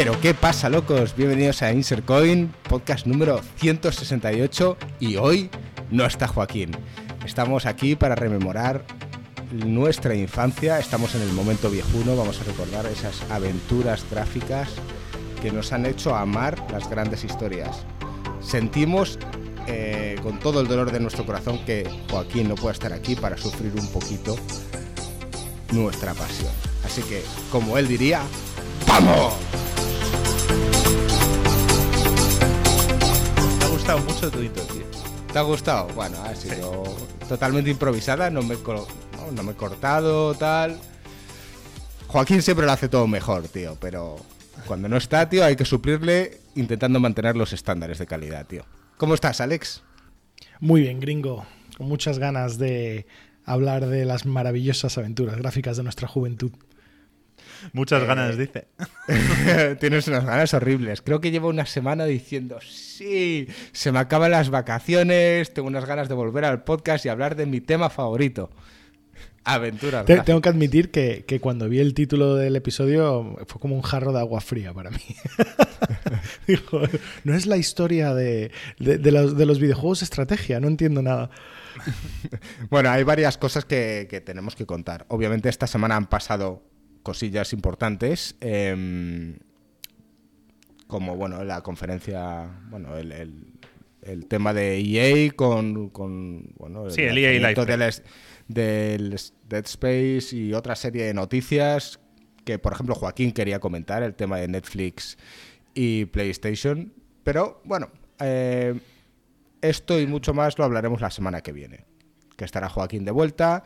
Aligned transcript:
Pero 0.00 0.18
qué 0.18 0.32
pasa, 0.32 0.70
locos? 0.70 1.14
Bienvenidos 1.14 1.60
a 1.60 1.74
Insert 1.74 2.06
Coin, 2.06 2.54
podcast 2.70 3.06
número 3.06 3.42
168 3.56 4.78
y 4.98 5.16
hoy 5.16 5.50
no 5.90 6.06
está 6.06 6.26
Joaquín. 6.26 6.70
Estamos 7.26 7.66
aquí 7.66 7.96
para 7.96 8.14
rememorar 8.14 8.86
nuestra 9.52 10.14
infancia, 10.14 10.78
estamos 10.78 11.14
en 11.16 11.20
el 11.20 11.30
momento 11.34 11.68
viejuno, 11.68 12.16
vamos 12.16 12.40
a 12.40 12.44
recordar 12.44 12.86
esas 12.86 13.20
aventuras 13.30 14.06
gráficas 14.10 14.70
que 15.42 15.52
nos 15.52 15.70
han 15.70 15.84
hecho 15.84 16.16
amar 16.16 16.56
las 16.72 16.88
grandes 16.88 17.22
historias. 17.22 17.84
Sentimos 18.40 19.18
eh, 19.66 20.16
con 20.22 20.38
todo 20.38 20.62
el 20.62 20.66
dolor 20.66 20.92
de 20.92 21.00
nuestro 21.00 21.26
corazón 21.26 21.62
que 21.66 21.86
Joaquín 22.10 22.48
no 22.48 22.54
pueda 22.54 22.72
estar 22.72 22.94
aquí 22.94 23.16
para 23.16 23.36
sufrir 23.36 23.74
un 23.78 23.86
poquito 23.88 24.34
nuestra 25.72 26.14
pasión. 26.14 26.52
Así 26.86 27.02
que, 27.02 27.22
como 27.52 27.76
él 27.76 27.86
diría, 27.86 28.22
¡vamos! 28.88 29.34
Gustado 33.80 34.00
mucho 34.00 34.30
tu 34.30 34.42
intro, 34.42 34.62
tío. 34.64 34.82
¿Te 35.32 35.38
ha 35.38 35.42
gustado? 35.42 35.88
Bueno, 35.94 36.22
ha 36.22 36.34
sido 36.34 36.84
totalmente 37.26 37.70
improvisada, 37.70 38.28
no 38.28 38.42
me, 38.42 38.56
no 39.34 39.42
me 39.42 39.52
he 39.52 39.54
cortado, 39.54 40.34
tal. 40.34 40.78
Joaquín 42.06 42.42
siempre 42.42 42.66
lo 42.66 42.72
hace 42.72 42.90
todo 42.90 43.06
mejor, 43.06 43.48
tío, 43.48 43.78
pero 43.80 44.16
cuando 44.66 44.86
no 44.86 44.98
está, 44.98 45.30
tío, 45.30 45.46
hay 45.46 45.56
que 45.56 45.64
suplirle 45.64 46.40
intentando 46.56 47.00
mantener 47.00 47.36
los 47.36 47.54
estándares 47.54 47.98
de 47.98 48.06
calidad, 48.06 48.46
tío. 48.46 48.66
¿Cómo 48.98 49.14
estás, 49.14 49.40
Alex? 49.40 49.82
Muy 50.58 50.82
bien, 50.82 51.00
gringo. 51.00 51.46
Con 51.78 51.88
muchas 51.88 52.18
ganas 52.18 52.58
de 52.58 53.06
hablar 53.46 53.86
de 53.86 54.04
las 54.04 54.26
maravillosas 54.26 54.98
aventuras 54.98 55.38
gráficas 55.38 55.78
de 55.78 55.84
nuestra 55.84 56.06
juventud. 56.06 56.52
Muchas 57.72 58.02
Eh, 58.02 58.06
ganas, 58.06 58.36
dice. 58.38 58.66
Tienes 59.80 60.08
unas 60.08 60.24
ganas 60.24 60.52
horribles. 60.54 61.02
Creo 61.02 61.20
que 61.20 61.30
llevo 61.30 61.48
una 61.48 61.66
semana 61.66 62.04
diciendo, 62.04 62.58
sí, 62.66 63.46
se 63.72 63.92
me 63.92 63.98
acaban 63.98 64.30
las 64.30 64.50
vacaciones, 64.50 65.52
tengo 65.54 65.68
unas 65.68 65.84
ganas 65.86 66.08
de 66.08 66.14
volver 66.14 66.44
al 66.44 66.64
podcast 66.64 67.04
y 67.06 67.08
hablar 67.08 67.36
de 67.36 67.46
mi 67.46 67.60
tema 67.60 67.90
favorito. 67.90 68.50
Aventuras. 69.42 70.04
Te- 70.04 70.20
tengo 70.20 70.42
que 70.42 70.50
admitir 70.50 70.90
que, 70.90 71.24
que 71.26 71.40
cuando 71.40 71.66
vi 71.68 71.78
el 71.80 71.94
título 71.94 72.34
del 72.36 72.56
episodio 72.56 73.36
fue 73.46 73.60
como 73.60 73.74
un 73.74 73.80
jarro 73.82 74.12
de 74.12 74.20
agua 74.20 74.40
fría 74.42 74.72
para 74.74 74.90
mí. 74.90 74.98
Digo, 76.46 76.82
no 77.24 77.34
es 77.34 77.46
la 77.46 77.56
historia 77.56 78.12
de, 78.14 78.50
de- 78.78 78.98
de 78.98 79.12
los, 79.12 79.36
de 79.36 79.46
los 79.46 79.58
videojuegos 79.58 80.00
de 80.00 80.04
estrategia, 80.04 80.60
no 80.60 80.68
entiendo 80.68 81.00
nada. 81.02 81.30
Bueno, 82.68 82.90
hay 82.90 83.02
varias 83.04 83.38
cosas 83.38 83.64
que, 83.64 84.06
que 84.10 84.20
tenemos 84.20 84.54
que 84.56 84.66
contar. 84.66 85.06
Obviamente 85.08 85.48
esta 85.48 85.66
semana 85.66 85.96
han 85.96 86.06
pasado 86.06 86.62
cosillas 87.02 87.52
importantes, 87.52 88.36
em, 88.40 89.38
como 90.86 91.16
bueno 91.16 91.42
la 91.44 91.62
conferencia, 91.62 92.50
bueno 92.70 92.96
el, 92.96 93.12
el- 93.12 93.44
el 94.02 94.26
tema 94.26 94.54
de 94.54 94.78
EA 94.80 95.30
con, 95.32 95.90
con 95.90 96.54
bueno 96.56 96.88
Sí, 96.88 97.02
el 97.02 97.18
EA 97.18 97.32
lanzamiento 97.38 97.66
Live 97.76 98.02
del, 98.48 99.20
Dead 99.48 99.64
Space 99.66 100.34
y 100.34 100.54
otra 100.54 100.74
serie 100.74 101.04
de 101.04 101.12
noticias 101.14 102.00
que 102.46 102.58
por 102.58 102.72
ejemplo 102.72 102.94
Joaquín 102.94 103.32
quería 103.32 103.60
comentar 103.60 104.02
el 104.02 104.14
tema 104.14 104.38
de 104.38 104.48
Netflix 104.48 105.18
y 105.74 106.06
PlayStation, 106.06 106.92
pero 107.22 107.60
bueno. 107.64 107.90
eh, 108.20 108.74
esto 109.62 110.00
y 110.00 110.06
mucho 110.06 110.32
más 110.32 110.58
lo 110.58 110.64
hablaremos 110.64 111.02
la 111.02 111.10
semana 111.10 111.42
que 111.42 111.52
viene, 111.52 111.84
que 112.38 112.46
estará 112.46 112.70
Joaquín 112.70 113.04
de 113.04 113.10
vuelta. 113.10 113.62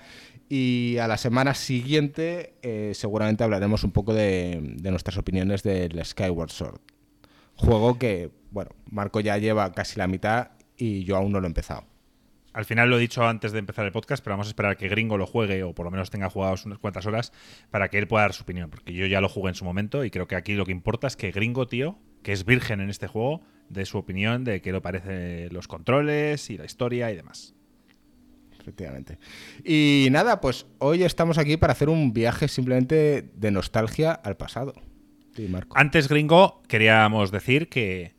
Y 0.49 0.99
a 0.99 1.09
la 1.09 1.17
semana 1.17 1.55
siguiente 1.55 2.55
eh, 2.63 2.93
seguramente 2.95 3.45
hablaremos 3.45 3.83
un 3.83 3.93
poco 3.93 4.13
de, 4.13 4.61
de 4.63 4.91
nuestras 4.91 5.17
opiniones 5.17 5.63
del 5.63 6.05
Skyward 6.05 6.51
Sword. 6.51 6.81
Juego 7.57 7.99
que, 7.99 8.31
bueno, 8.51 8.71
Marco 8.91 9.21
ya 9.21 9.39
lleva 9.39 9.73
casi 9.73 9.99
la 9.99 10.07
mitad 10.07 10.51
y 10.77 11.05
yo 11.05 11.17
aún 11.17 11.33
no 11.33 11.41
lo 11.41 11.47
he 11.47 11.49
empezado. 11.49 11.85
Al 12.55 12.65
final 12.65 12.89
lo 12.89 12.99
he 12.99 13.01
dicho 13.01 13.27
antes 13.27 13.51
de 13.51 13.59
empezar 13.59 13.85
el 13.85 13.91
podcast, 13.91 14.23
pero 14.23 14.35
vamos 14.35 14.47
a 14.47 14.51
esperar 14.51 14.73
a 14.73 14.77
que 14.77 14.89
Gringo 14.89 15.19
lo 15.19 15.27
juegue 15.27 15.65
o 15.65 15.75
por 15.75 15.85
lo 15.85 15.91
menos 15.91 16.11
tenga 16.11 16.31
jugado 16.31 16.55
unas 16.65 16.79
cuantas 16.79 17.05
horas 17.05 17.33
para 17.71 17.89
que 17.89 17.99
él 17.99 18.07
pueda 18.07 18.23
dar 18.23 18.33
su 18.33 18.45
opinión. 18.45 18.71
Porque 18.71 18.93
yo 18.93 19.07
ya 19.07 19.21
lo 19.21 19.29
jugué 19.29 19.49
en 19.49 19.55
su 19.57 19.65
momento 19.65 20.05
y 20.05 20.11
creo 20.11 20.29
que 20.29 20.37
aquí 20.37 20.55
lo 20.55 20.65
que 20.65 20.71
importa 20.71 21.09
es 21.09 21.17
que 21.17 21.33
Gringo, 21.33 21.67
tío, 21.67 21.99
que 22.23 22.33
es 22.33 22.45
virgen 22.45 22.81
en 22.81 22.91
este 22.91 23.09
juego, 23.09 23.43
dé 23.69 23.85
su 23.87 23.99
opinión 23.99 24.45
de 24.45 24.63
qué 24.63 24.71
le 24.71 24.81
parece 24.81 25.49
los 25.51 25.67
controles 25.67 26.49
y 26.49 26.57
la 26.57 26.65
historia 26.65 27.11
y 27.11 27.17
demás. 27.17 27.54
Efectivamente. 28.65 29.19
Y 29.63 30.09
nada, 30.11 30.41
pues 30.41 30.65
hoy 30.79 31.03
estamos 31.03 31.37
aquí 31.37 31.59
para 31.59 31.75
hacer 31.75 31.91
un 31.91 32.15
viaje 32.15 32.49
simplemente 32.49 33.29
de 33.35 33.51
nostalgia 33.51 34.13
al 34.13 34.39
pasado. 34.39 34.73
Sí, 35.37 35.49
Marco. 35.49 35.77
Antes, 35.77 36.09
Gringo, 36.09 36.63
queríamos 36.67 37.31
decir 37.31 37.69
que, 37.69 38.15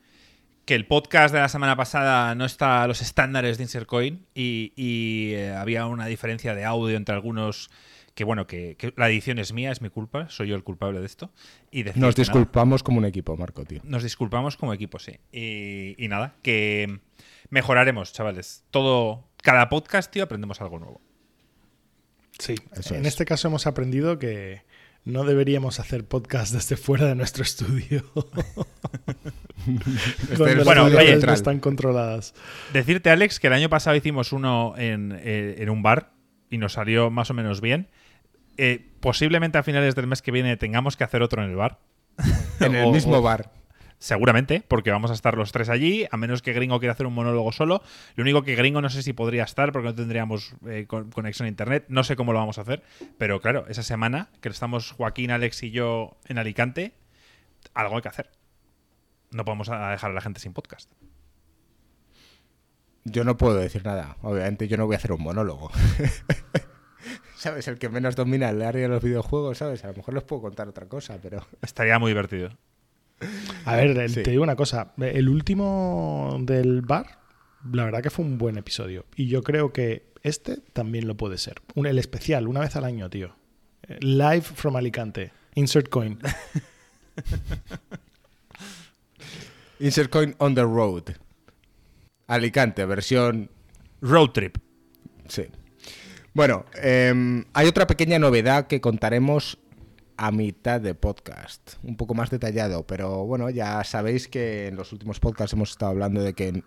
que 0.65 0.75
el 0.75 0.85
podcast 0.85 1.33
de 1.33 1.39
la 1.39 1.49
semana 1.49 1.75
pasada 1.75 2.35
no 2.35 2.45
está 2.45 2.83
a 2.83 2.87
los 2.87 3.01
estándares 3.01 3.57
de 3.57 3.63
Insert 3.63 3.87
Coin 3.87 4.27
y, 4.35 4.71
y, 4.75 5.31
eh, 5.33 5.49
había 5.55 5.87
una 5.87 6.05
diferencia 6.05 6.53
de 6.53 6.63
audio 6.63 6.95
entre 6.95 7.15
algunos 7.15 7.71
que, 8.13 8.23
bueno, 8.23 8.45
que, 8.45 8.75
que 8.77 8.93
la 8.97 9.09
edición 9.09 9.39
es 9.39 9.51
mía, 9.51 9.71
es 9.71 9.81
mi 9.81 9.89
culpa, 9.89 10.29
soy 10.29 10.49
yo 10.49 10.55
el 10.55 10.63
culpable 10.63 10.99
de 10.99 11.07
esto. 11.07 11.31
Y 11.71 11.83
Nos 11.85 11.95
nada, 11.95 12.13
disculpamos 12.15 12.83
como 12.83 12.99
un 12.99 13.05
equipo, 13.05 13.35
Marco, 13.35 13.65
tío. 13.65 13.81
nos 13.83 14.03
disculpamos 14.03 14.57
como 14.57 14.75
equipo, 14.75 14.99
sí. 14.99 15.13
Y, 15.31 15.95
y 15.97 16.07
nada, 16.07 16.35
que 16.43 16.99
mejoraremos, 17.49 18.13
chavales. 18.13 18.63
Todo, 18.71 19.27
cada 19.45 19.69
podcast, 19.69 20.11
tío, 20.11 20.23
aprendemos 20.23 20.59
algo 20.59 20.79
nuevo. 20.79 21.01
Sí, 22.39 22.55
Eso 22.73 22.95
en 22.95 23.01
es. 23.01 23.07
este 23.09 23.23
caso 23.25 23.47
hemos 23.47 23.65
aprendido 23.67 24.19
que 24.19 24.63
no 25.05 25.23
deberíamos 25.23 25.79
hacer 25.79 26.03
podcast 26.05 26.51
desde 26.53 26.75
fuera 26.75 27.05
de 27.05 27.15
nuestro 27.15 27.43
estudio. 27.43 28.03
Este 29.65 30.35
Cuando 30.35 30.47
es 30.47 30.55
las 30.57 30.65
Bueno, 30.65 30.87
el 30.87 30.95
oye, 30.95 31.17
no 31.17 31.33
están 31.33 31.59
controladas. 31.59 32.35
Decirte, 32.73 33.09
Alex, 33.09 33.39
que 33.39 33.47
el 33.47 33.53
año 33.53 33.69
pasado 33.69 33.95
hicimos 33.95 34.31
uno 34.31 34.75
en, 34.77 35.17
eh, 35.23 35.55
en 35.59 35.69
un 35.69 35.81
bar 35.81 36.11
y 36.51 36.57
nos 36.59 36.73
salió 36.73 37.09
más 37.09 37.31
o 37.31 37.33
menos 37.33 37.61
bien. 37.61 37.87
Eh, 38.57 38.91
posiblemente 38.99 39.57
a 39.57 39.63
finales 39.63 39.95
del 39.95 40.05
mes 40.07 40.21
que 40.21 40.31
viene 40.31 40.55
tengamos 40.57 40.97
que 40.97 41.03
hacer 41.03 41.21
otro 41.23 41.43
en 41.43 41.49
el 41.49 41.55
bar. 41.55 41.79
en 42.59 42.75
el 42.75 42.85
O- 42.87 42.91
mismo 42.91 43.17
o- 43.17 43.21
bar. 43.23 43.51
Seguramente, 44.05 44.63
porque 44.67 44.91
vamos 44.91 45.09
a 45.09 45.15
estar 45.15 45.35
los 45.35 45.51
tres 45.51 45.67
allí, 45.67 46.05
a 46.11 46.15
menos 46.17 46.43
que 46.43 46.53
Gringo 46.53 46.77
quiera 46.77 46.93
hacer 46.93 47.07
un 47.07 47.15
monólogo 47.15 47.51
solo. 47.51 47.81
Lo 48.15 48.21
único 48.21 48.43
que 48.43 48.53
Gringo 48.53 48.79
no 48.79 48.91
sé 48.91 49.01
si 49.01 49.13
podría 49.13 49.43
estar 49.45 49.71
porque 49.71 49.87
no 49.87 49.95
tendríamos 49.95 50.53
eh, 50.67 50.85
con- 50.87 51.09
conexión 51.09 51.47
a 51.47 51.49
internet. 51.49 51.85
No 51.87 52.03
sé 52.03 52.15
cómo 52.15 52.31
lo 52.31 52.37
vamos 52.37 52.59
a 52.59 52.61
hacer. 52.61 52.83
Pero 53.17 53.41
claro, 53.41 53.65
esa 53.67 53.81
semana 53.81 54.29
que 54.41 54.49
estamos 54.49 54.91
Joaquín, 54.91 55.31
Alex 55.31 55.63
y 55.63 55.71
yo 55.71 56.17
en 56.25 56.37
Alicante, 56.37 56.93
algo 57.73 57.95
hay 57.95 58.03
que 58.03 58.09
hacer. 58.09 58.29
No 59.31 59.43
podemos 59.43 59.69
dejar 59.69 60.11
a 60.11 60.13
la 60.13 60.21
gente 60.21 60.39
sin 60.39 60.53
podcast. 60.53 60.91
Yo 63.05 63.23
no 63.23 63.37
puedo 63.37 63.55
decir 63.55 63.83
nada. 63.83 64.17
Obviamente 64.21 64.67
yo 64.67 64.77
no 64.77 64.85
voy 64.85 64.93
a 64.93 64.97
hacer 64.97 65.13
un 65.13 65.23
monólogo. 65.23 65.71
¿Sabes? 67.37 67.67
El 67.67 67.79
que 67.79 67.89
menos 67.89 68.15
domina 68.15 68.49
el 68.51 68.61
área 68.61 68.83
de 68.83 68.87
los 68.87 69.01
videojuegos, 69.01 69.57
¿sabes? 69.57 69.83
A 69.83 69.87
lo 69.87 69.95
mejor 69.95 70.13
les 70.13 70.23
puedo 70.23 70.43
contar 70.43 70.67
otra 70.67 70.85
cosa, 70.87 71.17
pero... 71.19 71.43
Estaría 71.63 71.97
muy 71.97 72.11
divertido. 72.11 72.55
A 73.65 73.75
ver, 73.75 73.97
el- 73.97 74.09
Sí. 74.09 74.23
te 74.23 74.31
digo 74.31 74.43
una 74.43 74.55
cosa. 74.55 74.93
El 74.97 75.29
último 75.29 76.37
del 76.41 76.81
bar, 76.81 77.19
la 77.71 77.85
verdad 77.85 78.01
que 78.03 78.09
fue 78.09 78.25
un 78.25 78.37
buen 78.37 78.57
episodio. 78.57 79.05
Y 79.15 79.27
yo 79.27 79.41
creo 79.43 79.71
que 79.73 80.11
este 80.23 80.57
también 80.73 81.07
lo 81.07 81.15
puede 81.15 81.37
ser. 81.37 81.61
Un, 81.75 81.85
el 81.87 81.97
especial, 81.99 82.47
una 82.47 82.59
vez 82.61 82.75
al 82.75 82.83
año, 82.85 83.09
tío. 83.09 83.35
Live 83.99 84.41
from 84.41 84.75
Alicante. 84.75 85.31
Insert 85.55 85.89
coin. 85.89 86.19
Insert 89.79 90.09
Coin 90.09 90.35
on 90.39 90.55
the 90.55 90.63
Road. 90.63 91.03
Alicante, 92.27 92.85
versión... 92.85 93.49
Road 94.01 94.29
trip. 94.31 94.57
Sí. 95.27 95.43
Bueno, 96.33 96.65
em, 96.81 97.45
hay 97.53 97.67
otra 97.67 97.87
pequeña 97.87 98.19
novedad 98.19 98.67
que 98.67 98.81
contaremos 98.81 99.57
a 100.17 100.31
mitad 100.31 100.81
de 100.81 100.95
podcast. 100.95 101.73
Un 101.83 101.97
poco 101.97 102.13
más 102.13 102.29
detallado, 102.29 102.85
pero 102.85 103.25
bueno, 103.25 103.49
ya 103.49 103.83
sabéis 103.83 104.27
que 104.27 104.67
en 104.67 104.75
los 104.75 104.91
últimos 104.93 105.19
podcasts 105.19 105.53
hemos 105.53 105.71
estado 105.71 105.91
hablando 105.91 106.21
de 106.21 106.33
que 106.33 106.63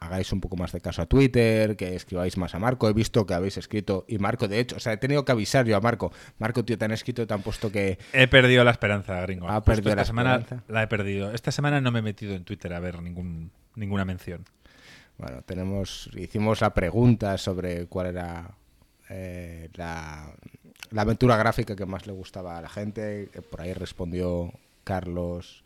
hagáis 0.00 0.32
un 0.32 0.40
poco 0.40 0.56
más 0.56 0.72
de 0.72 0.80
caso 0.80 1.02
a 1.02 1.06
Twitter, 1.06 1.76
que 1.76 1.94
escribáis 1.94 2.36
más 2.36 2.54
a 2.54 2.58
Marco. 2.58 2.88
He 2.88 2.92
visto 2.92 3.26
que 3.26 3.34
habéis 3.34 3.56
escrito, 3.56 4.04
y 4.08 4.18
Marco, 4.18 4.48
de 4.48 4.60
hecho, 4.60 4.76
o 4.76 4.80
sea, 4.80 4.92
he 4.92 4.96
tenido 4.96 5.24
que 5.24 5.32
avisar 5.32 5.66
yo 5.66 5.76
a 5.76 5.80
Marco. 5.80 6.12
Marco, 6.38 6.64
tío, 6.64 6.78
te 6.78 6.84
han 6.84 6.92
escrito 6.92 7.26
te 7.26 7.34
han 7.34 7.42
puesto 7.42 7.70
que... 7.70 7.98
He 8.12 8.28
perdido 8.28 8.64
la 8.64 8.70
esperanza, 8.70 9.20
gringo. 9.22 9.48
Ha 9.48 9.62
perdido 9.62 9.90
esta 9.90 10.02
la 10.02 10.04
semana 10.04 10.36
esperanza. 10.36 10.64
la 10.68 10.82
he 10.82 10.86
perdido. 10.86 11.32
Esta 11.32 11.50
semana 11.52 11.80
no 11.80 11.90
me 11.90 12.00
he 12.00 12.02
metido 12.02 12.34
en 12.34 12.44
Twitter 12.44 12.72
a 12.74 12.80
ver 12.80 13.00
ningún, 13.02 13.50
ninguna 13.76 14.04
mención. 14.04 14.44
Bueno, 15.16 15.42
tenemos, 15.42 16.10
hicimos 16.16 16.60
la 16.60 16.74
pregunta 16.74 17.38
sobre 17.38 17.86
cuál 17.86 18.08
era 18.08 18.56
eh, 19.08 19.70
la, 19.74 20.34
la 20.94 21.02
aventura 21.02 21.36
gráfica 21.36 21.74
que 21.76 21.86
más 21.86 22.06
le 22.06 22.12
gustaba 22.12 22.56
a 22.58 22.62
la 22.62 22.68
gente. 22.68 23.28
que 23.32 23.42
Por 23.42 23.60
ahí 23.60 23.72
respondió 23.74 24.52
Carlos 24.84 25.64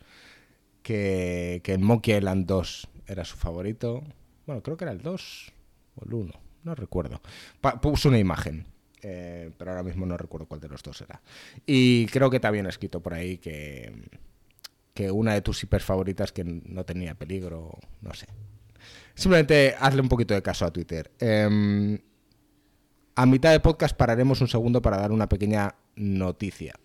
que, 0.83 1.61
que 1.63 1.73
el 1.73 1.79
Monkey 1.79 2.15
Island 2.17 2.45
2 2.45 2.87
era 3.07 3.25
su 3.25 3.37
favorito. 3.37 4.03
Bueno, 4.45 4.61
creo 4.63 4.77
que 4.77 4.85
era 4.85 4.91
el 4.91 5.01
2 5.01 5.51
o 5.95 6.05
el 6.05 6.13
1, 6.13 6.33
no 6.63 6.75
recuerdo. 6.75 7.21
Pa- 7.61 7.79
puso 7.79 8.09
una 8.09 8.17
imagen, 8.19 8.65
eh, 9.01 9.51
pero 9.57 9.71
ahora 9.71 9.83
mismo 9.83 10.05
no 10.05 10.17
recuerdo 10.17 10.47
cuál 10.47 10.61
de 10.61 10.69
los 10.69 10.81
dos 10.81 11.01
era. 11.01 11.21
Y 11.65 12.07
creo 12.07 12.29
que 12.29 12.39
también 12.39 12.65
ha 12.65 12.69
escrito 12.69 13.01
por 13.01 13.13
ahí 13.13 13.37
que, 13.37 13.93
que 14.93 15.11
una 15.11 15.33
de 15.33 15.41
tus 15.41 15.61
hiper 15.63 15.81
favoritas 15.81 16.31
que 16.31 16.43
no 16.43 16.83
tenía 16.85 17.13
peligro, 17.15 17.77
no 18.01 18.13
sé. 18.13 18.25
Simplemente 19.13 19.75
hazle 19.77 20.01
un 20.01 20.09
poquito 20.09 20.33
de 20.33 20.41
caso 20.41 20.65
a 20.65 20.71
Twitter. 20.71 21.11
Em, 21.19 21.99
a 23.19 23.25
mitad 23.25 23.51
de 23.51 23.59
podcast 23.59 23.97
pararemos 23.97 24.39
un 24.39 24.47
segundo 24.47 24.81
para 24.81 24.95
dar 24.97 25.11
una 25.11 25.27
pequeña 25.27 25.75
noticia. 25.97 26.75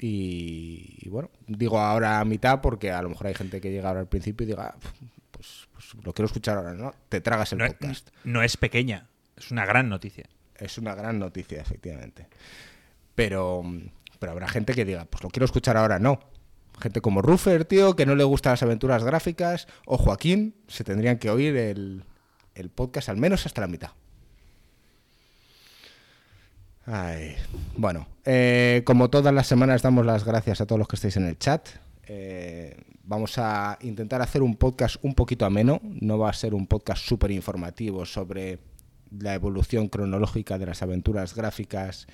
Y, 0.00 1.06
bueno, 1.10 1.28
digo 1.46 1.78
ahora 1.78 2.18
a 2.18 2.24
mitad 2.24 2.62
porque 2.62 2.90
a 2.92 3.02
lo 3.02 3.10
mejor 3.10 3.26
hay 3.26 3.34
gente 3.34 3.60
que 3.60 3.70
llega 3.70 3.88
ahora 3.88 4.00
al 4.00 4.08
principio 4.08 4.44
y 4.44 4.48
diga, 4.48 4.74
pues, 5.30 5.68
pues, 5.72 5.94
lo 6.02 6.14
quiero 6.14 6.26
escuchar 6.28 6.56
ahora, 6.56 6.72
¿no? 6.72 6.94
Te 7.10 7.20
tragas 7.20 7.52
el 7.52 7.58
podcast. 7.58 8.08
No 8.24 8.42
es 8.42 8.56
pequeña, 8.56 9.08
es 9.36 9.50
una 9.50 9.66
gran 9.66 9.90
noticia. 9.90 10.24
Es 10.54 10.78
una 10.78 10.94
gran 10.94 11.18
noticia, 11.18 11.60
efectivamente. 11.60 12.26
Pero, 13.14 13.62
pero 14.18 14.32
habrá 14.32 14.48
gente 14.48 14.72
que 14.72 14.86
diga, 14.86 15.04
pues 15.04 15.22
lo 15.24 15.28
quiero 15.28 15.44
escuchar 15.44 15.76
ahora, 15.76 15.98
no. 15.98 16.20
Gente 16.80 17.02
como 17.02 17.20
Ruffer, 17.20 17.66
tío, 17.66 17.96
que 17.96 18.06
no 18.06 18.14
le 18.14 18.24
gustan 18.24 18.54
las 18.54 18.62
aventuras 18.62 19.04
gráficas, 19.04 19.68
o 19.84 19.98
Joaquín, 19.98 20.54
se 20.68 20.84
tendrían 20.84 21.18
que 21.18 21.28
oír 21.28 21.54
el, 21.54 22.04
el 22.54 22.70
podcast 22.70 23.10
al 23.10 23.18
menos 23.18 23.44
hasta 23.44 23.60
la 23.60 23.66
mitad. 23.66 23.90
Bueno, 27.76 28.06
eh, 28.24 28.82
como 28.84 29.10
todas 29.10 29.34
las 29.34 29.46
semanas 29.46 29.82
damos 29.82 30.06
las 30.06 30.24
gracias 30.24 30.60
a 30.60 30.66
todos 30.66 30.78
los 30.78 30.88
que 30.88 30.96
estáis 30.96 31.16
en 31.16 31.26
el 31.26 31.38
chat. 31.38 31.68
Eh, 32.06 32.76
vamos 33.02 33.38
a 33.38 33.78
intentar 33.82 34.22
hacer 34.22 34.42
un 34.42 34.56
podcast 34.56 34.96
un 35.02 35.14
poquito 35.14 35.44
ameno. 35.44 35.80
No 35.82 36.18
va 36.18 36.30
a 36.30 36.32
ser 36.32 36.54
un 36.54 36.66
podcast 36.66 37.04
súper 37.04 37.32
informativo 37.32 38.04
sobre 38.04 38.60
la 39.10 39.34
evolución 39.34 39.88
cronológica 39.88 40.58
de 40.58 40.66
las 40.66 40.82
aventuras 40.82 41.34
gráficas 41.34 42.06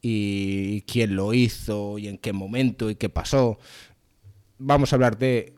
y 0.00 0.82
quién 0.82 1.16
lo 1.16 1.32
hizo 1.32 1.98
y 1.98 2.08
en 2.08 2.18
qué 2.18 2.32
momento 2.32 2.90
y 2.90 2.96
qué 2.96 3.08
pasó. 3.08 3.58
Vamos 4.58 4.92
a 4.92 4.96
hablar 4.96 5.16
de 5.16 5.54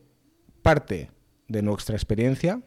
parte 0.62 1.10
de 1.48 1.62
nuestra 1.62 1.96
experiencia 1.96 2.62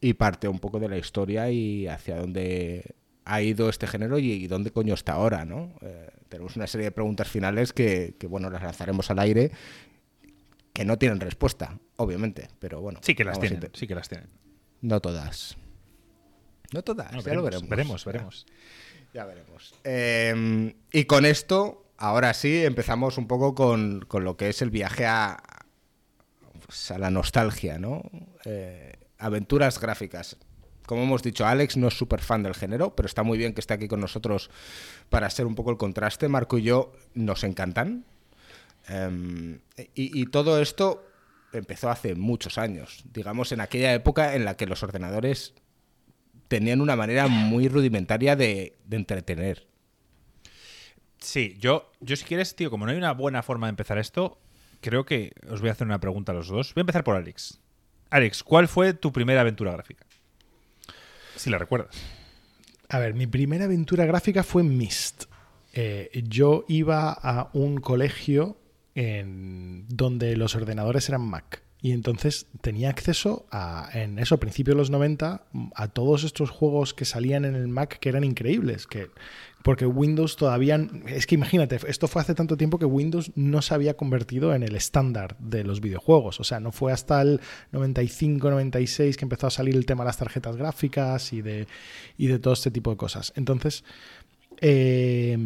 y 0.00 0.14
parte 0.14 0.48
un 0.48 0.60
poco 0.60 0.78
de 0.78 0.88
la 0.88 0.98
historia 0.98 1.50
y 1.50 1.88
hacia 1.88 2.16
dónde 2.16 2.94
ha 3.28 3.42
ido 3.42 3.68
este 3.68 3.86
género 3.86 4.18
y, 4.18 4.46
dónde 4.46 4.70
coño 4.70 4.94
está 4.94 5.12
ahora, 5.12 5.44
¿no? 5.44 5.74
Eh, 5.82 6.08
tenemos 6.30 6.56
una 6.56 6.66
serie 6.66 6.86
de 6.86 6.92
preguntas 6.92 7.28
finales 7.28 7.74
que, 7.74 8.16
bueno, 8.28 8.48
las 8.48 8.62
lanzaremos 8.62 9.10
al 9.10 9.18
aire, 9.18 9.52
que 10.72 10.86
no 10.86 10.98
tienen 10.98 11.20
respuesta, 11.20 11.78
obviamente, 11.96 12.48
pero 12.58 12.80
bueno. 12.80 13.00
Sí 13.02 13.14
que 13.14 13.24
las 13.24 13.38
tienen, 13.38 13.70
sí 13.74 13.86
que 13.86 13.94
las 13.94 14.08
tienen. 14.08 14.28
No 14.80 15.00
todas. 15.00 15.56
No 16.72 16.82
todas, 16.82 17.10
ya 17.24 17.34
lo 17.34 17.42
veremos. 17.42 17.68
Veremos, 17.68 18.04
veremos. 18.04 18.46
Ya, 19.12 19.26
veremos. 19.26 19.74
Em, 19.84 20.74
y 20.90 21.04
con 21.04 21.26
esto, 21.26 21.90
ahora 21.98 22.32
sí, 22.32 22.64
empezamos 22.64 23.18
un 23.18 23.26
poco 23.26 23.54
con, 23.54 24.06
lo 24.10 24.36
que 24.38 24.48
es 24.48 24.62
el 24.62 24.70
viaje 24.70 25.04
a, 25.04 25.42
pues, 26.64 26.90
a 26.90 26.98
la 26.98 27.10
nostalgia, 27.10 27.78
¿no? 27.78 28.02
Eh, 28.44 28.92
aventuras 29.18 29.78
gráficas. 29.80 30.38
Como 30.88 31.02
hemos 31.02 31.22
dicho, 31.22 31.44
Alex 31.44 31.76
no 31.76 31.88
es 31.88 31.98
súper 31.98 32.22
fan 32.22 32.42
del 32.42 32.54
género, 32.54 32.96
pero 32.96 33.06
está 33.06 33.22
muy 33.22 33.36
bien 33.36 33.52
que 33.52 33.60
esté 33.60 33.74
aquí 33.74 33.88
con 33.88 34.00
nosotros 34.00 34.48
para 35.10 35.28
ser 35.28 35.44
un 35.44 35.54
poco 35.54 35.70
el 35.70 35.76
contraste. 35.76 36.28
Marco 36.28 36.56
y 36.56 36.62
yo 36.62 36.92
nos 37.12 37.44
encantan. 37.44 38.06
Em, 38.88 39.58
y, 39.94 40.24
todo 40.28 40.62
esto 40.62 41.04
empezó 41.52 41.90
hace 41.90 42.14
muchos 42.14 42.56
años, 42.56 43.04
digamos 43.12 43.52
en 43.52 43.60
aquella 43.60 43.92
época 43.92 44.34
en 44.34 44.46
la 44.46 44.56
que 44.56 44.64
los 44.64 44.82
ordenadores 44.82 45.52
tenían 46.48 46.80
una 46.80 46.96
manera 46.96 47.28
muy 47.28 47.68
rudimentaria 47.68 48.34
de, 48.34 48.78
entretener. 48.90 49.66
Sí, 51.18 51.58
yo, 51.60 51.92
yo 52.00 52.16
si 52.16 52.24
quieres, 52.24 52.56
tío, 52.56 52.70
como 52.70 52.86
no 52.86 52.92
hay 52.92 52.96
una 52.96 53.12
buena 53.12 53.42
forma 53.42 53.66
de 53.66 53.72
empezar 53.72 53.98
esto, 53.98 54.40
creo 54.80 55.04
que 55.04 55.32
os 55.50 55.60
voy 55.60 55.68
a 55.68 55.72
hacer 55.72 55.86
una 55.86 56.00
pregunta 56.00 56.32
a 56.32 56.34
los 56.34 56.48
dos. 56.48 56.72
Voy 56.72 56.80
a 56.80 56.84
empezar 56.84 57.04
por 57.04 57.14
Alex. 57.14 57.60
Alex, 58.08 58.42
¿cuál 58.42 58.68
fue 58.68 58.94
tu 58.94 59.12
primera 59.12 59.42
aventura 59.42 59.72
gráfica? 59.72 60.07
Si 61.38 61.50
la 61.50 61.58
recuerdas. 61.58 61.96
A 62.88 62.98
ver, 62.98 63.14
mi 63.14 63.26
primera 63.26 63.66
aventura 63.66 64.06
gráfica 64.06 64.42
fue 64.42 64.62
Mist. 64.62 65.24
Eh, 65.72 66.24
yo 66.26 66.64
iba 66.68 67.12
a 67.12 67.50
un 67.52 67.78
colegio 67.78 68.56
en 68.94 69.86
donde 69.88 70.36
los 70.36 70.54
ordenadores 70.54 71.08
eran 71.08 71.22
Mac. 71.22 71.62
Y 71.80 71.92
entonces 71.92 72.46
tenía 72.60 72.90
acceso 72.90 73.46
a, 73.52 73.88
en 73.92 74.18
eso, 74.18 74.40
principios 74.40 74.74
de 74.74 74.78
los 74.78 74.90
90, 74.90 75.44
a 75.74 75.88
todos 75.88 76.24
estos 76.24 76.50
juegos 76.50 76.92
que 76.92 77.04
salían 77.04 77.44
en 77.44 77.54
el 77.54 77.68
Mac 77.68 78.00
que 78.00 78.08
eran 78.08 78.24
increíbles. 78.24 78.88
Que, 78.88 79.10
porque 79.62 79.86
Windows 79.86 80.36
todavía. 80.36 80.80
Es 81.06 81.26
que 81.26 81.34
imagínate, 81.34 81.78
esto 81.86 82.08
fue 82.08 82.22
hace 82.22 82.34
tanto 82.34 82.56
tiempo 82.56 82.78
que 82.78 82.84
Windows 82.84 83.32
no 83.34 83.62
se 83.62 83.74
había 83.74 83.94
convertido 83.94 84.54
en 84.54 84.62
el 84.62 84.74
estándar 84.74 85.36
de 85.38 85.64
los 85.64 85.80
videojuegos. 85.80 86.40
O 86.40 86.44
sea, 86.44 86.60
no 86.60 86.72
fue 86.72 86.92
hasta 86.92 87.20
el 87.22 87.40
95, 87.72 88.50
96 88.50 89.16
que 89.16 89.24
empezó 89.24 89.46
a 89.46 89.50
salir 89.50 89.76
el 89.76 89.86
tema 89.86 90.04
de 90.04 90.08
las 90.08 90.18
tarjetas 90.18 90.56
gráficas 90.56 91.32
y 91.32 91.42
de, 91.42 91.66
y 92.16 92.26
de 92.28 92.38
todo 92.38 92.54
este 92.54 92.70
tipo 92.70 92.90
de 92.90 92.96
cosas. 92.96 93.32
Entonces. 93.36 93.84
Eh, 94.60 95.36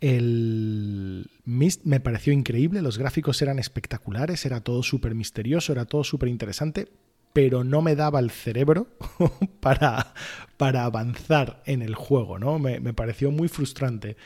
el 0.00 1.30
Mist 1.46 1.84
me 1.84 1.98
pareció 1.98 2.34
increíble, 2.34 2.82
los 2.82 2.98
gráficos 2.98 3.40
eran 3.40 3.58
espectaculares, 3.58 4.44
era 4.44 4.60
todo 4.60 4.82
súper 4.82 5.14
misterioso, 5.14 5.72
era 5.72 5.86
todo 5.86 6.04
súper 6.04 6.28
interesante, 6.28 6.88
pero 7.34 7.64
no 7.64 7.82
me 7.82 7.94
daba 7.96 8.20
el 8.20 8.30
cerebro 8.30 8.86
para, 9.60 10.14
para 10.56 10.84
avanzar 10.84 11.62
en 11.66 11.82
el 11.82 11.94
juego, 11.94 12.38
¿no? 12.38 12.58
Me, 12.58 12.80
pareció 12.94 13.30
muy 13.30 13.48
frustrante. 13.48 14.16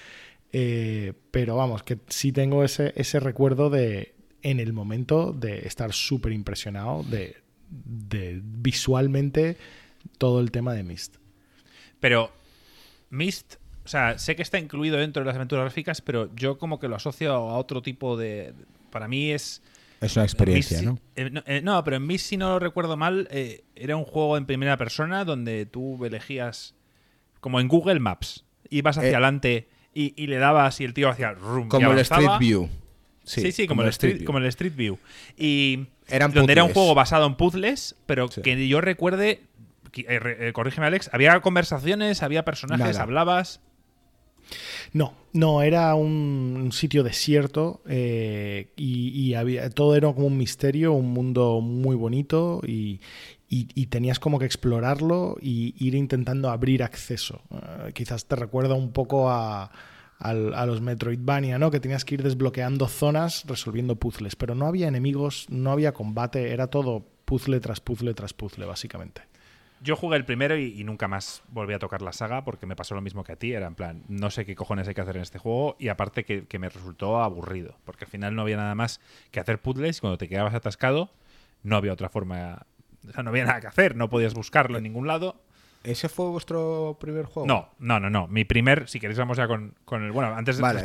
Eh, 0.53 1.13
pero 1.33 1.57
vamos, 1.57 1.83
que 1.83 1.99
sí 2.07 2.31
tengo 2.31 2.63
ese, 2.63 2.93
ese 2.95 3.19
recuerdo 3.19 3.69
de, 3.69 4.15
en 4.43 4.61
el 4.61 4.73
momento, 4.73 5.33
de 5.33 5.67
estar 5.67 5.93
súper 5.93 6.33
impresionado 6.33 7.03
de 7.03 7.35
visualmente 7.71 9.57
todo 10.17 10.41
el 10.41 10.53
tema 10.53 10.73
de 10.73 10.85
Mist. 10.85 11.17
Pero 12.01 12.31
Mist 13.11 13.57
o 13.89 13.91
sea, 13.91 14.19
sé 14.19 14.37
que 14.37 14.43
está 14.43 14.59
incluido 14.59 14.99
dentro 14.99 15.23
de 15.23 15.27
las 15.29 15.37
aventuras 15.37 15.65
gráficas, 15.65 16.03
pero 16.03 16.29
yo 16.37 16.59
como 16.59 16.79
que 16.79 16.89
lo 16.89 16.97
asocio 16.97 17.33
a 17.33 17.57
otro 17.57 17.81
tipo 17.81 18.19
de... 18.19 18.53
Para 18.91 19.09
mí 19.09 19.31
es... 19.31 19.63
Es 20.01 20.17
una 20.17 20.25
experiencia, 20.25 20.83
¿no? 20.83 20.99
Eh, 21.17 21.31
eh, 21.47 21.61
¿no? 21.63 21.83
pero 21.83 21.97
en 21.97 22.07
mí, 22.07 22.19
si 22.19 22.37
no 22.37 22.51
lo 22.51 22.59
recuerdo 22.59 22.97
mal, 22.97 23.29
eh, 23.31 23.65
era 23.75 23.97
un 23.97 24.05
juego 24.05 24.37
en 24.37 24.47
primera 24.47 24.77
persona 24.77 25.25
donde 25.25 25.67
tú 25.67 26.05
elegías, 26.05 26.75
como 27.41 27.61
en 27.61 27.69
Google 27.69 27.99
Maps, 27.99 28.45
ibas 28.71 28.99
hacia 28.99 29.11
adelante 29.11 29.69
y, 29.93 30.27
le 30.29 30.37
dabas 30.37 30.81
y 30.81 30.85
el 30.85 30.95
tío 30.95 31.09
hacía... 31.09 31.35
como 31.35 31.93
el 31.93 31.99
Street 31.99 32.39
View. 32.39 32.69
Sí, 33.25 33.51
sí, 33.51 33.67
como, 33.67 33.83
el 33.83 33.89
Street, 33.89 34.25
como 34.25 34.39
el 34.39 34.47
Street 34.47 34.75
View. 34.75 34.99
Y 35.37 35.87
donde 36.33 36.53
era 36.53 36.63
un 36.65 36.73
juego 36.73 36.95
basado 36.95 37.27
en 37.27 37.35
puzzles, 37.35 37.97
pero 38.07 38.29
que 38.29 38.69
yo 38.69 38.81
recuerde, 38.81 39.43
corrígeme 40.53 40.87
Alex, 40.87 41.11
había 41.13 41.41
conversaciones, 41.41 42.23
había 42.23 42.45
personajes, 42.45 42.99
hablabas. 42.99 43.61
No, 44.93 45.13
no, 45.33 45.63
era 45.63 45.95
un, 45.95 46.71
sitio 46.73 47.03
desierto 47.03 47.83
eh, 47.87 48.73
y, 48.77 49.35
había, 49.35 49.69
todo 49.71 49.95
era 49.97 50.13
como 50.13 50.27
un 50.27 50.37
misterio, 50.37 50.93
un 50.93 51.13
mundo 51.13 51.61
muy 51.61 51.97
bonito 51.97 52.61
y, 52.67 53.01
tenías 53.89 54.19
como 54.19 54.39
que 54.39 54.45
explorarlo 54.45 55.39
y 55.41 55.75
ir 55.79 55.95
intentando 55.95 56.51
abrir 56.51 56.83
acceso. 56.83 57.41
Eh, 57.51 57.93
quizás 57.95 58.27
te 58.27 58.37
recuerda 58.37 58.75
un 58.75 58.93
poco 58.93 59.31
a, 59.31 59.71
a, 60.19 60.67
los 60.67 60.81
Metroidvania, 60.81 61.59
¿no? 61.59 61.71
Que 61.71 61.81
tenías 61.81 62.05
que 62.05 62.17
ir 62.17 62.23
desbloqueando 62.23 62.89
zonas 62.89 63.45
resolviendo 63.47 63.97
puzzles, 63.97 64.37
pero 64.37 64.55
no 64.55 64.67
había 64.67 64.89
enemigos, 64.89 65.47
no 65.49 65.71
había 65.71 65.93
combate, 65.93 66.53
era 66.53 66.67
todo 66.67 67.07
puzzle 67.25 67.61
tras 67.61 67.81
puzzle 67.81 68.15
tras 68.15 68.33
puzzle, 68.35 68.67
básicamente. 68.67 69.23
Yo 69.81 69.97
jugué 69.97 70.17
el 70.17 70.25
primero 70.25 70.57
y, 70.57 70.83
nunca 70.85 71.09
más 71.09 71.43
volví 71.49 71.75
a 71.75 71.79
tocar 71.79 72.03
la 72.03 72.13
saga 72.13 72.45
porque 72.45 72.67
me 72.67 72.77
pasó 72.77 72.95
lo 72.95 73.01
mismo 73.01 73.25
que 73.25 73.33
a 73.33 73.37
ti. 73.37 73.53
Era 73.53 73.67
en 73.67 73.75
plan, 73.75 74.03
no 74.09 74.31
sé 74.31 74.45
qué 74.45 74.55
cojones 74.55 74.89
hay 74.89 74.95
que 74.95 75.01
hacer 75.01 75.17
en 75.17 75.23
este 75.23 75.39
juego 75.39 75.77
y 75.79 75.89
aparte 75.89 76.25
que, 76.25 76.59
me 76.59 76.69
resultó 76.69 77.23
aburrido 77.23 77.77
porque 77.85 78.05
al 78.05 78.11
final 78.11 78.35
no 78.35 78.43
había 78.43 78.57
nada 78.57 78.75
más 78.75 79.01
que 79.31 79.39
hacer 79.39 79.61
puzzles 79.61 79.99
y 79.99 80.01
cuando 80.01 80.19
te 80.19 80.29
quedabas 80.29 80.55
atascado 80.55 81.11
no 81.63 81.77
había 81.77 81.93
otra 81.93 82.09
forma. 82.09 82.67
O 83.09 83.13
sea, 83.13 83.23
no 83.23 83.31
había 83.31 83.45
nada 83.45 83.61
que 83.61 83.69
hacer, 83.69 83.97
no 83.97 84.09
podías 84.09 84.35
buscarlo 84.35 84.79
en 84.79 84.85
ningún 84.85 85.07
lado. 85.07 85.41
¿Ese 85.85 86.09
fue 86.09 86.27
vuestro 86.27 86.97
primer 87.01 87.25
juego? 87.25 87.47
No, 87.47 87.71
no, 87.79 88.01
no, 88.01 88.11
no. 88.11 88.27
Mi 88.27 88.45
primer, 88.45 88.89
si 88.89 88.99
queréis, 88.99 89.19
vamos 89.19 89.37
ya 89.37 89.47
con, 89.47 89.75
el. 89.91 90.13
Bueno, 90.13 90.35
antes 90.35 90.57
de 90.57 90.63
vale, 90.63 90.85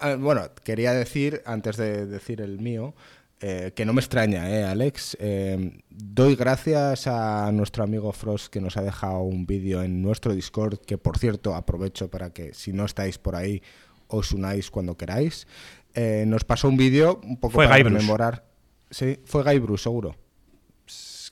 ah, 0.00 0.16
bueno, 0.18 0.42
quería 0.62 0.92
decir, 0.92 1.42
antes 1.44 1.76
de 1.76 2.06
decir 2.06 2.40
el 2.40 2.60
mío, 2.60 2.94
eh, 3.40 3.72
que 3.74 3.84
no 3.84 3.92
me 3.92 4.00
extraña, 4.00 4.48
¿eh, 4.50 4.64
Alex. 4.64 5.16
Eh, 5.20 5.78
doy 5.90 6.36
gracias 6.36 7.06
a 7.06 7.50
nuestro 7.52 7.84
amigo 7.84 8.12
Frost 8.12 8.48
que 8.48 8.60
nos 8.60 8.76
ha 8.76 8.82
dejado 8.82 9.20
un 9.20 9.44
vídeo 9.44 9.82
en 9.82 10.00
nuestro 10.02 10.34
Discord, 10.34 10.78
que 10.78 10.98
por 10.98 11.18
cierto 11.18 11.54
aprovecho 11.54 12.08
para 12.08 12.30
que 12.30 12.54
si 12.54 12.72
no 12.72 12.84
estáis 12.84 13.18
por 13.18 13.36
ahí 13.36 13.62
os 14.06 14.32
unáis 14.32 14.70
cuando 14.70 14.96
queráis. 14.96 15.46
Eh, 15.94 16.24
nos 16.26 16.44
pasó 16.44 16.68
un 16.68 16.76
vídeo 16.76 17.20
un 17.22 17.38
poco 17.38 17.56
para 17.56 17.76
rememorar. 17.76 18.46
Sí, 18.90 19.18
fue 19.24 19.42
Guy 19.42 19.58
Bruce, 19.58 19.82
seguro. 19.84 20.16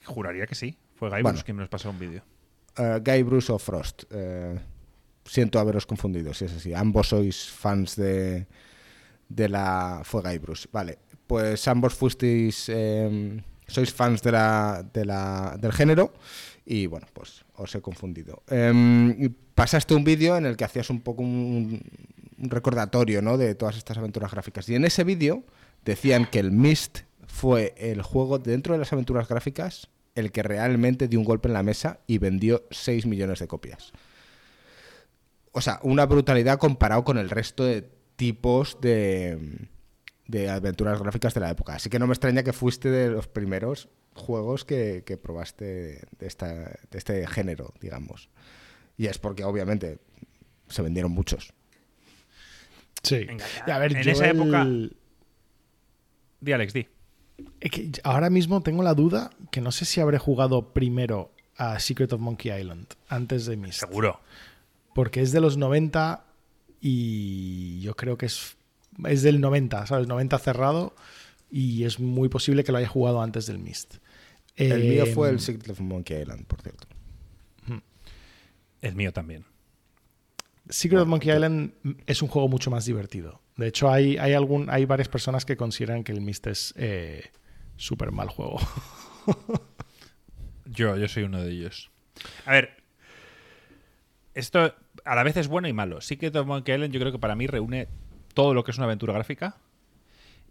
juraría 0.04 0.46
que 0.46 0.54
sí. 0.54 0.76
Fue 0.94 1.08
Guy 1.08 1.22
Bruce 1.22 1.44
quien 1.44 1.56
nos 1.56 1.68
pasó 1.68 1.90
un 1.90 1.98
vídeo. 1.98 2.22
Guy 2.76 3.22
Bruce 3.22 3.52
o 3.52 3.58
Frost. 3.58 4.04
siento 5.24 5.58
haberos 5.58 5.86
confundido, 5.86 6.34
si 6.34 6.46
es 6.46 6.52
así. 6.52 6.74
Ambos 6.74 7.08
sois 7.08 7.48
fans 7.48 7.96
de, 7.96 8.46
de 9.28 9.48
la... 9.48 10.02
Fue 10.04 10.20
Guy 10.22 10.38
Bruce. 10.38 10.68
Vale. 10.72 10.98
Pues 11.32 11.66
ambos 11.66 11.94
fuisteis, 11.94 12.68
eh, 12.68 13.40
sois 13.66 13.90
fans 13.90 14.20
de 14.20 14.32
la, 14.32 14.84
de 14.92 15.06
la- 15.06 15.56
del 15.58 15.72
género 15.72 16.12
y 16.66 16.84
bueno, 16.86 17.06
pues 17.14 17.42
os 17.56 17.74
he 17.74 17.80
confundido. 17.80 18.42
Y 18.50 19.28
pasaste 19.54 19.94
un 19.94 20.04
vídeo 20.04 20.36
en 20.36 20.44
el 20.44 20.58
que 20.58 20.64
hacías 20.64 20.90
un 20.90 21.00
poco 21.00 21.22
un, 21.22 21.80
un 22.38 22.50
recordatorio 22.50 23.22
¿no? 23.22 23.38
de 23.38 23.54
todas 23.54 23.78
estas 23.78 23.96
aventuras 23.96 24.30
gráficas. 24.30 24.68
Y 24.68 24.74
en 24.74 24.84
ese 24.84 25.04
vídeo 25.04 25.42
decían 25.86 26.26
que 26.30 26.38
el 26.38 26.52
Myst 26.52 26.98
fue 27.26 27.74
el 27.78 28.02
juego 28.02 28.38
dentro 28.38 28.74
de 28.74 28.80
las 28.80 28.92
aventuras 28.92 29.26
gráficas 29.26 29.88
el 30.14 30.32
que 30.32 30.42
realmente 30.42 31.08
dio 31.08 31.18
un 31.18 31.24
golpe 31.24 31.48
en 31.48 31.54
la 31.54 31.62
mesa 31.62 32.00
y 32.06 32.18
vendió 32.18 32.66
6 32.70 33.06
millones 33.06 33.38
de 33.38 33.46
copias. 33.48 33.92
O 35.52 35.62
sea, 35.62 35.80
una 35.82 36.04
brutalidad 36.04 36.58
comparado 36.58 37.04
con 37.04 37.16
el 37.16 37.30
resto 37.30 37.64
de 37.64 37.88
tipos 38.16 38.76
de, 38.82 39.38
de 40.26 40.48
aventuras 40.50 41.00
gráficas 41.00 41.34
de 41.34 41.40
la 41.40 41.50
época. 41.50 41.74
Así 41.74 41.90
que 41.90 41.98
no 41.98 42.06
me 42.06 42.12
extraña 42.12 42.42
que 42.42 42.52
fuiste 42.52 42.90
de 42.90 43.10
los 43.10 43.26
primeros 43.28 43.88
juegos 44.14 44.64
que, 44.64 45.02
que 45.04 45.16
probaste 45.16 45.64
de, 46.18 46.26
esta, 46.26 46.52
de 46.54 46.98
este 46.98 47.26
género, 47.26 47.72
digamos. 47.80 48.28
Y 48.96 49.06
es 49.06 49.18
porque 49.18 49.44
obviamente 49.44 49.98
se 50.68 50.82
vendieron 50.82 51.12
muchos. 51.12 51.52
Sí. 53.02 53.26
A 53.66 53.78
ver, 53.78 53.96
en 53.96 54.02
yo 54.02 54.12
esa 54.12 54.26
el- 54.30 54.36
época- 54.40 54.66
Di, 56.40 56.52
Alex, 56.52 56.72
di. 56.72 56.86
es 57.60 57.70
que 57.70 57.90
ahora 58.04 58.28
mismo 58.30 58.62
tengo 58.62 58.82
la 58.82 58.94
duda 58.94 59.30
que 59.50 59.60
no 59.60 59.70
sé 59.72 59.84
si 59.84 60.00
habré 60.00 60.18
jugado 60.18 60.72
primero 60.72 61.32
a 61.56 61.78
Secret 61.78 62.12
of 62.12 62.20
Monkey 62.20 62.50
Island 62.58 62.86
antes 63.08 63.46
de 63.46 63.56
Myst. 63.56 63.80
Seguro. 63.80 64.20
Porque 64.94 65.20
es 65.20 65.32
de 65.32 65.40
los 65.40 65.56
90 65.56 66.24
y 66.80 67.80
yo 67.80 67.94
creo 67.94 68.18
que 68.18 68.26
es, 68.26 68.56
es 69.08 69.22
del 69.22 69.40
90, 69.40 69.86
¿sabes? 69.86 70.06
90 70.08 70.38
cerrado 70.38 70.94
y 71.50 71.84
es 71.84 72.00
muy 72.00 72.28
posible 72.28 72.64
que 72.64 72.72
lo 72.72 72.78
haya 72.78 72.88
jugado 72.88 73.22
antes 73.22 73.46
del 73.46 73.58
Myst. 73.58 73.96
El 74.56 74.84
mío 74.84 75.06
fue 75.06 75.28
Eh, 75.28 75.32
el 75.32 75.40
Secret 75.40 75.70
of 75.70 75.80
Monkey 75.80 76.20
Island, 76.20 76.46
por 76.46 76.60
cierto. 76.62 76.86
El 78.80 78.96
mío 78.96 79.12
también. 79.12 79.44
Secret 80.68 81.00
of 81.00 81.08
Monkey 81.08 81.32
Island 81.32 81.72
es 82.06 82.20
un 82.20 82.28
juego 82.28 82.48
mucho 82.48 82.70
más 82.70 82.84
divertido. 82.84 83.40
De 83.56 83.68
hecho, 83.68 83.90
hay, 83.90 84.16
hay, 84.16 84.32
algún, 84.32 84.68
hay 84.70 84.86
varias 84.86 85.08
personas 85.08 85.44
que 85.44 85.56
consideran 85.56 86.02
que 86.02 86.10
el 86.10 86.20
Myst 86.20 86.48
es 86.48 86.74
eh, 86.76 87.30
súper 87.76 88.10
mal 88.10 88.28
juego. 88.28 88.58
Yo, 90.64 90.96
yo 90.96 91.06
soy 91.06 91.24
uno 91.24 91.42
de 91.42 91.50
ellos. 91.50 91.90
A 92.46 92.52
ver, 92.52 92.82
esto 94.32 94.74
a 95.04 95.14
la 95.14 95.22
vez 95.22 95.36
es 95.36 95.48
bueno 95.48 95.68
y 95.68 95.72
malo. 95.74 96.00
Secret 96.00 96.34
of 96.36 96.46
Monkey 96.46 96.74
Island 96.74 96.94
yo 96.94 97.00
creo 97.00 97.12
que 97.12 97.18
para 97.18 97.34
mí 97.34 97.46
reúne 97.46 97.88
todo 98.34 98.54
lo 98.54 98.64
que 98.64 98.70
es 98.70 98.78
una 98.78 98.86
aventura 98.86 99.12
gráfica. 99.12 99.56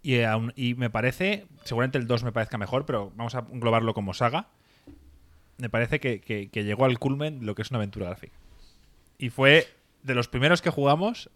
Y, 0.03 0.73
me 0.75 0.89
parece, 0.89 1.45
seguramente 1.63 1.97
el 1.99 2.07
2 2.07 2.23
me 2.23 2.31
parezca 2.31 2.57
mejor, 2.57 2.85
pero 2.85 3.11
vamos 3.15 3.35
a 3.35 3.45
englobarlo 3.51 3.93
como 3.93 4.13
saga. 4.13 4.47
Me 5.57 5.69
parece 5.69 5.99
que, 5.99 6.21
que- 6.21 6.49
que 6.49 6.63
llegó 6.63 6.85
al 6.85 6.97
culmen 6.97 7.45
lo 7.45 7.53
que 7.53 7.61
es 7.61 7.69
una 7.69 7.77
aventura 7.77 8.07
gráfica. 8.07 8.35
Y 9.19 9.29
fue 9.29 9.67
de 10.01 10.15
los 10.15 10.27
primeros 10.27 10.61
que 10.63 10.71
jugamos. 10.71 11.29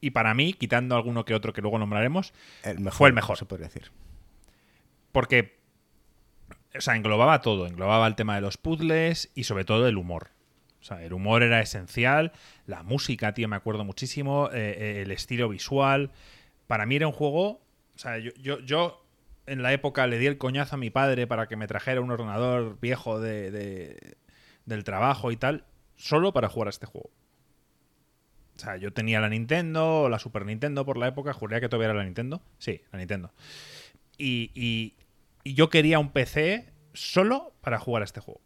Y 0.00 0.10
para 0.10 0.32
mí, 0.34 0.52
quitando 0.52 0.94
alguno 0.94 1.24
que 1.24 1.34
otro 1.34 1.52
que 1.52 1.60
luego 1.62 1.78
nombraremos, 1.78 2.32
El 2.62 2.78
mejor, 2.80 2.98
Fue 2.98 3.08
el 3.08 3.14
mejor. 3.14 3.36
Se 3.38 3.46
podría 3.46 3.66
decir. 3.66 3.90
porque 5.12 5.58
o 6.76 6.80
sea, 6.80 6.96
englobaba 6.96 7.40
todo, 7.40 7.66
englobaba 7.66 8.06
el 8.08 8.16
tema 8.16 8.34
de 8.34 8.40
los 8.40 8.56
puzzles 8.58 9.30
y 9.34 9.44
sobre 9.44 9.64
todo 9.64 9.86
el 9.88 9.96
humor. 9.96 10.30
O 10.84 10.86
sea, 10.86 11.02
el 11.02 11.14
humor 11.14 11.42
era 11.42 11.62
esencial, 11.62 12.32
la 12.66 12.82
música, 12.82 13.32
tío, 13.32 13.48
me 13.48 13.56
acuerdo 13.56 13.84
muchísimo, 13.86 14.50
eh, 14.52 14.76
eh, 14.98 15.02
el 15.02 15.12
estilo 15.12 15.48
visual. 15.48 16.10
Para 16.66 16.84
mí 16.84 16.96
era 16.96 17.06
un 17.06 17.14
juego, 17.14 17.46
o 17.94 17.98
sea, 17.98 18.18
yo, 18.18 18.32
yo, 18.34 18.58
yo 18.60 19.02
en 19.46 19.62
la 19.62 19.72
época 19.72 20.06
le 20.06 20.18
di 20.18 20.26
el 20.26 20.36
coñazo 20.36 20.74
a 20.74 20.78
mi 20.78 20.90
padre 20.90 21.26
para 21.26 21.46
que 21.48 21.56
me 21.56 21.66
trajera 21.66 22.02
un 22.02 22.10
ordenador 22.10 22.78
viejo 22.82 23.18
de, 23.18 23.50
de- 23.50 24.16
del 24.66 24.84
trabajo 24.84 25.32
y 25.32 25.38
tal, 25.38 25.64
solo 25.96 26.34
para 26.34 26.50
jugar 26.50 26.66
a 26.68 26.70
este 26.70 26.84
juego. 26.84 27.08
O 28.56 28.58
sea, 28.58 28.76
yo 28.76 28.92
tenía 28.92 29.20
la 29.20 29.30
Nintendo 29.30 30.02
o 30.02 30.08
la 30.10 30.18
Super 30.18 30.44
Nintendo 30.44 30.84
por 30.84 30.98
la 30.98 31.08
época, 31.08 31.32
juraría 31.32 31.62
que 31.62 31.70
todavía 31.70 31.86
era 31.92 31.98
la 31.98 32.04
Nintendo. 32.04 32.42
Sí, 32.58 32.82
la 32.92 32.98
Nintendo. 32.98 33.32
Y, 34.18 34.50
y- 34.54 34.96
y 35.44 35.54
yo 35.54 35.70
quería 35.70 35.98
un 35.98 36.10
PC 36.10 36.68
solo 36.92 37.54
para 37.62 37.78
jugar 37.78 38.02
a 38.02 38.04
este 38.04 38.20
juego. 38.20 38.42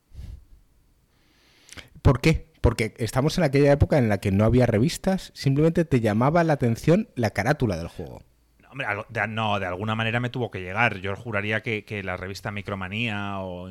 ¿Por 2.03 2.21
qué? 2.21 2.49
Porque 2.61 2.95
estamos 2.99 3.39
en 3.39 3.45
aquella 3.45 3.73
época 3.73 3.99
en 3.99 4.09
la 4.09 4.19
que 4.19 4.33
no 4.33 4.45
había 4.45 4.67
revistas, 4.67 5.31
simplemente 5.35 5.85
te 5.85 6.01
llamaba 6.01 6.45
la 6.45 6.55
atención 6.55 7.09
la 7.15 7.31
carátula 7.31 7.77
del 7.77 7.89
juego. 7.89 8.23
No, 8.61 8.71
Hombre, 8.71 8.87
de, 9.09 9.29
no, 9.29 9.59
de 9.61 9.67
alguna 9.67 9.95
manera 9.95 10.21
me 10.21 10.31
tuvo 10.31 10.51
que 10.51 10.61
llegar. 10.61 10.99
Yo 10.99 11.15
juraría 11.17 11.63
que, 11.63 11.85
que 11.85 12.03
la 12.03 12.17
revista 12.17 12.51
Micromanía 12.51 13.39
o 13.41 13.71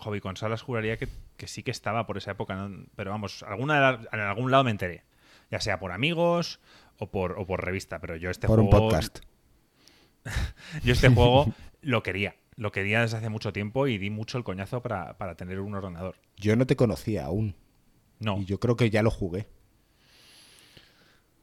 Hobby 0.00 0.20
Consolas 0.20 0.62
juraría 0.62 0.96
que, 0.96 1.08
que 1.36 1.46
sí 1.46 1.62
que 1.62 1.70
estaba 1.70 2.06
por 2.06 2.18
esa 2.18 2.32
época. 2.32 2.54
¿no? 2.54 2.86
Pero 2.96 3.10
vamos, 3.10 3.42
alguna 3.44 4.00
en 4.12 4.20
algún 4.20 4.50
lado 4.50 4.64
me 4.64 4.70
enteré. 4.70 5.04
Ya 5.50 5.60
sea 5.60 5.78
por 5.78 5.92
amigos 5.92 6.60
o 6.98 7.10
por, 7.10 7.38
o 7.38 7.46
por 7.46 7.64
revista. 7.64 7.98
Pero 8.00 8.16
yo 8.16 8.30
este 8.30 8.46
por 8.46 8.58
un 8.60 8.66
juego. 8.66 8.88
podcast. 8.88 9.20
Yo 10.82 10.92
este 10.92 11.08
juego 11.08 11.54
lo 11.82 12.02
quería. 12.02 12.34
Lo 12.56 12.72
quería 12.72 13.02
desde 13.02 13.18
hace 13.18 13.28
mucho 13.28 13.52
tiempo 13.52 13.86
y 13.86 13.98
di 13.98 14.08
mucho 14.10 14.38
el 14.38 14.44
coñazo 14.44 14.82
para, 14.82 15.18
para 15.18 15.36
tener 15.36 15.60
un 15.60 15.74
ordenador. 15.74 16.16
Yo 16.36 16.56
no 16.56 16.66
te 16.66 16.76
conocía 16.76 17.26
aún. 17.26 17.54
No. 18.18 18.38
Y 18.38 18.46
yo 18.46 18.58
creo 18.58 18.76
que 18.76 18.88
ya 18.88 19.02
lo 19.02 19.10
jugué. 19.10 19.46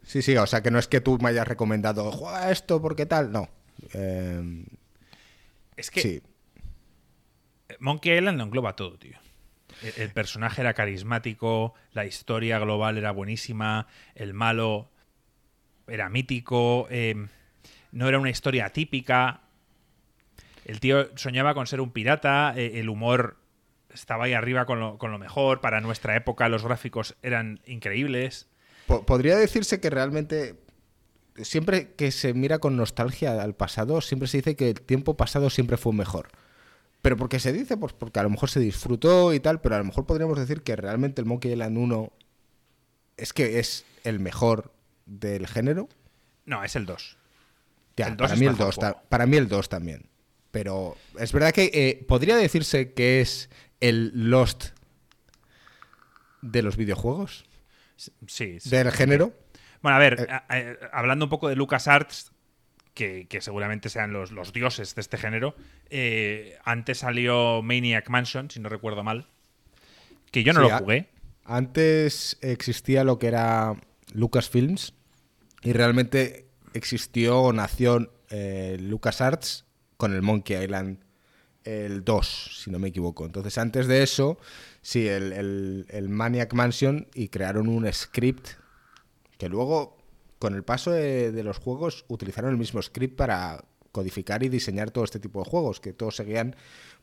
Sí, 0.01 0.21
sí, 0.21 0.35
o 0.35 0.45
sea 0.47 0.61
que 0.61 0.71
no 0.71 0.79
es 0.79 0.87
que 0.87 1.01
tú 1.01 1.17
me 1.19 1.29
hayas 1.29 1.47
recomendado, 1.47 2.11
juega 2.11 2.51
esto 2.51 2.81
porque 2.81 3.05
tal, 3.05 3.31
no. 3.31 3.47
Eh, 3.93 4.65
Es 5.77 5.89
que 5.91 6.01
sí, 6.01 6.21
Monkey 7.79 8.17
Island 8.17 8.37
lo 8.37 8.43
engloba 8.43 8.75
todo, 8.75 8.97
tío. 8.97 9.17
El, 9.81 10.03
el 10.03 10.11
personaje 10.11 10.61
era 10.61 10.73
carismático, 10.73 11.73
la 11.93 12.05
historia 12.05 12.59
global 12.59 12.97
era 12.97 13.11
buenísima, 13.11 13.87
el 14.15 14.33
malo 14.33 14.89
era 15.87 16.09
mítico, 16.09 16.87
eh, 16.89 17.15
no 17.91 18.07
era 18.09 18.19
una 18.19 18.29
historia 18.29 18.69
típica. 18.71 19.42
El 20.65 20.79
tío 20.79 21.09
soñaba 21.17 21.53
con 21.53 21.67
ser 21.67 21.81
un 21.81 21.91
pirata, 21.91 22.53
eh, 22.55 22.79
el 22.79 22.89
humor 22.89 23.37
estaba 23.93 24.25
ahí 24.25 24.33
arriba 24.33 24.65
con 24.65 24.79
lo, 24.79 24.97
con 24.97 25.11
lo 25.11 25.19
mejor. 25.19 25.61
Para 25.61 25.81
nuestra 25.81 26.15
época 26.15 26.49
los 26.49 26.63
gráficos 26.63 27.15
eran 27.21 27.59
increíbles. 27.65 28.47
Po- 28.87 29.05
podría 29.05 29.37
decirse 29.37 29.79
que 29.79 29.89
realmente 29.89 30.55
siempre 31.41 31.93
que 31.93 32.11
se 32.11 32.33
mira 32.33 32.59
con 32.59 32.75
nostalgia 32.77 33.41
al 33.41 33.55
pasado, 33.55 34.01
siempre 34.01 34.27
se 34.27 34.37
dice 34.37 34.55
que 34.55 34.69
el 34.69 34.81
tiempo 34.81 35.15
pasado 35.17 35.49
siempre 35.49 35.77
fue 35.77 35.93
mejor. 35.93 36.29
Pero 37.01 37.17
¿por 37.17 37.27
qué 37.27 37.39
se 37.39 37.51
dice? 37.51 37.75
Pues 37.75 37.91
porque 37.93 38.19
a 38.19 38.23
lo 38.23 38.29
mejor 38.29 38.49
se 38.49 38.59
disfrutó 38.61 39.33
y 39.33 39.39
tal, 39.41 39.59
pero 39.59 39.75
a 39.75 39.79
lo 39.79 39.83
mejor 39.85 40.05
podríamos 40.05 40.39
decir 40.39 40.61
que 40.61 40.75
realmente 40.75 41.21
el 41.21 41.25
Monkey 41.27 41.51
Island 41.51 41.77
1 41.77 42.13
es 43.17 43.33
que 43.33 43.59
es 43.59 43.85
el 44.05 44.19
mejor 44.19 44.71
del 45.05 45.45
género. 45.47 45.89
No, 46.45 46.63
es 46.63 46.75
el 46.77 46.85
2. 46.85 47.17
Ya, 47.97 48.07
El 48.07 48.17
dos 48.17 48.27
para, 48.29 48.39
mí 48.39 48.45
el 48.45 48.51
mejor 48.53 48.65
2 48.67 48.75
juego. 48.75 49.01
para 49.09 49.25
mí 49.25 49.37
el 49.37 49.47
2 49.49 49.69
también. 49.69 50.05
Pero 50.53 50.95
es 51.19 51.31
verdad 51.33 51.51
que 51.51 51.71
eh, 51.73 52.05
podría 52.07 52.37
decirse 52.37 52.93
que 52.93 53.21
es 53.21 53.49
el 53.79 54.11
Lost 54.29 54.65
de 56.43 56.61
los 56.61 56.77
videojuegos, 56.77 57.43
Sí, 58.27 58.59
sí. 58.59 58.69
del 58.69 58.91
género. 58.91 59.33
Bueno, 59.81 59.95
a 59.97 59.99
ver, 59.99 60.27
Eh. 60.51 60.77
hablando 60.91 61.25
un 61.25 61.29
poco 61.29 61.49
de 61.49 61.55
LucasArts, 61.55 62.31
que, 62.93 63.25
que 63.27 63.41
seguramente 63.41 63.89
sean 63.89 64.13
los, 64.13 64.31
los 64.31 64.53
dioses 64.53 64.93
de 64.93 65.01
este 65.01 65.17
género, 65.17 65.55
eh, 65.89 66.59
antes 66.63 66.99
salió 66.99 67.63
Maniac 67.63 68.07
Mansion, 68.09 68.51
si 68.51 68.59
no 68.59 68.69
recuerdo 68.69 69.03
mal, 69.03 69.25
que 70.31 70.43
yo 70.43 70.53
no 70.53 70.63
Sí, 70.63 70.69
lo 70.69 70.77
jugué. 70.77 71.09
Antes 71.45 72.37
existía 72.41 73.03
lo 73.03 73.17
que 73.17 73.25
era 73.27 73.73
Lucasfilms 74.13 74.93
y 75.63 75.73
realmente 75.73 76.45
existió 76.75 77.41
o 77.41 77.53
nació 77.53 78.13
eh, 78.29 78.77
LucasArts 78.79 79.65
con 79.97 80.13
el 80.13 80.21
Monkey 80.21 80.61
Island 80.63 80.99
el 81.63 82.03
2, 82.03 82.61
si 82.63 82.71
no 82.71 82.79
me 82.79 82.89
equivoco. 82.89 83.25
Entonces 83.25 83.57
antes 83.57 83.87
de 83.87 84.03
eso, 84.03 84.37
sí, 84.81 85.07
el, 85.07 85.85
el- 85.89 86.09
Maniac 86.09 86.53
Mansion 86.53 87.07
y 87.13 87.29
crearon 87.29 87.69
un 87.69 87.91
script 87.93 88.49
que 89.37 89.47
luego, 89.49 89.97
con 90.39 90.55
el 90.55 90.63
paso 90.63 90.91
de, 90.91 91.41
los 91.43 91.57
juegos, 91.59 92.05
utilizaron 92.09 92.51
el 92.51 92.57
mismo 92.57 92.81
script 92.81 93.15
para 93.15 93.63
codificar 93.91 94.43
y 94.43 94.49
diseñar 94.49 94.91
todo 94.91 95.03
este 95.03 95.19
tipo 95.19 95.43
de 95.43 95.49
juegos, 95.49 95.79
que 95.79 95.93
todos 95.93 96.15
seguían 96.15 96.55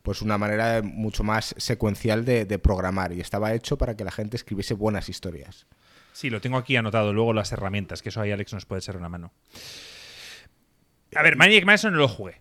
pues 0.02 0.22
una 0.22 0.38
manera 0.38 0.82
mucho 0.82 1.22
más 1.24 1.54
secuencial 1.56 2.24
de, 2.24 2.44
de 2.46 2.58
programar 2.58 3.12
y 3.12 3.20
estaba 3.20 3.54
hecho 3.54 3.78
para 3.78 3.96
que 3.96 4.04
la 4.04 4.10
gente 4.10 4.36
escribiese 4.36 4.74
buenas 4.74 5.08
historias. 5.08 5.66
Sí, 6.12 6.28
lo 6.30 6.40
tengo 6.40 6.56
aquí 6.56 6.76
anotado, 6.76 7.12
luego 7.12 7.32
las 7.32 7.52
herramientas, 7.52 8.02
que 8.02 8.08
eso 8.08 8.20
ahí 8.20 8.32
Alex 8.32 8.52
nos 8.52 8.66
puede 8.66 8.80
echar 8.80 8.96
una 8.96 9.08
mano. 9.08 9.32
A 11.14 11.22
ver, 11.22 11.36
Maniac 11.36 11.64
Mansion 11.64 11.92
no 11.92 11.98
lo 11.98 12.08
jugué. 12.08 12.39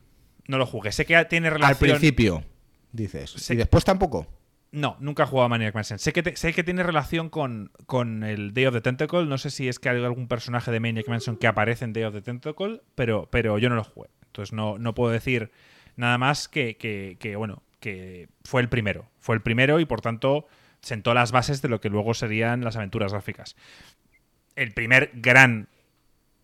No 0.50 0.58
lo 0.58 0.66
jugué. 0.66 0.92
Sé 0.92 1.06
que 1.06 1.24
tiene 1.26 1.52
relación... 1.52 1.92
Al 1.92 1.98
principio, 2.00 2.44
dices. 2.92 3.52
Y 3.52 3.56
después 3.56 3.86
tampoco. 3.86 4.26
No, 4.72 4.98
nunca 5.00 5.22
he 5.24 5.26
jugado 5.28 5.46
a 5.46 5.50
Maniac 5.50 5.76
Mansion. 5.76 6.00
Sé 6.00 6.12
que, 6.12 6.24
te- 6.24 6.36
sé 6.36 6.54
que 6.54 6.64
tiene 6.64 6.82
relación 6.82 7.30
con, 7.30 7.72
con 7.86 8.24
el 8.24 8.54
Day 8.56 8.66
of 8.66 8.74
the 8.74 8.82
Tentacle. 8.82 9.26
No 9.28 9.38
sé 9.38 9.52
si 9.52 9.68
es 9.68 9.78
que 9.78 9.90
hay 9.90 10.04
algún 10.04 10.28
personaje 10.28 10.72
de 10.72 10.80
Maniac 10.80 11.08
Mansion 11.08 11.38
que 11.38 11.46
aparece 11.46 11.86
en 11.86 11.94
Day 11.94 12.04
of 12.04 12.16
the 12.16 12.24
Tentacle, 12.24 12.82
pero, 12.96 13.28
pero 13.32 13.60
yo 13.60 13.70
no 13.70 13.76
lo 13.76 13.84
jugué. 13.84 14.10
Entonces 14.26 14.52
no, 14.52 14.80
no 14.80 14.96
puedo 14.96 15.12
decir 15.12 15.52
nada 15.96 16.18
más 16.18 16.48
que, 16.48 16.78
que, 16.78 17.18
que, 17.20 17.36
bueno, 17.36 17.62
que 17.80 18.28
fue 18.44 18.62
el 18.62 18.70
primero. 18.70 19.08
Fue 19.20 19.36
el 19.36 19.42
primero 19.44 19.80
y 19.80 19.86
por 19.86 20.02
tanto 20.02 20.48
sentó 20.82 21.14
las 21.14 21.32
bases 21.32 21.62
de 21.62 21.70
lo 21.70 21.80
que 21.80 21.90
luego 21.90 22.16
serían 22.16 22.64
las 22.64 22.76
aventuras 22.76 23.12
gráficas. 23.12 23.56
El 24.56 24.74
primer 24.74 25.12
gran, 25.14 25.70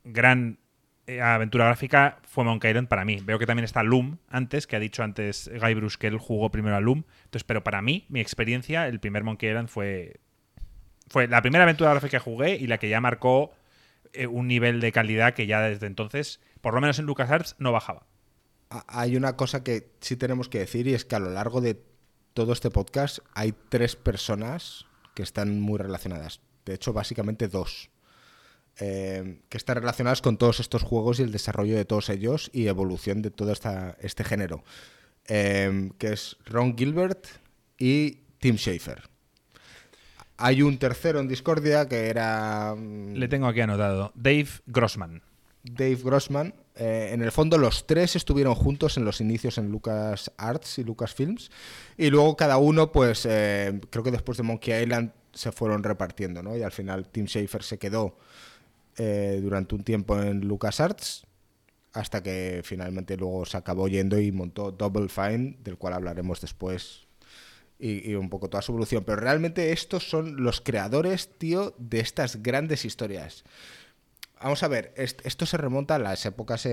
gran 0.04 0.60
eh, 1.08 1.22
aventura 1.22 1.66
gráfica 1.66 2.20
fue 2.24 2.44
Monkey 2.44 2.72
Island 2.72 2.88
para 2.88 3.06
mí. 3.06 3.20
Veo 3.24 3.38
que 3.38 3.46
también 3.46 3.66
está 3.66 3.84
Loom 3.84 4.18
antes, 4.28 4.66
que 4.66 4.76
ha 4.76 4.80
dicho 4.80 5.04
antes 5.04 5.50
Guy 5.62 5.74
Bruce 5.76 5.98
que 6.00 6.08
él 6.08 6.18
jugó 6.18 6.50
primero 6.50 6.76
a 6.76 6.80
Loom. 6.80 7.04
Entonces, 7.26 7.44
pero 7.44 7.64
para 7.64 7.82
mí, 7.82 8.06
mi 8.10 8.20
experiencia, 8.20 8.88
el 8.88 9.00
primer 9.00 9.24
Monkey 9.24 9.50
Island 9.50 9.70
fue, 9.70 10.20
fue 11.08 11.28
la 11.28 11.42
primera 11.42 11.64
aventura 11.64 11.92
gráfica 11.92 12.18
que 12.18 12.24
jugué 12.24 12.56
y 12.56 12.68
la 12.68 12.80
que 12.80 12.90
ya 12.90 13.02
marcó 13.02 13.54
eh, 14.14 14.28
un 14.28 14.48
nivel 14.48 14.80
de 14.80 14.92
calidad 14.92 15.34
que 15.34 15.46
ya 15.46 15.62
desde 15.62 15.88
entonces, 15.88 16.40
por 16.62 16.74
lo 16.74 16.82
menos 16.82 16.98
en 17.00 17.06
LucasArts, 17.06 17.56
no 17.60 17.72
bajaba. 17.72 18.08
Hay 18.88 19.16
una 19.16 19.36
cosa 19.36 19.64
que 19.64 19.92
sí 20.00 20.16
tenemos 20.16 20.50
que 20.50 20.60
decir 20.60 20.88
y 20.88 20.94
es 20.94 21.06
que 21.06 21.16
a 21.16 21.20
lo 21.20 21.30
largo 21.30 21.62
de 21.62 21.80
todo 22.34 22.52
este 22.52 22.72
podcast 22.72 23.20
hay 23.34 23.54
tres 23.70 23.96
personas 23.96 24.86
que 25.14 25.24
están 25.24 25.62
muy 25.62 25.78
relacionadas. 25.78 26.42
De 26.66 26.74
hecho, 26.74 26.94
básicamente 26.94 27.48
dos. 27.48 27.90
Eh, 28.80 29.40
que 29.48 29.58
están 29.58 29.78
relacionadas 29.78 30.22
con 30.22 30.38
todos 30.38 30.60
estos 30.60 30.84
juegos 30.84 31.20
y 31.20 31.24
el 31.24 31.32
desarrollo 31.32 31.78
de 31.78 31.86
todos 31.86 32.10
ellos 32.10 32.50
y 32.52 32.68
evolución 32.68 33.22
de 33.22 33.32
todo 33.32 33.52
esta, 33.52 33.96
este 34.02 34.24
género. 34.24 34.64
Eh, 35.28 35.92
que 35.98 36.14
es 36.14 36.38
Ron 36.46 36.78
Gilbert 36.78 37.26
y 37.78 38.20
Tim 38.40 38.58
Schafer. 38.58 39.04
Hay 40.38 40.62
un 40.62 40.78
tercero 40.78 41.20
en 41.20 41.28
Discordia 41.28 41.88
que 41.88 42.10
era... 42.10 42.76
mm, 42.76 43.14
Le 43.14 43.28
tengo 43.28 43.48
aquí 43.48 43.62
anotado. 43.62 44.12
Dave 44.16 44.50
Grossman. 44.66 45.22
Dave 45.64 46.00
Grossman. 46.04 46.54
Eh, 46.76 47.12
en 47.14 47.22
el 47.22 47.32
fondo 47.32 47.58
los 47.58 47.88
tres 47.88 48.18
estuvieron 48.18 48.54
juntos 48.54 48.98
en 48.98 49.06
los 49.06 49.22
inicios 49.22 49.58
en 49.58 49.72
Lucas 49.72 50.30
Arts 50.36 50.78
y 50.80 50.84
Lucas 50.84 51.14
Films 51.14 51.50
y 51.98 52.10
luego 52.10 52.36
cada 52.36 52.58
uno 52.58 52.92
pues 52.92 53.26
eh, 53.26 53.80
creo 53.90 54.04
que 54.04 54.12
después 54.12 54.38
de 54.38 54.44
Monkey 54.44 54.84
Island 54.84 55.14
se 55.32 55.54
fueron 55.54 55.84
repartiendo 55.84 56.44
¿no? 56.44 56.58
y 56.58 56.64
al 56.64 56.74
final 56.74 57.08
Tim 57.08 57.28
Schafer 57.28 57.64
se 57.64 57.78
quedó 57.78 58.18
eh, 58.98 59.40
durante 59.42 59.76
un 59.76 59.84
tiempo 59.84 60.22
en 60.22 60.42
Lucas 60.42 60.80
Arts 60.80 61.26
hasta 61.94 62.22
que 62.22 62.62
finalmente 62.64 63.16
luego 63.18 63.46
se 63.46 63.56
acabó 63.58 63.88
yendo 63.88 64.20
y 64.20 64.32
montó 64.32 64.72
Double 64.72 65.08
Fine 65.08 65.58
del 65.64 65.78
cual 65.78 65.94
hablaremos 65.94 66.42
después 66.42 67.08
y, 67.80 68.10
y 68.10 68.16
un 68.16 68.30
poco 68.30 68.50
toda 68.50 68.62
su 68.62 68.72
evolución. 68.74 69.04
Pero 69.06 69.18
realmente 69.18 69.72
estos 69.72 70.10
son 70.10 70.44
los 70.44 70.60
creadores 70.62 71.30
tío 71.38 71.74
de 71.78 72.02
estas 72.02 72.44
grandes 72.44 72.84
historias. 72.84 73.44
Vamos 74.42 74.62
a 74.64 74.68
ver, 74.68 74.94
est- 74.98 75.26
esto 75.26 75.46
se 75.46 75.56
remonta 75.58 75.96
a 75.96 76.00
las 76.00 76.26
épocas 76.26 76.66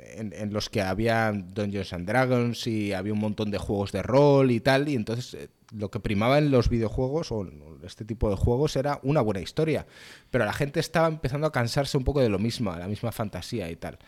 en, 0.00 0.52
los 0.52 0.70
que 0.70 0.82
había 0.82 1.32
Dungeons 1.32 1.92
and 1.92 2.06
Dragons 2.06 2.66
y 2.66 2.92
había 2.92 3.12
un 3.12 3.18
montón 3.18 3.50
de 3.50 3.58
juegos 3.58 3.92
de 3.92 4.02
rol 4.02 4.50
y 4.50 4.60
tal, 4.60 4.88
y 4.88 4.94
entonces 4.94 5.34
eh, 5.34 5.48
lo 5.74 5.90
que 5.90 6.00
primaba 6.00 6.38
en 6.38 6.50
los 6.50 6.68
videojuegos 6.68 7.32
o 7.32 7.42
en 7.42 7.62
este 7.84 8.04
tipo 8.04 8.30
de 8.30 8.36
juegos 8.36 8.76
era 8.76 9.00
una 9.02 9.20
buena 9.20 9.40
historia, 9.40 9.86
pero 10.30 10.44
la 10.44 10.52
gente 10.52 10.80
estaba 10.80 11.08
empezando 11.08 11.46
a 11.46 11.52
cansarse 11.52 11.96
un 11.96 12.04
poco 12.04 12.20
de 12.20 12.28
lo 12.28 12.38
mismo, 12.38 12.74
la 12.74 12.88
misma 12.88 13.12
fantasía 13.12 13.70
y 13.70 13.76
tal. 13.76 13.98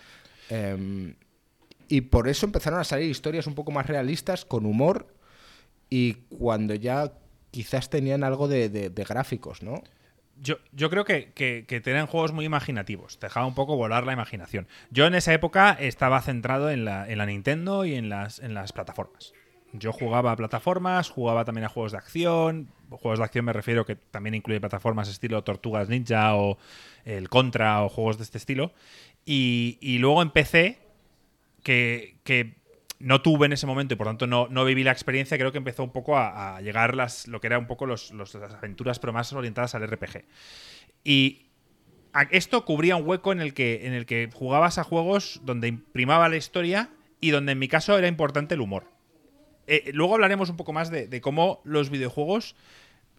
Em, 0.50 1.14
y 1.88 2.02
por 2.02 2.28
eso 2.28 2.46
empezaron 2.46 2.80
a 2.80 2.84
salir 2.84 3.10
historias 3.10 3.46
un 3.46 3.54
poco 3.54 3.72
más 3.72 3.86
realistas, 3.86 4.44
con 4.44 4.66
humor, 4.66 5.14
y 5.90 6.14
cuando 6.38 6.74
ya 6.74 7.12
quizás 7.50 7.88
tenían 7.88 8.24
algo 8.24 8.46
de 8.46 9.04
gráficos, 9.08 9.62
¿no? 9.62 9.82
Yo, 10.40 10.56
yo 10.72 10.90
creo 10.90 11.04
que, 11.04 11.32
que, 11.32 11.64
que 11.66 11.80
tenían 11.80 12.06
juegos 12.06 12.32
muy 12.32 12.44
imaginativos. 12.44 13.18
Te 13.18 13.26
dejaba 13.26 13.46
un 13.46 13.54
poco 13.54 13.76
volar 13.76 14.06
la 14.06 14.12
imaginación. 14.12 14.68
Yo 14.90 15.06
en 15.06 15.14
esa 15.14 15.32
época 15.32 15.76
estaba 15.78 16.20
centrado 16.22 16.70
en 16.70 16.84
la, 16.84 17.08
en 17.08 17.18
la 17.18 17.26
Nintendo 17.26 17.84
y 17.84 17.94
en 17.94 18.08
las, 18.08 18.38
en 18.38 18.54
las 18.54 18.72
plataformas. 18.72 19.32
Yo 19.72 19.92
jugaba 19.92 20.32
a 20.32 20.36
plataformas, 20.36 21.10
jugaba 21.10 21.44
también 21.44 21.66
a 21.66 21.68
juegos 21.68 21.92
de 21.92 21.98
acción. 21.98 22.68
Juegos 22.88 23.18
de 23.18 23.24
acción 23.24 23.44
me 23.44 23.52
refiero 23.52 23.84
que 23.84 23.96
también 23.96 24.34
incluye 24.34 24.60
plataformas 24.60 25.08
estilo 25.08 25.44
Tortugas 25.44 25.88
Ninja 25.88 26.36
o 26.36 26.58
el 27.04 27.28
Contra 27.28 27.82
o 27.84 27.88
juegos 27.88 28.16
de 28.16 28.24
este 28.24 28.38
estilo. 28.38 28.72
Y, 29.26 29.76
y 29.80 29.98
luego 29.98 30.22
empecé 30.22 30.78
que, 31.62 32.16
que 32.24 32.57
no 33.00 33.22
tuve 33.22 33.46
en 33.46 33.52
ese 33.52 33.66
momento 33.66 33.94
y 33.94 33.96
por 33.96 34.06
tanto 34.08 34.26
no, 34.26 34.48
no 34.50 34.64
viví 34.64 34.82
la 34.84 34.90
experiencia, 34.92 35.38
creo 35.38 35.52
que 35.52 35.58
empezó 35.58 35.84
un 35.84 35.92
poco 35.92 36.16
a, 36.18 36.56
a 36.56 36.60
llegar 36.62 36.94
las, 36.96 37.28
lo 37.28 37.40
que 37.40 37.46
era 37.46 37.58
un 37.58 37.66
poco 37.66 37.86
los, 37.86 38.10
los- 38.12 38.34
las 38.34 38.54
aventuras, 38.54 38.98
pero 38.98 39.12
más 39.12 39.32
orientadas 39.32 39.74
al 39.74 39.86
RPG. 39.88 40.24
Y 41.04 41.46
esto 42.30 42.64
cubría 42.64 42.96
un 42.96 43.06
hueco 43.06 43.30
en 43.32 43.40
el, 43.40 43.54
que, 43.54 43.86
en 43.86 43.92
el 43.92 44.04
que 44.06 44.28
jugabas 44.32 44.78
a 44.78 44.84
juegos 44.84 45.40
donde 45.44 45.68
imprimaba 45.68 46.28
la 46.28 46.36
historia 46.36 46.90
y 47.20 47.30
donde 47.30 47.52
en 47.52 47.58
mi 47.58 47.68
caso 47.68 47.96
era 47.96 48.08
importante 48.08 48.54
el 48.54 48.60
humor. 48.60 48.90
Eh, 49.68 49.90
luego 49.92 50.14
hablaremos 50.14 50.50
un 50.50 50.56
poco 50.56 50.72
más 50.72 50.90
de, 50.90 51.06
de 51.06 51.20
cómo 51.20 51.60
los 51.64 51.90
videojuegos, 51.90 52.56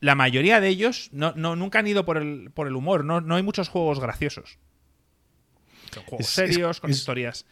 la 0.01 0.15
mayoría 0.15 0.59
de 0.59 0.67
ellos, 0.67 1.09
no, 1.13 1.31
no- 1.35 1.55
nunca 1.55 1.79
han 1.79 1.87
ido 1.87 2.03
por 2.05 2.17
el, 2.17 2.51
por 2.53 2.67
el 2.67 2.75
humor. 2.75 3.05
No, 3.05 3.21
no 3.21 3.35
hay 3.35 3.43
muchos 3.43 3.69
juegos 3.69 3.99
graciosos. 3.99 4.57
Son 5.93 6.03
juegos 6.03 6.25
Es- 6.25 6.27
es- 6.27 6.33
serios, 6.51 6.79
con 6.81 6.89
es- 6.89 6.97
historias. 6.97 7.45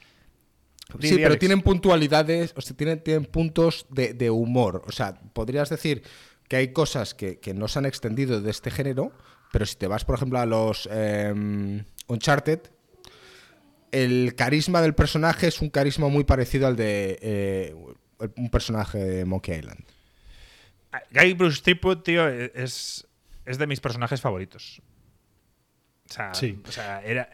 Sí, 1.01 1.15
pero 1.15 1.27
Alex. 1.27 1.39
tienen 1.39 1.61
puntualidades, 1.61 2.53
o 2.55 2.61
sea, 2.61 2.75
tienen, 2.75 3.03
tienen 3.03 3.25
puntos 3.25 3.85
de, 3.89 4.13
de 4.13 4.29
humor. 4.29 4.83
O 4.87 4.91
sea, 4.91 5.19
podrías 5.33 5.69
decir 5.69 6.01
que 6.47 6.55
hay 6.55 6.71
cosas 6.71 7.13
que, 7.13 7.39
que 7.39 7.53
no 7.53 7.67
se 7.67 7.79
han 7.79 7.85
extendido 7.85 8.41
de 8.41 8.49
este 8.51 8.71
género, 8.71 9.11
pero 9.51 9.65
si 9.65 9.75
te 9.75 9.87
vas, 9.87 10.05
por 10.05 10.15
ejemplo, 10.15 10.39
a 10.39 10.45
los 10.45 10.87
eh, 10.91 11.83
Uncharted, 12.07 12.59
el 13.91 14.33
carisma 14.35 14.81
del 14.81 14.93
personaje 14.95 15.47
es 15.47 15.61
un 15.61 15.69
carisma 15.69 16.07
muy 16.09 16.23
parecido 16.23 16.67
al 16.67 16.75
de 16.75 17.17
eh, 17.21 17.75
un 18.35 18.49
personaje 18.49 18.97
de 18.97 19.25
Monkey 19.25 19.59
Island. 19.59 19.83
Guy 21.11 21.33
Bruce 21.33 21.61
Threepwood, 21.61 21.99
tío, 21.99 22.27
es, 22.27 23.05
es 23.45 23.57
de 23.57 23.67
mis 23.67 23.79
personajes 23.79 24.19
favoritos. 24.21 24.81
O 26.09 26.13
sea, 26.13 26.33
Sí. 26.33 26.59
o 26.67 26.71
sea, 26.71 27.03
era. 27.03 27.29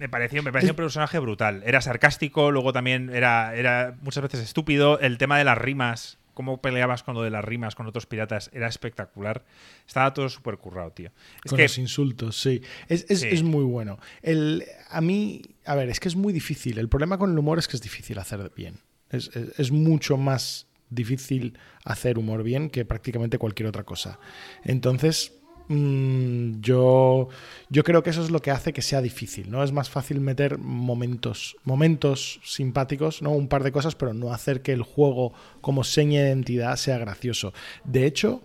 Me 0.00 0.08
pareció, 0.08 0.42
me 0.42 0.50
pareció 0.50 0.72
un 0.72 0.76
personaje 0.76 1.18
brutal. 1.18 1.62
Era 1.64 1.80
sarcástico, 1.82 2.50
luego 2.50 2.72
también 2.72 3.10
era, 3.10 3.54
era 3.54 3.96
muchas 4.00 4.22
veces 4.22 4.40
estúpido. 4.40 4.98
El 4.98 5.18
tema 5.18 5.36
de 5.38 5.44
las 5.44 5.58
rimas, 5.58 6.18
cómo 6.32 6.62
peleabas 6.62 7.02
con 7.02 7.14
lo 7.14 7.22
de 7.22 7.28
las 7.28 7.44
rimas 7.44 7.74
con 7.74 7.86
otros 7.86 8.06
piratas, 8.06 8.48
era 8.54 8.66
espectacular. 8.66 9.44
Estaba 9.86 10.14
todo 10.14 10.30
súper 10.30 10.56
currado, 10.56 10.90
tío. 10.92 11.10
Es 11.44 11.50
con 11.50 11.58
que 11.58 11.64
los 11.64 11.76
insultos, 11.76 12.40
sí. 12.40 12.62
Es, 12.88 13.04
es- 13.10 13.20
Sí. 13.20 13.28
es 13.30 13.42
muy 13.42 13.62
bueno. 13.64 13.98
El, 14.22 14.64
a 14.88 15.02
mí, 15.02 15.42
a 15.66 15.74
ver, 15.74 15.90
es 15.90 16.00
que 16.00 16.08
es 16.08 16.16
muy 16.16 16.32
difícil. 16.32 16.78
El 16.78 16.88
problema 16.88 17.18
con 17.18 17.30
el 17.32 17.38
humor 17.38 17.58
es 17.58 17.68
que 17.68 17.76
es 17.76 17.82
difícil 17.82 18.18
hacer 18.18 18.50
bien. 18.56 18.78
Es, 19.10 19.30
es- 19.36 19.70
mucho 19.70 20.16
más 20.16 20.66
difícil 20.88 21.58
hacer 21.84 22.18
humor 22.18 22.42
bien 22.42 22.70
que 22.70 22.84
prácticamente 22.86 23.36
cualquier 23.38 23.68
otra 23.68 23.84
cosa. 23.84 24.18
Entonces, 24.64 25.34
yo, 25.70 27.28
yo 27.68 27.84
creo 27.84 28.02
que 28.02 28.10
eso 28.10 28.22
es 28.22 28.30
lo 28.30 28.40
que 28.40 28.50
hace 28.50 28.72
que 28.72 28.82
sea 28.82 29.00
difícil, 29.00 29.50
¿no? 29.50 29.62
Es 29.62 29.70
más 29.70 29.88
fácil 29.88 30.20
meter 30.20 30.58
momentos, 30.58 31.56
momentos 31.62 32.40
simpáticos, 32.42 33.22
¿no? 33.22 33.30
Un 33.30 33.46
par 33.46 33.62
de 33.62 33.70
cosas, 33.70 33.94
pero 33.94 34.12
no 34.12 34.32
hacer 34.32 34.62
que 34.62 34.72
el 34.72 34.82
juego 34.82 35.32
como 35.60 35.84
seña 35.84 36.22
de 36.22 36.28
identidad 36.28 36.74
sea 36.76 36.98
gracioso. 36.98 37.52
De 37.84 38.04
hecho, 38.06 38.42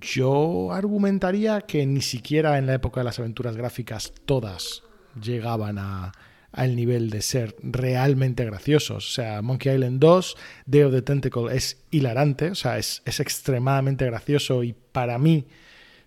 yo 0.00 0.72
argumentaría 0.72 1.62
que 1.62 1.84
ni 1.84 2.00
siquiera 2.00 2.58
en 2.58 2.66
la 2.66 2.74
época 2.74 3.00
de 3.00 3.04
las 3.06 3.18
aventuras 3.18 3.56
gráficas 3.56 4.12
todas 4.24 4.84
llegaban 5.20 5.78
a 5.78 6.12
al 6.52 6.74
nivel 6.74 7.10
de 7.10 7.22
ser 7.22 7.56
realmente 7.62 8.44
graciosos. 8.44 9.08
O 9.08 9.12
sea, 9.12 9.42
Monkey 9.42 9.72
Island 9.72 10.00
2, 10.00 10.36
Day 10.66 10.82
of 10.82 10.92
the 10.92 11.02
Tentacle 11.02 11.54
es 11.54 11.84
hilarante, 11.90 12.50
o 12.50 12.54
sea, 12.54 12.78
es, 12.78 13.02
es 13.04 13.20
extremadamente 13.20 14.04
gracioso 14.04 14.64
y 14.64 14.72
para 14.72 15.18
mí, 15.18 15.46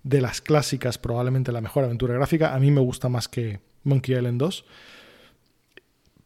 de 0.04 0.22
las 0.22 0.42
clásicas, 0.42 0.98
probablemente 0.98 1.52
la 1.52 1.62
mejor 1.62 1.86
aventura 1.86 2.13
gráfica. 2.13 2.54
A 2.54 2.60
mí 2.60 2.72
me 2.72 2.82
gusta 2.82 3.10
más 3.10 3.28
que 3.28 3.60
Monkey 3.84 4.16
Island 4.16 4.39
2. 4.39 4.66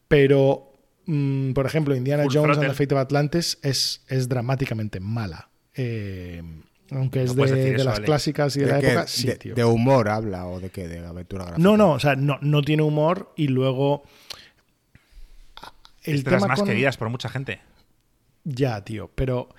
Pero, 0.08 0.72
mm, 1.06 1.52
por 1.54 1.66
ejemplo, 1.66 1.96
Indiana 1.96 2.24
Full 2.24 2.34
Jones 2.34 2.58
and 2.58 2.68
the 2.68 2.74
Fate 2.74 2.96
of 2.96 3.02
Atlantis 3.02 3.60
es, 3.62 4.04
es 4.08 4.30
dramáticamente 4.30 5.00
mala. 5.00 5.50
Eh, 5.76 6.42
aunque 6.92 7.24
es 7.24 7.36
No 7.36 7.44
de, 7.46 7.52
decir 7.52 7.72
de 7.74 7.82
eso, 7.82 7.90
las 7.90 8.00
clásicas 8.00 8.56
y 8.56 8.62
de, 8.62 8.66
¿De, 8.68 8.72
la 8.72 8.80
época, 8.80 9.08
sí, 9.08 9.28
de, 9.28 9.36
tío. 9.36 9.56
de 9.56 9.66
humor 9.66 10.10
habla 10.10 10.48
o 10.48 10.60
de 10.60 10.70
qué? 10.70 10.88
¿De 10.88 11.06
aventura 11.06 11.44
gráfica? 11.46 11.62
No, 11.62 11.76
no, 11.76 11.92
o 11.92 12.00
sea, 12.00 12.16
no, 12.16 12.40
no 12.42 12.62
tiene 12.62 12.84
humor 12.84 13.34
y 13.36 13.50
luego. 13.50 14.04
El 16.04 16.16
es 16.16 16.24
de 16.24 16.32
las 16.32 16.40
tema 16.42 16.48
más 16.48 16.60
con- 16.60 16.68
queridas 16.70 16.96
por 16.98 17.10
mucha 17.10 17.28
gente. 17.30 17.60
Ya, 18.46 18.82
tío, 18.86 19.12
pero 19.14 19.50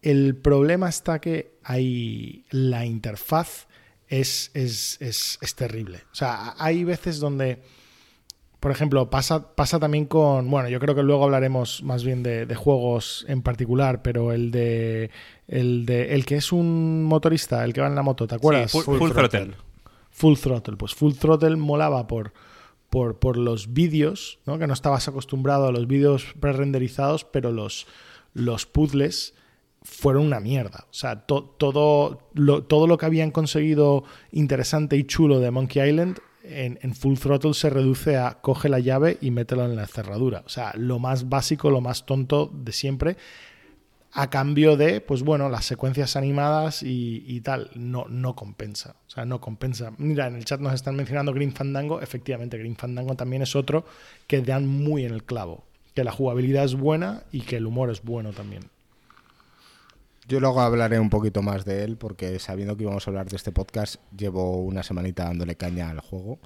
el 0.00 0.36
problema 0.36 0.88
está 0.88 1.20
que 1.20 1.57
hay 1.68 2.44
la 2.50 2.86
interfaz 2.86 3.66
es, 4.08 4.50
es, 4.54 4.96
es, 5.00 5.38
es 5.42 5.54
terrible. 5.54 5.98
O 6.10 6.14
sea, 6.14 6.54
hay 6.58 6.82
veces 6.82 7.20
donde, 7.20 7.60
por 8.58 8.70
ejemplo, 8.70 9.10
pasa, 9.10 9.54
pasa 9.54 9.78
también 9.78 10.06
con, 10.06 10.50
bueno, 10.50 10.70
yo 10.70 10.80
creo 10.80 10.94
que 10.94 11.02
luego 11.02 11.24
hablaremos 11.24 11.82
más 11.82 12.04
bien 12.04 12.22
de, 12.22 12.46
de 12.46 12.54
juegos 12.54 13.26
en 13.28 13.42
particular, 13.42 14.00
pero 14.00 14.32
el 14.32 14.50
de, 14.50 15.10
el 15.46 15.84
de, 15.84 16.14
el 16.14 16.24
que 16.24 16.36
es 16.36 16.52
un 16.52 17.04
motorista, 17.04 17.62
el 17.64 17.74
que 17.74 17.82
va 17.82 17.86
en 17.86 17.94
la 17.94 18.02
moto, 18.02 18.26
¿te 18.26 18.36
acuerdas? 18.36 18.72
Sí, 18.72 18.80
full, 18.80 18.96
full 18.96 19.12
throttle. 19.12 19.54
Full 20.10 20.36
Throttle. 20.38 20.76
Pues 20.76 20.94
Full 20.94 21.12
Throttle 21.12 21.56
molaba 21.56 22.08
por, 22.08 22.32
por, 22.88 23.18
por 23.18 23.36
los 23.36 23.74
vídeos, 23.74 24.38
¿no? 24.46 24.58
que 24.58 24.66
no 24.66 24.72
estabas 24.72 25.06
acostumbrado 25.06 25.68
a 25.68 25.72
los 25.72 25.86
vídeos 25.86 26.34
pre-renderizados, 26.40 27.24
pero 27.24 27.52
los, 27.52 27.86
los 28.32 28.66
puzzles 28.66 29.34
fueron 29.88 30.26
una 30.26 30.40
mierda. 30.40 30.86
O 30.90 30.94
sea, 30.94 31.20
todo, 31.22 32.20
lo, 32.34 32.64
todo 32.64 32.86
lo 32.86 32.98
que 32.98 33.06
habían 33.06 33.30
conseguido 33.30 34.04
interesante 34.32 34.96
y 34.96 35.04
chulo 35.04 35.40
de 35.40 35.50
Monkey 35.50 35.88
Island 35.88 36.18
en, 36.42 36.78
en, 36.82 36.94
Full 36.94 37.18
Throttle 37.18 37.54
se 37.54 37.68
reduce 37.68 38.16
a 38.16 38.40
coge 38.40 38.68
la 38.68 38.78
llave 38.78 39.18
y 39.20 39.30
mételo 39.30 39.64
en 39.64 39.76
la 39.76 39.86
cerradura. 39.86 40.42
O 40.46 40.48
sea, 40.48 40.72
lo 40.76 40.98
más 40.98 41.28
básico, 41.28 41.70
lo 41.70 41.80
más 41.80 42.06
tonto 42.06 42.50
de 42.52 42.72
siempre 42.72 43.16
a 44.12 44.30
cambio 44.30 44.76
de, 44.76 45.00
pues 45.00 45.22
bueno, 45.22 45.48
las 45.48 45.64
secuencias 45.64 46.16
animadas 46.16 46.82
y, 46.82 47.40
tal. 47.42 47.70
No, 47.74 48.06
no 48.08 48.34
compensa. 48.34 48.96
O 49.06 49.10
sea, 49.10 49.24
no 49.24 49.40
compensa. 49.40 49.92
Mira, 49.98 50.26
en 50.26 50.36
el 50.36 50.44
chat 50.44 50.60
nos 50.60 50.74
están 50.74 50.96
mencionando 50.96 51.32
Green 51.32 51.52
Fandango. 51.52 52.00
Efectivamente, 52.00 52.58
Green 52.58 52.76
Fandango 52.76 53.14
también 53.16 53.42
es 53.42 53.54
otro 53.54 53.84
que 54.26 54.40
dan 54.40 54.66
muy 54.66 55.04
en 55.04 55.12
el 55.12 55.24
clavo. 55.24 55.64
Que 55.94 56.04
la 56.04 56.12
jugabilidad 56.12 56.64
es 56.64 56.74
buena 56.74 57.24
y 57.32 57.42
que 57.42 57.56
el 57.56 57.66
humor 57.66 57.90
es 57.90 58.02
bueno 58.02 58.32
también. 58.32 58.70
Yo 60.28 60.40
luego 60.40 60.60
hablaré 60.60 61.00
un 61.00 61.08
poquito 61.08 61.40
más 61.40 61.64
de 61.64 61.84
él 61.84 61.96
porque 61.96 62.38
sabiendo 62.38 62.76
que 62.76 62.82
íbamos 62.82 63.06
a 63.06 63.10
hablar 63.10 63.30
de 63.30 63.36
este 63.36 63.50
podcast, 63.50 63.96
llevo 64.16 64.58
una 64.58 64.82
semanita 64.82 65.24
dándole 65.24 65.56
caña 65.56 65.88
al 65.88 66.00
juego 66.00 66.38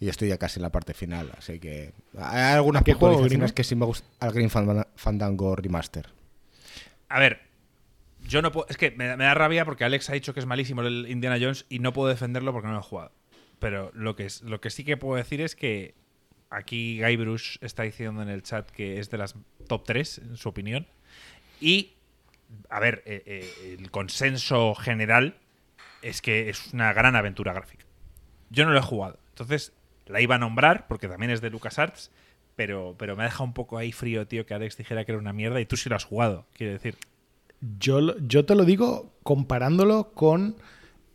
y 0.00 0.08
estoy 0.08 0.28
ya 0.28 0.38
casi 0.38 0.58
en 0.58 0.62
la 0.62 0.72
parte 0.72 0.94
final. 0.94 1.30
Así 1.36 1.60
que 1.60 1.92
hay 2.18 2.54
algunas 2.54 2.82
puntualizaciones 2.82 3.52
que 3.52 3.64
sí 3.64 3.76
me 3.76 3.84
gustan 3.84 4.08
al 4.18 4.32
Green 4.32 4.50
Fandango 4.50 5.54
Remaster. 5.54 6.08
A 7.10 7.20
ver, 7.20 7.42
yo 8.26 8.40
no 8.40 8.50
puedo. 8.50 8.66
Es 8.70 8.78
que 8.78 8.90
me, 8.92 9.06
da 9.06 9.34
rabia 9.34 9.66
porque 9.66 9.84
Alex 9.84 10.08
ha 10.08 10.14
dicho 10.14 10.32
que 10.32 10.40
es 10.40 10.46
malísimo 10.46 10.80
el 10.80 11.06
Indiana 11.08 11.36
Jones 11.38 11.66
y 11.68 11.80
no 11.80 11.92
puedo 11.92 12.08
defenderlo 12.08 12.52
porque 12.52 12.68
no 12.68 12.74
lo 12.74 12.80
he 12.80 12.82
jugado. 12.82 13.12
Pero 13.58 13.90
lo 13.94 14.16
que, 14.16 14.24
es, 14.24 14.42
lo 14.42 14.60
que 14.60 14.70
sí 14.70 14.84
que 14.84 14.96
puedo 14.96 15.16
decir 15.16 15.40
es 15.40 15.54
que 15.54 15.94
aquí 16.50 16.98
Guybrush 17.00 17.58
está 17.60 17.82
diciendo 17.82 18.22
en 18.22 18.28
el 18.28 18.42
chat 18.42 18.70
que 18.70 18.98
es 18.98 19.10
de 19.10 19.18
las 19.18 19.34
top 19.68 19.84
3, 19.84 20.18
en 20.18 20.36
su 20.36 20.48
opinión. 20.48 20.86
Y, 21.60 21.92
a 22.68 22.80
ver, 22.80 23.02
eh, 23.06 23.22
eh, 23.26 23.76
el 23.78 23.90
consenso 23.90 24.74
general 24.74 25.36
es 26.02 26.22
que 26.22 26.48
es 26.48 26.72
una 26.72 26.92
gran 26.92 27.16
aventura 27.16 27.52
gráfica. 27.52 27.84
Yo 28.50 28.64
no 28.64 28.72
lo 28.72 28.78
he 28.78 28.82
jugado. 28.82 29.18
Entonces, 29.30 29.72
la 30.06 30.20
iba 30.20 30.34
a 30.34 30.38
nombrar 30.38 30.86
porque 30.88 31.08
también 31.08 31.30
es 31.30 31.40
de 31.40 31.50
LucasArts 31.50 32.10
pero, 32.56 32.94
pero 32.98 33.16
me 33.16 33.22
ha 33.22 33.26
dejado 33.26 33.44
un 33.44 33.54
poco 33.54 33.78
ahí 33.78 33.92
frío, 33.92 34.26
tío, 34.26 34.46
que 34.46 34.54
Alex 34.54 34.76
dijera 34.76 35.04
que 35.04 35.12
era 35.12 35.18
una 35.18 35.32
mierda 35.32 35.60
y 35.60 35.66
tú 35.66 35.76
sí 35.76 35.88
lo 35.88 35.96
has 35.96 36.04
jugado, 36.04 36.46
quiero 36.52 36.72
decir. 36.72 36.96
Yo, 37.78 38.18
yo 38.18 38.44
te 38.44 38.54
lo 38.54 38.64
digo 38.64 39.12
comparándolo 39.22 40.12
con 40.12 40.56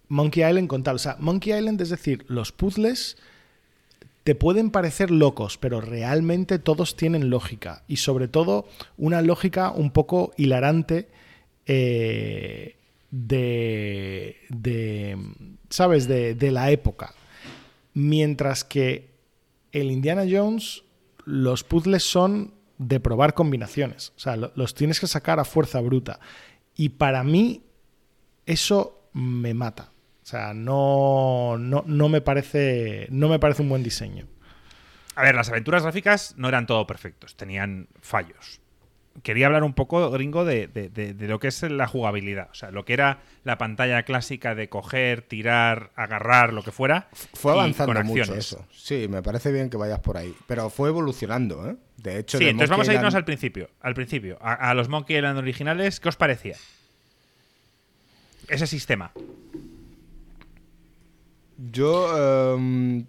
Monkey 0.08 0.44
Island 0.44 0.68
con 0.68 0.84
tal. 0.84 0.96
O 0.96 1.00
sea, 1.00 1.18
Monkey 1.20 1.54
Island, 1.54 1.82
es 1.82 1.90
decir, 1.90 2.26
los 2.28 2.52
puzzles 2.52 3.18
te 4.24 4.34
pueden 4.34 4.72
parecer 4.72 5.12
locos, 5.12 5.58
pero 5.58 5.82
realmente 5.82 6.60
todos 6.60 6.96
tienen 6.96 7.30
lógica. 7.30 7.84
Y 7.88 7.98
sobre 7.98 8.28
todo, 8.28 8.66
una 8.98 9.22
lógica 9.22 9.72
un 9.72 9.92
poco 9.92 10.34
hilarante 10.38 11.10
eh, 11.68 12.76
de, 13.12 14.38
de, 14.50 15.18
¿sabes?, 15.70 16.08
de, 16.08 16.34
de 16.36 16.52
la 16.52 16.72
época. 16.72 17.14
Mientras 17.94 18.64
que 18.64 19.10
el 19.72 19.92
Indiana 19.92 20.24
Jones 20.30 20.84
los 21.26 21.64
puzzles 21.64 22.04
son 22.04 22.54
de 22.78 23.00
probar 23.00 23.34
combinaciones. 23.34 24.14
O 24.16 24.20
sea, 24.20 24.36
los 24.38 24.76
tienes 24.76 25.00
que 25.00 25.08
sacar 25.08 25.40
a 25.40 25.46
fuerza 25.46 25.82
bruta. 25.82 26.20
Y 26.76 26.90
para 26.90 27.24
mí, 27.24 27.64
eso 28.46 29.10
me 29.14 29.54
mata. 29.54 29.92
O 30.24 30.26
sea, 30.26 30.54
no, 30.54 31.58
no, 31.58 31.84
no, 31.86 32.10
me 32.10 32.22
parece, 32.22 33.08
no 33.10 33.30
me 33.30 33.40
parece 33.40 33.62
un 33.62 33.70
buen 33.70 33.84
diseño. 33.84 34.28
A 35.16 35.24
ver, 35.24 35.36
las 35.36 35.50
aventuras 35.50 35.84
gráficas 35.84 36.36
no 36.38 36.48
eran 36.48 36.68
todo 36.68 36.86
perfectos, 36.86 37.36
tenían 37.36 37.88
fallos 38.00 38.62
quería 39.24 39.48
hablar 39.48 39.64
un 39.64 39.74
poco, 39.74 40.10
gringo, 40.12 40.46
de, 40.46 41.16
lo 41.20 41.40
que 41.40 41.48
es 41.48 41.62
la 41.64 41.88
jugabilidad. 41.88 42.50
O 42.52 42.54
sea, 42.54 42.72
lo 42.72 42.86
que 42.86 42.94
era 42.94 43.20
la 43.44 43.58
pantalla 43.58 44.04
clásica 44.04 44.56
de 44.56 44.70
coger, 44.70 45.22
tirar, 45.22 45.92
agarrar, 45.96 46.54
lo 46.54 46.64
que 46.64 46.72
fuera. 46.72 47.10
Fue 47.34 47.52
avanzando 47.52 48.04
mucho 48.04 48.36
eso. 48.36 48.66
Sí, 48.72 49.08
me 49.10 49.22
parece 49.22 49.52
bien 49.52 49.70
que 49.70 49.78
vayas 49.78 50.00
por 50.00 50.18
ahí. 50.18 50.36
Pero 50.48 50.70
fue 50.70 50.90
evolucionando, 50.90 51.70
¿eh? 51.70 51.76
De 51.98 52.20
hecho, 52.20 52.38
sí, 52.38 52.48
entonces 52.48 52.70
vamos 52.70 52.88
a 52.90 52.94
irnos 52.94 53.16
al 53.16 53.26
principio. 53.26 53.70
Al 53.82 53.94
principio. 53.94 54.38
A, 54.42 54.74
los 54.74 54.88
Monkey 54.88 55.18
Island 55.18 55.38
originales, 55.38 56.00
¿qué 56.00 56.10
os 56.10 56.16
parecía? 56.16 56.56
Ese 58.48 58.68
sistema. 58.68 59.12
Yo 61.58 62.56
em, 62.56 63.06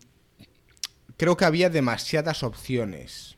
creo 1.16 1.36
que 1.36 1.44
había 1.44 1.68
demasiadas 1.68 2.42
opciones. 2.42 3.37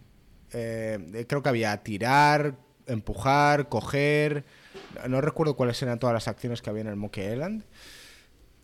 Eh, 0.52 1.24
creo 1.28 1.42
que 1.42 1.48
había 1.48 1.76
tirar, 1.82 2.56
empujar, 2.86 3.68
coger. 3.68 4.44
No 5.08 5.20
recuerdo 5.20 5.56
cuáles 5.56 5.80
eran 5.82 5.98
todas 5.98 6.14
las 6.14 6.28
acciones 6.28 6.62
que 6.62 6.70
había 6.70 6.82
en 6.82 6.88
el 6.88 6.96
Monkey 6.96 7.32
Island. 7.32 7.64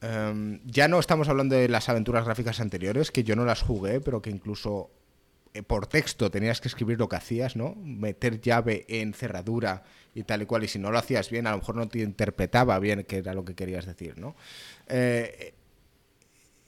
Em, 0.03 0.61
ya 0.65 0.89
no 0.89 0.99
estamos 0.99 1.29
hablando 1.29 1.57
de 1.57 1.69
las 1.69 1.89
aventuras 1.89 2.25
gráficas 2.25 2.61
anteriores, 2.61 3.11
que 3.11 3.25
yo 3.25 3.35
no 3.35 3.45
las 3.45 3.63
jugué, 3.63 4.01
pero 4.01 4.21
que 4.21 4.31
incluso 4.31 4.91
eh, 5.55 5.63
por 5.63 5.87
texto 5.87 6.31
tenías 6.31 6.61
que 6.61 6.69
escribir 6.69 6.99
lo 6.99 7.09
que 7.09 7.17
hacías, 7.17 7.57
¿no? 7.57 7.75
Meter 7.77 8.41
llave 8.41 8.85
en 8.89 9.15
cerradura 9.15 9.85
y 10.15 10.23
tal 10.25 10.43
y 10.43 10.47
cual, 10.47 10.65
y 10.65 10.69
si 10.69 10.79
no 10.79 10.91
lo 10.91 10.99
hacías 10.99 11.31
bien, 11.31 11.47
a 11.47 11.53
lo 11.53 11.59
mejor 11.59 11.77
no 11.77 11.89
te 11.89 12.01
interpretaba 12.01 12.79
bien 12.79 13.05
qué 13.05 13.19
era 13.19 13.33
lo 13.33 13.45
que 13.45 13.55
querías 13.55 13.87
decir, 13.87 14.19
¿no? 14.19 14.37
Eh, 14.89 15.55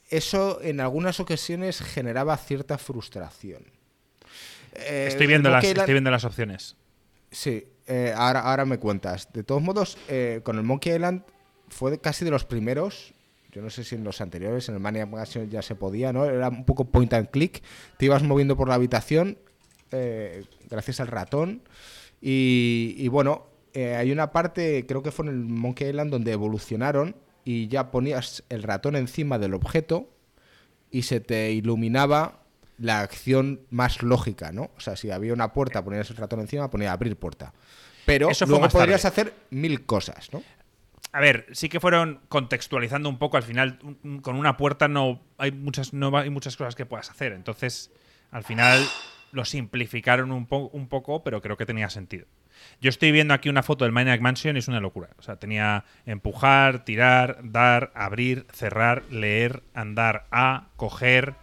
eso 0.09 0.59
en 0.61 0.79
algunas 0.79 1.19
ocasiones 1.19 1.81
generaba 1.81 2.35
cierta 2.37 2.79
frustración. 2.79 3.78
Eh, 4.73 5.05
estoy, 5.07 5.27
viendo 5.27 5.49
las, 5.49 5.63
estoy 5.63 5.93
viendo 5.93 6.11
las 6.11 6.25
opciones. 6.25 6.75
Sí, 7.31 7.65
eh, 7.87 8.13
ahora, 8.15 8.41
ahora 8.41 8.65
me 8.65 8.77
cuentas. 8.79 9.31
De 9.33 9.43
todos 9.43 9.61
modos, 9.61 9.97
eh, 10.07 10.41
con 10.43 10.57
el 10.57 10.63
Monkey 10.63 10.93
Island 10.93 11.23
fue 11.69 11.99
casi 11.99 12.25
de 12.25 12.31
los 12.31 12.45
primeros. 12.45 13.13
Yo 13.51 13.61
no 13.61 13.69
sé 13.69 13.83
si 13.83 13.95
en 13.95 14.03
los 14.03 14.21
anteriores, 14.21 14.69
en 14.69 14.75
el 14.75 14.81
Mania 14.81 15.07
ya 15.49 15.61
se 15.61 15.75
podía, 15.75 16.13
¿no? 16.13 16.25
Era 16.25 16.49
un 16.49 16.65
poco 16.65 16.85
point 16.85 17.11
and 17.13 17.29
click. 17.31 17.63
Te 17.97 18.05
ibas 18.05 18.21
moviendo 18.21 18.55
por 18.55 18.67
la 18.67 18.75
habitación 18.75 19.37
gracias 20.69 20.99
al 20.99 21.07
ratón. 21.07 21.63
Y, 22.21 23.07
bueno, 23.07 23.47
hay 23.73 24.11
una 24.11 24.31
parte, 24.31 24.85
creo 24.85 25.01
que 25.01 25.09
fue 25.09 25.25
en 25.25 25.31
el 25.31 25.39
Monkey 25.39 25.89
Island, 25.89 26.11
donde 26.11 26.31
evolucionaron 26.31 27.15
y 27.43 27.67
ya 27.69 27.89
ponías 27.89 28.43
el 28.49 28.61
ratón 28.61 28.95
encima 28.95 29.39
del 29.39 29.55
objeto 29.55 30.09
y 30.91 31.03
se 31.03 31.19
te 31.19 31.51
iluminaba 31.51 32.38
la 32.79 33.01
acción 33.01 33.61
más 33.69 34.01
lógica, 34.01 34.51
¿no? 34.51 34.71
O 34.77 34.79
sea, 34.79 34.95
si 34.95 35.11
había 35.11 35.33
una 35.33 35.53
puerta, 35.53 35.83
ponías 35.83 36.09
el 36.09 36.17
ratón 36.17 36.39
encima, 36.39 36.69
ponía 36.69 36.91
abrir 36.91 37.15
puerta. 37.15 37.53
Pero 38.05 38.29
Eso 38.29 38.45
luego 38.45 38.67
podrías 38.69 39.05
hacer 39.05 39.33
mil 39.51 39.85
cosas, 39.85 40.31
¿no? 40.33 40.41
A 41.11 41.19
ver, 41.19 41.47
sí 41.51 41.69
que 41.69 41.79
fueron 41.79 42.21
contextualizando 42.29 43.09
un 43.09 43.17
poco. 43.17 43.37
Al 43.37 43.43
final, 43.43 43.79
con 44.21 44.35
una 44.35 44.57
puerta 44.57 44.87
no 44.87 45.21
hay 45.37 45.51
muchas, 45.51 45.93
no 45.93 46.15
hay 46.17 46.29
muchas 46.29 46.55
cosas 46.55 46.75
que 46.75 46.85
puedas 46.85 47.09
hacer. 47.09 47.33
Entonces, 47.33 47.91
al 48.31 48.43
final 48.43 48.83
lo 49.31 49.45
simplificaron 49.45 50.31
un, 50.31 50.47
un 50.49 50.87
poco, 50.87 51.23
pero 51.23 51.41
creo 51.41 51.57
que 51.57 51.65
tenía 51.65 51.89
sentido. 51.89 52.27
Yo 52.81 52.89
estoy 52.89 53.11
viendo 53.11 53.33
aquí 53.33 53.49
una 53.49 53.63
foto 53.63 53.85
del 53.85 53.91
Maniac 53.91 54.21
Mansion 54.21 54.55
y 54.55 54.59
es 54.59 54.67
una 54.67 54.79
locura. 54.79 55.09
O 55.17 55.21
sea, 55.21 55.37
tenía 55.37 55.85
empujar, 56.05 56.85
tirar, 56.85 57.39
dar, 57.43 57.91
abrir, 57.95 58.45
cerrar, 58.51 59.03
leer, 59.11 59.63
andar 59.73 60.27
a, 60.31 60.67
coger 60.75 61.35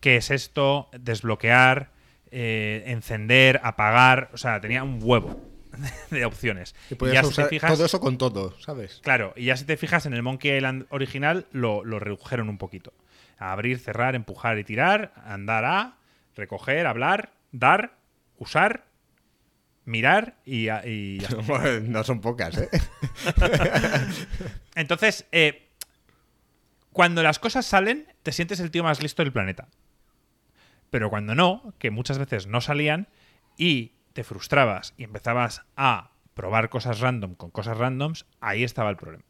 qué 0.00 0.16
es 0.16 0.30
esto, 0.30 0.88
desbloquear, 0.98 1.90
eh, 2.30 2.84
encender, 2.86 3.60
apagar, 3.62 4.30
o 4.32 4.36
sea, 4.36 4.60
tenía 4.60 4.82
un 4.82 4.98
huevo 5.02 5.40
de 6.10 6.24
opciones. 6.24 6.74
Y, 6.90 7.12
ya 7.12 7.24
usar 7.24 7.48
todo 7.48 7.84
eso 7.84 8.00
con 8.00 8.18
todo, 8.18 8.58
¿sabes? 8.60 9.00
Claro, 9.02 9.32
y 9.36 9.46
ya 9.46 9.56
si 9.56 9.64
te 9.64 9.76
fijas 9.76 10.06
en 10.06 10.14
el 10.14 10.22
Monkey 10.22 10.56
Island 10.56 10.86
original 10.90 11.46
lo, 11.52 11.82
redujeron 11.84 12.48
un 12.48 12.58
poquito. 12.58 12.92
abrir, 13.38 13.78
cerrar, 13.78 14.14
empujar 14.14 14.58
y 14.58 14.64
tirar, 14.64 15.12
andar 15.24 15.64
a, 15.64 15.96
recoger, 16.36 16.86
hablar, 16.86 17.32
dar, 17.52 17.96
usar, 18.38 18.84
mirar 19.84 20.36
y, 20.44 20.68
no 21.82 22.04
son 22.04 22.20
pocas, 22.20 22.58
¿eh? 22.58 22.68
Entonces, 24.74 25.26
eh, 25.32 25.68
cuando 26.92 27.22
las 27.22 27.38
cosas 27.38 27.64
salen, 27.64 28.06
te 28.22 28.32
sientes 28.32 28.60
el 28.60 28.70
tío 28.70 28.82
más 28.82 29.02
listo 29.02 29.22
del 29.22 29.32
planeta. 29.32 29.68
Pero 30.90 31.10
cuando 31.10 31.34
no, 31.34 31.74
que 31.78 31.90
muchas 31.90 32.18
veces 32.18 32.46
no 32.46 32.60
salían 32.60 33.08
y 33.56 33.92
te 34.12 34.24
frustrabas 34.24 34.94
y 34.96 35.04
empezabas 35.04 35.62
a 35.76 36.12
probar 36.34 36.68
cosas 36.68 37.00
random 37.00 37.34
con 37.34 37.50
cosas 37.50 37.78
randoms, 37.78 38.26
ahí 38.40 38.64
estaba 38.64 38.90
el 38.90 38.96
problema. 38.96 39.24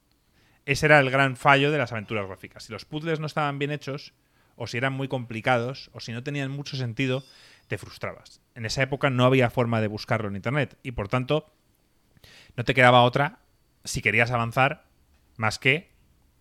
Ese 0.67 0.87
era 0.87 1.01
el 1.01 1.11
gran 1.11 1.37
fallo 1.37 1.71
de 1.71 1.79
las 1.79 1.93
aventuras 1.93 2.27
gráficas. 2.27 2.65
Si 2.65 2.73
los 2.73 2.85
puzzles 2.85 3.21
no 3.21 3.27
estaban 3.27 3.59
bien 3.59 3.71
hechos, 3.71 4.13
o 4.57 4.67
si 4.67 4.77
eran 4.77 4.93
muy 4.93 5.09
complicados, 5.09 5.91
o 5.95 6.01
si 6.01 6.13
no 6.13 6.23
tenían 6.23 6.51
mucho 6.51 6.77
sentido, 6.77 7.25
te 7.69 7.79
frustrabas. 7.79 8.43
En 8.55 8.67
esa 8.67 8.83
época 8.83 9.09
no 9.09 9.25
había 9.25 9.51
forma 9.51 9.81
de 9.81 9.87
buscarlo 9.87 10.29
en 10.29 10.37
Internet 10.37 10.77
y 10.83 10.93
por 10.93 11.09
tanto 11.09 11.51
no 12.57 12.65
te 12.65 12.75
quedaba 12.75 13.03
otra, 13.03 13.39
si 13.85 14.03
querías 14.03 14.31
avanzar, 14.31 14.85
más 15.37 15.59
que 15.59 15.93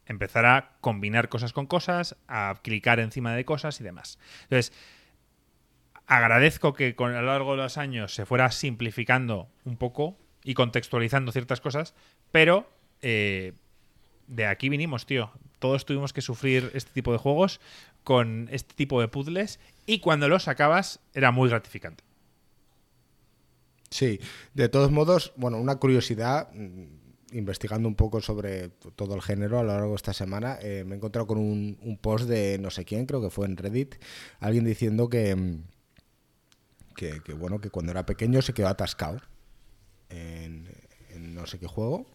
empezar 0.08 0.46
a 0.46 0.72
combinar 0.82 1.30
cosas 1.30 1.54
con 1.54 1.68
cosas, 1.68 2.18
a 2.28 2.56
clicar 2.64 3.00
encima 3.00 3.34
de 3.36 3.46
cosas 3.46 3.80
y 3.80 3.84
demás. 3.84 4.18
Entonces, 4.44 4.74
Agradezco 6.08 6.74
que 6.74 6.96
con 6.96 7.14
a 7.14 7.22
lo 7.22 7.28
largo 7.28 7.52
de 7.52 7.58
los 7.58 7.78
años 7.78 8.16
se 8.16 8.26
fuera 8.26 8.50
simplificando 8.52 9.50
un 9.66 9.78
poco 9.78 10.18
y 10.44 10.54
contextualizando 10.54 11.34
ciertas 11.34 11.60
cosas, 11.60 11.94
pero 12.32 12.70
eh, 13.02 13.54
de 14.28 14.46
aquí 14.46 14.70
vinimos, 14.70 15.06
tío. 15.06 15.32
Todos 15.60 15.86
tuvimos 15.86 16.14
que 16.14 16.22
sufrir 16.22 16.72
este 16.74 16.92
tipo 16.94 17.12
de 17.12 17.18
juegos 17.18 17.60
con 18.04 18.48
este 18.52 18.74
tipo 18.74 19.02
de 19.02 19.10
puzzles 19.10 19.60
y 19.86 20.00
cuando 20.00 20.30
los 20.30 20.48
acabas 20.48 21.02
era 21.14 21.32
muy 21.32 21.50
gratificante. 21.50 22.06
Sí, 23.90 24.20
de 24.54 24.70
todos 24.70 24.92
modos, 24.92 25.34
bueno, 25.36 25.58
una 25.58 25.76
curiosidad, 25.76 26.50
mm, 26.54 26.86
investigando 27.34 27.88
un 27.88 27.96
poco 27.96 28.22
sobre 28.22 28.70
todo 28.70 29.16
el 29.16 29.22
género 29.22 29.60
a 29.60 29.64
lo 29.64 29.74
largo 29.74 29.90
de 29.90 29.96
esta 29.96 30.14
semana, 30.14 30.58
eh, 30.62 30.84
me 30.86 30.96
he 30.96 30.98
encontrado 30.98 31.28
con 31.28 31.38
un, 31.38 32.00
post 32.02 32.28
de 32.28 32.58
no 32.60 32.70
sé 32.70 32.86
quién, 32.86 33.06
creo 33.06 33.22
que 33.22 33.30
fue 33.30 33.46
en 33.46 33.58
Reddit, 33.58 33.96
alguien 34.40 34.66
diciendo 34.66 35.10
que, 35.10 35.36
mm, 35.36 35.64
que, 36.98 37.34
bueno, 37.34 37.62
que 37.62 37.70
cuando 37.70 37.92
era 37.92 38.06
pequeño 38.06 38.42
se 38.42 38.54
quedó 38.54 38.68
atascado 38.68 39.22
en, 40.10 40.68
en 41.12 41.36
no 41.36 41.46
sé 41.46 41.60
qué 41.60 41.68
juego 41.68 42.08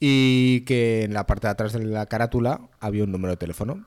y 0.00 0.62
que 0.62 1.04
en 1.04 1.14
la 1.14 1.26
parte 1.26 1.46
de 1.46 1.52
atrás 1.52 1.72
de 1.72 1.84
la 1.84 2.06
carátula 2.06 2.68
había 2.80 3.04
un 3.04 3.12
número 3.12 3.30
de 3.30 3.36
teléfono 3.38 3.86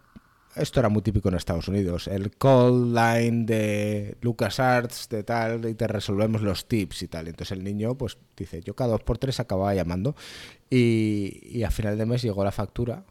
esto 0.56 0.80
era 0.80 0.90
muy 0.90 1.02
típico 1.02 1.30
en 1.30 1.36
Estados 1.36 1.68
Unidos. 1.68 2.08
El 2.08 2.32
call 2.32 2.94
line 2.94 3.46
de 3.46 4.18
LucasArts, 4.22 5.08
de 5.10 5.24
tal, 5.24 5.68
y 5.70 5.76
te 5.76 5.88
resolvemos 5.88 6.42
los 6.42 6.68
tips 6.68 7.04
y 7.04 7.08
tal. 7.08 7.28
Entonces 7.28 7.58
el 7.58 7.64
niño, 7.64 7.96
pues 7.96 8.18
dice, 8.36 8.62
yo 8.62 8.76
cada 8.76 8.92
dos 8.92 9.04
por 9.04 9.18
tres 9.18 9.40
acababa 9.40 9.74
llamando. 9.76 10.16
Y, 10.70 11.40
y 11.44 11.64
a 11.64 11.72
final 11.72 11.98
de 11.98 12.06
mes 12.06 12.22
llegó 12.22 12.44
la 12.44 12.52
factura. 12.52 13.06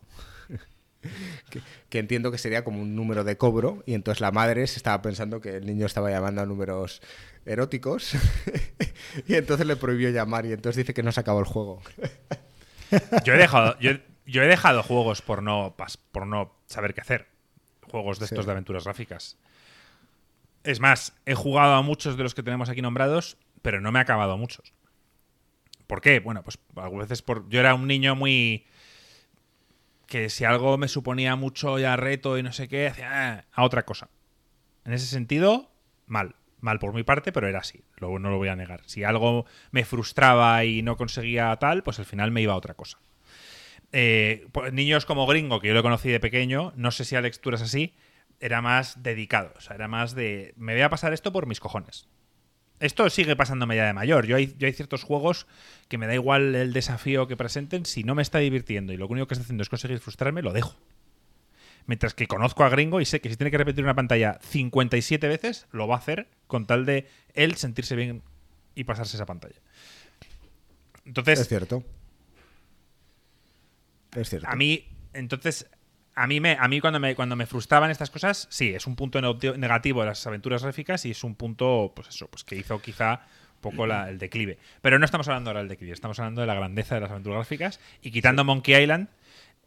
Que, 1.51 1.61
que, 1.89 1.99
entiendo 1.99 2.31
que 2.31 2.39
sería 2.39 2.65
como 2.65 2.81
un 2.81 2.95
número 2.95 3.25
de 3.25 3.37
cobro. 3.37 3.83
Y 3.87 3.95
entonces 3.95 4.21
la 4.21 4.31
madre 4.31 4.67
se 4.67 4.77
estaba 4.77 5.01
pensando 5.03 5.41
que 5.41 5.57
el 5.57 5.67
niño 5.67 5.87
estaba 5.87 6.11
llamando 6.11 6.43
a 6.43 6.47
números 6.47 7.03
eróticos. 7.47 8.13
y 9.27 9.35
entonces 9.35 9.67
le 9.67 9.77
prohibió 9.77 10.11
llamar. 10.11 10.47
Y 10.47 10.53
entonces 10.53 10.77
dice 10.77 10.95
que 10.95 11.03
no 11.03 11.13
se 11.13 11.21
acabó 11.21 11.41
el 11.41 11.47
juego. 11.47 11.83
yo 13.25 13.35
he 13.35 13.39
dejado. 13.39 13.79
Yo, 13.81 13.93
yo 14.27 14.43
he 14.43 14.47
dejado 14.47 14.83
juegos 14.83 15.23
por 15.23 15.43
no, 15.43 15.75
por 16.13 16.27
no 16.27 16.55
saber 16.67 16.95
qué 16.95 17.01
hacer. 17.01 17.29
Juegos 17.91 18.19
de 18.19 18.27
estos 18.27 18.41
sí. 18.41 18.47
de 18.47 18.53
aventuras 18.53 18.85
gráficas. 18.85 19.39
Es 20.65 20.81
más, 20.81 21.15
he 21.25 21.35
jugado 21.35 21.75
a 21.75 21.83
muchos 21.83 22.17
de 22.17 22.23
los 22.23 22.35
que 22.35 22.43
tenemos 22.43 22.69
aquí 22.69 22.83
nombrados, 22.83 23.39
pero 23.63 23.81
no 23.81 23.91
me 23.91 23.99
he 23.99 24.03
acabado 24.03 24.33
a 24.33 24.37
muchos. 24.37 24.75
¿Por 25.87 26.03
qué? 26.03 26.21
Bueno, 26.21 26.43
pues 26.45 26.59
a 26.77 26.89
veces 26.91 27.23
por. 27.23 27.49
Yo 27.49 27.61
era 27.61 27.75
un 27.75 27.87
niño 27.87 28.15
muy. 28.15 28.67
Que 30.09 30.31
si 30.31 30.45
algo 30.45 30.79
me 30.79 30.89
suponía 30.89 31.37
mucho 31.37 31.79
ya 31.79 31.95
reto 31.97 32.39
y 32.39 32.43
no 32.43 32.53
sé 32.53 32.67
qué, 32.67 32.89
hacía 32.89 33.47
a 33.53 33.65
otra 33.65 33.85
cosa. 33.85 34.09
En 34.85 34.93
ese 34.95 35.07
sentido, 35.07 35.71
mal. 36.07 36.35
Mal 36.61 36.81
por 36.81 36.93
mi 36.93 37.05
parte, 37.05 37.31
pero 37.31 37.47
era 37.47 37.61
así. 37.61 37.85
Luego 37.99 38.19
no 38.19 38.31
lo 38.31 38.39
voy 38.39 38.49
a 38.49 38.57
negar. 38.57 38.81
Si 38.87 39.05
algo 39.05 39.47
me 39.71 39.85
frustraba 39.85 40.65
y 40.65 40.83
no 40.83 40.97
conseguía 40.97 41.55
tal, 41.57 41.85
pues 41.85 42.01
al 42.01 42.05
final 42.05 42.33
me 42.33 42.43
iba 42.43 42.55
a 42.55 42.57
otra 42.57 42.75
cosa. 42.75 42.99
Eh, 43.93 44.49
niños 44.73 45.07
como 45.07 45.27
Gringo, 45.27 45.61
que 45.61 45.69
yo 45.69 45.75
lo 45.75 45.83
conocí 45.83 46.09
de 46.09 46.19
pequeño, 46.19 46.73
no 46.75 46.91
sé 46.91 47.05
si 47.05 47.15
a 47.15 47.21
lecturas 47.21 47.63
así, 47.63 47.95
era 48.41 48.61
más 48.61 49.03
dedicado. 49.03 49.53
O 49.57 49.61
sea, 49.61 49.77
era 49.77 49.87
más 49.87 50.15
de. 50.15 50.55
Me 50.57 50.73
voy 50.73 50.83
a 50.83 50.91
pasar 50.91 51.13
esto 51.13 51.33
por 51.33 51.47
mis 51.47 51.61
cojones. 51.61 52.09
Esto 52.81 53.09
sigue 53.11 53.35
pasándome 53.35 53.77
ya 53.77 53.87
de 53.87 53.93
mayor. 53.93 54.27
Yo 54.27 54.37
hay, 54.37 54.55
yo 54.59 54.67
hay 54.67 54.73
ciertos 54.73 55.03
juegos 55.03 55.47
que 55.89 55.99
me 55.99 56.07
da 56.07 56.15
igual 56.15 56.55
el 56.55 56.73
desafío 56.73 57.27
que 57.27 57.37
presenten. 57.37 57.85
Si 57.85 58.05
no 58.05 58.15
me 58.15 58.23
está 58.23 58.39
divirtiendo 58.39 58.93
y 58.93 58.97
lo 58.97 59.07
único 59.09 59.27
que 59.27 59.35
está 59.35 59.43
haciendo 59.43 59.63
es 59.63 59.69
conseguir 59.69 59.99
frustrarme, 59.99 60.43
lo 60.43 60.53
dejo. 60.53 60.77
Mientras 61.87 62.15
que 62.15 62.27
conozco 62.27 62.65
a 62.65 62.69
Gringo 62.69 63.01
y 63.01 63.07
sé 63.07 63.21
que 63.21 63.31
si 63.31 63.37
tiene 63.37 63.51
que 63.51 63.59
repetir 63.59 63.83
una 63.83 63.95
pantalla 63.95 64.39
57 64.43 65.27
veces, 65.27 65.67
lo 65.73 65.89
va 65.89 65.97
a 65.97 65.99
hacer 65.99 66.29
con 66.47 66.67
tal 66.67 66.85
de 66.85 67.09
él 67.35 67.57
sentirse 67.57 67.97
bien 67.97 68.23
y 68.75 68.85
pasarse 68.85 69.17
esa 69.17 69.27
pantalla. 69.27 69.57
Entonces. 71.07 71.41
Es 71.41 71.49
cierto. 71.49 71.83
Es 74.15 74.29
cierto. 74.29 74.47
A 74.49 74.55
mí, 74.55 74.87
entonces, 75.15 75.67
a 76.19 76.27
mí, 76.27 76.41
me, 76.41 76.57
a 76.59 76.67
mí 76.67 76.81
cuando, 76.81 76.99
me, 76.99 77.15
cuando 77.15 77.37
me 77.37 77.47
frustraban 77.47 77.91
estas 77.91 78.11
cosas, 78.11 78.49
sí, 78.51 78.75
es 78.75 78.89
un 78.89 78.97
punto 78.97 79.21
negativo 79.21 80.01
de 80.01 80.09
las 80.09 80.27
aventuras 80.27 80.65
gráficas 80.65 81.07
y 81.07 81.13
es 81.13 81.23
un 81.23 81.37
punto, 81.37 81.93
pues 81.95 82.09
eso, 82.09 82.27
pues 82.27 82.43
que 82.43 82.57
hizo 82.57 82.83
quizá 82.83 83.21
un 83.55 83.61
poco 83.61 83.87
la, 83.87 84.09
el 84.09 84.19
declive. 84.19 84.59
Pero 84.83 84.99
no 84.99 85.05
estamos 85.05 85.29
hablando 85.29 85.51
ahora 85.51 85.61
del 85.61 85.69
declive, 85.69 85.93
estamos 85.93 86.19
hablando 86.19 86.41
de 86.41 86.49
la 86.49 86.55
grandeza 86.55 86.97
de 86.97 87.03
las 87.03 87.13
aventuras 87.13 87.37
gráficas 87.37 87.79
y 88.03 88.11
quitando 88.11 88.43
sí. 88.43 88.47
Monkey 88.47 88.83
Island, 88.83 89.09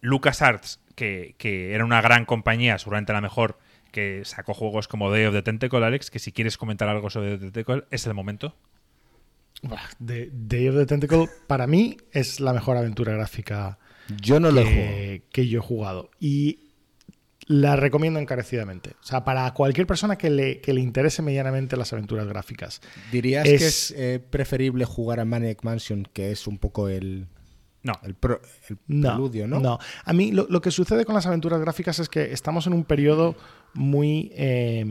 LucasArts, 0.02 0.82
que, 0.96 1.36
que 1.38 1.74
era 1.74 1.86
una 1.86 2.02
gran 2.02 2.26
compañía, 2.26 2.78
seguramente 2.78 3.14
la 3.14 3.22
mejor, 3.22 3.58
que 3.92 4.24
sacó 4.26 4.54
juegos 4.54 4.90
como 4.90 5.10
Day 5.10 5.26
of 5.26 5.34
the 5.34 5.44
Tentacle, 5.44 5.86
Alex, 5.86 6.12
que 6.12 6.20
si 6.20 6.34
quieres 6.34 6.58
comentar 6.58 6.90
algo 6.90 7.10
sobre 7.10 7.28
Day 7.28 7.36
of 7.36 7.42
the 7.42 7.52
Tentacle, 7.52 7.86
es 7.92 8.06
el 8.06 8.14
momento. 8.14 8.58
De, 10.00 10.30
Day 10.34 10.68
of 10.70 10.76
the 10.76 10.86
Tentacle, 10.86 11.28
para 11.48 11.68
mí, 11.68 11.98
es 12.12 12.40
la 12.40 12.54
mejor 12.54 12.78
aventura 12.78 13.14
gráfica 13.14 13.78
yo 14.20 14.40
no 14.40 14.52
lo 14.52 14.64
que, 14.64 14.70
he 14.70 14.74
jugado. 14.74 15.30
que 15.32 15.48
yo 15.48 15.60
he 15.60 15.62
jugado. 15.62 16.10
Y 16.20 16.60
la 17.48 17.76
recomiendo 17.76 18.20
encarecidamente. 18.20 18.92
O 19.02 19.04
sea, 19.04 19.24
para 19.24 19.52
cualquier 19.54 19.88
persona 19.88 20.18
que 20.18 20.30
le, 20.30 20.62
que 20.62 20.74
le 20.74 20.82
interese 20.82 21.22
medianamente 21.22 21.78
las 21.78 21.94
aventuras 21.94 22.28
gráficas. 22.28 22.82
¿Dirías 23.12 23.46
es... 23.46 23.60
que 23.60 23.68
es 23.68 23.94
eh, 23.98 24.20
preferible 24.20 24.86
jugar 24.86 25.20
a 25.20 25.26
Maniac 25.26 25.64
Mansion, 25.64 26.08
que 26.12 26.32
es 26.32 26.48
un 26.48 26.58
poco 26.58 26.90
el. 26.90 27.28
No. 27.84 27.94
El, 28.04 28.14
pro, 28.14 28.42
el 28.70 28.78
preludio, 28.78 29.48
¿no? 29.48 29.60
No. 29.60 29.80
A 30.06 30.14
mí 30.14 30.32
lo, 30.32 30.46
lo, 30.50 30.62
que 30.62 30.70
sucede 30.70 31.04
con 31.04 31.16
las 31.16 31.26
aventuras 31.26 31.60
gráficas 31.60 31.98
es 31.98 32.10
que 32.10 32.32
estamos 32.32 32.68
en 32.68 32.74
un 32.74 32.84
periodo 32.84 33.36
muy. 33.74 34.32
Eh, 34.36 34.86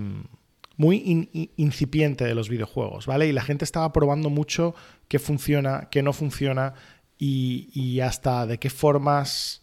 muy 0.81 1.03
in, 1.05 1.51
incipiente 1.57 2.25
de 2.25 2.35
los 2.35 2.49
videojuegos, 2.49 3.05
¿vale? 3.05 3.27
Y 3.27 3.33
la 3.33 3.43
gente 3.43 3.67
estaba 3.67 3.93
probando 3.93 4.31
mucho 4.31 4.75
qué 5.09 5.19
funciona, 5.19 5.89
qué 5.91 6.03
no 6.03 6.15
funciona 6.15 6.73
y, 7.19 8.01
hasta 8.01 8.47
de 8.47 8.59
qué 8.59 8.71
formas 8.71 9.61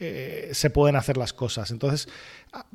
eh, 0.00 0.50
se 0.52 0.70
pueden 0.70 0.96
hacer 0.96 1.16
las 1.16 1.32
cosas. 1.32 1.70
Entonces, 1.70 2.08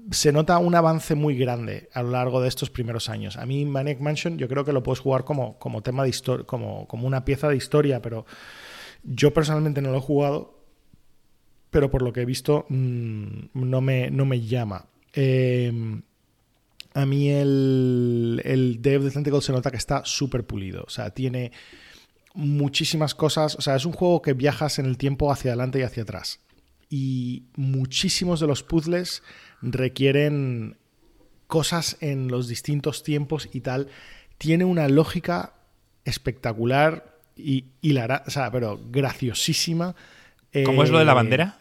se 0.10 0.32
nota 0.32 0.58
un 0.58 0.74
avance 0.74 1.16
muy 1.16 1.36
grande 1.38 1.90
a 1.94 2.02
lo 2.02 2.12
largo 2.12 2.40
de 2.40 2.48
estos 2.48 2.70
primeros 2.70 3.10
años. 3.10 3.36
A 3.36 3.46
mí, 3.46 3.66
Maniac 3.66 4.00
Mansion, 4.00 4.38
yo 4.38 4.48
creo 4.48 4.64
que 4.64 4.72
lo 4.72 4.82
puedes 4.82 5.02
jugar 5.02 5.26
como, 5.26 5.60
como 5.60 5.82
tema 5.82 6.04
de 6.04 6.10
historia, 6.10 6.46
como, 6.46 6.88
como 6.88 7.06
una 7.06 7.26
pieza 7.26 7.50
de 7.50 7.58
historia, 7.58 8.02
pero 8.02 8.26
yo 9.04 9.34
personalmente 9.34 9.82
no 9.82 9.92
lo 9.92 9.98
he 9.98 10.02
jugado, 10.02 10.64
pero 11.72 11.92
por 11.92 12.04
lo 12.04 12.14
que 12.14 12.22
he 12.22 12.26
visto, 12.26 12.68
mmm, 12.70 13.48
no, 13.54 13.82
me, 13.82 14.10
no 14.12 14.24
me 14.24 14.40
llama. 14.40 14.86
Eh, 15.12 15.74
a 16.96 17.06
mí 17.06 17.30
el, 17.30 18.42
el 18.46 18.80
of 18.96 19.04
the 19.04 19.12
Tentacle 19.12 19.42
se 19.42 19.52
nota 19.52 19.70
que 19.70 19.76
está 19.76 20.06
súper 20.06 20.46
pulido. 20.46 20.86
O 20.88 20.90
sea, 20.90 21.10
tiene 21.10 21.52
muchísimas 22.34 23.14
cosas. 23.14 23.56
O 23.56 23.62
sea, 23.62 23.76
es 23.76 23.86
un 23.86 23.92
juego 23.92 24.22
que 24.22 24.32
viajas 24.32 24.80
en 24.80 24.86
el 24.86 24.98
tiempo 24.98 25.30
hacia 25.30 25.52
adelante 25.52 25.80
y 25.80 25.82
hacia 25.82 26.04
atrás. 26.04 26.40
Y 26.90 27.44
muchísimos 27.58 28.40
de 28.40 28.48
los 28.48 28.64
puzzles 28.64 29.24
requieren 29.62 30.78
cosas 31.48 31.98
en 32.00 32.30
los 32.30 32.48
distintos 32.48 33.04
tiempos 33.04 33.50
y 33.52 33.60
tal. 33.60 33.90
Tiene 34.38 34.64
una 34.64 34.88
lógica 34.88 35.52
espectacular 36.06 37.20
y 37.36 37.66
hilarante, 37.82 38.30
o 38.30 38.32
sea, 38.32 38.50
pero 38.52 38.80
graciosísima. 38.90 39.96
¿Cómo 40.64 40.82
eh, 40.82 40.86
es 40.86 40.92
lo 40.92 41.00
de 41.00 41.06
la 41.06 41.14
bandera? 41.14 41.60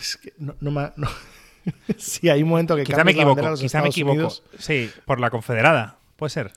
Es 0.00 0.16
que 0.16 0.34
no, 0.38 0.56
no 0.58 0.72
me. 0.72 0.92
No. 0.96 1.08
sí, 1.96 2.28
hay 2.28 2.42
un 2.42 2.48
momento 2.48 2.76
que 2.76 2.84
quizá 2.84 3.04
me 3.04 3.12
equivoco, 3.12 3.40
quizá 3.40 3.64
Estados 3.64 3.84
me 3.84 3.88
equivoco. 3.90 4.14
Unidos. 4.14 4.42
Sí, 4.58 4.90
por 5.04 5.20
la 5.20 5.30
confederada, 5.30 5.98
puede 6.16 6.30
ser. 6.30 6.52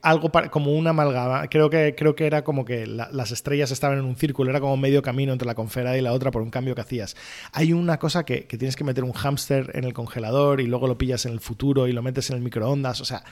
Algo 0.00 0.30
para, 0.30 0.50
como 0.50 0.72
una 0.72 0.90
amalgama. 0.90 1.48
Creo 1.48 1.68
que, 1.68 1.94
creo 1.94 2.14
que 2.14 2.26
era 2.26 2.42
como 2.44 2.64
que 2.64 2.86
la, 2.86 3.10
las 3.12 3.30
estrellas 3.30 3.70
estaban 3.70 3.98
en 3.98 4.04
un 4.04 4.16
círculo, 4.16 4.50
era 4.50 4.60
como 4.60 4.76
medio 4.76 5.02
camino 5.02 5.32
entre 5.32 5.46
la 5.46 5.54
confederada 5.54 5.98
y 5.98 6.00
la 6.00 6.12
otra 6.12 6.30
por 6.30 6.42
un 6.42 6.50
cambio 6.50 6.74
que 6.74 6.80
hacías. 6.80 7.14
Hay 7.52 7.72
una 7.72 7.98
cosa 7.98 8.24
que, 8.24 8.46
que 8.46 8.56
tienes 8.56 8.74
que 8.74 8.84
meter 8.84 9.04
un 9.04 9.12
hámster 9.12 9.70
en 9.74 9.84
el 9.84 9.92
congelador 9.92 10.60
y 10.60 10.66
luego 10.66 10.86
lo 10.86 10.96
pillas 10.96 11.26
en 11.26 11.32
el 11.32 11.40
futuro 11.40 11.88
y 11.88 11.92
lo 11.92 12.02
metes 12.02 12.30
en 12.30 12.36
el 12.36 12.42
microondas. 12.42 13.00
O 13.02 13.04
sea, 13.04 13.22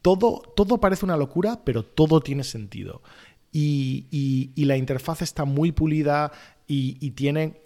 todo, 0.00 0.42
todo 0.54 0.78
parece 0.78 1.04
una 1.04 1.16
locura, 1.16 1.60
pero 1.64 1.82
todo 1.82 2.20
tiene 2.20 2.44
sentido. 2.44 3.02
Y, 3.50 4.06
y, 4.10 4.52
y 4.54 4.66
la 4.66 4.76
interfaz 4.76 5.22
está 5.22 5.44
muy 5.44 5.72
pulida 5.72 6.30
y, 6.66 6.98
y 7.00 7.12
tiene 7.12 7.63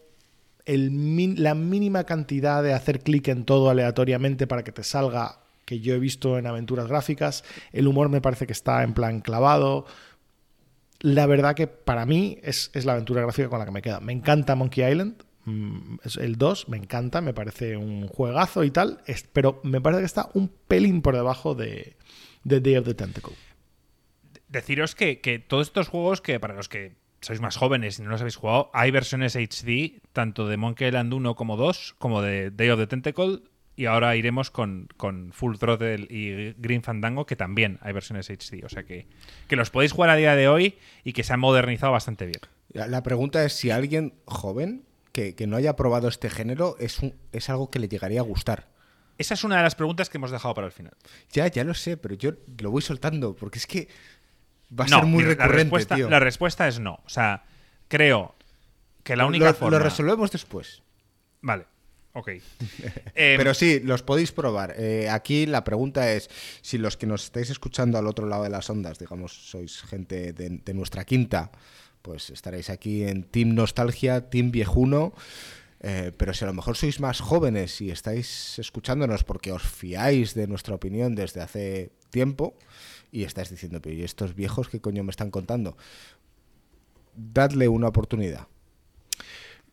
la 0.68 1.54
mínima 1.54 2.04
cantidad 2.04 2.62
de 2.62 2.74
hacer 2.74 3.00
clic 3.00 3.28
en 3.28 3.44
todo 3.44 3.70
aleatoriamente 3.70 4.46
para 4.46 4.64
que 4.64 4.72
te 4.72 4.84
salga 4.84 5.40
que 5.64 5.80
yo 5.80 5.94
he 5.94 5.98
visto 5.98 6.38
en 6.38 6.46
aventuras 6.46 6.88
gráficas. 6.88 7.44
El 7.72 7.88
humor 7.88 8.08
me 8.08 8.20
parece 8.20 8.46
que 8.46 8.52
está 8.52 8.82
en 8.82 8.94
plan 8.94 9.20
clavado. 9.20 9.86
La 11.00 11.26
verdad 11.26 11.54
que 11.54 11.66
para 11.66 12.06
mí 12.06 12.38
es, 12.42 12.70
es 12.74 12.84
la 12.84 12.92
aventura 12.92 13.22
gráfica 13.22 13.48
con 13.48 13.58
la 13.58 13.64
que 13.64 13.70
me 13.70 13.82
queda. 13.82 14.00
Me 14.00 14.12
encanta 14.12 14.54
Monkey 14.54 14.90
Island. 14.90 15.22
El 16.18 16.36
2 16.36 16.68
me 16.68 16.76
encanta, 16.76 17.20
me 17.22 17.32
parece 17.32 17.76
un 17.76 18.06
juegazo 18.06 18.64
y 18.64 18.70
tal, 18.70 19.02
pero 19.32 19.60
me 19.62 19.80
parece 19.80 20.02
que 20.02 20.06
está 20.06 20.28
un 20.34 20.48
pelín 20.48 21.00
por 21.00 21.14
debajo 21.14 21.54
de, 21.54 21.96
de 22.44 22.60
Day 22.60 22.76
of 22.76 22.84
the 22.84 22.94
Tentacle. 22.94 23.34
Deciros 24.48 24.94
que, 24.94 25.20
que 25.20 25.38
todos 25.38 25.68
estos 25.68 25.88
juegos 25.88 26.20
que 26.20 26.38
para 26.38 26.54
los 26.54 26.68
que 26.68 26.96
sois 27.20 27.40
más 27.40 27.56
jóvenes 27.56 27.98
y 27.98 28.02
no 28.02 28.10
los 28.10 28.20
habéis 28.20 28.36
jugado, 28.36 28.70
hay 28.74 28.90
versiones 28.90 29.34
HD, 29.36 30.00
tanto 30.12 30.46
de 30.48 30.56
Monkey 30.56 30.88
Island 30.88 31.12
1 31.12 31.34
como 31.34 31.56
2, 31.56 31.96
como 31.98 32.22
de 32.22 32.50
Day 32.50 32.70
of 32.70 32.78
the 32.78 32.86
Tentacle, 32.86 33.40
y 33.76 33.86
ahora 33.86 34.16
iremos 34.16 34.50
con, 34.50 34.88
con 34.96 35.32
Full 35.32 35.56
Throttle 35.56 36.06
y 36.10 36.52
Green 36.58 36.82
Fandango, 36.82 37.26
que 37.26 37.36
también 37.36 37.78
hay 37.82 37.92
versiones 37.92 38.28
HD. 38.28 38.64
O 38.64 38.68
sea 38.68 38.82
que, 38.82 39.06
que 39.46 39.54
los 39.56 39.70
podéis 39.70 39.92
jugar 39.92 40.10
a 40.10 40.16
día 40.16 40.34
de 40.34 40.48
hoy 40.48 40.74
y 41.04 41.12
que 41.12 41.22
se 41.22 41.32
han 41.32 41.38
modernizado 41.40 41.92
bastante 41.92 42.26
bien. 42.26 42.40
La 42.72 42.88
la 42.88 43.02
pregunta 43.04 43.44
es 43.44 43.52
si 43.52 43.70
alguien 43.70 44.14
joven 44.24 44.82
que, 45.12 45.34
que 45.36 45.46
no 45.46 45.56
haya 45.56 45.76
probado 45.76 46.08
este 46.08 46.28
género 46.28 46.76
es, 46.80 46.98
un- 46.98 47.14
es 47.32 47.48
algo 47.50 47.70
que 47.70 47.78
le 47.78 47.88
llegaría 47.88 48.18
a 48.18 48.24
gustar. 48.24 48.66
Esa 49.16 49.34
es 49.34 49.42
una 49.44 49.56
de 49.56 49.62
las 49.62 49.74
preguntas 49.76 50.08
que 50.10 50.18
hemos 50.18 50.30
dejado 50.32 50.54
para 50.54 50.66
el 50.66 50.72
final. 50.72 50.92
Ya, 51.32 51.46
ya 51.48 51.62
lo 51.64 51.74
sé, 51.74 51.96
pero 51.96 52.14
yo 52.16 52.32
lo 52.60 52.70
voy 52.72 52.82
soltando 52.82 53.34
porque 53.36 53.58
es 53.58 53.66
que 53.66 53.88
va 54.70 54.84
a 54.84 54.88
no, 54.88 54.98
ser 54.98 55.06
muy 55.06 55.24
recurrente, 55.24 55.52
la 55.52 55.62
respuesta, 55.62 55.94
tío. 55.94 56.10
la 56.10 56.20
respuesta 56.20 56.68
es 56.68 56.80
no. 56.80 57.00
O 57.04 57.08
sea, 57.08 57.44
creo 57.88 58.34
que 59.02 59.16
la 59.16 59.26
única 59.26 59.46
lo, 59.46 59.54
forma. 59.54 59.78
lo 59.78 59.84
resolvemos 59.84 60.30
después. 60.30 60.82
Vale, 61.40 61.66
ok. 62.12 62.28
Eh, 63.14 63.34
Pero 63.36 63.52
sí, 63.52 63.80
los 63.80 64.02
podéis 64.02 64.30
probar. 64.30 64.74
Eh, 64.78 65.08
aquí 65.10 65.46
la 65.46 65.64
pregunta 65.64 66.12
es 66.12 66.30
si 66.62 66.78
los 66.78 66.96
que 66.96 67.06
nos 67.06 67.24
estáis 67.24 67.50
escuchando 67.50 67.98
al 67.98 68.06
otro 68.06 68.26
lado 68.26 68.44
de 68.44 68.50
las 68.50 68.70
ondas, 68.70 68.98
digamos, 68.98 69.32
sois 69.50 69.82
gente 69.82 70.32
de, 70.32 70.60
de 70.64 70.74
nuestra 70.74 71.04
quinta, 71.04 71.50
pues 72.02 72.30
estaréis 72.30 72.70
aquí 72.70 73.04
en 73.04 73.24
Team 73.24 73.54
Nostalgia, 73.54 74.30
Team 74.30 74.52
Viejuno. 74.52 75.14
Eh, 75.80 76.12
pero 76.16 76.34
si 76.34 76.44
a 76.44 76.48
lo 76.48 76.54
mejor 76.54 76.76
sois 76.76 76.98
más 76.98 77.20
jóvenes 77.20 77.80
y 77.80 77.90
estáis 77.90 78.58
escuchándonos 78.58 79.22
porque 79.22 79.52
os 79.52 79.62
fiáis 79.62 80.34
de 80.34 80.48
nuestra 80.48 80.74
opinión 80.74 81.14
desde 81.14 81.40
hace 81.40 81.92
tiempo 82.10 82.56
y 83.10 83.24
estáis 83.24 83.50
diciendo, 83.50 83.80
pero 83.80 83.94
¿y 83.96 84.02
estos 84.04 84.34
viejos 84.34 84.68
qué 84.68 84.80
coño 84.80 85.02
me 85.04 85.10
están 85.10 85.30
contando? 85.30 85.76
Dadle 87.14 87.68
una 87.68 87.88
oportunidad. 87.88 88.46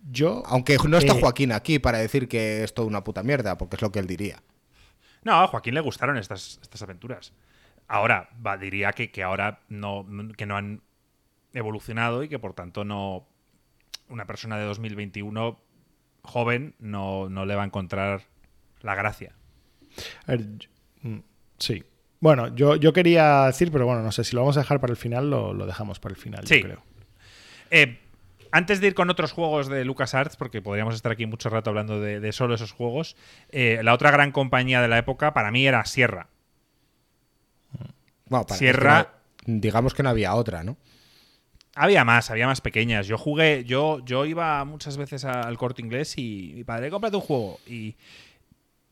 Yo, 0.10 0.44
Aunque 0.46 0.78
no 0.88 0.98
está 0.98 1.14
Eh, 1.14 1.20
Joaquín 1.20 1.52
aquí 1.52 1.80
para 1.80 1.98
decir 1.98 2.28
que 2.28 2.64
es 2.64 2.74
toda 2.74 2.88
una 2.88 3.04
puta 3.04 3.24
mierda, 3.24 3.58
porque 3.58 3.76
es 3.76 3.82
lo 3.82 3.92
que 3.92 4.00
él 4.00 4.08
diría. 4.08 4.42
No, 5.24 5.34
a 5.42 5.48
Joaquín 5.48 5.74
le 5.74 5.82
gustaron 5.82 6.18
estas, 6.18 6.60
estas 6.62 6.82
aventuras. 6.84 7.34
Ahora, 7.88 8.30
va, 8.46 8.58
diría 8.58 8.92
que, 8.94 9.12
que 9.12 9.24
ahora 9.24 9.62
no, 9.70 10.06
que 10.38 10.46
no 10.46 10.58
han 10.58 10.82
evolucionado 11.54 12.24
y 12.24 12.30
que 12.30 12.40
por 12.40 12.54
tanto 12.54 12.84
no. 12.84 13.28
Una 14.08 14.26
persona 14.28 14.58
de 14.60 14.66
2021 14.66 15.60
joven 16.22 16.76
no, 16.80 17.28
no 17.30 17.46
le 17.46 17.56
va 17.56 17.64
a 17.64 17.66
encontrar 17.66 18.22
la 18.82 18.94
gracia. 18.94 19.36
a 20.28 20.32
ver, 20.32 20.58
yo- 20.58 20.70
mm, 21.02 21.20
sí. 21.58 21.84
Bueno, 22.26 22.48
yo, 22.56 22.76
yo 22.76 22.92
quería 22.92 23.44
decir, 23.46 23.72
pero 23.72 23.86
bueno, 23.86 24.02
no 24.02 24.12
sé, 24.12 24.24
si 24.24 24.36
lo 24.36 24.42
vamos 24.42 24.58
a 24.58 24.62
dejar 24.62 24.80
para 24.80 24.90
el 24.90 24.98
final, 24.98 25.30
lo, 25.30 25.54
lo 25.54 25.68
dejamos 25.68 26.00
para 26.00 26.16
el 26.16 26.20
final, 26.20 26.48
Sí. 26.48 26.56
yo 26.56 26.64
creo. 26.64 26.84
Eh, 27.70 28.00
antes 28.52 28.82
de 28.82 28.88
ir 28.88 28.96
con 28.96 29.12
otros 29.12 29.32
juegos 29.32 29.68
de 29.68 29.86
LucasArts, 29.86 30.36
porque 30.36 30.60
podríamos 30.60 30.96
estar 30.96 31.12
aquí 31.12 31.28
mucho 31.28 31.50
rato 31.50 31.70
hablando 31.70 32.02
de, 32.02 32.20
de 32.20 32.32
solo 32.32 32.56
esos 32.56 32.72
juegos, 32.72 33.16
eh, 33.52 33.80
la 33.84 33.94
otra 33.94 34.10
gran 34.10 34.32
compañía 34.32 34.82
de 34.82 34.88
la 34.88 34.98
época 34.98 35.36
para 35.36 35.52
mí 35.52 35.68
era 35.68 35.86
Sierra. 35.86 36.30
Bueno, 38.28 38.48
para- 38.48 38.58
Sierra- 38.58 39.00
es 39.02 39.06
que 39.46 39.52
no- 39.52 39.60
digamos 39.62 39.94
que 39.94 40.02
no 40.02 40.10
había 40.10 40.34
otra, 40.34 40.64
¿no? 40.64 40.78
Había 41.76 42.04
más, 42.06 42.32
había 42.32 42.48
más 42.48 42.60
pequeñas. 42.62 43.06
Yo 43.06 43.20
jugué, 43.20 43.66
yo, 43.66 44.00
yo 44.04 44.26
iba 44.26 44.66
muchas 44.66 44.98
veces 44.98 45.26
a- 45.26 45.42
al 45.42 45.58
corte 45.60 45.84
inglés 45.84 46.18
y 46.18 46.54
mi 46.56 46.64
padre, 46.64 46.90
cómprate 46.90 47.18
un 47.18 47.22
juego. 47.22 47.60
Y 47.68 47.96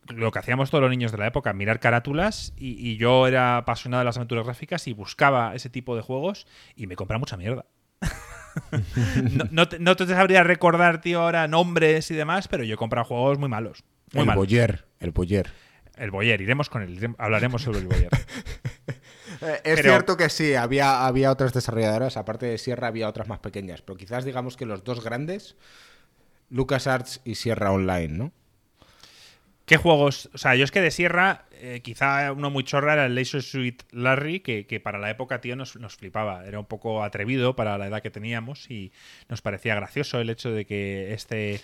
lo 0.10 0.32
que 0.32 0.39
hacíamos 0.39 0.70
todos 0.70 0.82
los 0.82 0.89
niños 0.92 1.12
de 1.12 1.18
la 1.18 1.28
época, 1.28 1.54
mirar 1.54 1.80
carátulas. 1.80 2.54
Y, 2.58 2.72
y 2.89 2.98
yo 2.98 3.28
era 3.28 3.58
apasionado 3.58 4.00
de 4.00 4.06
las 4.06 4.18
aventuras 4.18 4.46
gráficas 4.46 4.88
y 4.88 4.94
buscaba 4.94 5.56
ese 5.56 5.70
tipo 5.70 5.96
de 5.96 6.02
juegos 6.02 6.48
y 6.76 6.88
me 6.88 6.96
compraba 6.96 7.20
mucha 7.20 7.38
mierda. 7.38 7.66
no, 9.32 9.46
no 9.52 9.68
te, 9.70 9.80
no 9.80 9.96
te 9.96 10.06
sabría 10.08 10.44
recordar, 10.44 11.02
tío, 11.02 11.22
ahora 11.22 11.48
nombres 11.48 12.12
y 12.12 12.16
demás, 12.16 12.48
pero 12.48 12.63
yo 12.63 12.76
he 12.76 12.78
comprado 12.78 13.06
juegos 13.06 13.39
muy 13.39 13.50
malos. 13.50 13.84
Muy 14.13 14.22
el 14.22 14.28
malos. 14.28 14.42
Boyer, 14.42 14.86
el 15.00 15.12
Boyer. 15.12 15.52
El 15.98 16.12
Boyer, 16.12 16.42
iremos 16.42 16.70
con 16.70 16.82
él, 16.82 17.16
hablaremos 17.18 17.62
sobre 17.62 17.80
el 17.80 17.88
Boyer. 17.88 18.10
Eh, 19.42 19.60
es 19.66 19.76
Pero- 19.82 19.89
cierto 19.89 20.16
que 20.16 20.30
sí, 20.30 20.54
había, 20.54 21.06
había 21.06 21.30
otras 21.30 21.52
desarrolladoras, 21.54 22.16
aparte 22.16 22.46
de 22.46 22.58
Sierra 22.58 22.88
había 22.88 23.10
otras 23.10 23.28
más 23.28 23.39
pequeñas, 23.39 23.82
pero 23.82 23.98
quizás 23.98 24.24
digamos 24.24 24.56
que 24.56 24.66
los 24.66 24.86
dos 24.86 25.04
grandes, 25.04 25.58
LucasArts 26.50 27.20
y 27.26 27.36
Sierra 27.36 27.72
Online, 27.72 28.08
¿no? 28.08 28.32
¿Qué 29.65 29.78
juegos? 29.78 30.30
O 30.34 30.38
sea, 30.38 30.56
yo 30.56 30.65
es 30.65 30.71
que 30.71 30.82
de 30.82 30.91
Sierra, 30.91 31.45
eh, 31.54 31.80
quizá 31.84 32.34
uno 32.34 32.49
muy 32.49 32.65
chorra 32.65 32.93
era 32.93 33.06
el 33.06 33.15
Laser 33.15 33.41
Suite 33.41 33.86
Larry, 33.91 34.41
que, 34.41 34.65
que 34.67 34.82
para 34.82 34.99
la 34.99 35.10
época, 35.10 35.39
tío, 35.39 35.56
nos, 35.56 35.78
nos 35.78 35.95
flipaba. 35.95 36.45
Era 36.45 36.60
un 36.60 36.65
poco 36.65 37.02
atrevido 37.04 37.56
para 37.56 37.78
la 37.78 37.88
edad 37.88 38.02
que 38.02 38.12
teníamos 38.12 38.69
y 38.69 38.91
nos 39.30 39.41
parecía 39.41 39.76
gracioso 39.76 40.19
el 40.19 40.30
hecho 40.30 40.52
de 40.52 40.65
que 40.65 41.13
este 41.13 41.62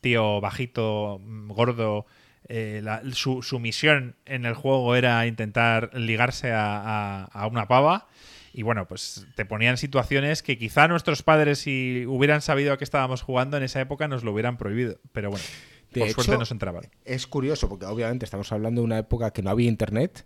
tío 0.00 0.40
bajito, 0.40 1.20
mm, 1.24 1.48
gordo, 1.50 2.06
eh, 2.48 2.80
la- 2.84 3.02
su, 3.12 3.42
su 3.42 3.58
misión 3.58 4.14
en 4.26 4.44
el 4.46 4.54
juego 4.54 4.94
era 4.94 5.26
intentar 5.26 5.90
ligarse 5.94 6.52
a, 6.52 6.76
a- 6.80 7.24
a 7.24 7.46
una 7.48 7.66
pava. 7.66 8.06
Y 8.52 8.62
bueno, 8.62 8.86
pues 8.88 9.26
te 9.36 9.44
ponían 9.44 9.76
situaciones 9.76 10.42
que 10.42 10.56
quizá 10.56 10.86
nuestros 10.88 11.22
padres, 11.24 11.58
si 11.60 12.04
hubieran 12.06 12.42
sabido 12.42 12.72
a 12.72 12.78
qué 12.78 12.84
estábamos 12.84 13.22
jugando 13.22 13.56
en 13.56 13.64
esa 13.64 13.80
época, 13.80 14.06
nos 14.08 14.22
lo 14.24 14.32
hubieran 14.32 14.56
prohibido. 14.56 14.98
Pero 15.12 15.30
bueno, 15.30 15.44
De 15.92 16.00
por 16.00 16.08
hecho, 16.08 16.22
suerte 16.22 16.38
nos 16.38 16.50
entraban. 16.50 16.84
Es 17.04 17.26
curioso, 17.26 17.68
porque 17.68 17.86
obviamente 17.86 18.24
estamos 18.24 18.50
hablando 18.52 18.80
de 18.80 18.84
una 18.86 18.98
época 18.98 19.32
que 19.32 19.42
no 19.42 19.50
había 19.50 19.68
internet. 19.68 20.24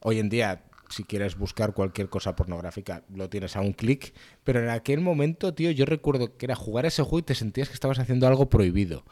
Hoy 0.00 0.18
en 0.18 0.28
día, 0.28 0.62
si 0.90 1.04
quieres 1.04 1.36
buscar 1.36 1.72
cualquier 1.72 2.08
cosa 2.08 2.36
pornográfica, 2.36 3.02
lo 3.14 3.28
tienes 3.30 3.56
a 3.56 3.60
un 3.60 3.72
clic. 3.72 4.14
Pero 4.44 4.60
en 4.62 4.68
aquel 4.68 5.00
momento, 5.00 5.54
tío, 5.54 5.70
yo 5.70 5.84
recuerdo 5.86 6.36
que 6.36 6.46
era 6.46 6.54
jugar 6.54 6.84
ese 6.86 7.02
juego 7.02 7.20
y 7.20 7.22
te 7.22 7.34
sentías 7.34 7.68
que 7.68 7.74
estabas 7.74 7.98
haciendo 7.98 8.26
algo 8.26 8.48
prohibido. 8.50 9.04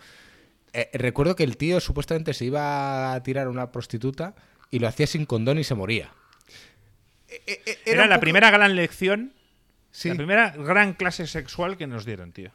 Eh, 0.72 0.90
recuerdo 0.92 1.36
que 1.36 1.44
el 1.44 1.56
tío 1.56 1.80
supuestamente 1.80 2.34
se 2.34 2.44
iba 2.46 3.14
a 3.14 3.22
tirar 3.22 3.46
a 3.46 3.50
una 3.50 3.70
prostituta 3.72 4.34
y 4.70 4.80
lo 4.80 4.88
hacía 4.88 5.06
sin 5.06 5.24
condón 5.24 5.58
y 5.58 5.64
se 5.64 5.74
moría. 5.74 6.10
Eh, 7.28 7.62
eh, 7.66 7.78
Era, 7.86 8.06
la 8.06 8.16
poco- 8.16 8.20
primera 8.22 8.50
gran 8.50 8.76
lección, 8.76 9.32
Sí, 9.90 10.08
la 10.08 10.16
primera 10.16 10.50
gran 10.50 10.92
clase 10.94 11.26
sexual 11.28 11.76
que 11.76 11.86
nos 11.86 12.04
dieron, 12.04 12.32
tío. 12.32 12.50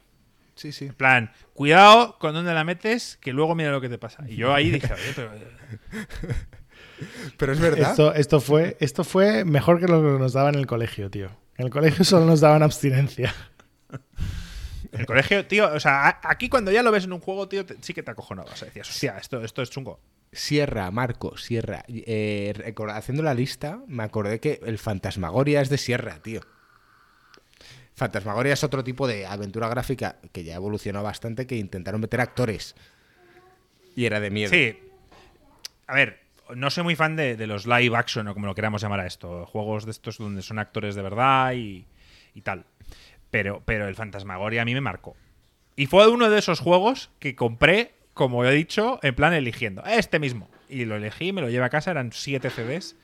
Sí, 0.60 0.72
sí. 0.72 0.86
En 0.86 0.94
plan, 0.94 1.32
cuidado 1.54 2.18
con 2.18 2.34
dónde 2.34 2.52
la 2.54 2.64
metes, 2.64 3.16
que 3.20 3.32
luego 3.32 3.54
mira 3.54 3.70
lo 3.70 3.80
que 3.80 3.88
te 3.88 3.98
pasa. 3.98 4.24
Y 4.28 4.36
yo 4.36 4.54
ahí 4.54 4.70
dije, 4.70 4.92
oye, 4.92 5.12
pero. 5.16 5.34
eh, 5.34 5.48
Pero 7.38 7.52
es 7.52 7.60
verdad. 7.60 7.90
Esto, 7.90 8.12
esto, 8.14 8.40
fue, 8.40 8.76
esto 8.78 9.04
fue 9.04 9.44
mejor 9.46 9.80
que 9.80 9.86
lo 9.88 10.02
que 10.02 10.18
nos 10.18 10.34
daban 10.34 10.54
en 10.54 10.60
el 10.60 10.66
colegio, 10.66 11.10
tío. 11.10 11.30
En 11.56 11.64
el 11.66 11.70
colegio 11.70 12.04
solo 12.04 12.26
nos 12.26 12.40
daban 12.40 12.62
abstinencia. 12.62 13.34
El 14.92 15.06
colegio, 15.06 15.46
tío, 15.46 15.72
o 15.72 15.80
sea, 15.80 16.20
aquí 16.24 16.48
cuando 16.48 16.70
ya 16.72 16.82
lo 16.82 16.90
ves 16.90 17.04
en 17.04 17.12
un 17.12 17.20
juego, 17.20 17.48
tío, 17.48 17.64
te- 17.64 17.76
sí 17.80 17.94
que 17.94 18.02
te 18.02 18.10
acojonabas. 18.10 18.52
O 18.52 18.56
sea, 18.56 18.66
decías, 18.66 18.88
hostia, 18.90 19.16
esto, 19.18 19.42
esto 19.42 19.62
es 19.62 19.70
chungo. 19.70 20.00
Sierra, 20.32 20.90
Marco, 20.90 21.36
Sierra. 21.38 21.84
Eh, 21.88 22.74
haciendo 22.92 23.22
la 23.22 23.32
lista, 23.34 23.80
me 23.86 24.02
acordé 24.02 24.40
que 24.40 24.60
el 24.66 24.78
Fantasmagoria 24.78 25.60
es 25.60 25.70
de 25.70 25.78
Sierra, 25.78 26.18
tío. 26.22 26.40
Fantasmagoria 28.00 28.54
es 28.54 28.64
otro 28.64 28.82
tipo 28.82 29.06
de 29.06 29.26
aventura 29.26 29.68
gráfica 29.68 30.16
que 30.32 30.42
ya 30.42 30.54
evolucionó 30.54 31.02
bastante, 31.02 31.46
que 31.46 31.56
intentaron 31.56 32.00
meter 32.00 32.22
actores. 32.22 32.74
Y 33.94 34.06
era 34.06 34.20
de 34.20 34.30
miedo. 34.30 34.50
Sí. 34.50 34.78
A 35.86 35.94
ver, 35.94 36.20
no 36.54 36.70
soy 36.70 36.82
muy 36.82 36.96
fan 36.96 37.14
de, 37.14 37.36
los 37.46 37.66
live 37.66 37.94
action 37.94 38.26
o 38.28 38.32
como 38.32 38.46
lo 38.46 38.54
queramos 38.54 38.80
llamar 38.80 39.00
a 39.00 39.06
esto. 39.06 39.44
Juegos 39.44 39.84
de 39.84 39.90
estos 39.90 40.16
donde 40.16 40.40
son 40.40 40.58
actores 40.58 40.94
de 40.94 41.02
verdad 41.02 41.52
y, 41.52 41.84
y 42.34 42.40
tal. 42.40 42.64
Pero, 43.30 43.62
pero 43.66 43.86
el 43.86 43.94
Fantasmagoria 43.94 44.62
a 44.62 44.64
mí 44.64 44.72
me 44.72 44.80
marcó. 44.80 45.14
Y 45.76 45.84
fue 45.84 46.08
uno 46.08 46.30
de 46.30 46.38
esos 46.38 46.58
juegos 46.58 47.10
que 47.18 47.36
compré, 47.36 47.92
como 48.14 48.46
he 48.46 48.52
dicho, 48.54 48.98
en 49.02 49.14
plan 49.14 49.34
eligiendo. 49.34 49.84
Este 49.84 50.18
mismo. 50.18 50.48
Y 50.70 50.86
lo 50.86 50.96
elegí, 50.96 51.34
me 51.34 51.42
lo 51.42 51.50
llevé 51.50 51.66
a 51.66 51.70
casa, 51.70 51.90
eran 51.90 52.12
7 52.12 52.48
CDs. 52.48 52.96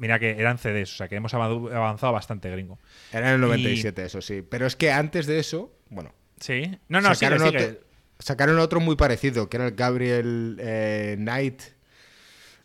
Mira 0.00 0.18
que 0.18 0.30
eran 0.30 0.56
CDs, 0.56 0.94
o 0.94 0.96
sea 0.96 1.08
que 1.08 1.16
hemos 1.16 1.34
avanzado 1.34 2.12
bastante 2.12 2.50
gringo. 2.50 2.78
Era 3.12 3.28
en 3.28 3.34
el 3.34 3.40
97, 3.42 4.02
eso 4.02 4.22
sí. 4.22 4.42
Pero 4.42 4.66
es 4.66 4.74
que 4.74 4.90
antes 4.90 5.26
de 5.26 5.38
eso, 5.38 5.70
bueno, 5.90 6.14
Sí. 6.40 6.62
No, 6.88 7.00
no, 7.00 7.14
sacaron, 7.14 7.46
sigue. 7.46 7.64
otro, 7.64 7.80
sacaron 8.18 8.58
otro 8.58 8.80
muy 8.80 8.96
parecido, 8.96 9.48
que 9.48 9.58
era 9.58 9.66
el 9.66 9.74
Gabriel 9.74 10.56
eh, 10.58 11.16
Knight, 11.18 11.62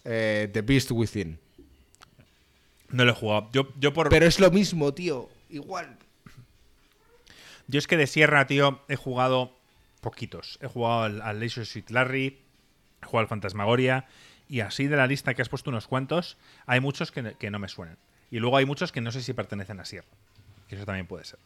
eh, 0.05 0.49
The 0.51 0.61
Beast 0.61 0.91
Within. 0.91 1.39
No 2.89 3.03
lo 3.03 3.11
he 3.11 3.15
jugado. 3.15 3.49
Yo, 3.51 3.67
yo 3.77 3.93
por, 3.93 4.09
Pero 4.09 4.25
es 4.25 4.39
lo 4.39 4.49
mismo, 4.49 4.93
tío. 4.93 5.29
Igual. 5.49 5.97
Yo 7.67 7.79
es 7.79 7.87
que 7.87 7.97
de 7.97 8.07
Sierra, 8.07 8.47
tío, 8.47 8.81
he 8.87 8.95
jugado 8.95 9.59
poquitos. 9.99 10.57
He 10.61 10.67
jugado 10.67 11.03
al, 11.03 11.21
al 11.21 11.39
Laser 11.39 11.65
Suit 11.65 11.89
Larry, 11.89 12.39
he 13.01 13.05
jugado 13.05 13.23
al 13.23 13.27
Fantasmagoria, 13.27 14.05
y 14.47 14.59
así 14.61 14.87
de 14.87 14.95
la 14.95 15.07
lista 15.07 15.33
que 15.33 15.41
has 15.41 15.49
puesto 15.49 15.69
unos 15.69 15.87
cuantos, 15.87 16.37
hay 16.65 16.79
muchos 16.79 17.11
que, 17.11 17.35
que 17.39 17.51
no 17.51 17.59
me 17.59 17.67
suenan. 17.67 17.97
Y 18.31 18.39
luego 18.39 18.57
hay 18.57 18.65
muchos 18.65 18.91
que 18.91 19.01
no 19.01 19.11
sé 19.11 19.21
si 19.21 19.33
pertenecen 19.33 19.79
a 19.79 19.85
Sierra. 19.85 20.07
Que 20.67 20.75
eso 20.75 20.85
también 20.85 21.07
puede 21.07 21.25
ser. 21.25 21.39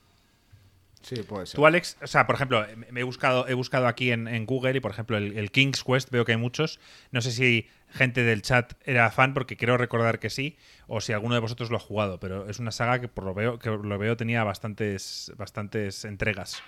Sí, 1.02 1.24
puede 1.24 1.46
ser. 1.46 1.56
Tú, 1.56 1.66
Alex, 1.66 1.98
o 2.02 2.08
sea, 2.08 2.26
por 2.26 2.36
ejemplo, 2.36 2.66
me 2.92 3.00
he 3.00 3.04
buscado, 3.04 3.48
he 3.48 3.54
buscado 3.54 3.88
aquí 3.88 4.12
en, 4.12 4.28
en 4.28 4.46
Google 4.46 4.78
y, 4.78 4.80
por 4.80 4.92
ejemplo, 4.92 5.18
el, 5.18 5.38
el 5.38 5.52
King's 5.52 5.84
Quest, 5.84 6.10
veo 6.10 6.26
que 6.26 6.34
hay 6.34 6.38
muchos. 6.38 6.80
No 7.12 7.22
sé 7.22 7.32
si 7.32 7.68
gente 7.92 8.24
del 8.24 8.42
chat 8.42 8.74
era 8.86 9.10
fan, 9.12 9.34
porque 9.34 9.56
quiero 9.56 9.78
recordar 9.78 10.20
que 10.20 10.30
sí, 10.30 10.58
o 10.88 11.02
si 11.02 11.14
alguno 11.14 11.36
de 11.36 11.42
vosotros 11.42 11.72
lo 11.72 11.78
ha 11.78 11.80
jugado, 11.80 12.20
pero 12.20 12.50
es 12.50 12.60
una 12.60 12.72
saga 12.72 13.00
que 13.00 13.08
por 13.08 13.24
lo 13.24 13.34
veo, 13.34 13.60
que 13.60 13.70
lo 13.70 13.98
veo 13.98 14.18
tenía 14.18 14.44
bastantes, 14.44 15.32
bastantes 15.38 16.06
entregas. 16.06 16.62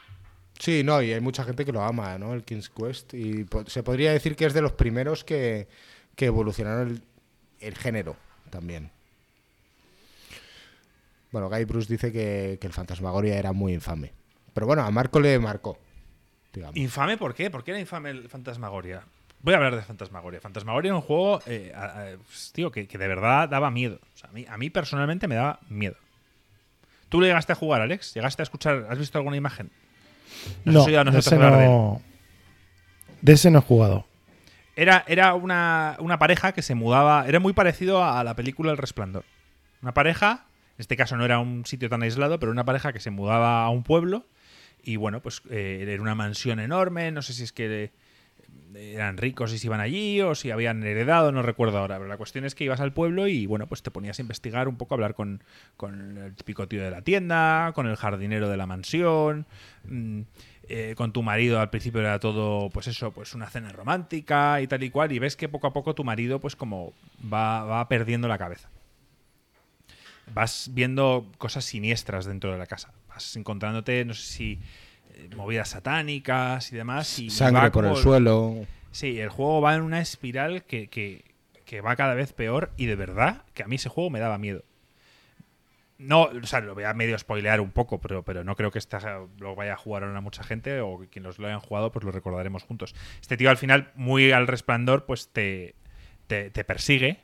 Sí, 0.60 0.84
no, 0.84 1.02
y 1.02 1.12
hay 1.12 1.22
mucha 1.22 1.44
gente 1.44 1.66
que 1.66 1.72
lo 1.72 1.84
ama, 1.84 2.18
¿no? 2.18 2.34
El 2.34 2.44
King's 2.44 2.70
Quest. 2.70 3.14
Y 3.14 3.46
se 3.68 3.84
podría 3.84 4.14
decir 4.14 4.36
que 4.36 4.46
es 4.46 4.54
de 4.54 4.62
los 4.62 4.74
primeros 4.74 5.24
que, 5.24 5.68
que 6.16 6.26
evolucionaron 6.26 6.88
el, 6.90 7.04
el 7.60 7.76
género 7.78 8.16
también. 8.50 8.92
Bueno, 11.32 11.50
Guy 11.50 11.64
Bruce 11.66 11.92
dice 11.92 12.12
que, 12.12 12.58
que 12.60 12.68
el 12.68 12.74
Fantasmagoria 12.74 13.38
era 13.38 13.54
muy 13.54 13.74
infame. 13.74 14.12
Pero 14.54 14.68
bueno, 14.68 14.84
a 14.84 14.92
Marco 14.92 15.20
le 15.20 15.40
marcó. 15.40 15.78
digamos. 16.54 16.76
¿Infame 16.76 17.18
por 17.18 17.34
qué? 17.34 17.50
¿Por 17.50 17.64
qué 17.64 17.72
era 17.72 17.80
infame 17.80 18.10
el 18.10 18.28
Fantasmagoria? 18.28 19.04
Voy 19.42 19.54
a 19.54 19.58
hablar 19.58 19.76
de 19.76 19.82
Fantasmagoria. 19.82 20.42
Fantasmagoria 20.42 20.90
era 20.90 20.96
un 20.98 21.02
juego, 21.02 21.40
eh, 21.48 21.72
a- 21.74 21.86
a- 21.86 22.18
pues, 22.18 22.52
tío, 22.54 22.70
que, 22.72 22.88
que 22.88 22.98
de 22.98 23.08
verdad 23.08 23.48
daba 23.50 23.72
miedo. 23.72 24.00
O 24.14 24.18
sea, 24.18 24.30
a, 24.30 24.34
mí, 24.34 24.46
a 24.48 24.58
mí 24.58 24.70
personalmente 24.70 25.28
me 25.28 25.36
daba 25.36 25.60
miedo. 25.70 25.96
¿Tú 27.10 27.20
le 27.22 27.28
llegaste 27.28 27.54
a 27.54 27.56
jugar, 27.56 27.82
Alex? 27.82 28.14
¿Llegaste 28.14 28.42
a 28.42 28.44
escuchar? 28.44 28.86
¿Has 28.90 29.00
visto 29.00 29.18
alguna 29.18 29.38
imagen? 29.38 29.72
¿Nos 30.66 30.76
has 30.76 30.76
No, 30.76 30.82
a 31.10 31.14
de 31.14 31.20
ese 31.20 31.36
hablar 31.36 31.58
de 31.60 31.66
él? 31.66 31.72
no, 31.72 32.02
de 33.22 33.34
ese 33.34 33.52
no 33.52 33.60
he 33.60 33.62
jugado. 33.62 34.06
Era, 34.82 35.06
era 35.08 35.36
una, 35.36 35.96
una 36.00 36.18
pareja 36.18 36.54
que 36.54 36.64
se 36.64 36.74
mudaba. 36.74 37.28
Era 37.28 37.40
muy 37.40 37.54
parecido 37.54 38.04
a 38.04 38.24
la 38.24 38.36
película 38.36 38.72
El 38.72 38.80
Resplandor. 38.80 39.26
Una 39.84 39.94
pareja, 39.94 40.48
en 40.70 40.80
este 40.80 40.98
caso 40.98 41.16
no 41.18 41.24
era 41.24 41.38
un 41.38 41.68
sitio 41.68 41.88
tan 41.88 42.02
aislado, 42.02 42.40
pero 42.40 42.52
una 42.52 42.66
pareja 42.66 42.92
que 42.92 43.00
se 43.00 43.12
mudaba 43.12 43.64
a 43.64 43.70
un 43.70 43.84
pueblo. 43.84 44.26
Y 44.82 44.96
bueno, 44.96 45.22
pues 45.22 45.44
eh, 45.52 45.86
era 45.88 46.02
una 46.02 46.16
mansión 46.16 46.60
enorme. 46.60 47.12
No 47.12 47.22
sé 47.22 47.34
si 47.34 47.44
es 47.44 47.54
que 47.54 47.92
eh, 48.74 48.94
eran 48.96 49.18
ricos 49.18 49.54
y 49.54 49.60
se 49.60 49.68
iban 49.68 49.82
allí 49.82 50.20
o 50.22 50.34
si 50.34 50.50
habían 50.50 50.82
heredado, 50.82 51.32
no 51.32 51.44
recuerdo 51.44 51.78
ahora. 51.78 51.98
Pero 51.98 52.08
la 52.08 52.18
cuestión 52.18 52.44
es 52.46 52.56
que 52.56 52.64
ibas 52.64 52.80
al 52.80 52.92
pueblo 52.92 53.28
y 53.28 53.46
bueno, 53.46 53.68
pues 53.68 53.84
te 53.84 53.92
ponías 53.92 54.18
a 54.18 54.24
investigar 54.24 54.68
un 54.68 54.78
poco, 54.78 54.96
a 54.96 54.98
hablar 54.98 55.14
con, 55.14 55.44
con 55.78 56.18
el 56.18 56.36
típico 56.36 56.68
tío 56.68 56.84
de 56.84 56.90
la 56.90 57.04
tienda, 57.04 57.72
con 57.76 57.86
el 57.86 57.98
jardinero 57.98 58.50
de 58.50 58.58
la 58.58 58.66
mansión. 58.66 59.46
mm, 59.84 60.22
eh, 60.70 60.94
con 60.96 61.12
tu 61.14 61.24
marido 61.24 61.60
al 61.60 61.70
principio 61.70 62.02
era 62.02 62.20
todo, 62.20 62.70
pues 62.70 62.88
eso, 62.88 63.12
pues 63.12 63.34
una 63.34 63.50
cena 63.50 63.72
romántica 63.72 64.62
y 64.62 64.68
tal 64.68 64.84
y 64.84 64.90
cual, 64.90 65.12
y 65.12 65.20
ves 65.20 65.36
que 65.36 65.50
poco 65.50 65.68
a 65.68 65.74
poco 65.74 65.96
tu 65.96 66.04
marido, 66.04 66.40
pues 66.40 66.56
como 66.56 66.94
va, 67.32 67.64
va 67.64 67.88
perdiendo 67.88 68.28
la 68.28 68.38
cabeza. 68.38 68.70
Vas 70.34 70.70
viendo 70.74 71.30
cosas 71.38 71.66
siniestras 71.66 72.26
dentro 72.26 72.52
de 72.52 72.58
la 72.58 72.66
casa. 72.68 72.94
Vas 73.10 73.36
encontrándote, 73.36 74.06
no 74.06 74.14
sé 74.14 74.24
si 74.24 74.60
eh, 75.14 75.30
movidas 75.36 75.70
satánicas 75.70 76.72
y 76.72 76.76
demás. 76.76 77.20
Y 77.20 77.30
Sangre 77.30 77.72
por 77.72 77.86
el 77.86 77.96
suelo. 77.96 78.66
Sí, 78.92 79.20
el 79.20 79.30
juego 79.30 79.62
va 79.62 79.76
en 79.76 79.82
una 79.82 80.00
espiral 80.00 80.64
que, 80.64 80.88
que- 80.88 81.26
que 81.66 81.80
va 81.82 81.96
cada 81.96 82.14
vez 82.16 82.34
peor 82.34 82.72
y 82.76 82.86
de 82.86 82.96
verdad 82.98 83.44
que 83.54 83.64
a 83.64 83.68
mí 83.68 83.78
ese 83.78 83.88
juego 83.88 84.10
me 84.10 84.20
daba 84.20 84.38
miedo. 84.38 84.64
No, 86.02 86.24
o 86.24 86.46
sea, 86.48 86.62
lo 86.62 86.74
voy 86.74 86.84
a 86.84 86.94
medio 86.94 87.18
spoilear 87.18 87.62
un 87.62 87.72
poco, 87.72 88.02
pero, 88.02 88.24
pero 88.24 88.44
no 88.44 88.56
creo 88.56 88.72
que 88.72 88.80
esta, 88.80 89.20
lo 89.40 89.56
vaya 89.56 89.74
a 89.74 89.78
jugar 89.78 90.04
ahora 90.04 90.20
mucha 90.20 90.44
gente 90.44 90.80
o 90.82 91.00
que 91.00 91.08
quienes 91.08 91.38
lo 91.38 91.48
hayan 91.48 91.60
jugado 91.60 91.92
pues 91.92 92.04
lo 92.04 92.12
recordaremos 92.12 92.64
juntos. 92.64 92.96
Este 93.22 93.38
tío 93.38 93.50
al 93.50 93.58
final, 93.58 93.92
muy 93.96 94.32
al 94.32 94.48
resplandor, 94.48 95.06
pues 95.06 95.30
te, 95.30 95.76
te, 96.28 96.50
te 96.50 96.64
persigue. 96.64 97.20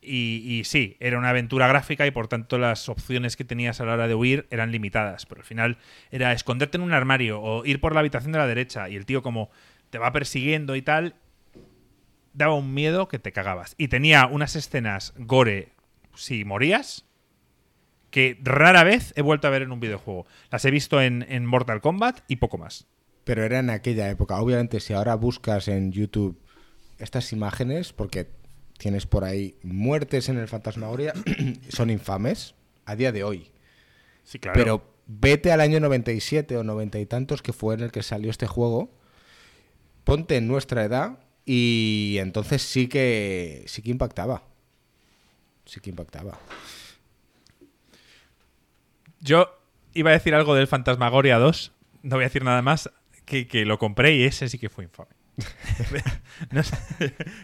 Y, 0.00 0.42
y 0.46 0.64
sí, 0.64 0.96
era 1.00 1.18
una 1.18 1.30
aventura 1.30 1.66
gráfica 1.66 2.06
y 2.06 2.12
por 2.12 2.28
tanto 2.28 2.58
las 2.58 2.88
opciones 2.88 3.36
que 3.36 3.44
tenías 3.44 3.80
a 3.80 3.84
la 3.84 3.94
hora 3.94 4.08
de 4.08 4.14
huir 4.14 4.46
eran 4.50 4.72
limitadas. 4.72 5.26
Pero 5.26 5.40
al 5.40 5.46
final 5.46 5.78
era 6.10 6.32
esconderte 6.32 6.78
en 6.78 6.82
un 6.82 6.92
armario 6.92 7.42
o 7.42 7.64
ir 7.66 7.80
por 7.80 7.92
la 7.92 8.00
habitación 8.00 8.32
de 8.32 8.38
la 8.38 8.46
derecha 8.46 8.88
y 8.88 8.96
el 8.96 9.04
tío 9.04 9.22
como 9.22 9.50
te 9.90 9.98
va 9.98 10.12
persiguiendo 10.12 10.76
y 10.76 10.82
tal, 10.82 11.16
daba 12.32 12.54
un 12.54 12.72
miedo 12.72 13.08
que 13.08 13.18
te 13.18 13.32
cagabas. 13.32 13.74
Y 13.76 13.88
tenía 13.88 14.26
unas 14.26 14.56
escenas 14.56 15.12
gore 15.16 15.70
si 16.14 16.44
morías 16.44 17.04
que 18.16 18.38
rara 18.42 18.82
vez 18.82 19.12
he 19.14 19.20
vuelto 19.20 19.46
a 19.46 19.50
ver 19.50 19.60
en 19.60 19.72
un 19.72 19.78
videojuego. 19.78 20.24
Las 20.50 20.64
he 20.64 20.70
visto 20.70 21.02
en, 21.02 21.26
en 21.28 21.44
Mortal 21.44 21.82
Kombat 21.82 22.20
y 22.28 22.36
poco 22.36 22.56
más. 22.56 22.86
Pero 23.24 23.44
era 23.44 23.58
en 23.58 23.68
aquella 23.68 24.08
época. 24.08 24.40
Obviamente, 24.40 24.80
si 24.80 24.94
ahora 24.94 25.14
buscas 25.16 25.68
en 25.68 25.92
YouTube 25.92 26.40
estas 26.96 27.30
imágenes, 27.34 27.92
porque 27.92 28.30
tienes 28.78 29.04
por 29.04 29.24
ahí 29.24 29.58
muertes 29.62 30.30
en 30.30 30.38
el 30.38 30.48
Fantasmagoria, 30.48 31.12
son 31.68 31.90
infames 31.90 32.54
a 32.86 32.96
día 32.96 33.12
de 33.12 33.22
hoy. 33.22 33.50
Sí, 34.24 34.38
claro. 34.38 34.58
Pero 34.58 34.94
vete 35.06 35.52
al 35.52 35.60
año 35.60 35.78
97 35.78 36.56
o 36.56 36.64
90 36.64 36.98
y 36.98 37.04
tantos 37.04 37.42
que 37.42 37.52
fue 37.52 37.74
en 37.74 37.82
el 37.82 37.92
que 37.92 38.02
salió 38.02 38.30
este 38.30 38.46
juego, 38.46 38.96
ponte 40.04 40.36
en 40.38 40.48
nuestra 40.48 40.84
edad 40.84 41.18
y 41.44 42.16
entonces 42.18 42.62
sí 42.62 42.88
que 42.88 43.64
sí 43.66 43.82
que 43.82 43.90
impactaba. 43.90 44.42
Sí 45.66 45.80
que 45.80 45.90
impactaba. 45.90 46.38
Yo 49.26 49.58
iba 49.92 50.10
a 50.10 50.12
decir 50.14 50.34
algo 50.34 50.54
del 50.54 50.68
Fantasmagoria 50.68 51.38
2, 51.38 51.72
no 52.02 52.16
voy 52.16 52.24
a 52.24 52.28
decir 52.28 52.44
nada 52.44 52.62
más, 52.62 52.90
que, 53.24 53.46
que 53.48 53.64
lo 53.64 53.78
compré 53.78 54.14
y 54.14 54.24
ese 54.24 54.48
sí 54.48 54.58
que 54.58 54.68
fue 54.70 54.84
infame. 54.84 55.10
No 56.50 56.62
sé, 56.62 56.76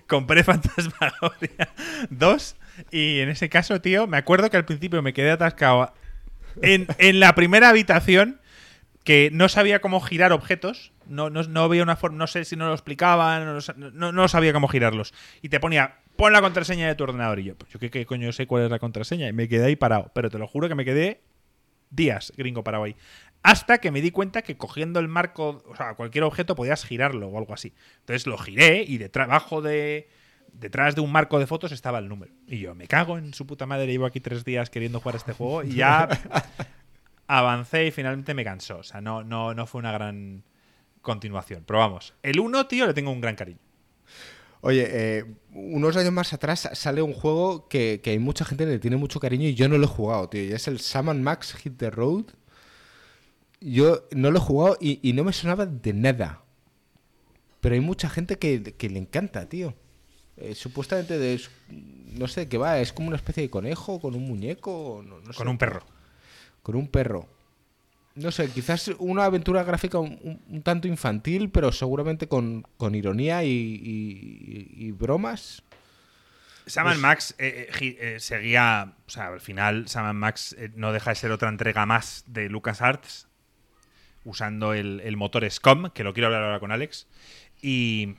compré 0.07 0.45
Fantasmagoria 0.45 1.69
2 2.11 2.57
y 2.91 3.19
en 3.21 3.29
ese 3.29 3.49
caso, 3.49 3.81
tío, 3.81 4.07
me 4.07 4.17
acuerdo 4.17 4.49
que 4.49 4.57
al 4.57 4.65
principio 4.65 5.03
me 5.03 5.13
quedé 5.13 5.31
atascado 5.31 5.93
en, 6.63 6.87
en 6.99 7.21
la 7.21 7.35
primera 7.35 7.69
habitación 7.71 8.41
que 9.05 9.31
no 9.33 9.49
sabía 9.49 9.81
cómo 9.81 10.01
girar 10.01 10.33
objetos. 10.33 10.93
No, 11.07 11.29
no, 11.31 11.43
no 11.43 11.63
había 11.65 11.83
una 11.83 11.97
forma, 11.97 12.19
no 12.19 12.27
sé 12.29 12.45
si 12.45 12.55
no 12.57 12.67
lo 12.69 12.73
explicaban, 12.75 13.45
no, 13.45 13.91
no- 13.93 14.13
no 14.13 14.29
sabía 14.29 14.53
cómo 14.53 14.69
girarlos. 14.69 15.13
Y 15.43 15.49
te 15.49 15.59
ponía, 15.59 15.97
pon 16.17 16.33
la 16.33 16.41
contraseña 16.41 16.87
de 16.87 16.95
tu 16.95 17.03
ordenador. 17.05 17.41
Y 17.41 17.45
yo, 17.45 17.57
pues 17.57 17.71
yo 17.73 17.81
qué, 17.81 17.91
qué 17.91 18.07
coño 18.07 18.31
sé 18.33 18.47
cuál 18.47 18.63
es 18.65 18.71
la 18.71 18.79
contraseña. 18.79 19.27
Y 19.29 19.33
me 19.33 19.49
quedé 19.49 19.67
ahí 19.67 19.77
parado. 19.77 20.13
Pero 20.15 20.31
te 20.31 20.39
lo 20.39 20.47
juro 20.47 20.69
que 20.69 20.77
me 20.77 20.85
quedé 20.85 21.21
días 21.93 22.33
gringo 22.37 22.65
parado 22.65 22.85
ahí. 22.85 22.97
Hasta 23.43 23.79
que 23.79 23.91
me 23.91 24.01
di 24.01 24.11
cuenta 24.11 24.43
que 24.43 24.57
cogiendo 24.57 25.01
el 25.01 25.09
marco, 25.09 25.63
o 25.67 25.77
sea, 25.77 25.95
cualquier 25.95 26.25
objeto 26.25 26.55
podías 26.55 26.85
girarlo 26.85 27.29
o 27.29 27.39
algo 27.39 27.55
así. 27.55 27.73
Entonces 28.01 28.27
lo 28.27 28.39
giré 28.39 28.83
y 28.83 28.99
detrás, 28.99 29.29
abajo 29.29 29.63
de. 29.63 30.09
Detrás 30.53 30.95
de 30.95 31.01
un 31.01 31.11
marco 31.11 31.39
de 31.39 31.47
fotos 31.47 31.73
estaba 31.73 31.99
el 31.99 32.11
número. 32.11 32.35
Y 32.47 32.59
yo, 32.59 32.75
me 32.75 32.87
cago 32.87 33.17
en 33.17 33.33
su 33.33 33.47
puta 33.47 33.65
madre, 33.65 33.87
llevo 33.87 34.05
aquí 34.05 34.21
tres 34.21 34.45
días 34.45 34.69
queriendo 34.69 35.01
jugar 35.01 35.15
a 35.15 35.19
este 35.19 35.33
juego 35.33 35.63
y 35.63 35.77
ya 35.77 36.09
avancé 37.27 37.87
y 37.87 37.91
finalmente 37.91 38.35
me 38.35 38.45
cansó. 38.45 38.79
O 38.79 38.83
sea, 38.83 39.01
no, 39.01 39.25
no, 39.25 39.55
no 39.55 39.67
fue 39.67 39.79
una 39.79 39.93
gran 39.93 40.45
continuación. 41.01 41.65
Pero 41.67 41.79
vamos, 41.79 42.13
el 42.23 42.39
1, 42.39 42.67
tío, 42.67 42.87
le 42.87 42.93
tengo 42.93 43.11
un 43.11 43.23
gran 43.23 43.35
cariño. 43.35 43.61
Oye, 44.65 44.87
eh, 44.89 45.25
unos 45.53 45.97
años 45.97 46.13
más 46.13 46.33
atrás 46.33 46.71
sale 46.75 47.03
un 47.03 47.13
juego 47.13 47.69
que, 47.69 48.01
que 48.03 48.11
hay 48.11 48.19
mucha 48.21 48.45
gente 48.45 48.65
que 48.65 48.71
le 48.71 48.79
tiene 48.79 48.97
mucho 48.97 49.19
cariño 49.21 49.49
y 49.49 49.55
yo 49.55 49.69
no 49.69 49.77
lo 49.77 49.85
he 49.85 49.89
jugado, 49.89 50.29
tío. 50.29 50.45
Y 50.45 50.53
es 50.53 50.69
el 50.69 50.79
Sam 50.79 51.21
Max 51.21 51.55
Hit 51.55 51.77
the 51.79 51.91
Road. 51.91 52.27
Yo 53.61 54.05
no 54.13 54.31
lo 54.31 54.39
he 54.39 54.41
jugado 54.41 54.77
y, 54.81 55.01
y 55.09 55.13
no 55.15 55.25
me 55.25 55.33
sonaba 55.33 55.67
de 55.67 55.93
nada. 55.93 56.43
Pero 57.61 57.75
hay 57.75 57.81
mucha 57.81 58.09
gente 58.09 58.39
que, 58.39 58.63
que 58.63 58.89
le 58.89 58.99
encanta, 59.01 59.49
tío. 59.49 59.75
Eh, 60.37 60.55
supuestamente, 60.55 61.19
de, 61.19 61.41
no 61.69 62.27
sé 62.29 62.49
qué 62.49 62.57
va, 62.59 62.79
es 62.81 62.93
como 62.93 63.09
una 63.09 63.17
especie 63.17 63.43
de 63.43 63.51
conejo 63.51 64.01
con 64.01 64.15
un 64.15 64.23
muñeco. 64.27 65.03
No, 65.07 65.19
no 65.21 65.25
Con 65.35 65.35
sé. 65.35 65.49
un 65.49 65.59
perro. 65.59 65.85
Con 66.63 66.77
un 66.77 66.89
perro. 66.89 67.29
No 68.15 68.31
sé, 68.31 68.49
quizás 68.51 68.89
una 68.99 69.25
aventura 69.25 69.65
gráfica 69.65 69.99
un, 69.99 70.19
un- 70.23 70.43
un 70.49 70.63
tanto 70.63 70.87
infantil, 70.89 71.49
pero 71.51 71.73
seguramente 71.73 72.29
con, 72.29 72.67
con 72.77 72.95
ironía 72.95 73.43
y, 73.45 73.49
y- 73.51 74.69
y 74.87 74.93
bromas. 74.93 75.63
Sam 76.67 76.99
Max 77.01 77.35
eh, 77.39 77.69
eh, 77.81 77.97
eh, 78.01 78.21
seguía. 78.21 78.93
O 79.07 79.11
sea, 79.11 79.29
al 79.29 79.41
final, 79.41 79.89
Sam 79.89 80.15
Max 80.17 80.55
eh, 80.59 80.71
no 80.77 80.93
deja 80.93 81.11
de 81.11 81.17
ser 81.17 81.31
otra 81.33 81.49
entrega 81.49 81.87
más 81.87 82.25
de 82.27 82.49
LucasArts. 82.49 83.29
Usando 84.25 84.73
el, 84.73 85.01
el 85.01 85.17
motor 85.17 85.45
SCOM, 85.51 85.91
que 85.91 86.05
lo 86.05 86.13
quiero 86.13 86.29
hablar 86.29 86.45
ahora 86.45 86.61
con 86.61 86.71
Alex. 86.71 87.09
Y. 87.61 88.15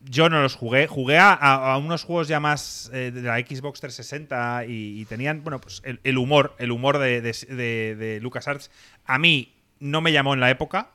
Yo 0.00 0.28
no 0.28 0.40
los 0.40 0.54
jugué. 0.54 0.86
Jugué 0.86 1.18
a, 1.20 1.76
unos 1.82 2.04
juegos 2.04 2.28
ya 2.28 2.40
más 2.40 2.90
eh, 2.92 3.10
de 3.12 3.22
la 3.22 3.38
Xbox 3.38 3.80
360 3.80 4.66
y, 4.66 5.00
y 5.00 5.04
tenían, 5.06 5.42
bueno, 5.42 5.60
pues 5.60 5.82
el, 5.84 6.18
humor, 6.18 6.54
el 6.58 6.70
humor 6.70 6.98
de, 6.98 7.20
de, 7.20 7.96
de- 7.96 8.20
LucasArts. 8.20 8.70
A 9.04 9.18
mí 9.18 9.54
no 9.80 10.00
me 10.00 10.12
llamó 10.12 10.34
en 10.34 10.40
la 10.40 10.50
época. 10.50 10.90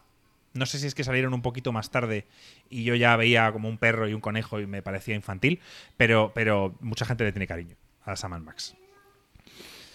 No 0.53 0.65
sé 0.65 0.77
si 0.79 0.87
es 0.87 0.95
que 0.95 1.03
salieron 1.03 1.33
un 1.33 1.41
poquito 1.41 1.71
más 1.71 1.89
tarde 1.89 2.25
y 2.69 2.83
yo 2.83 2.95
ya 2.95 3.15
veía 3.17 3.51
como 3.51 3.67
un 3.67 3.77
perro 3.77 4.07
y 4.07 4.13
un 4.13 4.21
conejo 4.21 4.59
y 4.59 4.67
me 4.67 4.81
parecía 4.83 5.15
infantil, 5.15 5.59
pero, 5.97 6.31
pero 6.35 6.75
mucha 6.79 7.05
gente 7.05 7.23
le 7.23 7.31
tiene 7.31 7.47
cariño 7.47 7.75
a 8.05 8.15
Sam 8.15 8.43
Max. 8.43 8.75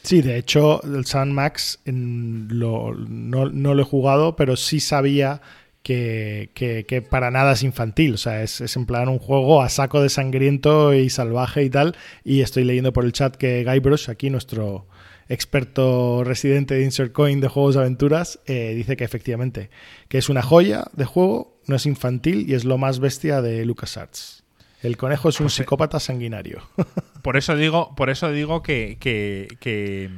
Sí, 0.03 0.21
de 0.21 0.37
hecho, 0.37 0.83
el 0.83 1.07
Sun 1.07 1.33
Max 1.33 1.81
no, 1.85 2.93
no 2.95 3.75
lo 3.75 3.83
he 3.83 3.85
jugado, 3.85 4.37
pero 4.37 4.57
sí 4.57 4.81
sabía 4.81 5.41
que, 5.89 6.51
que- 6.53 6.85
que 6.85 7.01
para 7.01 7.31
nada 7.31 7.53
es 7.53 7.63
infantil. 7.63 8.13
O 8.15 8.19
sea, 8.19 8.43
es, 8.43 8.61
es 8.61 8.77
en 8.77 8.85
plan 8.85 9.09
un 9.09 9.19
juego 9.19 9.63
a 9.63 9.71
saco 9.71 10.03
de 10.03 10.11
sangriento 10.11 10.93
y 10.93 11.09
salvaje 11.09 11.63
y 11.63 11.71
tal. 11.71 11.97
Y 12.25 12.43
estoy 12.43 12.65
leyendo 12.65 12.93
por 12.93 13.07
el 13.07 13.13
chat 13.13 13.35
que 13.37 13.65
Guybrush, 13.65 14.11
aquí 14.11 14.29
nuestro 14.29 14.87
experto 15.31 16.25
residente 16.25 16.75
de 16.75 16.85
Insert 16.85 17.13
Coin 17.13 17.41
de 17.41 17.49
juegos 17.49 17.75
de 17.75 17.81
aventuras, 17.81 18.39
eh, 18.47 18.75
dice 18.75 18.97
que 18.97 19.05
efectivamente 19.05 19.71
que 20.09 20.19
es 20.19 20.29
una 20.29 20.43
joya 20.43 20.85
de 20.93 21.05
juego, 21.07 21.59
no 21.67 21.77
es 21.77 21.87
infantil 21.87 22.45
y 22.51 22.55
es 22.55 22.65
lo 22.67 22.77
más 22.77 22.99
bestia 22.99 23.41
de 23.41 23.65
LucasArts. 23.65 24.45
El 24.83 24.97
conejo 24.99 25.31
es 25.31 25.41
un 25.41 25.45
Pues, 25.47 25.55
eh, 25.55 25.57
psicópata 25.63 26.01
sanguinario. 26.01 26.63
Por 27.23 27.37
eso 27.39 27.57
digo, 27.57 27.95
por 27.97 28.11
eso 28.11 28.31
digo 28.31 28.63
que, 28.63 28.97
que, 29.01 29.49
que, 29.61 30.09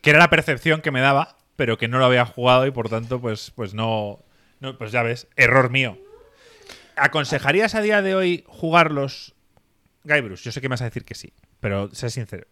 que 0.00 0.10
era 0.10 0.18
la 0.18 0.28
percepción 0.30 0.80
que 0.80 0.90
me 0.90 1.00
daba, 1.00 1.36
pero 1.56 1.76
que 1.78 1.86
no 1.88 1.98
lo 1.98 2.04
había 2.06 2.24
jugado 2.26 2.66
y 2.66 2.70
por 2.72 2.88
tanto, 2.88 3.20
pues, 3.20 3.52
pues 3.54 3.74
no, 3.74 4.18
no. 4.64 4.78
Pues 4.78 4.92
ya 4.92 5.02
ves, 5.02 5.26
error 5.36 5.70
mío. 5.70 5.98
¿Aconsejarías 6.96 7.74
a 7.74 7.80
día 7.80 8.02
de 8.02 8.14
hoy 8.14 8.44
jugarlos? 8.46 9.34
Guybrush, 10.04 10.42
yo 10.42 10.52
sé 10.52 10.60
que 10.60 10.68
me 10.68 10.74
vas 10.74 10.82
a 10.82 10.86
decir 10.86 11.04
que 11.04 11.14
sí, 11.14 11.32
pero 11.60 11.92
sé 11.94 12.10
sincero. 12.10 12.46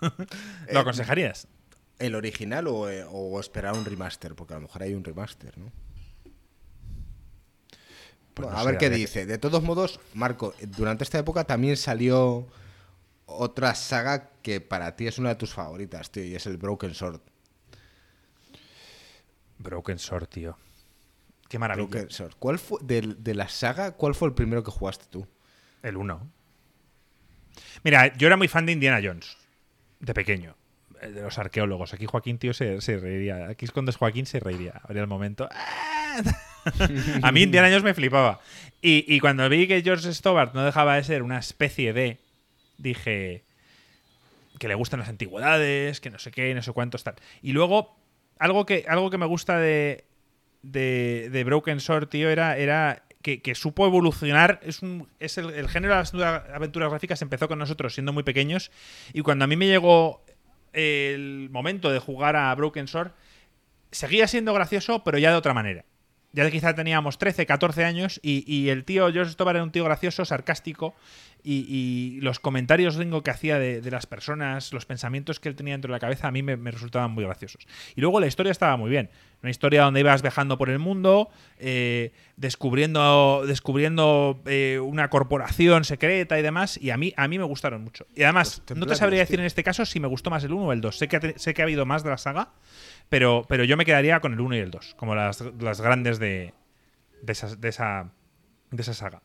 ¿Lo 0.72 0.80
aconsejarías? 0.80 1.46
¿El 1.98 2.14
original 2.16 2.66
o, 2.66 2.90
eh, 2.90 3.04
o 3.08 3.38
esperar 3.40 3.74
un 3.74 3.84
remaster? 3.84 4.34
Porque 4.34 4.54
a 4.54 4.56
lo 4.56 4.62
mejor 4.62 4.82
hay 4.82 4.94
un 4.94 5.04
remaster, 5.04 5.56
¿no? 5.56 5.72
Pues 8.34 8.48
no 8.50 8.56
a 8.58 8.64
ver 8.64 8.78
qué 8.78 8.90
que- 8.90 8.96
dice. 8.96 9.26
De 9.26 9.38
todos 9.38 9.62
modos, 9.62 10.00
Marco, 10.12 10.54
durante 10.76 11.04
esta 11.04 11.18
época 11.20 11.44
también 11.44 11.76
salió 11.76 12.48
otra 13.26 13.74
saga 13.76 14.30
que 14.42 14.60
para 14.60 14.96
ti 14.96 15.06
es 15.06 15.18
una 15.18 15.30
de 15.30 15.34
tus 15.36 15.54
favoritas, 15.54 16.10
tío, 16.10 16.24
y 16.24 16.34
es 16.34 16.44
el 16.46 16.56
Broken 16.56 16.94
Sword. 16.94 17.20
Broken 19.58 19.98
Sword, 20.00 20.26
tío. 20.26 20.58
Qué 21.48 21.58
maravilla. 21.58 22.06
¿Cuál 22.38 22.58
fue, 22.58 22.78
de, 22.82 23.14
de 23.18 23.34
la 23.34 23.48
saga, 23.48 23.92
cuál 23.92 24.14
fue 24.14 24.28
el 24.28 24.34
primero 24.34 24.62
que 24.64 24.70
jugaste 24.70 25.04
tú? 25.10 25.26
El 25.82 25.96
1. 25.96 26.30
Mira, 27.82 28.16
yo 28.16 28.26
era 28.26 28.36
muy 28.36 28.48
fan 28.48 28.66
de 28.66 28.72
Indiana 28.72 29.00
Jones. 29.02 29.36
De 30.00 30.14
pequeño. 30.14 30.56
eh, 31.00 31.08
De 31.08 31.22
los 31.22 31.38
arqueólogos. 31.38 31.92
Aquí 31.94 32.06
Joaquín, 32.06 32.38
tío, 32.38 32.54
se, 32.54 32.80
se 32.80 32.96
reiría. 32.98 33.48
Aquí 33.48 33.66
cuando 33.68 33.90
es 33.90 33.96
Joaquín 33.96 34.26
se 34.26 34.40
reiría. 34.40 34.80
Habría 34.82 35.02
el 35.02 35.08
momento. 35.08 35.48
A 37.22 37.32
mí 37.32 37.42
Indiana 37.42 37.68
Jones 37.68 37.82
me 37.84 37.94
flipaba. 37.94 38.40
Y, 38.80 39.04
y 39.14 39.20
cuando 39.20 39.48
vi 39.48 39.68
que 39.68 39.82
George 39.82 40.12
Stobart 40.14 40.54
no 40.54 40.64
dejaba 40.64 40.96
de 40.96 41.04
ser 41.04 41.22
una 41.22 41.38
especie 41.38 41.92
de. 41.92 42.18
Dije. 42.78 43.44
Que 44.58 44.68
le 44.68 44.74
gustan 44.74 45.00
las 45.00 45.08
antigüedades, 45.08 46.00
que 46.00 46.10
no 46.10 46.18
sé 46.18 46.30
qué, 46.30 46.54
no 46.54 46.62
sé 46.62 46.72
cuántos 46.72 47.02
tal. 47.04 47.16
Y 47.42 47.52
luego, 47.52 47.96
algo 48.38 48.64
que, 48.64 48.84
algo 48.88 49.10
que 49.10 49.18
me 49.18 49.26
gusta 49.26 49.58
de, 49.58 50.04
de, 50.64 51.28
de 51.30 51.44
Broken 51.44 51.80
Sword, 51.80 52.08
tío, 52.08 52.30
era, 52.30 52.56
era 52.56 53.04
que, 53.22 53.42
que 53.42 53.54
supo 53.54 53.86
evolucionar. 53.86 54.60
Es, 54.62 54.82
un, 54.82 55.08
es 55.20 55.38
el, 55.38 55.50
el 55.50 55.68
género 55.68 55.94
de 55.94 56.00
las 56.00 56.14
aventuras- 56.14 56.90
gráficas 56.90 57.22
empezó 57.22 57.48
con 57.48 57.58
nosotros 57.58 57.94
siendo 57.94 58.12
muy 58.12 58.22
pequeños. 58.22 58.70
Y 59.12 59.20
cuando 59.20 59.44
a 59.44 59.48
mí 59.48 59.56
me 59.56 59.66
llegó 59.66 60.24
el 60.72 61.48
momento 61.50 61.90
de 61.92 61.98
jugar 61.98 62.36
a 62.36 62.54
Broken 62.54 62.88
Sword, 62.88 63.12
seguía 63.90 64.26
siendo 64.26 64.52
gracioso, 64.54 65.04
pero 65.04 65.18
ya 65.18 65.30
de 65.30 65.36
otra 65.36 65.54
manera. 65.54 65.84
Ya 66.34 66.50
quizá 66.50 66.74
teníamos 66.74 67.16
13, 67.16 67.46
14 67.46 67.84
años 67.84 68.20
y, 68.22 68.44
y 68.52 68.68
el 68.68 68.84
tío 68.84 69.10
George 69.12 69.32
Stobar 69.32 69.56
era 69.56 69.62
un 69.64 69.70
tío 69.70 69.84
gracioso, 69.84 70.24
sarcástico 70.24 70.94
y, 71.42 71.64
y 71.68 72.20
los 72.22 72.40
comentarios 72.40 72.96
gringo 72.96 73.22
que 73.22 73.30
hacía 73.30 73.58
de, 73.58 73.80
de 73.80 73.90
las 73.90 74.06
personas, 74.06 74.72
los 74.72 74.84
pensamientos 74.86 75.40
que 75.40 75.48
él 75.48 75.54
tenía 75.56 75.74
dentro 75.74 75.88
de 75.90 75.96
la 75.96 76.00
cabeza 76.00 76.26
a 76.28 76.30
mí 76.30 76.42
me, 76.42 76.56
me 76.56 76.70
resultaban 76.70 77.10
muy 77.12 77.22
graciosos. 77.24 77.66
Y 77.94 78.00
luego 78.00 78.18
la 78.18 78.26
historia 78.26 78.50
estaba 78.50 78.76
muy 78.76 78.90
bien. 78.90 79.10
Una 79.42 79.50
historia 79.50 79.82
donde 79.82 80.00
ibas 80.00 80.22
viajando 80.22 80.56
por 80.56 80.70
el 80.70 80.78
mundo, 80.78 81.28
eh, 81.58 82.12
descubriendo, 82.36 83.44
descubriendo 83.46 84.40
eh, 84.46 84.80
una 84.82 85.10
corporación 85.10 85.84
secreta 85.84 86.38
y 86.38 86.42
demás, 86.42 86.78
y 86.80 86.90
a 86.90 86.96
mí, 86.96 87.12
a 87.16 87.28
mí 87.28 87.38
me 87.38 87.44
gustaron 87.44 87.82
mucho. 87.84 88.06
Y 88.16 88.22
además, 88.22 88.62
no 88.74 88.86
te 88.86 88.94
sabría 88.96 89.18
decir 89.20 89.38
en 89.40 89.44
este 89.46 89.62
caso 89.62 89.84
si 89.84 90.00
me 90.00 90.08
gustó 90.08 90.30
más 90.30 90.44
el 90.44 90.52
1 90.54 90.64
o 90.64 90.72
el 90.72 90.80
2. 90.80 90.96
Sé 90.96 91.08
que, 91.08 91.16
ha 91.16 91.20
te- 91.20 91.38
sé 91.38 91.52
que 91.52 91.60
ha 91.60 91.64
habido 91.66 91.84
más 91.84 92.02
de 92.02 92.08
la 92.10 92.16
saga, 92.16 92.52
pero, 93.14 93.44
pero 93.46 93.62
yo 93.62 93.76
me 93.76 93.84
quedaría 93.84 94.18
con 94.18 94.32
el 94.32 94.40
1 94.40 94.56
y 94.56 94.58
el 94.58 94.72
2, 94.72 94.96
como 94.98 95.14
las, 95.14 95.40
las 95.60 95.80
grandes 95.80 96.18
de, 96.18 96.52
de, 97.22 97.32
esa, 97.32 97.54
de, 97.54 97.68
esa, 97.68 98.10
de 98.72 98.82
esa 98.82 98.92
saga. 98.92 99.22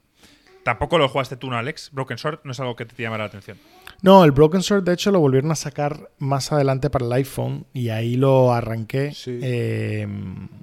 Tampoco 0.62 1.00
lo 1.00 1.10
jugaste 1.10 1.38
tú, 1.38 1.50
¿no, 1.50 1.58
Alex? 1.58 1.90
Broken 1.92 2.20
Sword 2.20 2.42
no 2.44 2.52
es 2.52 2.60
algo 2.60 2.76
que 2.76 2.86
te 2.86 3.02
llamará 3.02 3.24
la 3.24 3.30
atención. 3.30 3.58
No, 4.04 4.24
el 4.26 4.32
Broken 4.32 4.62
Sword 4.62 4.84
de 4.84 4.94
hecho 4.94 5.10
lo 5.10 5.20
volvieron 5.20 5.50
a 5.50 5.56
sacar 5.56 6.12
más 6.20 6.52
adelante 6.52 6.92
para 6.92 7.04
el 7.04 7.14
iPhone 7.14 7.66
y 7.74 7.90
ahí 7.90 8.16
lo 8.16 8.54
arranqué. 8.54 9.12
Sí. 9.12 9.40
Eh, 9.42 10.08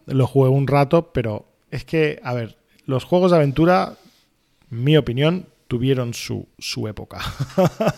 lo 0.07 0.27
jugué 0.29 0.49
un 0.49 0.69
rato, 0.69 1.11
pero 1.13 1.49
es 1.73 1.85
que, 1.85 2.21
a 2.23 2.33
ver, 2.33 2.57
los 2.85 3.03
juegos 3.03 3.33
de 3.33 3.39
aventura, 3.39 3.95
mi 4.71 4.97
opinión, 4.97 5.49
tuvieron 5.67 6.15
su, 6.15 6.47
su 6.61 6.87
época. 6.87 7.19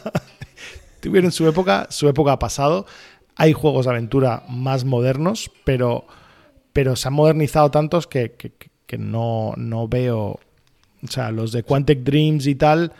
tuvieron 1.00 1.32
su 1.32 1.46
época, 1.46 1.86
su 1.90 2.08
época 2.08 2.32
ha 2.32 2.38
pasado. 2.38 2.86
Hay 3.38 3.52
juegos 3.54 3.86
de 3.86 3.92
aventura 3.92 4.42
más 4.48 4.84
modernos, 4.84 5.50
pero, 5.64 6.04
pero 6.74 6.94
se 6.96 7.08
han 7.08 7.14
modernizado 7.14 7.70
tantos 7.70 8.06
que, 8.06 8.32
que- 8.32 8.52
que 8.86 8.98
no, 8.98 9.54
no 9.56 9.86
veo. 9.88 10.38
O 11.02 11.06
sea, 11.08 11.30
los 11.30 11.52
de 11.52 11.62
Quantic 11.62 12.00
Dreams 12.00 12.46
y 12.46 12.54
tal, 12.56 12.92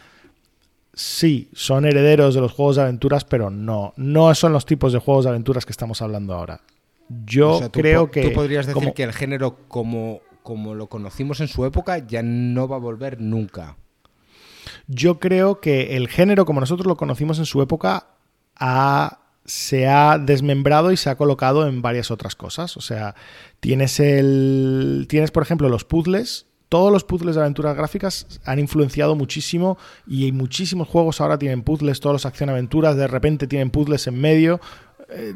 sí, 0.94 1.48
son 1.52 1.84
herederos 1.84 2.34
de 2.34 2.40
los 2.40 2.52
juegos 2.52 2.76
de 2.76 2.82
aventuras, 2.82 3.24
pero 3.24 3.50
no, 3.50 3.92
no 3.96 4.34
son 4.34 4.52
los 4.52 4.66
tipos 4.66 4.92
de 4.92 4.98
juegos 4.98 5.24
de 5.24 5.30
aventuras 5.30 5.64
que 5.66 5.72
estamos 5.72 6.00
hablando 6.02 6.34
ahora. 6.34 6.60
Yo 7.24 7.52
O 7.54 7.58
sea, 7.58 7.68
tú 7.70 7.80
creo 7.80 8.10
que. 8.10 8.22
Tú 8.22 8.32
podrías 8.34 8.66
decir 8.66 8.74
como- 8.80 8.94
que 8.94 9.02
el 9.02 9.12
género, 9.12 9.56
como, 9.68 10.20
como 10.42 10.74
lo 10.74 10.88
conocimos 10.88 11.40
en 11.40 11.48
su 11.48 11.64
época, 11.64 11.98
ya 12.06 12.22
no 12.22 12.68
va 12.68 12.76
a 12.76 12.80
volver 12.80 13.20
nunca. 13.20 13.76
Yo 14.86 15.18
creo 15.18 15.60
que 15.60 15.96
el 15.96 16.08
género, 16.08 16.44
como 16.44 16.60
nosotros 16.60 16.86
lo 16.86 16.96
conocimos 16.96 17.38
en 17.38 17.46
su 17.46 17.62
época, 17.62 18.08
ha- 18.56 19.20
se 19.48 19.88
ha 19.88 20.18
desmembrado 20.18 20.92
y 20.92 20.96
se 20.96 21.08
ha 21.08 21.16
colocado 21.16 21.66
en 21.66 21.80
varias 21.80 22.10
otras 22.10 22.36
cosas. 22.36 22.76
O 22.76 22.80
sea, 22.80 23.14
tienes 23.60 23.98
el. 23.98 25.06
Tienes, 25.08 25.30
por 25.30 25.42
ejemplo, 25.42 25.68
los 25.68 25.84
puzzles. 25.84 26.46
Todos 26.68 26.92
los 26.92 27.02
puzzles 27.02 27.34
de 27.34 27.40
aventuras 27.40 27.74
gráficas 27.74 28.26
han 28.44 28.58
influenciado 28.58 29.16
muchísimo 29.16 29.78
y 30.06 30.26
hay 30.26 30.32
muchísimos 30.32 30.86
juegos 30.86 31.18
ahora 31.22 31.38
tienen 31.38 31.62
puzzles, 31.62 31.98
todos 31.98 32.12
los 32.12 32.26
acción-aventuras, 32.26 32.94
de 32.94 33.06
repente 33.06 33.46
tienen 33.46 33.70
puzzles 33.70 34.06
en 34.06 34.20
medio. 34.20 34.60
Eh, 35.08 35.32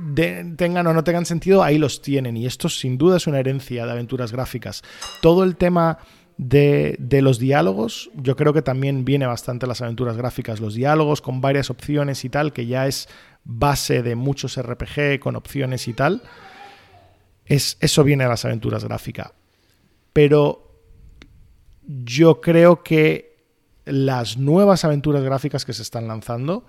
tengan 0.58 0.86
o 0.86 0.92
no 0.92 1.02
tengan 1.02 1.24
sentido, 1.24 1.62
ahí 1.62 1.78
los 1.78 2.02
tienen. 2.02 2.36
Y 2.36 2.44
esto 2.44 2.68
sin 2.68 2.98
duda 2.98 3.16
es 3.16 3.26
una 3.26 3.40
herencia 3.40 3.86
de 3.86 3.92
aventuras 3.92 4.30
gráficas. 4.30 4.82
Todo 5.22 5.42
el 5.42 5.56
tema 5.56 5.96
de, 6.36 6.96
de 6.98 7.22
los 7.22 7.38
diálogos, 7.38 8.10
yo 8.14 8.36
creo 8.36 8.52
que 8.52 8.60
también 8.60 9.06
viene 9.06 9.24
bastante 9.24 9.66
las 9.66 9.80
aventuras 9.80 10.18
gráficas. 10.18 10.60
Los 10.60 10.74
diálogos 10.74 11.22
con 11.22 11.40
varias 11.40 11.70
opciones 11.70 12.26
y 12.26 12.28
tal, 12.28 12.52
que 12.52 12.66
ya 12.66 12.86
es 12.86 13.08
base 13.44 14.02
de 14.02 14.14
muchos 14.14 14.60
RPG 14.60 15.20
con 15.20 15.36
opciones 15.36 15.88
y 15.88 15.94
tal. 15.94 16.22
Es, 17.44 17.76
eso 17.80 18.04
viene 18.04 18.24
de 18.24 18.30
las 18.30 18.44
aventuras 18.44 18.84
gráficas. 18.84 19.32
Pero 20.12 20.70
yo 21.86 22.40
creo 22.40 22.82
que 22.82 23.36
las 23.84 24.36
nuevas 24.36 24.84
aventuras 24.84 25.22
gráficas 25.22 25.64
que 25.64 25.72
se 25.72 25.82
están 25.82 26.06
lanzando, 26.06 26.64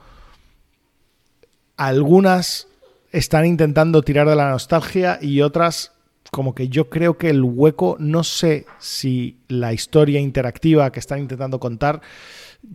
algunas 1.78 2.68
están 3.12 3.46
intentando 3.46 4.02
tirar 4.02 4.28
de 4.28 4.36
la 4.36 4.50
nostalgia 4.50 5.20
y 5.22 5.42
otras 5.42 5.92
como 6.32 6.56
que 6.56 6.68
yo 6.68 6.90
creo 6.90 7.18
que 7.18 7.30
el 7.30 7.44
hueco, 7.44 7.96
no 8.00 8.24
sé 8.24 8.66
si 8.80 9.38
la 9.48 9.72
historia 9.72 10.20
interactiva 10.20 10.92
que 10.92 11.00
están 11.00 11.20
intentando 11.20 11.60
contar, 11.60 12.02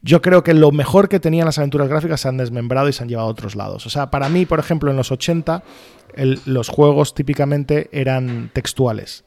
yo 0.02 0.22
creo 0.22 0.42
que 0.44 0.54
lo 0.54 0.70
mejor 0.70 1.08
que 1.08 1.20
tenían 1.20 1.46
las 1.46 1.58
aventuras 1.58 1.88
gráficas 1.88 2.20
se 2.20 2.28
han 2.28 2.36
desmembrado 2.36 2.88
y 2.88 2.92
se 2.92 3.02
han 3.02 3.08
llevado 3.08 3.28
a 3.28 3.30
otros 3.32 3.56
lados. 3.56 3.86
O 3.86 3.90
sea, 3.90 4.10
para 4.10 4.28
mí, 4.28 4.46
por 4.46 4.58
ejemplo, 4.58 4.90
en 4.90 4.96
los 4.96 5.10
80, 5.12 5.62
el- 6.14 6.40
los 6.44 6.68
juegos 6.68 7.14
típicamente 7.14 7.88
eran 7.92 8.50
textuales. 8.52 9.24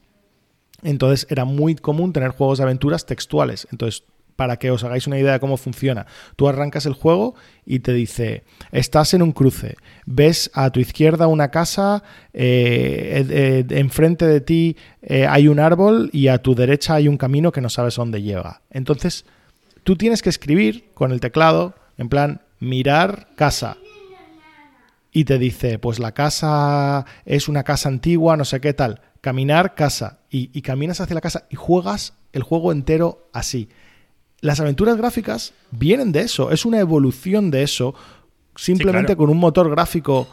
Entonces 0.82 1.26
era 1.30 1.44
muy 1.44 1.74
común 1.76 2.12
tener 2.12 2.30
juegos 2.30 2.58
de 2.58 2.64
aventuras 2.64 3.06
textuales. 3.06 3.68
Entonces, 3.70 4.04
para 4.34 4.56
que 4.58 4.70
os 4.70 4.82
hagáis 4.82 5.06
una 5.06 5.18
idea 5.18 5.32
de 5.34 5.40
cómo 5.40 5.56
funciona, 5.56 6.06
tú 6.36 6.48
arrancas 6.48 6.86
el 6.86 6.94
juego 6.94 7.34
y 7.66 7.80
te 7.80 7.92
dice, 7.92 8.42
estás 8.72 9.14
en 9.14 9.22
un 9.22 9.32
cruce, 9.32 9.76
ves 10.06 10.50
a 10.54 10.70
tu 10.70 10.80
izquierda 10.80 11.26
una 11.26 11.50
casa, 11.50 12.02
eh, 12.32 13.24
eh, 13.28 13.64
eh, 13.68 13.78
enfrente 13.78 14.26
de 14.26 14.40
ti 14.40 14.76
hay 15.28 15.48
un 15.48 15.60
árbol 15.60 16.08
y 16.12 16.28
a 16.28 16.38
tu 16.38 16.54
derecha 16.54 16.94
hay 16.94 17.08
un 17.08 17.18
camino 17.18 17.52
que 17.52 17.60
no 17.60 17.68
sabes 17.68 17.94
dónde 17.96 18.22
lleva. 18.22 18.62
Entonces, 18.70 19.26
tú 19.82 19.96
tienes 19.96 20.22
que 20.22 20.30
escribir 20.30 20.90
con 20.94 21.12
el 21.12 21.20
teclado, 21.20 21.74
en 21.98 22.08
plan, 22.08 22.42
mirar 22.60 23.28
casa, 23.36 23.76
y 25.12 25.24
te 25.24 25.38
dice, 25.38 25.78
pues 25.78 25.98
la 25.98 26.12
casa 26.12 27.04
es 27.26 27.48
una 27.48 27.64
casa 27.64 27.90
antigua, 27.90 28.36
no 28.36 28.46
sé 28.46 28.60
qué 28.60 28.72
tal. 28.72 29.02
Caminar, 29.20 29.74
casa. 29.74 30.20
Y, 30.30 30.50
y 30.54 30.62
caminas 30.62 31.00
hacia 31.00 31.14
la 31.14 31.20
casa 31.20 31.44
y 31.50 31.56
juegas 31.56 32.14
el 32.32 32.42
juego 32.42 32.72
entero 32.72 33.28
así. 33.34 33.68
Las 34.40 34.58
aventuras 34.58 34.96
gráficas 34.96 35.52
vienen 35.70 36.12
de 36.12 36.22
eso, 36.22 36.50
es 36.50 36.64
una 36.64 36.80
evolución 36.80 37.50
de 37.50 37.62
eso, 37.62 37.94
simplemente 38.56 39.08
claro. 39.14 39.18
con 39.18 39.30
un 39.30 39.38
motor 39.38 39.70
gráfico 39.70 40.26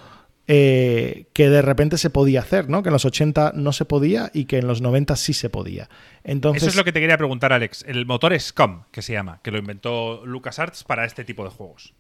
eh, 0.52 1.28
que 1.34 1.48
de 1.48 1.62
repente 1.62 2.00
se 2.00 2.10
podía 2.10 2.40
hacer, 2.40 2.70
¿no? 2.70 2.82
Que 2.82 2.90
en 2.90 2.94
los 2.94 3.06
80 3.06 3.52
no 3.54 3.72
se 3.72 3.86
podía 3.86 4.32
y 4.34 4.46
que 4.46 4.58
en 4.58 4.66
los 4.66 4.82
90 4.82 5.16
sí 5.16 5.34
se 5.34 5.48
podía. 5.52 5.90
Entonces, 6.24 6.64
Eso 6.64 6.72
es 6.72 6.76
lo 6.76 6.84
que 6.84 6.92
te 6.92 7.00
quería 7.00 7.18
preguntar, 7.20 7.54
Alex. 7.54 7.86
El 7.88 8.08
motor 8.08 8.34
SCUM, 8.34 8.86
que 8.92 9.04
se 9.04 9.14
llama, 9.14 9.42
que 9.44 9.52
lo 9.52 9.60
inventó 9.60 10.26
LucasArts 10.26 10.84
para 10.86 11.06
este 11.06 11.24
tipo 11.24 11.44
de 11.44 11.52
juegos. 11.52 11.94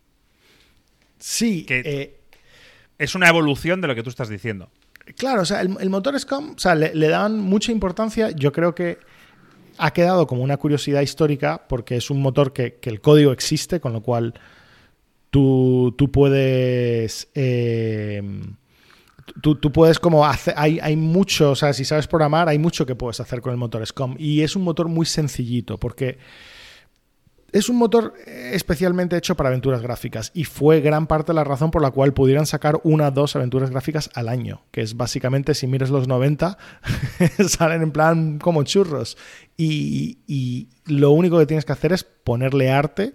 sí, 1.19 1.63
que- 1.65 1.81
eh, 1.85 2.15
Es 2.97 3.15
una 3.15 3.29
evolución 3.29 3.79
de 3.81 3.87
lo 3.87 3.95
que 3.95 4.03
tú 4.03 4.09
estás 4.09 4.27
diciendo. 4.29 4.69
Claro, 5.17 5.43
o 5.43 5.45
sea, 5.45 5.61
el, 5.61 5.77
el 5.79 5.89
motor 5.89 6.19
SCUM, 6.19 6.55
o 6.55 6.59
sea, 6.59 6.75
le, 6.75 6.93
le 6.93 7.07
dan 7.07 7.39
mucha 7.39 7.71
importancia. 7.71 8.31
Yo 8.31 8.51
creo 8.51 8.75
que 8.75 8.97
ha 9.77 9.91
quedado 9.93 10.27
como 10.27 10.43
una 10.43 10.57
curiosidad 10.57 10.99
histórica 11.01 11.65
porque 11.69 11.95
es 11.95 12.09
un 12.09 12.21
motor 12.21 12.51
que, 12.51 12.73
que 12.75 12.89
el 12.89 12.99
código 12.99 13.31
existe, 13.31 13.79
con 13.79 13.93
lo 13.93 14.01
cual 14.01 14.33
tú, 15.29 15.93
tú 15.97 16.11
puedes. 16.11 17.29
eh, 17.35 18.21
tú, 19.41 19.55
tú 19.55 19.71
puedes 19.71 19.99
como 19.99 20.25
hacer, 20.25 20.53
hay, 20.57 20.79
hay 20.81 20.95
mucho, 20.95 21.51
o 21.51 21.55
sea, 21.55 21.73
si 21.73 21.85
sabes 21.85 22.07
programar, 22.07 22.49
hay 22.49 22.59
mucho 22.59 22.85
que 22.85 22.95
puedes 22.95 23.19
hacer 23.19 23.41
con 23.41 23.51
el 23.51 23.57
motor 23.57 23.85
SCOM. 23.85 24.15
Y 24.17 24.41
es 24.41 24.55
un 24.55 24.63
motor 24.63 24.87
muy 24.87 25.05
sencillito, 25.05 25.79
porque 25.79 26.17
es 27.51 27.69
un 27.69 27.77
motor 27.77 28.13
especialmente 28.27 29.17
hecho 29.17 29.35
para 29.35 29.49
aventuras 29.49 29.81
gráficas 29.81 30.31
y 30.35 30.43
fue 30.43 30.81
gran 30.81 31.07
parte 31.07 31.31
de 31.31 31.35
la 31.35 31.43
razón 31.43 31.71
por 31.71 31.81
la 31.81 31.89
cual 31.89 32.13
pudieran 32.13 32.45
sacar 32.45 32.79
una 32.83 33.07
o 33.07 33.11
dos 33.11 33.35
aventuras 33.35 33.71
gráficas 33.71 34.09
al 34.13 34.29
año, 34.29 34.61
que 34.71 34.81
es 34.81 34.95
básicamente, 34.95 35.55
si 35.55 35.65
miras 35.65 35.89
los 35.89 36.07
90, 36.07 36.57
salen 37.47 37.81
en 37.81 37.91
plan 37.91 38.39
como 38.39 38.63
churros. 38.63 39.17
Y, 39.57 40.19
y, 40.27 40.69
lo 40.85 41.11
único 41.11 41.37
que 41.37 41.45
tienes 41.45 41.65
que 41.65 41.73
hacer 41.73 41.93
es 41.93 42.03
ponerle 42.03 42.71
arte 42.71 43.13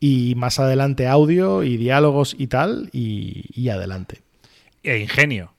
y 0.00 0.34
más 0.34 0.58
adelante 0.58 1.06
audio 1.06 1.62
y 1.62 1.76
diálogos 1.76 2.34
y 2.38 2.46
tal, 2.46 2.88
y, 2.92 3.44
y 3.52 3.68
adelante. 3.68 4.22
E 4.82 4.98
ingenio. 4.98 5.52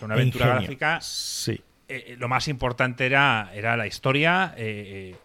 Una 0.00 0.14
aventura 0.14 0.44
Ingenio, 0.44 0.60
gráfica. 0.62 1.00
Sí. 1.00 1.60
eh, 1.88 2.16
lo 2.18 2.28
más 2.28 2.46
importante 2.48 3.04
era, 3.04 3.50
era 3.52 3.76
la 3.76 3.86
historia, 3.86 4.54
eh, 4.56 5.12
eh, 5.12 5.16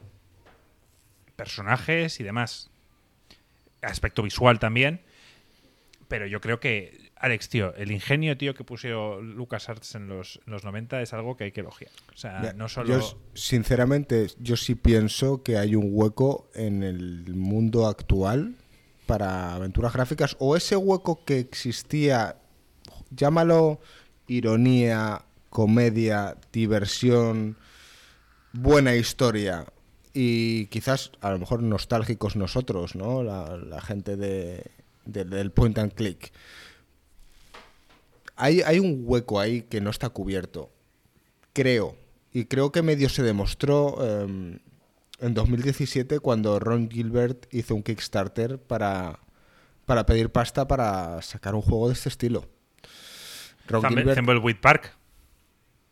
personajes 1.36 2.20
y 2.20 2.24
demás. 2.24 2.70
Aspecto 3.82 4.24
visual 4.24 4.60
también. 4.60 5.02
Pero 6.08 6.26
yo 6.26 6.42
creo 6.42 6.60
que, 6.60 7.09
Alex, 7.20 7.50
tío, 7.50 7.74
el 7.76 7.92
ingenio, 7.92 8.38
tío, 8.38 8.54
que 8.56 8.64
puso 8.64 9.22
LucasArts 9.22 9.96
en 9.96 10.08
los, 10.08 10.40
en 10.48 10.54
los 10.54 10.64
90 10.64 11.02
es 11.02 11.12
algo 11.14 11.36
que 11.36 11.44
hay 11.46 11.52
que 11.52 11.60
elogiar. 11.60 11.92
O 12.14 12.18
sea, 12.18 12.42
Ya, 12.42 12.54
no 12.54 12.70
solo. 12.70 12.98
Yo, 13.00 13.20
sinceramente, 13.34 14.28
yo 14.40 14.56
sí 14.56 14.76
pienso 14.76 15.44
que 15.44 15.58
hay 15.58 15.76
un 15.76 15.90
hueco 15.92 16.50
en 16.56 16.82
el 16.82 17.34
mundo 17.36 17.88
actual 17.88 18.56
para 19.06 19.54
aventuras 19.56 19.92
gráficas 19.94 20.38
o 20.40 20.56
ese 20.56 20.78
hueco 20.78 21.26
que 21.26 21.40
existía, 21.40 22.38
llámalo 23.12 23.82
ironía, 24.28 25.26
comedia, 25.50 26.38
diversión, 26.54 27.58
buena 28.54 28.96
historia 28.96 29.66
y 30.14 30.68
quizás 30.68 31.12
a 31.22 31.32
lo 31.32 31.40
mejor 31.40 31.64
nostálgicos 31.64 32.36
nosotros, 32.36 32.96
¿no? 32.96 33.24
La, 33.24 33.58
la 33.58 33.82
gente 33.82 34.16
de, 34.16 34.64
de- 35.06 35.26
del 35.26 35.52
point 35.52 35.78
and 35.80 35.94
click. 35.94 36.32
Hay, 38.42 38.62
hay 38.62 38.80
un 38.80 39.04
hueco 39.04 39.40
ahí 39.40 39.62
que 39.64 39.82
no 39.82 39.90
está 39.90 40.10
cubierto 40.10 40.72
creo. 41.54 41.98
Y 42.32 42.46
creo 42.46 42.72
que 42.72 42.82
medio 42.82 43.10
se 43.10 43.24
demostró 43.24 43.98
eh, 44.02 44.60
en 45.20 45.34
2017 45.34 46.20
cuando 46.20 46.60
Ron 46.60 46.90
Gilbert 46.90 47.48
hizo 47.52 47.76
un 47.76 47.84
Kickstarter 47.84 48.60
para, 48.60 49.20
para 49.86 50.06
pedir 50.06 50.30
pasta 50.30 50.68
para 50.68 51.22
sacar 51.22 51.56
un 51.56 51.62
juego 51.62 51.88
de 51.88 51.94
este 51.94 52.10
estilo. 52.10 52.48
Ron 53.68 53.84
Gilbert, 53.84 54.62
Park. 54.62 54.98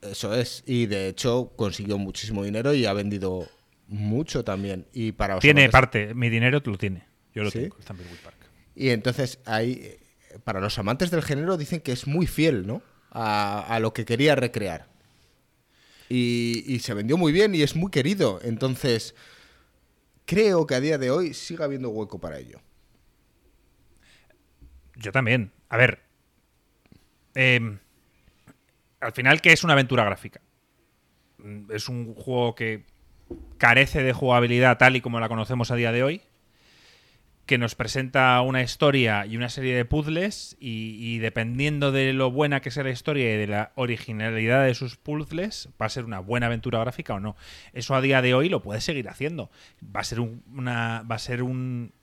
eso 0.02 0.34
es. 0.34 0.64
Y 0.66 0.86
de 0.86 1.10
hecho 1.10 1.54
consiguió 1.56 1.98
muchísimo 1.98 2.44
dinero 2.44 2.74
y 2.74 2.86
ha 2.86 2.94
vendido 2.94 3.48
mucho 3.88 4.44
también. 4.44 4.88
Y 4.94 5.12
para 5.12 5.40
Tiene 5.40 5.70
parte. 5.70 6.14
Mi 6.14 6.30
dinero 6.30 6.62
lo 6.64 6.78
tiene. 6.78 7.06
Yo 7.34 7.44
lo 7.44 7.52
¿Sí? 7.52 7.60
tengo, 7.60 7.76
el 7.78 8.18
Park. 8.24 8.38
Y 8.76 8.90
entonces 8.90 9.40
hay, 9.46 9.72
eh, 9.74 10.00
para 10.44 10.60
los 10.60 10.78
amantes 10.80 11.12
del 11.12 11.24
género 11.24 11.58
dicen 11.58 11.82
que 11.82 11.92
es 11.92 12.08
muy 12.08 12.28
fiel, 12.28 12.68
¿no? 12.68 12.82
A, 13.12 13.80
lo 13.82 13.94
que 13.94 14.06
quería 14.06 14.36
recrear. 14.36 14.88
Y, 16.10 16.80
se 16.82 16.94
vendió 16.94 17.18
muy 17.18 17.32
bien 17.32 17.56
y 17.56 17.64
es 17.64 17.76
muy 17.76 17.90
querido. 17.92 18.40
Entonces, 18.44 19.16
creo 20.26 20.68
que 20.68 20.76
a 20.76 20.80
día 20.80 20.98
de 20.98 21.10
hoy 21.10 21.34
sigue 21.34 21.64
habiendo 21.64 21.90
hueco 21.90 22.20
para 22.20 22.38
ello. 22.38 22.60
Yo 24.96 25.12
también. 25.12 25.52
A 25.70 25.78
ver. 25.78 26.04
eh, 27.36 27.78
al 29.00 29.12
final, 29.14 29.42
¿qué 29.42 29.52
es 29.52 29.64
una 29.64 29.74
aventura 29.74 30.04
gráfica? 30.04 30.42
Mm, 31.38 31.72
Es 31.72 31.90
un 31.90 32.14
juego 32.14 32.56
que 32.56 32.86
carece 33.58 34.04
de 34.04 34.14
jugabilidad 34.14 34.78
tal 34.78 34.96
y 34.96 35.02
como 35.02 35.20
la 35.20 35.30
conocemos 35.30 35.72
a 35.72 35.76
día 35.76 35.92
de 35.92 36.04
hoy. 36.04 36.22
Que 37.48 37.58
nos 37.58 37.74
presenta 37.74 38.40
una 38.42 38.62
historia 38.62 39.26
y 39.26 39.36
una 39.36 39.50
serie 39.50 39.76
de 39.76 39.86
puzzles. 39.86 40.56
Y, 40.60 41.18
dependiendo 41.18 41.92
de 41.92 42.14
lo 42.14 42.30
buena 42.30 42.62
que 42.62 42.70
sea 42.70 42.84
la 42.84 42.92
historia 42.92 43.34
y 43.34 43.38
de 43.38 43.48
la 43.48 43.72
originalidad 43.76 44.66
de 44.66 44.76
sus 44.76 44.98
puzzles, 44.98 45.70
va 45.82 45.88
a 45.88 45.90
ser 45.90 46.06
una 46.06 46.20
buena 46.20 46.46
aventura 46.46 46.80
gráfica 46.80 47.16
o 47.16 47.20
no. 47.20 47.36
Eso 47.74 47.96
a 47.96 48.02
día 48.02 48.22
de 48.22 48.36
hoy 48.36 48.50
lo 48.50 48.62
puedes 48.62 48.84
seguir 48.84 49.10
haciendo. 49.10 49.50
Va 49.84 50.02
a 50.02 50.04
ser 50.04 50.20
un, 50.20 50.44
una. 50.54 51.04
Va 51.10 51.16
a 51.16 51.20
ser 51.20 51.42
un, 51.42 51.94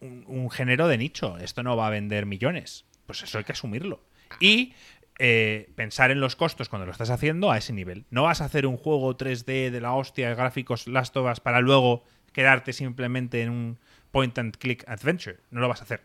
un, 0.00 0.50
género 0.50 0.86
de 0.86 0.98
nicho. 0.98 1.38
Esto 1.38 1.64
no 1.64 1.76
va 1.76 1.88
a 1.88 1.90
vender 1.90 2.26
millones. 2.26 2.84
Pues 3.06 3.22
eso 3.24 3.38
hay 3.38 3.44
que 3.44 3.52
asumirlo. 3.52 4.04
Y 4.38 4.74
eh, 5.18 5.70
pensar 5.76 6.10
en 6.10 6.20
los 6.20 6.36
costos 6.36 6.68
cuando 6.68 6.86
lo 6.86 6.92
estás 6.92 7.10
haciendo 7.10 7.50
a 7.50 7.58
ese 7.58 7.72
nivel. 7.72 8.06
No 8.10 8.24
vas 8.24 8.40
a 8.40 8.46
hacer 8.46 8.66
un 8.66 8.76
juego 8.76 9.16
3D 9.16 9.70
de 9.70 9.80
la 9.80 9.92
hostia, 9.92 10.34
gráficos 10.34 10.86
Last 10.86 11.16
of 11.16 11.30
Us, 11.30 11.40
para 11.40 11.60
luego 11.60 12.04
quedarte 12.32 12.72
simplemente 12.72 13.42
en 13.42 13.50
un 13.50 13.78
point 14.12 14.38
and 14.38 14.56
click 14.56 14.84
adventure. 14.86 15.38
No 15.50 15.60
lo 15.60 15.68
vas 15.68 15.80
a 15.80 15.84
hacer. 15.84 16.02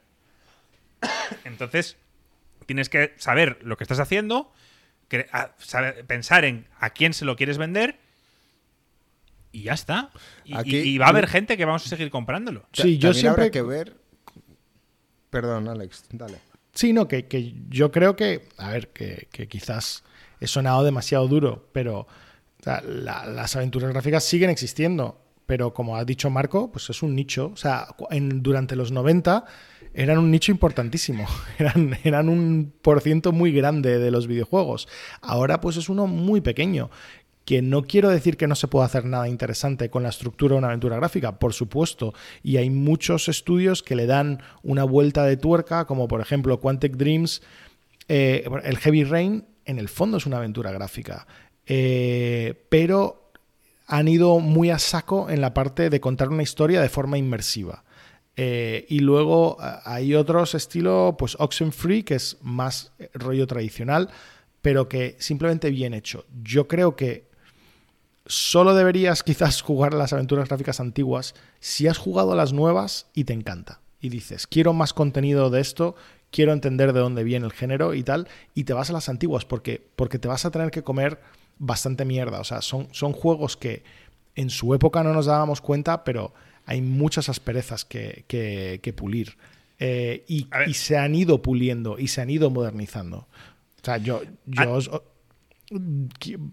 Entonces, 1.43 1.97
tienes 2.65 2.89
que 2.89 3.13
saber 3.17 3.59
lo 3.61 3.77
que 3.77 3.83
estás 3.83 3.99
haciendo, 3.99 4.51
cre- 5.09 5.27
a- 5.31 5.51
saber- 5.59 6.05
pensar 6.05 6.43
en 6.45 6.67
a 6.79 6.89
quién 6.89 7.13
se 7.13 7.25
lo 7.25 7.35
quieres 7.35 7.57
vender. 7.57 7.99
Y 9.51 9.63
ya 9.63 9.73
está. 9.73 10.11
Y, 10.43 10.55
Aquí- 10.55 10.77
y- 10.77 10.81
y 10.95 10.97
va 10.97 11.05
a 11.07 11.09
haber 11.09 11.27
gente 11.27 11.55
que 11.57 11.65
vamos 11.65 11.85
a 11.85 11.89
seguir 11.89 12.09
comprándolo. 12.09 12.65
Sí, 12.73 12.97
yo 12.97 13.09
También 13.09 13.13
siempre. 13.21 13.43
habrá 13.43 13.51
que 13.51 13.61
ver. 13.61 13.95
Perdón, 15.29 15.67
Alex, 15.67 16.05
dale. 16.11 16.39
Sí, 16.73 16.93
no, 16.93 17.07
que, 17.07 17.25
que 17.27 17.53
yo 17.69 17.91
creo 17.91 18.15
que, 18.15 18.47
a 18.57 18.69
ver, 18.71 18.89
que, 18.89 19.27
que 19.31 19.47
quizás 19.47 20.03
he 20.39 20.47
sonado 20.47 20.83
demasiado 20.83 21.27
duro, 21.27 21.69
pero 21.73 22.01
o 22.01 22.63
sea, 22.63 22.81
la- 22.81 23.25
las 23.25 23.55
aventuras 23.55 23.89
gráficas 23.91 24.23
siguen 24.23 24.49
existiendo, 24.49 25.19
pero 25.47 25.73
como 25.73 25.97
ha 25.97 26.05
dicho 26.05 26.29
Marco, 26.29 26.71
pues 26.71 26.89
es 26.91 27.01
un 27.01 27.15
nicho. 27.15 27.51
O 27.53 27.57
sea, 27.57 27.87
en- 28.11 28.43
durante 28.43 28.75
los 28.75 28.91
90 28.91 29.45
eran 29.93 30.19
un 30.19 30.29
nicho 30.29 30.51
importantísimo, 30.51 31.25
eran, 31.57 31.97
eran 32.03 32.29
un 32.29 32.71
por 32.83 33.01
ciento 33.01 33.31
muy 33.31 33.51
grande 33.51 33.97
de 33.97 34.11
los 34.11 34.27
videojuegos. 34.27 34.87
Ahora 35.21 35.59
pues 35.61 35.77
es 35.77 35.89
uno 35.89 36.05
muy 36.05 36.41
pequeño. 36.41 36.91
Que 37.45 37.61
no 37.61 37.83
quiero 37.83 38.09
decir 38.09 38.35
que 38.35 38.45
no 38.45 38.55
se 38.55 38.67
pueda 38.67 38.85
hacer 38.85 39.05
nada 39.05 39.29
interesante 39.29 39.89
con 39.89 40.03
la 40.03 40.09
estructura 40.09 40.51
de 40.53 40.57
una 40.57 40.67
aventura 40.67 40.97
gráfica, 40.97 41.39
por 41.39 41.53
supuesto, 41.53 42.13
y 42.43 42.57
hay 42.57 42.69
muchos 42.69 43.29
estudios 43.29 43.83
que 43.83 43.95
le 43.95 44.05
dan 44.05 44.41
una 44.63 44.83
vuelta 44.83 45.23
de 45.23 45.37
tuerca, 45.37 45.85
como 45.85 46.09
por 46.09 46.19
ejemplo 46.19 46.59
Quantic 46.59 46.97
Dreams, 46.97 47.41
eh, 48.09 48.43
el 48.65 48.77
Heavy 48.79 49.05
Rain, 49.05 49.45
en 49.63 49.79
el 49.79 49.87
fondo 49.87 50.17
es 50.17 50.25
una 50.25 50.37
aventura 50.39 50.71
gráfica, 50.73 51.25
Eh, 51.65 52.65
pero 52.69 53.26
han 53.87 54.07
ido 54.09 54.39
muy 54.39 54.69
a 54.69 54.79
saco 54.79 55.29
en 55.29 55.41
la 55.41 55.53
parte 55.53 55.89
de 55.89 56.01
contar 56.01 56.29
una 56.29 56.43
historia 56.43 56.81
de 56.81 56.89
forma 56.89 57.17
inmersiva. 57.17 57.83
Eh, 58.35 58.85
y 58.89 58.99
luego 58.99 59.57
hay 59.83 60.13
otros 60.13 60.53
estilo, 60.53 61.15
pues 61.17 61.35
Oxenfree, 61.39 62.03
que 62.03 62.15
es 62.15 62.37
más 62.41 62.91
eh, 62.99 63.09
rollo 63.13 63.47
tradicional, 63.47 64.09
pero 64.61 64.87
que 64.87 65.15
simplemente 65.19 65.71
bien 65.71 65.93
hecho. 65.95 66.25
Yo 66.43 66.67
creo 66.67 66.95
que 66.95 67.27
solo 68.27 68.75
deberías 68.75 69.23
quizás 69.23 69.61
jugar 69.61 69.93
las 69.93 70.13
aventuras 70.13 70.49
gráficas 70.49 70.79
antiguas 70.79 71.33
si 71.59 71.87
has 71.87 71.97
jugado 71.97 72.35
las 72.35 72.53
nuevas 72.53 73.07
y 73.13 73.23
te 73.23 73.33
encanta. 73.33 73.79
Y 73.99 74.09
dices, 74.09 74.45
quiero 74.45 74.73
más 74.73 74.93
contenido 74.93 75.49
de 75.49 75.61
esto, 75.61 75.95
quiero 76.29 76.53
entender 76.53 76.93
de 76.93 76.99
dónde 76.99 77.23
viene 77.23 77.47
el 77.47 77.53
género 77.53 77.95
y 77.95 78.03
tal, 78.03 78.27
y 78.53 78.65
te 78.65 78.73
vas 78.73 78.91
a 78.91 78.93
las 78.93 79.09
antiguas 79.09 79.45
porque, 79.45 79.89
porque 79.95 80.19
te 80.19 80.27
vas 80.27 80.45
a 80.45 80.51
tener 80.51 80.69
que 80.69 80.83
comer 80.83 81.19
bastante 81.59 82.05
mierda. 82.05 82.39
O 82.39 82.43
sea, 82.43 82.61
son, 82.61 82.87
son 82.91 83.13
juegos 83.13 83.57
que 83.57 83.83
en 84.35 84.49
su 84.49 84.73
época 84.73 85.03
no 85.03 85.13
nos 85.13 85.25
dábamos 85.25 85.61
cuenta, 85.61 86.03
pero 86.03 86.33
hay 86.65 86.81
muchas 86.81 87.29
asperezas 87.29 87.85
que, 87.85 88.25
que- 88.27 88.79
que 88.83 88.93
pulir. 88.93 89.37
Eh, 89.79 90.23
y, 90.27 90.47
se 90.73 90.97
han 90.97 91.13
ido 91.15 91.41
puliendo 91.41 91.99
y 91.99 92.07
se 92.07 92.21
han 92.21 92.29
ido 92.29 92.49
modernizando. 92.49 93.27
O 93.81 93.85
sea, 93.85 93.97
yo, 93.97 94.21
yo 94.45 94.61
Ah. 94.63 94.67
os- 94.69 94.89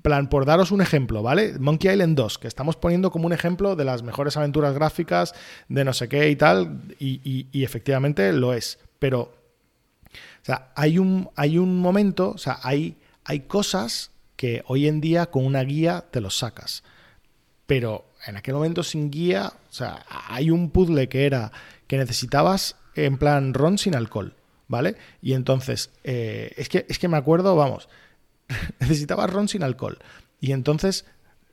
plan, 0.02 0.28
por 0.28 0.44
daros 0.44 0.72
un 0.72 0.80
ejemplo, 0.80 1.22
¿vale? 1.22 1.56
Monkey 1.58 1.90
Island 1.92 2.16
2, 2.16 2.38
que 2.38 2.48
estamos 2.48 2.76
poniendo 2.76 3.10
como 3.12 3.26
un 3.26 3.32
ejemplo 3.32 3.76
de 3.76 3.84
las 3.84 4.02
mejores 4.02 4.36
aventuras 4.36 4.74
gráficas, 4.74 5.34
de 5.68 5.84
no 5.84 5.92
sé 5.92 6.08
qué 6.08 6.28
y 6.30 6.36
tal, 6.36 6.80
y, 6.98 7.20
y- 7.22 7.46
y 7.52 7.62
efectivamente 7.64 8.32
lo 8.32 8.52
es. 8.54 8.78
Pero, 8.98 9.20
o 9.22 10.44
sea, 10.44 10.72
hay 10.74 10.98
un, 10.98 11.30
hay 11.36 11.58
un 11.58 11.78
momento, 11.78 12.30
o 12.30 12.38
sea, 12.38 12.58
hay, 12.62 12.96
hay 13.24 13.40
cosas 13.40 14.10
que 14.44 14.62
hoy 14.66 14.88
en 14.88 15.00
día 15.00 15.30
con 15.30 15.46
una 15.46 15.62
guía 15.62 16.04
te 16.10 16.20
los 16.20 16.36
sacas. 16.36 16.84
Pero 17.64 18.04
en 18.26 18.36
aquel 18.36 18.52
momento 18.52 18.82
sin 18.82 19.10
guía, 19.10 19.54
o 19.70 19.72
sea, 19.72 20.04
hay 20.28 20.50
un 20.50 20.68
puzzle 20.68 21.08
que 21.08 21.24
era 21.24 21.50
que 21.86 21.96
necesitabas 21.96 22.76
en 22.94 23.16
plan 23.16 23.54
ron 23.54 23.78
sin 23.78 23.94
alcohol, 23.94 24.34
¿vale? 24.68 24.96
Y 25.22 25.32
entonces, 25.32 25.92
eh, 26.04 26.52
es, 26.58 26.68
que, 26.68 26.84
es 26.90 26.98
que 26.98 27.08
me 27.08 27.16
acuerdo, 27.16 27.56
vamos, 27.56 27.88
necesitaba 28.80 29.26
ron 29.26 29.48
sin 29.48 29.62
alcohol. 29.62 29.96
Y 30.42 30.52
entonces 30.52 31.06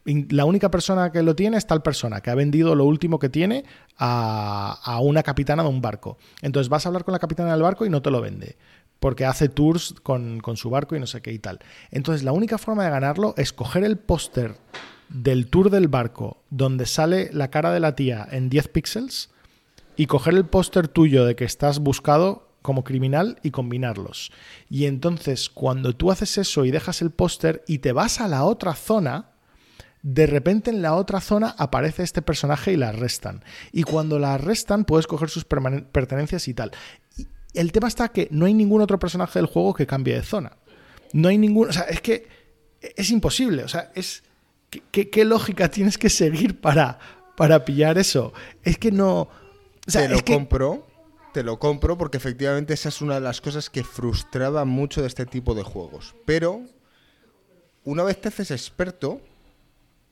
la 0.04 0.44
única 0.44 0.70
persona 0.70 1.14
que 1.14 1.24
lo 1.24 1.34
tiene 1.34 1.56
es 1.56 1.68
tal 1.68 1.82
persona 1.82 2.20
que 2.20 2.30
ha 2.30 2.36
vendido 2.36 2.76
lo 2.76 2.84
último 2.84 3.20
que 3.20 3.30
tiene 3.30 3.64
a 4.00 5.00
una 5.02 5.24
capitana 5.24 5.64
de 5.64 5.70
un 5.70 5.80
barco. 5.80 6.18
Entonces 6.42 6.68
vas 6.68 6.86
a 6.86 6.90
hablar 6.90 7.06
con 7.06 7.14
la 7.14 7.20
capitana 7.20 7.54
del 7.54 7.62
barco 7.62 7.86
y 7.86 7.90
no 7.90 8.02
te 8.02 8.12
lo 8.12 8.20
vende. 8.20 8.58
Porque 9.02 9.26
hace 9.26 9.50
tours 9.50 9.96
con, 10.04 10.40
con 10.42 10.58
su 10.58 10.70
barco 10.70 10.96
y 10.96 11.00
no 11.00 11.08
sé 11.08 11.24
qué 11.24 11.34
y 11.34 11.40
tal. 11.40 11.58
Entonces, 11.90 12.24
la 12.24 12.34
única 12.34 12.60
forma 12.60 12.84
de 12.84 12.92
ganarlo 12.92 13.34
es 13.36 13.52
coger 13.52 13.84
el 13.84 13.98
póster 13.98 14.58
del 15.10 15.48
tour 15.48 15.72
del 15.72 15.88
barco 15.88 16.38
donde 16.52 16.86
sale 16.86 17.32
la 17.34 17.50
cara 17.50 17.74
de 17.74 17.80
la 17.80 17.96
tía 17.96 18.28
en 18.32 18.48
10 18.48 18.68
píxeles 18.68 19.32
y 19.98 20.06
coger 20.06 20.36
el 20.36 20.46
póster 20.46 20.88
tuyo 20.88 21.26
de 21.26 21.36
que 21.36 21.46
estás 21.46 21.80
buscado 21.80 22.48
como 22.62 22.84
criminal 22.84 23.40
y 23.42 23.50
combinarlos. 23.50 24.32
Y 24.70 24.86
entonces 24.86 25.50
cuando 25.50 25.96
tú 25.96 26.12
haces 26.12 26.38
eso 26.38 26.64
y 26.64 26.70
dejas 26.70 27.02
el 27.02 27.10
póster 27.10 27.64
y 27.68 27.80
te 27.80 27.94
vas 27.94 28.22
a 28.22 28.28
la 28.28 28.44
otra 28.44 28.76
zona, 28.76 29.32
de 30.04 30.28
repente 30.28 30.70
en 30.70 30.84
la 30.84 30.94
otra 30.94 31.22
zona 31.22 31.56
aparece 31.58 32.04
este 32.04 32.22
personaje 32.22 32.72
y 32.72 32.78
la 32.78 32.90
arrestan. 32.90 33.44
Y 33.72 33.82
cuando 33.82 34.20
la 34.20 34.36
arrestan 34.36 34.86
puedes 34.86 35.08
coger 35.08 35.32
sus 35.32 35.46
pertenencias 35.46 36.48
y 36.48 36.54
tal. 36.54 36.72
El 37.54 37.72
tema 37.72 37.88
está 37.88 38.10
que 38.10 38.28
no 38.32 38.46
hay 38.46 38.54
ningún 38.54 38.82
otro 38.82 39.00
personaje 39.00 39.40
del 39.40 39.46
juego 39.46 39.74
que 39.74 39.88
cambie 39.88 40.16
de 40.16 40.24
zona. 40.24 40.58
No 41.14 41.30
hay 41.30 41.38
ningún... 41.38 41.70
O 41.70 41.74
sea, 41.74 41.84
es 41.84 42.02
que 42.02 42.28
es 42.82 43.10
imposible. 43.12 43.64
O 43.64 43.68
sea, 43.68 43.92
es... 43.96 44.24
¿Qué, 44.70 45.10
qué 45.10 45.26
lógica 45.26 45.70
tienes 45.70 45.98
que 45.98 46.10
seguir 46.10 46.62
para, 46.62 46.98
para 47.36 47.66
pillar 47.66 47.98
eso? 47.98 48.34
Es 48.64 48.78
que 48.78 48.92
no... 48.92 49.30
O 49.88 49.92
sea, 49.92 50.08
te 50.08 50.10
lo 50.10 50.24
compro, 50.24 50.88
te 51.34 51.44
lo 51.44 51.60
compro 51.60 51.98
porque 51.98 52.18
efectivamente 52.18 52.74
esa 52.74 52.90
es 52.90 53.02
una 53.02 53.16
de 53.16 53.22
las 53.22 53.42
cosas 53.42 53.70
que 53.70 53.84
frustraba 53.84 54.64
mucho 54.64 55.02
de 55.02 55.08
este 55.08 55.26
tipo 55.26 55.56
de 55.56 55.64
juegos. 55.64 56.16
Pero 56.26 56.62
una 57.84 58.04
vez 58.04 58.22
te 58.22 58.28
haces 58.28 58.52
experto, 58.52 59.22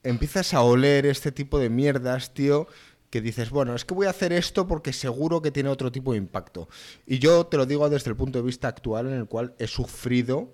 empiezas 0.04 0.54
a 0.54 0.62
oler 0.62 1.06
este 1.06 1.32
tipo 1.32 1.60
de 1.60 1.70
mierdas, 1.70 2.34
tío, 2.34 2.68
que 3.10 3.22
dices, 3.22 3.50
bueno, 3.50 3.76
es 3.76 3.86
que 3.86 3.94
voy 3.94 4.08
a 4.08 4.12
hacer 4.12 4.34
esto 4.34 4.68
porque 4.68 4.94
seguro 4.94 5.42
que 5.42 5.52
tiene 5.52 5.70
otro 5.70 5.92
tipo 5.92 6.12
de 6.12 6.20
impacto. 6.20 6.70
Y 7.06 7.20
yo 7.20 7.48
te 7.48 7.58
lo 7.58 7.66
digo 7.66 7.90
desde 7.90 8.10
el 8.12 8.16
punto 8.16 8.40
de 8.40 8.46
vista 8.46 8.68
actual 8.68 9.08
en 9.08 9.14
el 9.14 9.26
cual 9.26 9.56
he 9.58 9.68
sufrido 9.68 10.52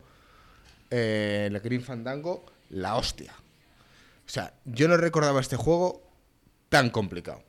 eh, 0.89 1.49
el 1.51 1.59
Green 1.59 1.81
Fandango 1.81 2.45
la 2.69 2.95
hostia. 2.95 3.33
O 4.25 4.29
sea, 4.29 4.53
yo 4.65 4.87
no 4.87 4.97
recordaba 4.97 5.39
este 5.39 5.55
juego 5.55 6.01
tan 6.69 6.89
complicado. 6.89 7.43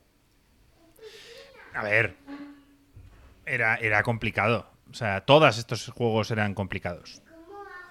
A 1.73 1.83
ver, 1.83 2.15
era, 3.45 3.75
era 3.75 4.03
complicado. 4.03 4.69
O 4.91 4.93
sea, 4.93 5.21
todos 5.21 5.57
estos 5.57 5.87
juegos 5.89 6.31
eran 6.31 6.53
complicados. 6.53 7.21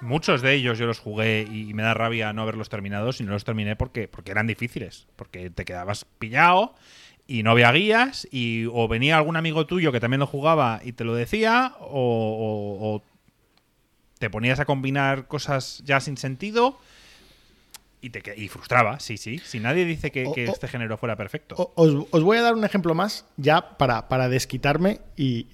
Muchos 0.01 0.43
de 0.43 0.53
ellos 0.55 0.79
yo 0.79 0.87
los 0.87 0.99
jugué 0.99 1.43
y 1.51 1.73
me 1.73 1.83
da 1.83 1.95
rabia 1.95 2.33
no 2.35 2.43
haberlos 2.43 2.69
terminado 2.69 3.13
si 3.13 3.25
no 3.25 3.33
los 3.33 3.45
terminé 3.45 3.77
porque, 3.77 4.09
porque 4.09 4.31
eran 4.31 4.47
difíciles. 4.47 5.07
Porque 5.17 5.51
te 5.51 5.65
quedabas 5.65 6.05
pillado 6.05 6.75
y 7.27 7.43
no 7.43 7.51
había 7.51 7.73
guías 7.73 8.29
y 8.31 8.67
o 8.73 8.89
venía 8.89 9.17
algún 9.17 9.37
amigo 9.37 9.67
tuyo 9.67 9.93
que 9.93 10.01
también 10.01 10.21
lo 10.21 10.27
jugaba 10.27 10.81
y 10.85 10.93
te 10.93 11.05
lo 11.05 11.15
decía 11.15 11.75
o, 11.81 12.79
o 12.81 13.03
te 14.19 14.31
ponías 14.31 14.61
a 14.61 14.65
combinar 14.65 15.27
cosas 15.27 15.83
ya 15.85 16.01
sin 16.01 16.17
sentido 16.17 16.79
y, 18.01 18.11
te, 18.11 18.23
y 18.41 18.49
frustraba, 18.49 19.01
sí, 19.01 19.17
sí. 19.17 19.39
Si 19.39 19.59
nadie 19.59 19.85
dice 19.85 20.13
que, 20.13 20.33
este 20.37 20.69
género 20.69 20.97
fuera 20.97 21.17
perfecto. 21.17 21.73
Os, 21.75 22.23
voy 22.23 22.37
a 22.37 22.43
dar 22.43 22.55
un 22.55 22.65
ejemplo 22.65 22.95
más, 22.95 23.25
ya 23.37 23.77
para, 23.79 24.09
para 24.09 24.29
desquitarme 24.29 25.01
y, 25.17 25.49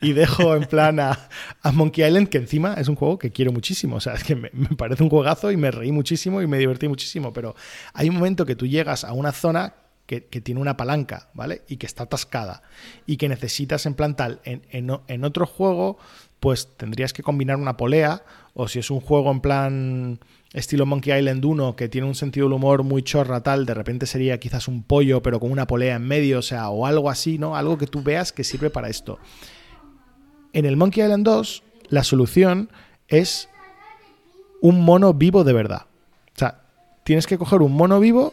y 0.00 0.12
dejo 0.12 0.56
en 0.56 0.64
plan 0.64 0.98
a, 0.98 1.28
Monkey 1.72 2.04
Island, 2.04 2.28
que 2.28 2.38
encima 2.38 2.74
es 2.74 2.88
un 2.88 2.96
juego 2.96 3.18
que 3.18 3.30
quiero 3.30 3.52
muchísimo. 3.52 3.96
O 3.96 4.00
sea, 4.00 4.14
es 4.14 4.24
que 4.24 4.34
me, 4.34 4.50
me, 4.52 4.68
parece 4.76 5.02
un 5.02 5.10
juegazo 5.10 5.52
y 5.52 5.56
me 5.56 5.70
reí 5.70 5.92
muchísimo 5.92 6.42
y 6.42 6.46
me 6.46 6.58
divertí 6.58 6.88
muchísimo. 6.88 7.32
Pero 7.32 7.54
hay 7.92 8.08
un 8.08 8.16
momento 8.16 8.44
que 8.44 8.56
tú 8.56 8.66
llegas 8.66 9.04
a 9.04 9.12
una 9.12 9.32
zona 9.32 9.74
que, 10.06 10.20
tiene 10.20 10.60
una 10.60 10.76
palanca, 10.76 11.30
¿vale? 11.34 11.62
Y 11.68 11.76
que 11.76 11.86
está 11.86 12.04
atascada. 12.04 12.62
Y 13.06 13.16
que 13.16 13.28
necesitas 13.28 13.86
en 13.86 13.94
plan 13.94 14.16
tal. 14.16 14.40
En, 14.44 14.62
en, 14.70 14.90
en 15.08 15.24
otro 15.24 15.46
juego, 15.46 15.98
pues 16.40 16.68
tendrías 16.76 17.12
que 17.12 17.22
combinar 17.22 17.56
una 17.56 17.76
polea. 17.76 18.22
O 18.54 18.68
si 18.68 18.78
es 18.78 18.90
un 18.90 19.00
juego 19.00 19.30
en 19.30 19.40
plan 19.40 20.20
estilo 20.52 20.86
Monkey 20.86 21.18
Island 21.18 21.44
1, 21.44 21.74
que 21.74 21.88
tiene 21.88 22.06
un 22.06 22.14
sentido 22.14 22.46
del 22.46 22.52
humor 22.54 22.84
muy 22.84 23.02
chorra 23.02 23.42
tal, 23.42 23.66
de 23.66 23.74
repente 23.74 24.06
sería 24.06 24.38
quizás 24.38 24.68
un 24.68 24.84
pollo, 24.84 25.20
pero 25.20 25.40
con 25.40 25.50
una 25.50 25.66
polea 25.66 25.96
en 25.96 26.06
medio, 26.06 26.38
o 26.38 26.42
sea, 26.42 26.68
o 26.68 26.86
algo 26.86 27.10
así, 27.10 27.38
¿no? 27.38 27.56
Algo 27.56 27.76
que 27.76 27.88
tú 27.88 28.02
veas 28.02 28.32
que 28.32 28.44
sirve 28.44 28.70
para 28.70 28.88
esto. 28.88 29.18
En 30.52 30.64
el 30.64 30.76
Monkey 30.76 31.02
Island 31.02 31.24
2, 31.24 31.62
la 31.88 32.04
solución 32.04 32.70
es 33.08 33.48
un 34.60 34.80
mono 34.80 35.12
vivo 35.12 35.42
de 35.42 35.52
verdad. 35.52 35.86
O 36.28 36.38
sea, 36.38 36.62
tienes 37.02 37.26
que 37.26 37.36
coger 37.36 37.60
un 37.60 37.72
mono 37.72 37.98
vivo 37.98 38.32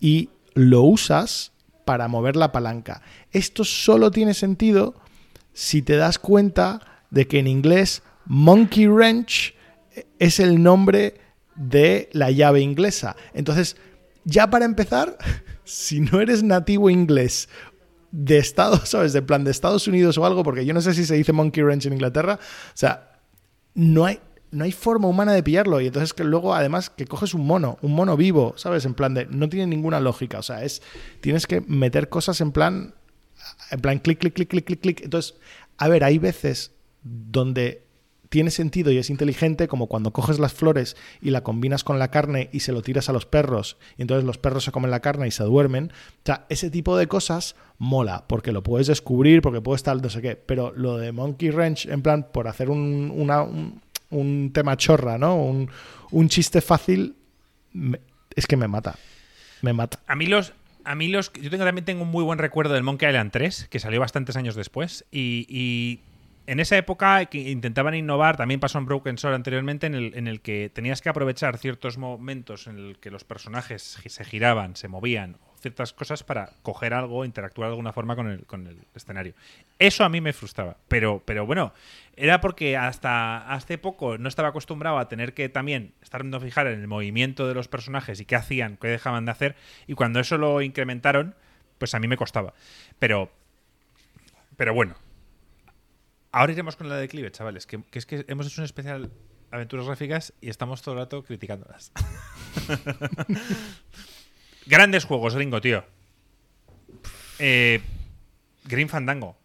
y 0.00 0.30
lo 0.54 0.82
usas 0.82 1.52
para 1.84 2.08
mover 2.08 2.36
la 2.36 2.52
palanca. 2.52 3.02
Esto 3.32 3.64
solo 3.64 4.10
tiene 4.10 4.34
sentido 4.34 4.94
si 5.52 5.82
te 5.82 5.96
das 5.96 6.18
cuenta 6.18 6.80
de 7.10 7.26
que 7.26 7.38
en 7.38 7.46
inglés 7.46 8.02
Monkey 8.26 8.86
Wrench 8.86 9.54
es 10.18 10.40
el 10.40 10.62
nombre 10.62 11.20
de 11.56 12.08
la 12.12 12.30
llave 12.30 12.60
inglesa. 12.60 13.16
Entonces, 13.34 13.76
ya 14.24 14.48
para 14.48 14.64
empezar, 14.64 15.18
si 15.64 16.00
no 16.00 16.20
eres 16.20 16.42
nativo 16.42 16.90
inglés 16.90 17.48
de 18.12 18.38
Estados, 18.38 18.88
¿sabes? 18.88 19.12
De 19.12 19.22
plan 19.22 19.44
de 19.44 19.50
Estados 19.50 19.86
Unidos 19.86 20.18
o 20.18 20.26
algo, 20.26 20.42
porque 20.42 20.64
yo 20.64 20.74
no 20.74 20.80
sé 20.80 20.94
si 20.94 21.04
se 21.04 21.14
dice 21.14 21.32
monkey 21.32 21.62
wrench 21.62 21.86
en 21.86 21.92
Inglaterra, 21.92 22.38
o 22.40 22.76
sea, 22.76 23.20
no 23.74 24.04
hay, 24.04 24.20
no 24.50 24.64
hay 24.64 24.72
forma 24.72 25.08
humana 25.08 25.32
de 25.32 25.42
pillarlo. 25.42 25.80
Y 25.80 25.86
entonces 25.86 26.14
que 26.14 26.24
luego, 26.24 26.54
además, 26.54 26.90
que 26.90 27.06
coges 27.06 27.34
un 27.34 27.46
mono, 27.46 27.78
un 27.82 27.92
mono 27.92 28.16
vivo, 28.16 28.54
¿sabes? 28.56 28.84
En 28.84 28.94
plan 28.94 29.14
de, 29.14 29.26
no 29.26 29.48
tiene 29.48 29.66
ninguna 29.66 30.00
lógica. 30.00 30.38
O 30.38 30.42
sea, 30.42 30.64
es, 30.64 30.82
tienes 31.20 31.46
que 31.46 31.60
meter 31.62 32.08
cosas 32.08 32.40
en 32.40 32.52
plan, 32.52 32.94
en 33.70 33.80
plan 33.80 33.98
clic, 33.98 34.18
clic, 34.18 34.34
clic, 34.34 34.48
clic, 34.48 34.64
clic, 34.64 34.80
clic. 34.80 35.00
Entonces, 35.02 35.34
a 35.78 35.88
ver, 35.88 36.04
hay 36.04 36.18
veces 36.18 36.72
donde 37.02 37.84
tiene 38.30 38.52
sentido 38.52 38.92
y 38.92 38.98
es 38.98 39.10
inteligente 39.10 39.66
como 39.66 39.88
cuando 39.88 40.12
coges 40.12 40.38
las 40.38 40.52
flores 40.54 40.96
y 41.20 41.30
la 41.30 41.42
combinas 41.42 41.82
con 41.82 41.98
la 41.98 42.12
carne 42.12 42.48
y 42.52 42.60
se 42.60 42.72
lo 42.72 42.80
tiras 42.80 43.08
a 43.08 43.12
los 43.12 43.26
perros 43.26 43.76
y 43.98 44.02
entonces 44.02 44.24
los 44.24 44.38
perros 44.38 44.62
se 44.64 44.70
comen 44.70 44.92
la 44.92 45.00
carne 45.00 45.26
y 45.26 45.32
se 45.32 45.42
duermen. 45.42 45.90
O 45.90 46.22
sea, 46.24 46.46
ese 46.48 46.70
tipo 46.70 46.96
de 46.96 47.08
cosas 47.08 47.56
mola 47.76 48.24
porque 48.28 48.52
lo 48.52 48.62
puedes 48.62 48.86
descubrir, 48.86 49.42
porque 49.42 49.60
puede 49.60 49.76
estar 49.76 50.00
no 50.00 50.08
sé 50.08 50.22
qué. 50.22 50.36
Pero 50.36 50.72
lo 50.76 50.96
de 50.96 51.10
Monkey 51.10 51.50
Ranch, 51.50 51.86
en 51.86 52.02
plan, 52.02 52.28
por 52.32 52.46
hacer 52.46 52.70
un, 52.70 53.12
un, 53.12 53.82
tema 54.52 54.76
chorra, 54.76 55.18
¿no? 55.18 55.36
Un, 55.36 56.28
chiste 56.28 56.60
fácil, 56.60 57.16
es 58.34 58.46
que 58.46 58.56
me 58.56 58.68
mata. 58.68 58.96
Me 59.62 59.72
mata. 59.72 60.00
A 60.06 60.16
mí 60.16 60.26
los, 60.26 60.52
a 60.84 60.94
mí 60.94 61.08
los. 61.08 61.32
Yo 61.34 61.50
tengo, 61.50 61.64
también 61.64 61.84
tengo 61.84 62.02
un 62.02 62.10
muy 62.10 62.24
buen 62.24 62.38
recuerdo 62.38 62.74
del 62.74 62.82
Monkey 62.82 63.08
Island 63.08 63.30
3, 63.30 63.68
que 63.70 63.78
salió 63.78 64.00
bastantes 64.00 64.36
años 64.36 64.54
después. 64.54 65.04
y 65.10 66.00
en 66.50 66.58
esa 66.58 66.76
época 66.76 67.24
que 67.26 67.38
intentaban 67.38 67.94
innovar, 67.94 68.36
también 68.36 68.58
pasó 68.58 68.78
en 68.78 68.86
Broken 68.86 69.18
Sword 69.18 69.34
anteriormente, 69.34 69.86
en 69.86 69.94
el, 69.94 70.14
en 70.16 70.26
el 70.26 70.40
que 70.40 70.68
tenías 70.74 71.00
que 71.00 71.08
aprovechar 71.08 71.58
ciertos 71.58 71.96
momentos 71.96 72.66
en 72.66 72.76
el 72.76 72.98
que 72.98 73.12
los 73.12 73.22
personajes 73.22 74.00
se 74.04 74.24
giraban, 74.24 74.74
se 74.74 74.88
movían, 74.88 75.36
ciertas 75.60 75.92
cosas 75.92 76.22
para 76.22 76.50
coger 76.62 76.94
algo, 76.94 77.24
interactuar 77.24 77.68
de 77.68 77.72
alguna 77.72 77.92
forma 77.92 78.16
con 78.16 78.28
el, 78.28 78.44
con 78.46 78.66
el 78.66 78.78
escenario. 78.94 79.34
Eso 79.78 80.04
a 80.04 80.08
mí 80.08 80.20
me 80.20 80.32
frustraba. 80.32 80.76
Pero, 80.88 81.22
pero 81.24 81.46
bueno, 81.46 81.72
era 82.16 82.40
porque 82.40 82.76
hasta 82.76 83.52
hace 83.52 83.78
poco 83.78 84.18
no 84.18 84.28
estaba 84.28 84.48
acostumbrado 84.48 84.98
a 84.98 85.08
tener 85.08 85.34
que 85.34 85.48
también 85.48 85.92
estar 86.02 86.22
a 86.24 86.40
fijar 86.40 86.66
en 86.66 86.80
el 86.80 86.88
movimiento 86.88 87.46
de 87.46 87.54
los 87.54 87.68
personajes 87.68 88.20
y 88.20 88.24
qué 88.24 88.36
hacían, 88.36 88.76
qué 88.76 88.88
dejaban 88.88 89.24
de 89.24 89.32
hacer. 89.32 89.56
Y 89.86 89.94
cuando 89.94 90.20
eso 90.20 90.38
lo 90.38 90.62
incrementaron, 90.62 91.34
pues 91.78 91.94
a 91.94 92.00
mí 92.00 92.08
me 92.08 92.16
costaba. 92.16 92.54
Pero, 92.98 93.30
pero 94.56 94.74
bueno, 94.74 94.96
Ahora 96.32 96.52
iremos 96.52 96.76
con 96.76 96.88
la 96.88 96.96
declive, 96.96 97.30
chavales, 97.32 97.66
que, 97.66 97.82
es 97.92 98.06
que 98.06 98.24
hemos 98.28 98.46
hecho 98.46 98.60
un 98.60 98.64
especial 98.64 99.10
aventuras 99.50 99.86
gráficas 99.86 100.32
y 100.40 100.48
estamos 100.48 100.80
todo 100.80 100.94
el 100.94 101.00
rato 101.00 101.24
criticándolas. 101.24 101.90
Grandes 104.70 105.04
juegos, 105.04 105.34
gringo, 105.34 105.60
tío. 105.60 105.82
Eh, 107.40 107.80
Green 108.66 108.88
Fandango. 108.88 109.36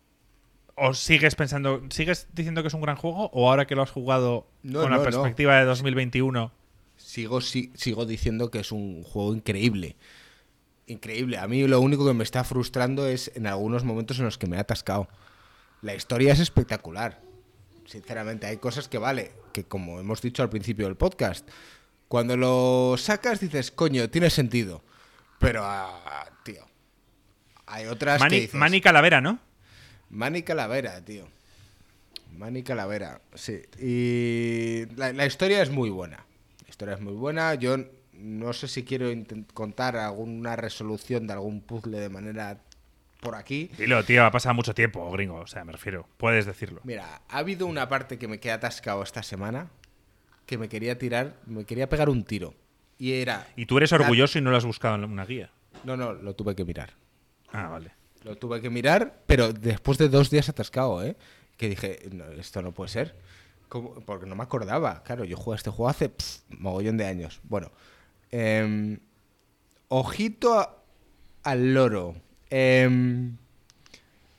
¿O 0.75 0.93
sigues 0.93 1.33
pensando, 1.33 1.81
sigues 1.89 2.27
diciendo 2.33 2.61
que 2.61 2.67
es 2.67 2.73
un 2.75 2.81
gran 2.81 2.95
juego 2.95 3.31
o 3.33 3.49
ahora 3.49 3.65
que 3.65 3.73
lo 3.73 3.81
has 3.81 3.89
jugado 3.89 4.45
con 4.61 4.91
la 4.91 5.01
perspectiva 5.01 5.57
de 5.57 5.65
2021? 5.65 6.51
Sigo, 6.97 7.41
sigo 7.41 8.05
diciendo 8.05 8.51
que 8.51 8.59
es 8.59 8.71
un 8.71 9.01
juego 9.01 9.33
increíble. 9.33 9.95
Increíble. 10.85 11.39
A 11.39 11.47
mí 11.47 11.65
lo 11.65 11.81
único 11.81 12.05
que 12.05 12.13
me 12.13 12.23
está 12.23 12.43
frustrando 12.43 13.07
es 13.07 13.31
en 13.33 13.47
algunos 13.47 13.83
momentos 13.83 14.19
en 14.19 14.25
los 14.25 14.37
que 14.37 14.45
me 14.45 14.57
he 14.57 14.59
atascado. 14.59 15.07
La 15.81 15.95
historia 15.95 16.33
es 16.33 16.39
espectacular. 16.39 17.19
Sinceramente, 17.85 18.45
hay 18.45 18.57
cosas 18.57 18.87
que 18.87 18.99
vale, 18.99 19.31
que 19.53 19.63
como 19.63 19.99
hemos 19.99 20.21
dicho 20.21 20.43
al 20.43 20.51
principio 20.51 20.85
del 20.85 20.97
podcast, 20.97 21.49
cuando 22.09 22.37
lo 22.37 22.95
sacas 22.99 23.39
dices, 23.39 23.71
coño, 23.71 24.07
tiene 24.11 24.29
sentido. 24.29 24.83
Pero, 25.39 25.61
ah, 25.63 26.29
tío, 26.43 26.65
hay 27.65 27.85
otras 27.85 28.19
Mani, 28.19 28.35
que 28.35 28.41
dices, 28.41 28.55
Mani 28.55 28.81
Calavera, 28.81 29.21
¿no? 29.21 29.39
Mani 30.09 30.43
Calavera, 30.43 31.03
tío. 31.03 31.27
Mani 32.31 32.63
Calavera, 32.63 33.21
sí. 33.33 33.61
Y 33.79 34.85
la, 34.95 35.13
la, 35.13 35.25
historia 35.25 35.61
es 35.61 35.69
muy 35.69 35.89
buena. 35.89 36.25
La 36.63 36.69
historia 36.69 36.95
es 36.95 37.01
muy 37.01 37.13
buena. 37.13 37.55
Yo 37.55 37.77
no 38.13 38.53
sé 38.53 38.67
si 38.67 38.83
quiero 38.83 39.07
contar 39.53 39.97
alguna 39.97 40.55
resolución 40.55 41.27
de 41.27 41.33
algún 41.33 41.61
puzzle 41.61 41.99
de 41.99 42.09
manera 42.09 42.59
por 43.21 43.35
aquí. 43.35 43.71
Dilo, 43.77 44.03
tío, 44.03 44.25
ha 44.25 44.31
pasado 44.31 44.55
mucho 44.55 44.73
tiempo, 44.73 45.09
gringo. 45.11 45.37
O 45.37 45.47
sea, 45.47 45.63
me 45.65 45.71
refiero. 45.71 46.07
Puedes 46.17 46.45
decirlo. 46.45 46.81
Mira, 46.83 47.21
ha 47.27 47.37
habido 47.37 47.67
una 47.67 47.89
parte 47.89 48.17
que 48.17 48.27
me 48.27 48.39
queda 48.39 48.55
atascado 48.55 49.03
esta 49.03 49.23
semana 49.23 49.69
que 50.45 50.57
me 50.57 50.69
quería 50.69 50.97
tirar, 50.97 51.35
me 51.45 51.65
quería 51.65 51.89
pegar 51.89 52.09
un 52.09 52.23
tiro. 52.23 52.53
Y 52.97 53.13
era. 53.13 53.47
Y 53.55 53.65
tú 53.65 53.77
eres 53.77 53.91
orgulloso 53.93 54.37
y 54.37 54.41
no 54.41 54.51
lo 54.51 54.57
has 54.57 54.65
buscado 54.65 54.95
en 54.95 55.03
una 55.03 55.25
guía. 55.25 55.49
No, 55.83 55.97
no, 55.97 56.13
lo 56.13 56.33
tuve 56.35 56.55
que 56.55 56.63
mirar. 56.65 56.93
Ah, 57.51 57.67
vale. 57.69 57.91
Lo 58.23 58.35
tuve 58.37 58.61
que 58.61 58.69
mirar, 58.69 59.21
pero 59.27 59.53
después 59.53 59.97
de 59.97 60.09
dos 60.09 60.29
días 60.29 60.49
atascado, 60.49 61.03
¿eh? 61.03 61.15
Que 61.57 61.69
dije, 61.69 61.99
no, 62.11 62.25
esto 62.31 62.61
no 62.61 62.71
puede 62.73 62.89
ser. 62.89 63.15
¿Cómo? 63.69 63.93
Porque 64.01 64.25
no 64.25 64.35
me 64.35 64.43
acordaba. 64.43 65.03
Claro, 65.03 65.25
yo 65.25 65.37
jugué 65.37 65.55
a 65.55 65.57
este 65.57 65.69
juego 65.69 65.89
hace 65.89 66.11
mogollón 66.49 66.97
de 66.97 67.05
años. 67.05 67.39
Bueno, 67.43 67.71
em, 68.31 68.99
ojito 69.89 70.57
a- 70.59 70.77
al 71.43 71.73
loro. 71.73 72.15
Em, 72.49 73.37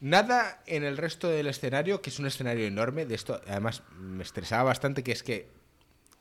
nada 0.01 0.63
en 0.67 0.85
el 0.85 0.97
resto 0.97 1.29
del 1.29 1.47
escenario, 1.47 2.01
que 2.03 2.11
es 2.11 2.19
un 2.19 2.27
escenario 2.27 2.67
enorme. 2.67 3.07
De 3.07 3.15
esto, 3.15 3.41
además, 3.47 3.83
me 3.99 4.23
estresaba 4.23 4.65
bastante, 4.65 5.03
que 5.03 5.13
es 5.13 5.23
que 5.23 5.49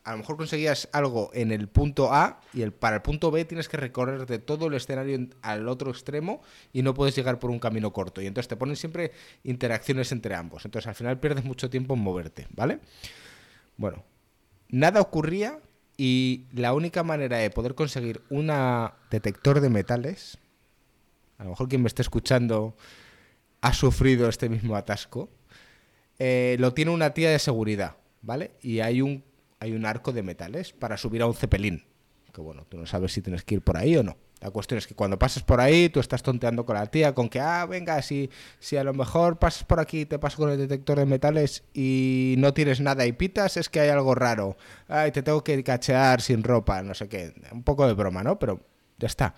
a 0.05 0.11
lo 0.11 0.19
mejor 0.19 0.37
conseguías 0.37 0.87
algo 0.93 1.31
en 1.33 1.51
el 1.51 1.67
punto 1.67 2.13
A 2.13 2.39
y 2.53 2.61
el, 2.61 2.71
para 2.71 2.97
el 2.97 3.01
punto 3.01 3.31
B 3.31 3.43
tienes 3.43 3.67
que 3.67 3.75
recorrerte 3.75 4.39
todo 4.39 4.67
el 4.67 4.75
escenario 4.75 5.15
en- 5.15 5.33
al 5.41 5.67
otro 5.67 5.89
extremo 5.91 6.41
y 6.71 6.83
no 6.83 6.93
puedes 6.93 7.15
llegar 7.15 7.39
por 7.39 7.49
un 7.49 7.59
camino 7.59 7.91
corto. 7.91 8.21
Y 8.21 8.27
entonces 8.27 8.47
te 8.47 8.55
ponen 8.55 8.75
siempre 8.75 9.11
interacciones 9.43 10.11
entre 10.11 10.35
ambos. 10.35 10.63
Entonces 10.63 10.87
al 10.87 10.95
final 10.95 11.19
pierdes 11.19 11.43
mucho 11.43 11.69
tiempo 11.69 11.95
en 11.95 12.01
moverte, 12.01 12.47
¿vale? 12.51 12.79
Bueno, 13.77 14.03
nada 14.69 15.01
ocurría 15.01 15.59
y 15.97 16.45
la 16.53 16.73
única 16.73 17.03
manera 17.03 17.37
de 17.37 17.49
poder 17.49 17.73
conseguir 17.73 18.21
un 18.29 18.51
detector 19.09 19.59
de 19.59 19.69
metales, 19.69 20.37
a 21.37 21.43
lo 21.45 21.49
mejor 21.51 21.67
quien 21.67 21.81
me 21.81 21.87
esté 21.87 22.01
escuchando 22.01 22.75
ha 23.61 23.73
sufrido 23.73 24.29
este 24.29 24.49
mismo 24.49 24.75
atasco, 24.75 25.29
eh, 26.19 26.57
lo 26.59 26.73
tiene 26.73 26.91
una 26.91 27.13
tía 27.13 27.31
de 27.31 27.39
seguridad, 27.39 27.95
¿vale? 28.21 28.51
Y 28.61 28.81
hay 28.81 29.01
un, 29.01 29.23
hay 29.59 29.73
un 29.73 29.85
arco 29.85 30.11
de 30.11 30.23
metales 30.23 30.73
para 30.73 30.97
subir 30.97 31.21
a 31.21 31.27
un 31.27 31.33
cepelín. 31.33 31.85
Que 32.33 32.41
bueno, 32.41 32.65
tú 32.67 32.77
no 32.77 32.85
sabes 32.85 33.13
si 33.13 33.21
tienes 33.21 33.43
que 33.43 33.55
ir 33.55 33.61
por 33.61 33.77
ahí 33.77 33.95
o 33.95 34.03
no. 34.03 34.17
La 34.41 34.51
cuestión 34.51 34.77
es 34.77 34.85
que 34.85 34.93
cuando 34.93 35.17
pasas 35.17 35.43
por 35.43 35.61
ahí, 35.61 35.89
tú 35.89 35.99
estás 35.99 36.21
tonteando 36.21 36.65
con 36.65 36.75
la 36.75 36.87
tía, 36.87 37.15
con 37.15 37.29
que, 37.29 37.39
ah, 37.39 37.65
venga, 37.65 38.01
si, 38.01 38.29
si 38.59 38.75
a 38.75 38.83
lo 38.83 38.93
mejor 38.93 39.39
pasas 39.39 39.63
por 39.63 39.79
aquí, 39.79 40.05
te 40.05 40.19
pasas 40.19 40.37
con 40.37 40.51
el 40.51 40.57
detector 40.57 40.99
de 40.99 41.05
metales 41.05 41.63
y 41.73 42.35
no 42.37 42.53
tienes 42.53 42.81
nada 42.81 43.05
y 43.05 43.13
pitas, 43.13 43.55
es 43.57 43.69
que 43.69 43.79
hay 43.79 43.89
algo 43.89 44.13
raro. 44.13 44.57
Ay, 44.87 45.11
te 45.11 45.23
tengo 45.23 45.43
que 45.43 45.63
cachear 45.63 46.21
sin 46.21 46.43
ropa, 46.43 46.83
no 46.83 46.93
sé 46.93 47.07
qué. 47.07 47.33
Un 47.51 47.63
poco 47.63 47.87
de 47.87 47.93
broma, 47.93 48.23
¿no? 48.23 48.37
Pero 48.37 48.61
ya 48.97 49.07
está. 49.07 49.35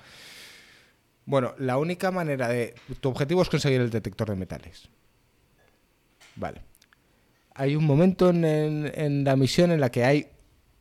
Bueno, 1.25 1.53
la 1.59 1.77
única 1.77 2.09
manera 2.09 2.47
de... 2.47 2.73
Tu 2.99 3.09
objetivo 3.09 3.41
es 3.41 3.49
conseguir 3.49 3.81
el 3.81 3.91
detector 3.91 4.29
de 4.29 4.35
metales. 4.35 4.89
Vale. 6.35 6.63
Hay 7.59 7.75
un 7.75 7.85
momento 7.85 8.29
en, 8.29 9.23
la 9.23 9.35
misión 9.35 9.71
en 9.71 9.81
la 9.81 9.89
que 9.89 10.05
hay 10.05 10.27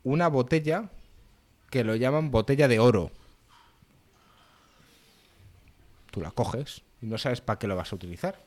una 0.05 0.29
botella 0.29 0.91
que 1.71 1.85
lo 1.85 1.97
llaman 1.97 2.31
botella 2.31 2.69
de 2.69 2.79
oro. 2.79 3.11
Tú 6.11 6.21
la 6.21 6.31
coges 6.33 6.83
y 7.01 7.07
no 7.07 7.17
sabes 7.17 7.41
para 7.41 7.59
qué 7.59 7.67
lo 7.67 7.77
vas 7.77 7.93
a 7.93 7.97
utilizar. 7.97 8.39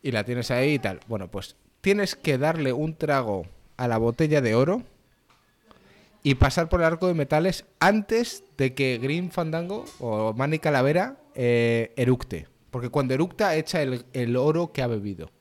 Y 0.00 0.12
la 0.12 0.22
tienes 0.22 0.52
ahí 0.52 0.74
y 0.74 0.78
tal. 0.78 1.00
Bueno, 1.08 1.28
pues 1.28 1.56
tienes 1.80 2.14
que 2.14 2.38
darle 2.38 2.72
un 2.72 2.94
trago 2.94 3.46
a 3.76 3.88
la 3.88 3.98
botella 3.98 4.40
de 4.40 4.54
oro 4.54 4.84
y 6.22 6.36
pasar 6.36 6.68
por 6.68 6.82
el 6.82 6.86
arco 6.86 7.08
de 7.08 7.14
metales 7.14 7.64
antes 7.80 8.44
de 8.56 8.74
que 8.74 8.98
Green 8.98 9.32
Fandango 9.32 9.86
o 9.98 10.32
Manny 10.34 10.60
Calavera 10.60 11.16
eh, 11.34 11.92
eructe. 11.96 12.46
Porque 12.70 12.90
cuando 12.90 13.12
eructa 13.12 13.56
echa 13.56 13.82
el 13.82 14.36
oro 14.36 14.72
que 14.72 14.82
ha 14.82 14.86
bebido. 14.86 15.32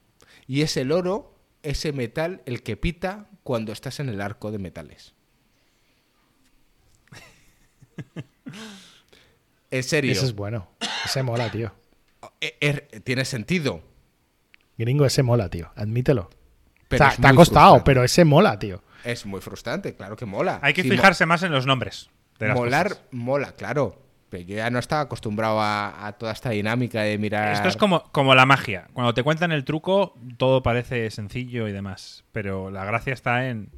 Y 0.47 0.61
es 0.61 0.75
el 0.77 0.91
oro, 0.91 1.35
ese 1.63 1.93
metal, 1.93 2.41
el 2.45 2.63
que 2.63 2.77
pita 2.77 3.27
cuando 3.43 3.71
estás 3.71 3.99
en 3.99 4.09
el 4.09 4.21
arco 4.21 4.51
de 4.51 4.59
metales. 4.59 5.13
en 9.71 9.83
serio. 9.83 10.11
Ese 10.11 10.25
es 10.25 10.35
bueno. 10.35 10.69
Ese 11.05 11.23
mola, 11.23 11.49
tío. 11.51 11.73
Eh, 12.41 12.57
eh, 12.61 12.99
tiene 13.03 13.25
sentido. 13.25 13.81
Gringo, 14.77 15.05
ese 15.05 15.23
mola, 15.23 15.49
tío. 15.49 15.71
Admítelo. 15.75 16.29
Pero 16.87 17.03
O 17.03 17.07
sea, 17.07 17.13
es 17.15 17.21
te 17.21 17.27
ha 17.27 17.29
muy 17.29 17.37
costado, 17.37 17.65
frustrante. 17.75 17.85
pero 17.85 18.03
ese 18.03 18.25
mola, 18.25 18.59
tío. 18.59 18.83
Es 19.03 19.25
muy 19.25 19.41
frustrante, 19.41 19.95
claro 19.95 20.15
que 20.15 20.25
mola. 20.25 20.59
Hay 20.61 20.73
que 20.73 20.83
Sí, 20.83 20.89
fijarse 20.89 21.25
más 21.25 21.43
en 21.43 21.51
los 21.51 21.65
nombres. 21.65 22.09
De 22.39 22.47
las 22.47 22.55
Molar 22.55 22.89
cosas. 22.89 23.03
mola, 23.11 23.51
claro. 23.53 24.01
Yo 24.41 24.55
ya 24.57 24.69
no 24.69 24.79
estaba 24.79 25.01
acostumbrado 25.03 25.61
a, 25.61 26.05
a 26.07 26.13
toda 26.13 26.31
esta 26.31 26.49
dinámica 26.49 27.01
de 27.01 27.17
mirar. 27.17 27.53
Esto 27.53 27.67
es 27.69 27.77
como, 27.77 28.03
como 28.11 28.35
la 28.35 28.45
magia. 28.45 28.87
Cuando 28.93 29.13
te 29.13 29.23
cuentan 29.23 29.51
el 29.51 29.63
truco, 29.63 30.15
todo 30.37 30.63
parece 30.63 31.09
sencillo 31.11 31.67
y 31.67 31.71
demás. 31.71 32.23
Pero 32.31 32.71
la 32.71 32.85
gracia 32.85 33.13
está 33.13 33.47
en, 33.49 33.69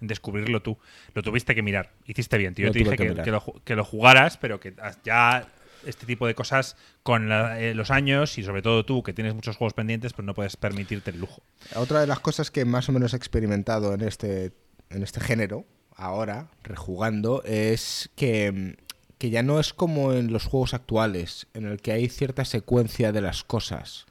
en 0.00 0.06
descubrirlo 0.08 0.62
tú. 0.62 0.78
Lo 1.14 1.22
tuviste 1.22 1.54
que 1.54 1.62
mirar. 1.62 1.90
Hiciste 2.06 2.38
bien, 2.38 2.54
tío. 2.54 2.64
Yo 2.64 2.68
Lo 2.68 2.72
te 2.72 2.78
dije 2.80 2.90
que 2.96 3.22
que, 3.24 3.30
lo, 3.30 3.40
ju- 3.40 3.60
que 3.64 3.76
lo 3.76 3.84
jugaras, 3.84 4.36
pero 4.38 4.58
que 4.60 4.74
ya 5.04 5.46
este 5.86 6.04
tipo 6.06 6.26
de 6.26 6.34
cosas 6.34 6.76
con 7.02 7.28
la- 7.28 7.58
eh, 7.60 7.74
los 7.74 7.90
años 7.90 8.36
y 8.38 8.42
sobre 8.42 8.60
todo 8.62 8.84
tú, 8.84 9.02
que 9.02 9.12
tienes 9.12 9.34
muchos 9.34 9.56
juegos 9.56 9.72
pendientes, 9.74 10.12
pues 10.12 10.26
no 10.26 10.34
puedes 10.34 10.56
permitirte 10.56 11.10
el 11.10 11.18
lujo. 11.20 11.42
Otra 11.74 12.00
de 12.00 12.06
las 12.06 12.20
cosas 12.20 12.50
que 12.50 12.64
más 12.64 12.88
o 12.88 12.92
menos 12.92 13.14
he 13.14 13.16
experimentado 13.16 13.94
en 13.94 14.02
este, 14.02 14.52
en 14.90 15.02
este 15.02 15.20
género, 15.20 15.64
ahora, 15.96 16.48
rejugando, 16.62 17.42
es 17.44 18.10
que, 18.16 18.52
mm, 18.52 18.89
que 19.20 19.28
ya 19.28 19.42
no 19.42 19.60
es 19.60 19.74
como 19.74 20.14
en 20.14 20.32
los 20.32 20.46
juegos 20.46 20.72
actuales, 20.72 21.46
en 21.52 21.66
el 21.66 21.82
que 21.82 21.92
hay 21.92 22.08
cierta 22.08 22.46
secuencia 22.46 23.12
de 23.12 23.20
las 23.20 23.44
cosas. 23.44 24.06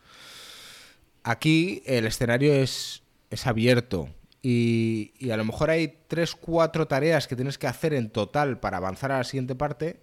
Aquí 1.24 1.82
el 1.88 2.06
escenario 2.06 2.54
es, 2.54 3.02
es 3.32 3.48
abierto 3.48 4.10
y, 4.44 5.14
y 5.18 5.32
a 5.32 5.38
lo 5.38 5.46
mejor 5.46 5.72
hay 5.72 5.98
tres, 6.08 6.36
cuatro 6.36 6.88
tareas 6.88 7.28
que 7.28 7.36
tienes 7.36 7.58
que 7.58 7.66
hacer 7.66 7.96
en 7.96 8.12
total 8.12 8.60
para 8.60 8.78
avanzar 8.78 9.12
a 9.12 9.18
la 9.18 9.24
siguiente 9.24 9.56
parte 9.56 10.00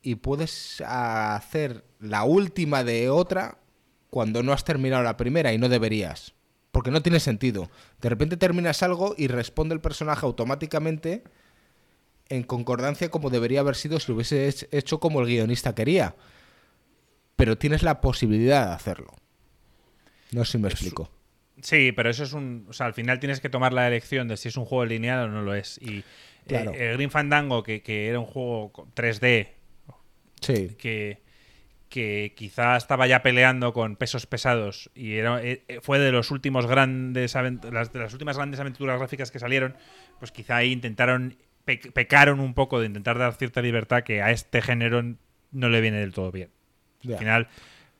y 0.00 0.14
puedes 0.14 0.80
hacer 0.80 1.84
la 2.00 2.24
última 2.24 2.84
de 2.84 3.10
otra 3.10 3.58
cuando 4.08 4.42
no 4.42 4.54
has 4.54 4.64
terminado 4.64 5.02
la 5.02 5.18
primera 5.18 5.52
y 5.52 5.58
no 5.58 5.68
deberías. 5.68 6.32
Porque 6.72 6.90
no 6.90 7.02
tiene 7.02 7.20
sentido. 7.20 7.68
De 8.00 8.08
repente 8.08 8.38
terminas 8.38 8.82
algo 8.82 9.14
y 9.18 9.28
responde 9.28 9.74
el 9.74 9.82
personaje 9.82 10.24
automáticamente 10.24 11.22
en 12.28 12.42
concordancia 12.42 13.10
como 13.10 13.30
debería 13.30 13.60
haber 13.60 13.76
sido 13.76 14.00
si 14.00 14.08
lo 14.10 14.16
hubiese 14.16 14.48
hech- 14.48 14.68
hecho 14.72 14.98
como 15.00 15.20
el 15.20 15.26
guionista 15.26 15.74
quería. 15.74 16.14
Pero 17.36 17.58
tienes 17.58 17.82
la 17.82 18.00
posibilidad 18.00 18.68
de 18.68 18.74
hacerlo. 18.74 19.12
No 20.32 20.44
sé 20.44 20.52
si 20.52 20.58
me 20.58 20.68
explico. 20.68 21.10
Sí, 21.60 21.92
pero 21.92 22.10
eso 22.10 22.24
es 22.24 22.32
un. 22.32 22.66
O 22.68 22.72
sea, 22.72 22.86
al 22.86 22.94
final 22.94 23.18
tienes 23.20 23.40
que 23.40 23.48
tomar 23.48 23.72
la 23.72 23.86
elección 23.86 24.28
de 24.28 24.36
si 24.36 24.48
es 24.48 24.56
un 24.56 24.64
juego 24.64 24.84
lineal 24.84 25.28
o 25.28 25.32
no 25.32 25.42
lo 25.42 25.54
es. 25.54 25.78
Y 25.82 25.98
eh, 25.98 26.04
Claro. 26.46 26.72
el 26.74 26.94
Green 26.96 27.10
Fandango, 27.10 27.62
que, 27.62 27.82
que 27.82 28.08
era 28.08 28.18
un 28.20 28.26
juego 28.26 28.72
con 28.72 28.92
3D, 28.94 29.48
Sí. 30.40 30.68
que, 30.78 31.22
que 31.88 32.34
quizá 32.36 32.76
estaba 32.76 33.06
ya 33.06 33.22
peleando 33.22 33.72
con 33.72 33.96
pesos 33.96 34.26
pesados 34.26 34.90
y 34.94 35.14
era, 35.14 35.42
eh, 35.42 35.64
eh, 35.68 35.80
fue 35.82 35.98
de 35.98 36.12
los 36.12 36.30
últimos 36.30 36.66
grandes 36.66 37.34
las, 37.34 37.92
de 37.92 37.98
las 37.98 38.12
últimas 38.12 38.36
grandes 38.36 38.60
aventuras 38.60 38.98
gráficas 38.98 39.30
que 39.30 39.38
salieron, 39.38 39.76
pues 40.18 40.30
quizá 40.32 40.56
ahí 40.56 40.72
intentaron 40.72 41.36
pecaron 41.66 42.40
un 42.40 42.54
poco 42.54 42.80
de 42.80 42.86
intentar 42.86 43.18
dar 43.18 43.34
cierta 43.34 43.60
libertad 43.60 44.02
que 44.04 44.22
a 44.22 44.30
este 44.30 44.62
género 44.62 45.02
no 45.50 45.68
le 45.68 45.80
viene 45.80 45.98
del 45.98 46.12
todo 46.12 46.30
bien. 46.32 46.50
Al 47.08 47.18
final 47.18 47.48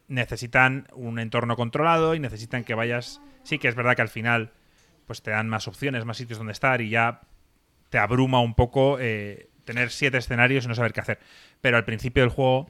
necesitan 0.09 0.87
un 0.95 1.19
entorno 1.19 1.57
controlado 1.57 2.15
y 2.15 2.21
necesitan 2.21 2.65
que 2.65 2.75
vayas. 2.75 3.21
Sí 3.43 3.59
que 3.59 3.69
es 3.69 3.75
verdad 3.75 3.97
que 3.97 4.03
al 4.03 4.09
final 4.09 4.53
pues 5.07 5.23
te 5.23 5.31
dan 5.31 5.49
más 5.49 5.69
opciones, 5.69 6.05
más 6.05 6.17
sitios 6.17 6.39
donde 6.39 6.53
estar 6.53 6.81
y 6.81 6.91
ya 6.91 7.23
te 7.91 7.99
abruma 7.99 8.41
un 8.41 8.55
poco 8.55 8.99
eh, 9.01 9.49
tener 9.65 9.91
siete 9.91 10.19
escenarios 10.19 10.65
y 10.65 10.69
no 10.69 10.75
saber 10.75 10.93
qué 10.93 11.01
hacer. 11.01 11.19
Pero 11.61 11.77
al 11.77 11.85
principio 11.85 12.23
del 12.23 12.31
juego 12.31 12.69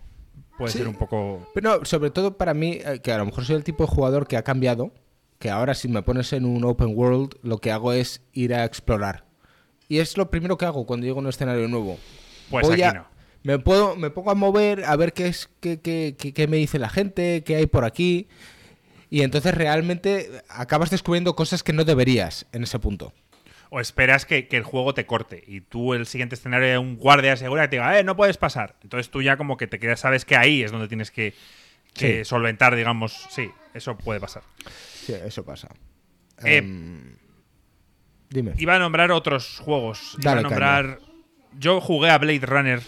puede 0.59 0.73
Sí. 0.73 0.79
ser 0.79 0.89
un 0.89 0.95
poco. 0.97 1.47
Pero 1.55 1.85
sobre 1.85 2.11
todo 2.11 2.37
para 2.39 2.55
mí, 2.55 2.79
eh, 2.85 3.01
que 3.03 3.13
a 3.13 3.19
lo 3.19 3.27
mejor 3.27 3.45
soy 3.45 3.57
el 3.57 3.65
tipo 3.65 3.85
de 3.85 3.89
jugador 3.91 4.27
que 4.27 4.37
ha 4.37 4.43
cambiado, 4.43 4.93
que 5.39 5.51
ahora 5.51 5.75
si 5.75 5.89
me 5.89 6.03
pones 6.03 6.33
en 6.33 6.45
un 6.47 6.65
open 6.65 6.93
world, 6.97 7.35
lo 7.43 7.59
que 7.59 7.71
hago 7.71 7.93
es 7.93 8.23
ir 8.33 8.55
a 8.55 8.65
explorar. 8.65 9.26
Y 9.89 9.99
es 9.99 10.17
lo 10.17 10.31
primero 10.31 10.57
que 10.59 10.65
hago 10.65 10.87
cuando 10.87 11.07
llego 11.07 11.19
a 11.19 11.23
un 11.23 11.29
escenario 11.29 11.69
nuevo. 11.69 11.99
Pues 12.51 12.67
Voy 12.67 12.75
aquí 12.75 12.83
a- 12.83 12.93
no. 12.93 13.07
Me, 13.43 13.59
puedo, 13.61 13.95
me 13.95 14.11
pongo 14.11 14.33
a 14.33 14.35
mover 14.35 14.85
a 14.85 14.97
ver 14.97 15.13
qué, 15.13 15.29
es, 15.29 15.49
qué, 15.61 15.81
qué- 15.81 16.17
qué- 16.19 16.33
qué 16.35 16.49
me 16.49 16.57
dice 16.57 16.79
la 16.81 16.89
gente, 16.89 17.45
qué 17.45 17.55
hay 17.57 17.67
por 17.67 17.85
aquí. 17.85 18.27
Y 19.09 19.23
entonces 19.23 19.55
realmente 19.55 20.43
acabas 20.49 20.91
descubriendo 20.91 21.37
cosas 21.37 21.63
que 21.63 21.73
no 21.73 21.85
deberías 21.85 22.47
en 22.53 22.65
ese 22.65 22.81
punto. 22.81 23.13
O 23.71 23.79
esperas 23.81 24.27
que, 24.27 24.49
que 24.49 24.57
el 24.57 24.63
juego 24.65 24.95
te 24.95 25.07
corte 25.07 25.45
y 25.47 25.61
tú 25.61 25.95
el 25.95 26.07
siguiente 26.07 26.35
escenario 26.35 26.69
de 26.69 26.79
un 26.79 26.97
guardia 26.97 27.31
de 27.31 27.37
seguridad 27.37 27.69
te 27.69 27.77
diga, 27.77 27.99
eh, 27.99 28.03
no 28.05 28.17
puedes 28.17 28.37
pasar. 28.37 28.77
Entonces 28.83 29.11
tú 29.11 29.23
ya 29.23 29.37
como 29.37 29.57
que 29.57 29.67
te 29.69 29.79
quedas, 29.79 30.01
sabes 30.01 30.25
que 30.25 30.37
ahí 30.37 30.63
es 30.65 30.73
donde 30.73 30.89
tienes 30.89 31.11
que, 31.13 31.35
que 31.95 32.19
Sí. 32.19 32.25
solventar, 32.25 32.75
digamos. 32.75 33.27
Sí, 33.31 33.49
eso 33.75 33.97
puede 33.97 34.19
pasar. 34.21 34.43
Sí, 35.05 35.13
eso 35.15 35.45
pasa. 35.45 35.69
Eh, 36.45 36.57
Em, 36.59 37.16
dime. 38.31 38.53
Iba 38.59 38.77
a 38.77 38.79
nombrar 38.79 39.11
otros 39.13 39.59
juegos. 39.65 40.17
Iba 40.21 40.33
a 40.33 40.43
nombrar. 40.43 40.99
Yo 41.59 41.81
jugué 41.81 42.11
a 42.11 42.19
Blade 42.19 42.45
Runner 42.47 42.81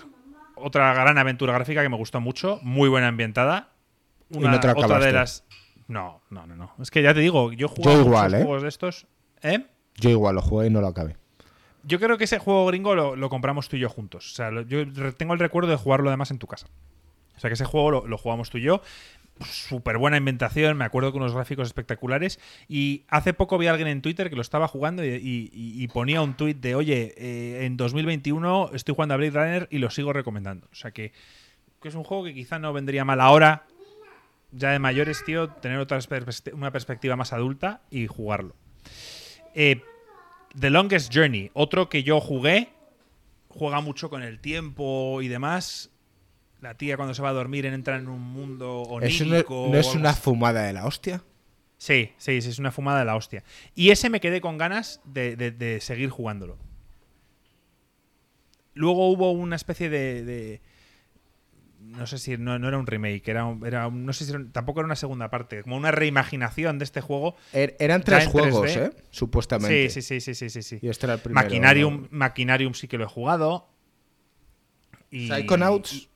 otra 0.57 0.93
gran 0.93 1.17
aventura 1.19 1.53
gráfica 1.53 1.83
que 1.83 1.89
me 1.89 1.97
gustó 1.97 2.21
mucho, 2.21 2.59
muy 2.63 2.89
buena 2.89 3.09
ambientada. 3.09 3.71
Una, 4.31 4.51
no 4.51 4.61
te 4.61 4.67
la 4.67 4.75
otra 4.75 4.99
de 4.99 5.13
las. 5.13 5.45
No, 5.87 6.21
no, 6.31 6.47
no, 6.47 6.55
no. 6.57 6.73
Es 6.81 6.91
que 6.91 7.01
ya 7.03 7.15
te 7.15 7.21
digo, 7.21 7.53
yo 7.53 7.69
jugado 7.69 7.91
Yo 7.93 7.99
muchos 8.05 8.07
igual, 8.09 8.35
¿eh? 8.35 8.43
juegos 8.45 8.63
de 8.63 8.69
estos. 8.69 9.07
¿Eh? 9.43 9.65
Yo 9.97 10.11
igual 10.11 10.35
lo 10.35 10.43
jugué 10.43 10.67
y 10.67 10.71
no 10.71 10.81
lo 10.83 10.89
acabé. 10.89 11.17
Yo 11.85 11.99
creo 11.99 12.19
que 12.19 12.25
ese 12.25 12.39
juego 12.39 12.67
gringo 12.67 12.95
lo, 12.95 13.17
lo 13.17 13.31
compramos 13.31 13.69
tú 13.71 13.77
y 13.77 13.79
yo 13.81 13.89
juntos. 13.89 14.33
O 14.33 14.35
sea, 14.35 14.51
lo- 14.51 14.63
yo 14.63 14.85
tengo 15.15 15.33
el 15.33 15.39
recuerdo 15.41 15.71
de 15.71 15.77
jugarlo 15.77 16.11
además 16.11 16.31
en 16.31 16.39
tu 16.39 16.47
casa. 16.47 16.67
O 17.37 17.41
sea, 17.41 17.49
que 17.49 17.55
ese 17.55 17.65
juego 17.65 17.91
lo, 17.91 18.07
lo 18.07 18.19
jugamos 18.19 18.51
tú 18.51 18.59
y 18.59 18.63
yo. 18.63 18.83
Súper 19.45 19.99
buena 19.99 20.17
inventación, 20.17 20.77
me 20.77 20.85
acuerdo 20.85 21.13
con 21.13 21.23
unos 21.23 21.35
gráficos 21.35 21.69
espectaculares. 21.69 22.41
Y 22.69 23.05
hace 23.09 23.35
poco 23.35 23.59
vi 23.59 23.67
a 23.67 23.71
alguien 23.71 23.89
en 23.89 24.03
Twitter 24.03 24.31
que 24.31 24.37
lo 24.37 24.43
estaba 24.43 24.69
jugando 24.69 25.05
y, 25.05 25.89
ponía 25.93 26.23
un 26.23 26.35
tweet 26.35 26.55
de: 26.55 26.75
Oye, 26.75 27.15
eh, 27.17 27.65
en 27.65 27.77
2021 27.77 28.71
estoy 28.75 28.95
jugando 28.95 29.15
a 29.15 29.17
Blade 29.17 29.31
Runner 29.31 29.69
y 29.71 29.79
lo 29.79 29.91
sigo 29.91 30.13
recomendando. 30.13 30.69
O 30.73 30.75
sea, 30.75 30.91
que, 30.91 31.13
es 31.83 31.95
un 31.95 32.05
juego 32.05 32.25
que 32.25 32.35
quizá 32.35 32.59
no 32.59 32.73
vendría 32.73 33.05
mal 33.05 33.21
ahora, 33.21 33.67
ya 34.51 34.71
de 34.71 34.79
mayores, 34.79 35.25
tío, 35.25 35.49
tener 35.49 35.79
otra 35.79 35.99
una 36.53 36.73
perspectiva 36.73 37.17
más 37.17 37.33
adulta 37.33 37.83
y 37.91 38.07
jugarlo. 38.07 38.57
Eh, 39.55 39.83
The 40.59 40.71
Longest 40.71 41.15
Journey, 41.15 41.51
otro 41.55 41.89
que 41.89 42.03
yo 42.03 42.21
jugué, 42.21 42.71
juega 43.49 43.81
mucho 43.81 44.11
con 44.11 44.23
el 44.23 44.41
tiempo 44.41 45.23
y 45.23 45.29
demás. 45.29 45.91
La 46.61 46.75
tía 46.77 46.97
cuando 46.97 47.15
se 47.15 47.23
va 47.23 47.29
a 47.29 47.33
dormir 47.33 47.67
entra 47.67 47.97
en 47.97 48.09
un 48.09 48.21
mundo 48.21 48.83
¿Eso 49.03 49.25
no, 49.25 49.31
onírico. 49.31 49.69
no 49.71 49.79
es 49.79 49.95
una 49.95 50.13
fumada 50.15 50.63
de 50.65 50.73
la 50.73 50.87
hostia? 50.87 51.23
Sí, 51.77 52.11
sí, 52.19 52.43
sí, 52.43 52.49
es 52.51 52.59
una 52.59 52.73
fumada 52.73 52.99
de 52.99 53.05
la 53.05 53.15
hostia. 53.15 53.45
Y 53.77 53.91
ese 53.91 54.11
me 54.11 54.21
quedé 54.21 54.41
con 54.41 54.59
ganas 54.59 55.01
de, 55.05 55.37
de- 55.37 55.53
de 55.53 55.81
seguir 55.81 56.11
jugándolo. 56.11 56.59
Luego 58.75 59.09
hubo 59.11 59.33
una 59.33 59.57
especie 59.57 59.89
de. 59.91 60.25
de- 60.25 60.61
no 61.81 62.07
sé 62.07 62.19
si 62.19 62.37
no, 62.37 62.59
no 62.59 62.69
era 62.69 62.77
un 62.77 62.87
remake, 62.87 63.27
era, 63.29 63.45
un- 63.45 63.65
era 63.65 63.89
no 63.89 64.13
sé 64.13 64.25
si 64.25 64.31
era 64.33 64.45
tampoco 64.53 64.81
era 64.81 64.87
una 64.87 64.97
segunda 64.97 65.31
parte, 65.31 65.63
como 65.63 65.77
una 65.77 65.91
reimaginación 65.91 66.79
de 66.79 66.85
este 66.85 67.01
juego. 67.01 67.37
Er- 67.53 67.77
eran 67.79 68.03
tres 68.03 68.27
juegos, 68.27 68.65
3D. 68.75 68.87
¿eh? 68.89 68.93
Supuestamente. 69.11 69.89
Sí, 69.91 70.03
sí, 70.03 70.21
sí, 70.21 70.35
sí, 70.35 70.35
sí, 70.35 70.51
sí, 70.51 70.63
sí. 70.63 70.79
Y 70.83 70.89
este 70.89 71.07
era 71.07 71.15
el 71.15 71.21
primero. 71.21 71.45
Maquinarium, 71.45 72.09
Maquinarium 72.11 72.75
sí 72.75 72.89
que 72.89 72.99
lo 72.99 73.05
he 73.05 73.09
jugado. 73.09 73.69
Y... 75.11 75.29
Psychonauts. 75.29 76.09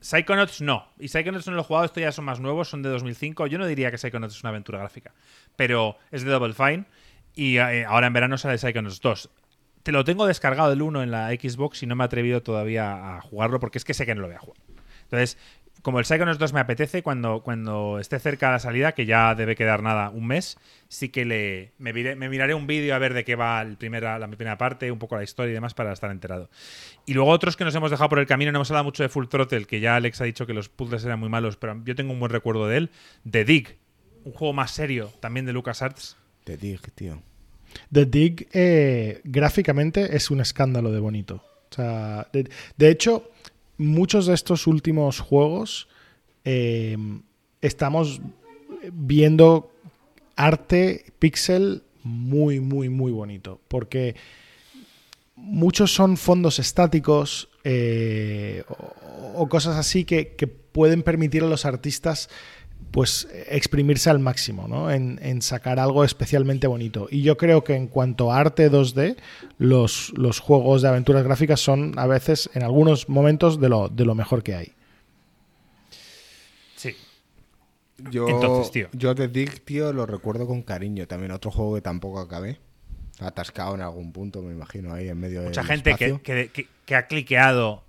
Psychonauts 0.00 0.62
no. 0.62 0.88
Y 0.98 1.08
Psychonauts 1.08 1.46
no 1.46 1.54
lo 1.54 1.60
he 1.60 1.64
jugado, 1.64 1.84
estos 1.84 2.00
ya 2.00 2.12
son 2.12 2.24
más 2.24 2.40
nuevos, 2.40 2.68
son 2.68 2.82
de 2.82 2.88
2005. 2.88 3.46
Yo 3.46 3.58
no 3.58 3.66
diría 3.66 3.90
que 3.90 3.98
Psychonauts 3.98 4.34
es 4.34 4.42
una 4.42 4.50
aventura 4.50 4.78
gráfica, 4.78 5.12
pero 5.56 5.96
es 6.10 6.22
de 6.24 6.30
Double 6.30 6.54
Fine. 6.54 6.84
Y 7.34 7.58
eh, 7.58 7.84
ahora 7.84 8.06
en 8.06 8.12
verano 8.12 8.38
sale 8.38 8.58
Psychonauts 8.58 9.00
2. 9.00 9.30
Te 9.82 9.92
lo 9.92 10.04
tengo 10.04 10.26
descargado 10.26 10.72
el 10.72 10.82
1 10.82 11.02
en 11.02 11.10
la 11.10 11.28
Xbox 11.30 11.82
y 11.82 11.86
no 11.86 11.96
me 11.96 12.04
he 12.04 12.06
atrevido 12.06 12.42
todavía 12.42 13.16
a 13.16 13.20
jugarlo 13.20 13.60
porque 13.60 13.78
es 13.78 13.84
que 13.84 13.94
sé 13.94 14.04
que 14.04 14.14
no 14.14 14.22
lo 14.22 14.26
voy 14.26 14.36
a 14.36 14.40
jugar. 14.40 14.58
Entonces, 15.04 15.38
como 15.82 15.98
el 15.98 16.04
Psychonauts 16.04 16.38
2 16.38 16.52
me 16.52 16.60
apetece, 16.60 17.02
cuando, 17.02 17.42
cuando 17.42 17.98
esté 17.98 18.18
cerca 18.18 18.46
de 18.46 18.52
la 18.52 18.58
salida, 18.58 18.92
que 18.92 19.06
ya 19.06 19.34
debe 19.34 19.56
quedar 19.56 19.82
nada, 19.82 20.10
un 20.10 20.26
mes, 20.26 20.58
sí 20.88 21.08
que 21.08 21.24
le, 21.24 21.72
me, 21.78 21.92
miraré 21.92 22.54
un 22.54 22.66
vídeo 22.66 22.94
a 22.94 22.98
ver 22.98 23.14
de 23.14 23.24
qué 23.24 23.36
va 23.36 23.60
el 23.62 23.76
primera, 23.76 24.18
la 24.18 24.28
primera 24.28 24.58
parte, 24.58 24.90
un 24.90 24.98
poco 24.98 25.16
la 25.16 25.22
historia 25.22 25.50
y 25.50 25.54
demás 25.54 25.74
para 25.74 25.92
estar 25.92 26.10
enterado. 26.10 26.50
Y 27.06 27.14
luego 27.14 27.30
otros 27.30 27.56
que 27.56 27.64
nos 27.64 27.74
hemos 27.74 27.90
dejado 27.90 28.08
por 28.10 28.18
el 28.18 28.26
camino, 28.26 28.52
no 28.52 28.58
hemos 28.58 28.70
hablado 28.70 28.84
mucho 28.84 29.02
de 29.02 29.08
Full 29.08 29.26
Throttle, 29.28 29.64
que 29.64 29.80
ya 29.80 29.96
Alex 29.96 30.20
ha 30.20 30.24
dicho 30.24 30.46
que 30.46 30.54
los 30.54 30.68
puzzles 30.68 31.04
eran 31.04 31.18
muy 31.18 31.28
malos, 31.28 31.56
pero 31.56 31.80
yo 31.84 31.94
tengo 31.94 32.12
un 32.12 32.20
buen 32.20 32.30
recuerdo 32.30 32.68
de 32.68 32.76
él. 32.76 32.90
The 33.28 33.44
Dig, 33.44 33.78
un 34.24 34.32
juego 34.32 34.52
más 34.52 34.72
serio, 34.72 35.12
también 35.20 35.46
de 35.46 35.52
LucasArts. 35.52 36.16
Te 36.44 36.56
dije, 36.56 36.90
tío. 36.94 37.22
The 37.92 38.06
Dig 38.06 38.48
eh, 38.52 39.20
gráficamente 39.24 40.16
es 40.16 40.30
un 40.30 40.40
escándalo 40.40 40.90
de 40.90 41.00
bonito. 41.00 41.44
O 41.70 41.74
sea, 41.74 42.26
de, 42.32 42.50
de 42.76 42.90
hecho, 42.90 43.30
muchos 43.80 44.26
de 44.26 44.34
estos 44.34 44.66
últimos 44.66 45.20
juegos 45.20 45.88
eh, 46.44 46.96
estamos 47.62 48.20
viendo 48.92 49.72
arte 50.36 51.06
pixel 51.18 51.82
muy, 52.02 52.60
muy, 52.60 52.88
muy 52.88 53.10
bonito. 53.10 53.60
Porque 53.68 54.16
muchos 55.34 55.94
son 55.94 56.16
fondos 56.16 56.58
estáticos 56.58 57.48
eh, 57.64 58.64
o, 58.68 59.42
o 59.42 59.48
cosas 59.48 59.76
así 59.76 60.04
que, 60.04 60.34
que 60.36 60.46
pueden 60.46 61.02
permitir 61.02 61.42
a 61.42 61.46
los 61.46 61.64
artistas 61.64 62.28
pues 62.90 63.28
exprimirse 63.48 64.10
al 64.10 64.18
máximo, 64.18 64.66
¿no? 64.66 64.90
En, 64.90 65.18
en 65.22 65.42
sacar 65.42 65.78
algo 65.78 66.04
especialmente 66.04 66.66
bonito. 66.66 67.06
Y 67.10 67.22
yo 67.22 67.36
creo 67.36 67.62
que 67.62 67.74
en 67.76 67.86
cuanto 67.86 68.32
a 68.32 68.38
arte 68.40 68.70
2D, 68.70 69.16
los, 69.58 70.12
los 70.16 70.40
juegos 70.40 70.82
de 70.82 70.88
aventuras 70.88 71.22
gráficas 71.22 71.60
son 71.60 71.98
a 71.98 72.06
veces, 72.06 72.50
en 72.54 72.62
algunos 72.64 73.08
momentos, 73.08 73.60
de 73.60 73.68
lo, 73.68 73.88
de 73.88 74.04
lo 74.04 74.14
mejor 74.14 74.42
que 74.42 74.54
hay. 74.56 74.72
Sí. 76.76 76.96
Yo, 78.10 78.28
Entonces, 78.28 78.72
tío. 78.72 78.88
Yo 78.92 79.14
The 79.14 79.28
Dig, 79.28 79.60
tío, 79.64 79.92
lo 79.92 80.06
recuerdo 80.06 80.46
con 80.46 80.62
cariño. 80.62 81.06
También 81.06 81.32
otro 81.32 81.50
juego 81.50 81.74
que 81.74 81.82
tampoco 81.82 82.18
acabé. 82.20 82.58
Atascado 83.18 83.74
en 83.74 83.82
algún 83.82 84.12
punto, 84.12 84.40
me 84.40 84.52
imagino, 84.52 84.94
ahí 84.94 85.08
en 85.08 85.18
medio 85.20 85.42
Mucha 85.42 85.60
del 85.60 85.68
gente 85.70 85.94
que- 85.96 86.18
que- 86.50 86.66
que 86.86 86.94
ha 86.96 87.06
cliqueado 87.06 87.84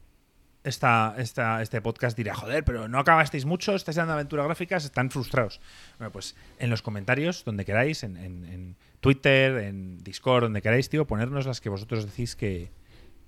esta, 0.63 1.15
esta, 1.17 1.61
este 1.61 1.81
podcast 1.81 2.15
dirá, 2.17 2.35
joder, 2.35 2.63
pero 2.63 2.87
no 2.87 2.99
acabasteis 2.99 3.45
mucho, 3.45 3.75
estáis 3.75 3.95
dando 3.95 4.13
aventuras 4.13 4.45
gráficas, 4.45 4.85
están 4.85 5.09
frustrados. 5.09 5.59
Bueno, 5.97 6.11
pues 6.11 6.35
en 6.59 6.69
los 6.69 6.81
comentarios, 6.81 7.43
donde 7.45 7.65
queráis, 7.65 8.03
en, 8.03 8.17
en- 8.17 8.45
en 8.45 8.75
Twitter, 8.99 9.57
en 9.57 10.03
Discord, 10.03 10.43
donde 10.43 10.61
queráis, 10.61 10.89
tío, 10.89 11.07
ponernos 11.07 11.45
las 11.47 11.61
que 11.61 11.69
vosotros 11.69 12.05
decís 12.05 12.35
que, 12.35 12.71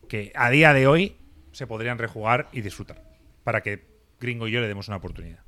que 0.07 0.31
a 0.36 0.49
día 0.51 0.73
de 0.73 0.86
hoy 0.88 1.15
se 1.51 1.65
podrían 1.65 1.97
rejugar 1.97 2.47
y 2.51 2.61
disfrutar. 2.61 3.03
Para 3.43 3.61
que 3.61 3.86
Gringo 4.19 4.47
y 4.47 4.51
yo 4.51 4.61
le 4.61 4.67
demos 4.67 4.88
una 4.88 4.97
oportunidad. 4.97 5.39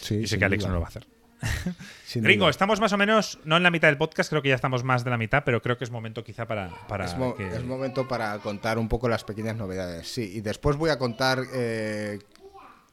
Sí, 0.00 0.22
Yo 0.22 0.26
sé 0.26 0.38
que 0.38 0.44
Alex 0.46 0.62
duda. 0.64 0.68
no 0.70 0.74
lo 0.76 0.80
va 0.80 0.86
a 0.86 0.88
hacer. 0.88 1.06
Duda. 2.44 2.50
estamos 2.50 2.80
más 2.80 2.92
o 2.92 2.98
menos, 2.98 3.38
no 3.44 3.56
en 3.56 3.62
la 3.62 3.70
mitad 3.70 3.88
del 3.88 3.96
podcast, 3.98 4.30
creo 4.30 4.42
que 4.42 4.48
ya 4.50 4.54
estamos 4.54 4.84
más 4.84 5.02
de 5.04 5.10
la 5.10 5.16
mitad, 5.18 5.42
pero 5.44 5.60
creo 5.62 5.76
que 5.78 5.84
es 5.84 5.90
momento 5.90 6.22
quizá 6.22 6.46
para, 6.46 6.70
para 6.88 7.06
Es, 7.06 7.16
mo- 7.16 7.34
que... 7.34 7.46
es 7.46 7.64
momento 7.64 8.06
para 8.06 8.38
contar 8.38 8.78
un 8.78 8.88
poco 8.88 9.08
las 9.08 9.24
pequeñas 9.24 9.56
novedades. 9.56 10.06
Sí, 10.12 10.30
y 10.34 10.40
después 10.40 10.76
voy 10.76 10.90
a 10.90 10.98
contar 10.98 11.42
eh, 11.54 12.18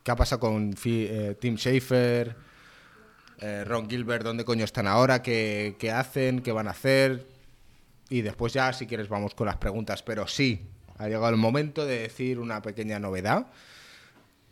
qué 0.04 0.12
ha 0.12 0.16
pasado 0.16 0.40
con 0.40 0.74
eh, 0.86 1.36
Tim 1.40 1.56
Schafer, 1.58 2.36
eh, 3.40 3.64
Ron 3.66 3.90
Gilbert, 3.90 4.24
dónde 4.24 4.46
coño 4.46 4.66
están 4.66 4.88
ahora, 4.88 5.22
qué, 5.22 5.76
qué 5.80 5.92
hacen, 5.92 6.42
qué 6.42 6.52
van 6.52 6.68
a 6.68 6.72
hacer. 6.72 7.26
Y 8.10 8.22
después 8.22 8.54
ya, 8.54 8.74
si 8.74 8.88
quieres, 8.88 9.08
vamos 9.10 9.36
con 9.36 9.46
las 9.48 9.58
preguntas. 9.58 10.02
Pero 10.02 10.28
sí, 10.28 10.66
ha 10.98 11.06
llegado 11.08 11.30
el 11.30 11.38
momento 11.38 11.86
de 11.86 12.00
decir 12.00 12.40
una 12.40 12.62
pequeña 12.62 13.00
novedad. 13.00 13.48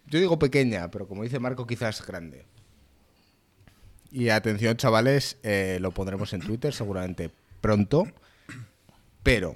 Yo 0.06 0.20
digo 0.20 0.38
pequeña, 0.40 0.90
pero 0.92 1.08
como 1.08 1.24
dice 1.24 1.40
Marco, 1.40 1.66
quizás 1.66 2.06
grande. 2.06 2.46
Y 4.12 4.30
atención, 4.30 4.78
chavales, 4.78 5.38
eh, 5.44 5.78
lo 5.82 5.92
pondremos 5.92 6.34
en 6.34 6.42
Twitter 6.42 6.74
seguramente 6.74 7.32
pronto. 7.62 8.08
Pero 9.24 9.56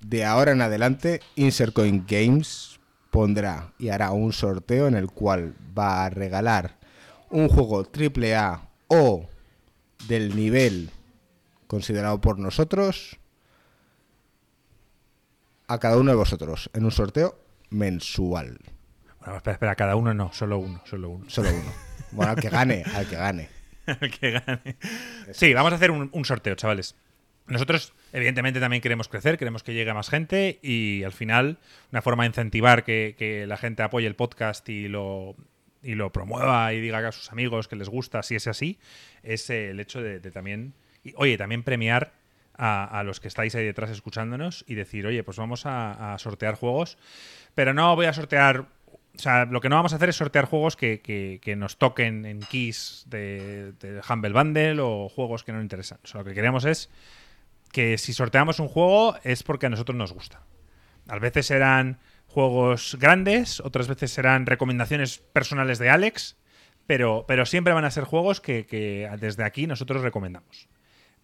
de 0.00 0.24
ahora 0.24 0.52
en 0.52 0.60
adelante, 0.60 1.20
Insercoin 1.36 2.04
Games 2.06 2.80
pondrá 3.10 3.72
y 3.78 3.90
hará 3.90 4.10
un 4.10 4.32
sorteo 4.32 4.88
en 4.88 4.94
el 4.94 5.08
cual 5.08 5.54
va 5.76 6.04
a 6.04 6.10
regalar 6.10 6.76
un 7.30 7.48
juego 7.48 7.86
AAA 7.86 8.68
o 8.88 9.28
del 10.08 10.34
nivel 10.36 10.90
considerado 11.66 12.20
por 12.20 12.38
nosotros 12.38 13.18
a 15.66 15.78
cada 15.78 15.96
uno 15.96 16.10
de 16.10 16.16
vosotros 16.16 16.70
en 16.74 16.84
un 16.84 16.90
sorteo 16.90 17.38
mensual. 17.70 18.58
Bueno, 19.20 19.36
espera, 19.36 19.54
espera, 19.54 19.74
cada 19.74 19.96
uno 19.96 20.12
no, 20.12 20.32
solo 20.32 20.58
uno, 20.58 20.82
solo 20.84 21.10
uno. 21.10 21.30
Solo 21.30 21.50
uno. 21.50 21.93
Bueno, 22.14 22.32
al 22.32 22.40
que 22.40 22.48
gane, 22.48 22.84
al 22.94 23.06
que 23.06 23.16
gane. 23.16 23.48
El 24.00 24.10
que 24.10 24.30
gane. 24.30 24.76
Sí, 25.32 25.52
vamos 25.52 25.72
a 25.72 25.76
hacer 25.76 25.90
un, 25.90 26.08
un 26.12 26.24
sorteo, 26.24 26.54
chavales. 26.54 26.96
Nosotros, 27.46 27.92
evidentemente, 28.14 28.58
también 28.58 28.80
queremos 28.80 29.08
crecer, 29.08 29.36
queremos 29.36 29.62
que 29.62 29.74
llegue 29.74 29.90
a 29.90 29.94
más 29.94 30.08
gente 30.08 30.58
y 30.62 31.02
al 31.02 31.12
final, 31.12 31.58
una 31.92 32.00
forma 32.00 32.22
de 32.22 32.28
incentivar 32.28 32.84
que, 32.84 33.14
que 33.18 33.46
la 33.46 33.58
gente 33.58 33.82
apoye 33.82 34.06
el 34.06 34.14
podcast 34.14 34.66
y 34.70 34.88
lo, 34.88 35.36
y 35.82 35.94
lo 35.94 36.10
promueva 36.10 36.72
y 36.72 36.80
diga 36.80 37.06
a 37.06 37.12
sus 37.12 37.30
amigos 37.30 37.68
que 37.68 37.76
les 37.76 37.90
gusta, 37.90 38.22
si 38.22 38.36
es 38.36 38.46
así, 38.46 38.78
es 39.22 39.50
el 39.50 39.78
hecho 39.78 40.00
de, 40.00 40.20
de 40.20 40.30
también, 40.30 40.72
y, 41.04 41.12
oye, 41.16 41.36
también 41.36 41.62
premiar 41.62 42.12
a, 42.56 42.98
a 42.98 43.02
los 43.04 43.20
que 43.20 43.28
estáis 43.28 43.54
ahí 43.54 43.64
detrás 43.66 43.90
escuchándonos 43.90 44.64
y 44.66 44.74
decir, 44.74 45.06
oye, 45.06 45.22
pues 45.22 45.36
vamos 45.36 45.66
a, 45.66 46.14
a 46.14 46.18
sortear 46.18 46.54
juegos, 46.54 46.96
pero 47.54 47.74
no 47.74 47.94
voy 47.94 48.06
a 48.06 48.14
sortear 48.14 48.66
o 49.16 49.18
sea, 49.18 49.44
lo 49.44 49.60
que 49.60 49.68
no 49.68 49.76
vamos 49.76 49.92
a 49.92 49.96
hacer 49.96 50.08
es 50.08 50.16
sortear 50.16 50.44
juegos 50.46 50.76
que, 50.76 51.00
que- 51.00 51.56
nos 51.56 51.78
toquen 51.78 52.26
en 52.26 52.40
keys 52.40 53.04
de, 53.06 53.72
de 53.80 54.00
Humble 54.08 54.32
Bundle 54.32 54.80
o 54.80 55.08
juegos 55.08 55.44
que 55.44 55.52
no 55.52 55.58
nos 55.58 55.64
interesan. 55.64 55.98
Lo 56.14 56.24
que 56.24 56.34
queremos 56.34 56.64
es 56.64 56.90
que 57.72 57.96
si 57.98 58.12
sorteamos 58.12 58.58
un 58.60 58.68
juego 58.68 59.16
es 59.22 59.42
porque 59.42 59.66
a 59.66 59.70
nosotros 59.70 59.96
nos 59.96 60.12
gusta. 60.12 60.42
A 61.08 61.18
veces 61.18 61.46
serán 61.46 61.98
juegos 62.26 62.96
grandes, 63.00 63.60
otras 63.60 63.86
veces 63.88 64.10
serán 64.10 64.46
recomendaciones 64.46 65.18
personales 65.18 65.78
de 65.78 65.90
Alex, 65.90 66.36
pero, 66.86 67.24
pero 67.28 67.46
siempre 67.46 67.72
van 67.72 67.84
a 67.84 67.90
ser 67.90 68.04
juegos 68.04 68.40
que, 68.40 68.66
que 68.66 69.08
desde 69.20 69.44
aquí 69.44 69.66
nosotros 69.66 70.02
recomendamos. 70.02 70.68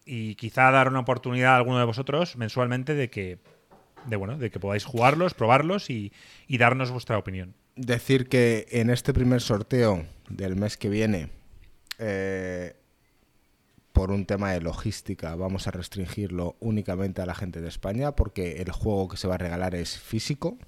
Y 0.04 0.34
quizá 0.36 0.70
dar 0.70 0.88
una 0.88 1.00
oportunidad 1.00 1.54
a 1.54 1.56
alguno 1.56 1.78
de 1.78 1.84
vosotros 1.84 2.36
mensualmente 2.36 2.94
de 2.94 3.10
que 3.10 3.38
de 4.06 4.16
bueno, 4.16 4.38
de 4.38 4.50
que 4.50 4.58
podáis 4.58 4.84
jugarlos, 4.86 5.34
probarlos 5.34 5.90
y, 5.90 6.12
y 6.46 6.56
darnos 6.56 6.90
vuestra 6.90 7.18
opinión. 7.18 7.54
Decir 7.76 8.28
que 8.28 8.66
en 8.70 8.90
este 8.90 9.14
primer 9.14 9.40
sorteo 9.40 10.04
del 10.28 10.56
mes 10.56 10.76
que 10.76 10.88
viene, 10.88 11.30
eh, 11.98 12.74
por 13.92 14.10
un 14.10 14.26
tema 14.26 14.52
de 14.52 14.60
logística, 14.60 15.34
vamos 15.34 15.66
a 15.66 15.70
restringirlo 15.70 16.56
únicamente 16.60 17.22
a 17.22 17.26
la 17.26 17.34
gente 17.34 17.60
de 17.60 17.68
España, 17.68 18.12
porque 18.12 18.62
el 18.62 18.70
juego 18.72 19.08
que 19.08 19.16
se 19.16 19.28
va 19.28 19.34
a 19.34 19.38
regalar 19.38 19.74
es 19.74 19.98
físico. 19.98 20.58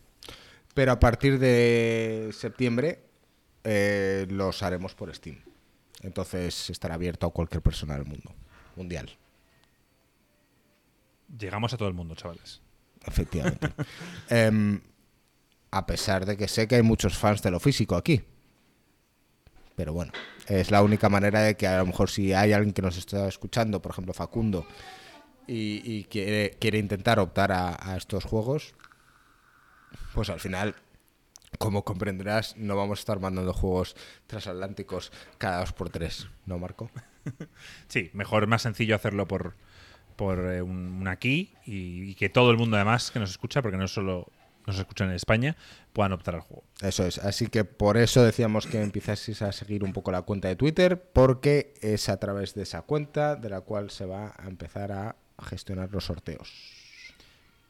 Pero 0.74 0.92
a 0.92 1.00
partir 1.00 1.38
de 1.38 2.30
septiembre 2.32 3.00
eh, 3.64 4.26
los 4.30 4.62
haremos 4.62 4.94
por 4.94 5.14
Steam. 5.14 5.38
Entonces 6.02 6.70
estará 6.70 6.94
abierto 6.94 7.26
a 7.26 7.32
cualquier 7.32 7.62
persona 7.62 7.94
del 7.94 8.06
mundo 8.06 8.34
mundial. 8.76 9.10
Llegamos 11.38 11.72
a 11.72 11.76
todo 11.76 11.88
el 11.88 11.94
mundo, 11.94 12.14
chavales. 12.14 12.60
Efectivamente. 13.06 13.68
Em, 14.28 14.80
a 15.72 15.86
pesar 15.86 16.26
de 16.26 16.36
que 16.36 16.48
sé 16.48 16.68
que 16.68 16.76
hay 16.76 16.82
muchos 16.82 17.16
fans 17.18 17.42
de 17.42 17.50
lo 17.50 17.58
físico 17.58 17.96
aquí. 17.96 18.22
Pero 19.74 19.94
bueno, 19.94 20.12
es 20.46 20.70
la 20.70 20.82
única 20.82 21.08
manera 21.08 21.40
de 21.40 21.56
que 21.56 21.66
a 21.66 21.78
lo 21.78 21.86
mejor 21.86 22.10
si 22.10 22.34
hay 22.34 22.52
alguien 22.52 22.74
que 22.74 22.82
nos 22.82 22.98
está 22.98 23.26
escuchando, 23.26 23.80
por 23.80 23.92
ejemplo 23.92 24.12
Facundo, 24.12 24.66
y, 25.46 26.04
quiere, 26.04 26.56
quiere 26.60 26.78
intentar 26.78 27.18
optar 27.18 27.52
a, 27.52 27.96
estos 27.96 28.24
juegos, 28.24 28.74
pues 30.14 30.30
al 30.30 30.40
final 30.40 30.76
como 31.58 31.84
comprenderás, 31.84 32.56
no 32.56 32.76
vamos 32.76 32.98
a 32.98 33.02
estar 33.02 33.20
mandando 33.20 33.52
juegos 33.52 33.94
transatlánticos 34.26 35.12
cada 35.36 35.60
dos 35.60 35.72
por 35.72 35.90
tres, 35.90 36.28
¿no, 36.46 36.58
Marco? 36.58 36.90
Sí, 37.88 38.10
mejor, 38.14 38.46
más 38.46 38.62
sencillo 38.62 38.96
hacerlo 38.96 39.28
por, 39.28 39.54
por 40.16 40.38
eh, 40.52 40.62
un, 40.62 41.00
un 41.00 41.08
aquí 41.08 41.54
y, 41.66 42.10
y 42.10 42.14
que 42.14 42.28
todo 42.28 42.50
el 42.50 42.56
mundo 42.56 42.76
además 42.76 43.10
que 43.10 43.18
nos 43.18 43.30
escucha, 43.30 43.62
porque 43.62 43.76
no 43.76 43.86
solo 43.86 44.32
nos 44.66 44.78
escuchan 44.78 45.08
en 45.08 45.14
España, 45.16 45.56
puedan 45.92 46.12
optar 46.12 46.34
al 46.36 46.40
juego. 46.42 46.64
Eso 46.80 47.06
es, 47.06 47.18
así 47.18 47.46
que 47.48 47.64
por 47.64 47.96
eso 47.96 48.22
decíamos 48.24 48.66
que 48.66 48.80
empiezaseis 48.82 49.42
a 49.42 49.52
seguir 49.52 49.84
un 49.84 49.92
poco 49.92 50.12
la 50.12 50.22
cuenta 50.22 50.48
de 50.48 50.56
Twitter, 50.56 51.02
porque 51.12 51.74
es 51.80 52.08
a 52.08 52.18
través 52.18 52.54
de 52.54 52.62
esa 52.62 52.82
cuenta 52.82 53.36
de 53.36 53.50
la 53.50 53.60
cual 53.62 53.90
se 53.90 54.06
va 54.06 54.34
a 54.38 54.46
empezar 54.48 54.92
a 54.92 55.16
gestionar 55.44 55.90
los 55.92 56.04
sorteos. 56.04 56.52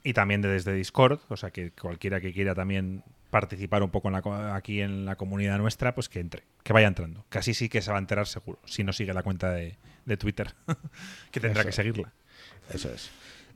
Y 0.05 0.14
también 0.14 0.43
de 0.43 0.49
desde 0.49 0.72
Discord, 0.74 1.20
o 1.28 1.36
sea 1.36 1.51
que 1.51 1.70
cualquiera 1.70 2.20
que 2.20 2.32
quiera 2.32 2.55
también 2.55 3.05
participar 3.30 3.82
un 3.82 3.90
poco 3.90 4.09
en 4.09 4.14
la 4.14 4.20
co- 4.22 4.34
aquí 4.34 4.80
en 4.82 5.05
la 5.07 5.16
comunidad 5.16 5.57
nuestra, 5.59 5.95
pues 5.95 6.09
que 6.09 6.20
entre, 6.20 6.43
que 6.64 6.72
vaya 6.72 6.88
entrando. 6.88 7.24
Así 7.30 7.55
sí 7.55 7.68
que 7.68 7.80
se 7.80 7.90
va 7.90 7.97
a 7.97 8.01
enterar 8.01 8.26
seguro, 8.26 8.59
si 8.66 8.82
no 8.84 8.93
sigue 8.93 9.14
la 9.14 9.22
cuenta 9.22 9.51
de, 9.53 9.76
de 10.05 10.16
Twitter, 10.16 10.55
que 11.30 11.40
tendrá 11.40 11.61
Eso. 11.62 11.68
que 11.68 11.72
seguirla. 11.72 12.12
Eso 12.74 12.93
es. 12.93 13.11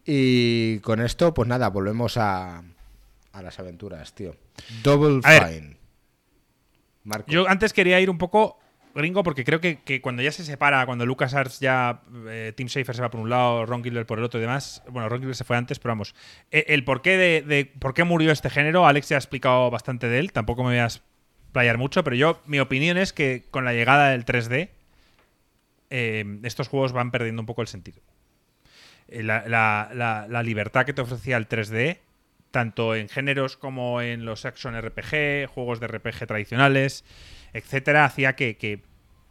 Y 0.06 0.78
con 0.80 1.00
esto, 1.00 1.34
pues 1.34 1.48
nada, 1.48 1.68
volvemos 1.68 2.16
a, 2.16 2.62
a 3.36 3.42
las 3.42 3.58
aventuras, 3.58 4.14
tío. 4.14 4.36
Double 4.82 5.20
A 5.24 5.30
ver. 5.30 5.44
Fine. 5.48 5.76
Marco. 7.04 7.30
Yo 7.30 7.48
antes 7.48 7.72
quería 7.72 8.00
ir 8.00 8.10
un 8.10 8.18
poco 8.18 8.58
gringo 8.94 9.22
porque 9.22 9.44
creo 9.44 9.60
que, 9.60 9.80
que 9.82 10.00
cuando 10.00 10.22
ya 10.22 10.32
se 10.32 10.42
separa, 10.44 10.86
cuando 10.86 11.04
LucasArts 11.04 11.60
ya, 11.60 12.00
eh, 12.28 12.52
Tim 12.56 12.66
Schafer 12.68 12.96
se 12.96 13.02
va 13.02 13.10
por 13.10 13.20
un 13.20 13.28
lado, 13.28 13.66
Ron 13.66 13.84
Gilbert 13.84 14.08
por 14.08 14.18
el 14.18 14.24
otro 14.24 14.38
y 14.38 14.42
demás, 14.42 14.82
bueno, 14.88 15.08
Ron 15.10 15.18
Gilbert 15.20 15.36
se 15.36 15.44
fue 15.44 15.56
antes, 15.56 15.78
pero 15.78 15.90
vamos, 15.90 16.14
eh, 16.50 16.64
el 16.68 16.82
porqué 16.82 17.18
de, 17.18 17.42
de 17.42 17.66
por 17.66 17.92
qué 17.92 18.04
murió 18.04 18.32
este 18.32 18.48
género, 18.48 18.86
Alex 18.86 19.10
ya 19.10 19.16
ha 19.16 19.18
explicado 19.18 19.70
bastante 19.70 20.08
de 20.08 20.18
él, 20.18 20.32
tampoco 20.32 20.62
me 20.64 20.70
voy 20.70 20.78
a 20.78 20.88
playar 21.52 21.76
mucho, 21.76 22.02
pero 22.04 22.16
yo, 22.16 22.40
mi 22.46 22.58
opinión 22.58 22.96
es 22.96 23.12
que 23.12 23.44
con 23.50 23.66
la 23.66 23.74
llegada 23.74 24.08
del 24.12 24.24
3D, 24.24 24.70
eh, 25.90 26.38
estos 26.42 26.68
juegos 26.68 26.92
van 26.92 27.10
perdiendo 27.10 27.42
un 27.42 27.46
poco 27.46 27.60
el 27.62 27.68
sentido. 27.68 28.00
Eh, 29.08 29.22
La, 29.22 29.46
la- 29.46 29.90
la- 29.94 30.26
la 30.28 30.42
libertad 30.42 30.84
que 30.86 30.92
te 30.94 31.02
ofrecía 31.02 31.36
el 31.36 31.48
3D, 31.48 31.98
tanto 32.56 32.94
en 32.94 33.10
géneros 33.10 33.58
como 33.58 34.00
en 34.00 34.24
los 34.24 34.46
action 34.46 34.74
RPG, 34.74 35.46
juegos 35.46 35.78
de 35.78 35.88
RPG 35.88 36.26
tradicionales, 36.26 37.04
etcétera, 37.52 38.06
hacía 38.06 38.34
que, 38.34 38.56
que- 38.56 38.80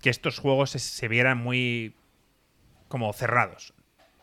estos 0.03 0.37
juegos 0.37 0.69
se, 0.69 1.07
vieran 1.07 1.39
muy 1.39 1.95
como 2.87 3.11
cerrados. 3.13 3.73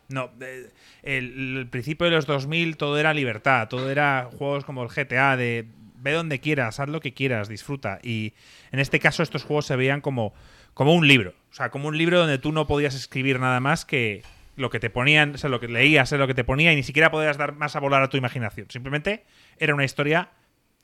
No, 0.09 0.31
eh, 0.41 0.71
el, 1.03 1.57
el 1.59 1.67
principio 1.67 2.05
de 2.05 2.13
los 2.13 2.27
2000 2.27 2.77
todo 2.77 2.97
era 2.97 3.13
libertad, 3.13 3.67
todo 3.67 3.91
era 3.91 4.31
juegos 4.39 4.65
como 4.65 4.85
el 4.85 4.89
GTA 4.89 5.37
de 5.37 5.67
ve 5.97 6.13
donde 6.13 6.39
quieras, 6.39 6.79
haz 6.79 6.89
lo 6.89 7.01
que 7.01 7.13
quieras, 7.13 7.49
disfruta. 7.49 7.99
Y 8.05 8.35
en 8.71 8.79
este 8.79 9.01
caso 9.01 9.25
estos 9.25 9.43
juegos 9.43 9.67
se 9.67 9.75
veían 9.75 10.01
como, 10.01 10.33
como 10.75 10.95
un 10.95 11.09
libro, 11.09 11.35
o 11.51 11.55
sea, 11.55 11.71
como 11.71 11.89
un 11.89 11.99
libro 11.99 12.21
donde 12.21 12.39
tú 12.39 12.53
no 12.53 12.69
podías 12.69 12.95
escribir 12.95 13.41
nada 13.41 13.59
más 13.59 13.85
que 13.85 14.23
lo 14.63 14.71
que 14.71 14.81
te 14.81 14.89
ponían, 14.89 15.35
o 15.43 15.49
lo 15.49 15.61
que 15.61 15.69
leías 15.69 16.11
es 16.13 16.19
lo 16.19 16.27
que 16.27 16.35
te 16.35 16.45
ponía 16.45 16.73
y 16.73 16.77
ni 16.77 16.83
siquiera 16.83 17.11
podías 17.11 17.37
dar 17.37 17.55
más 17.55 17.77
a 17.77 17.81
volar 17.81 18.03
a 18.03 18.09
tu 18.09 18.17
imaginación. 18.17 18.69
Simplemente 18.71 19.25
era 19.59 19.75
una 19.75 19.85
historia 19.85 20.31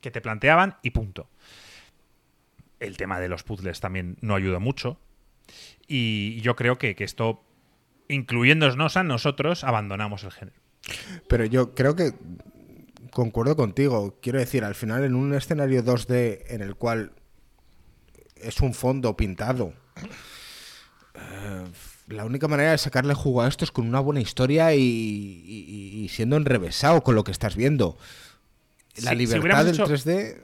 que 0.01 0.11
te 0.11 0.21
planteaban 0.21 0.77
y 0.83 0.91
punto. 0.91 1.31
El 2.81 2.97
tema 2.97 3.19
de 3.19 3.29
los 3.29 3.43
puzzles 3.43 3.81
también 3.81 4.19
no 4.21 4.35
ayuda 4.35 4.59
mucho. 4.59 5.01
Y 5.87 6.41
yo 6.43 6.55
creo 6.55 6.77
que, 6.77 6.95
que 6.95 7.05
esto, 7.05 7.43
incluyéndonos 8.09 8.97
a 8.97 9.03
nosotros, 9.03 9.65
abandonamos 9.65 10.25
el 10.25 10.33
género. 10.33 10.59
Pero 11.29 11.45
yo 11.47 11.75
creo 11.75 11.97
que 11.97 12.13
concuerdo 13.11 13.57
contigo. 13.57 14.19
Quiero 14.21 14.39
decir, 14.39 14.65
al 14.65 14.75
final 14.75 15.05
en 15.05 15.15
un 15.15 15.35
escenario 15.35 15.83
2D 15.83 16.45
en 16.49 16.63
el 16.63 16.77
cual 16.77 17.13
es 18.37 18.61
un 18.61 18.75
fondo 18.75 19.17
pintado, 19.17 19.73
eh, 21.15 21.65
la 22.09 22.25
única 22.25 22.49
manera 22.49 22.71
de 22.73 22.79
sacarle 22.79 23.15
jugo 23.15 23.43
a 23.43 23.49
esto 23.49 23.65
es 23.65 23.71
con 23.71 23.87
una 23.87 24.01
buena 24.01 24.21
historia 24.21 24.75
y, 24.75 24.81
y- 24.81 26.05
y 26.05 26.09
siendo 26.09 26.37
enrevesado 26.37 27.03
con 27.03 27.15
lo 27.15 27.25
que 27.25 27.33
estás 27.33 27.57
viendo. 27.57 27.97
La 28.97 29.11
Si- 29.11 29.17
si 29.17 29.17
libertad 29.17 29.41
hubiéramos 29.43 29.67
del 29.67 29.75
hecho- 29.75 29.87
3D... 30.11 30.43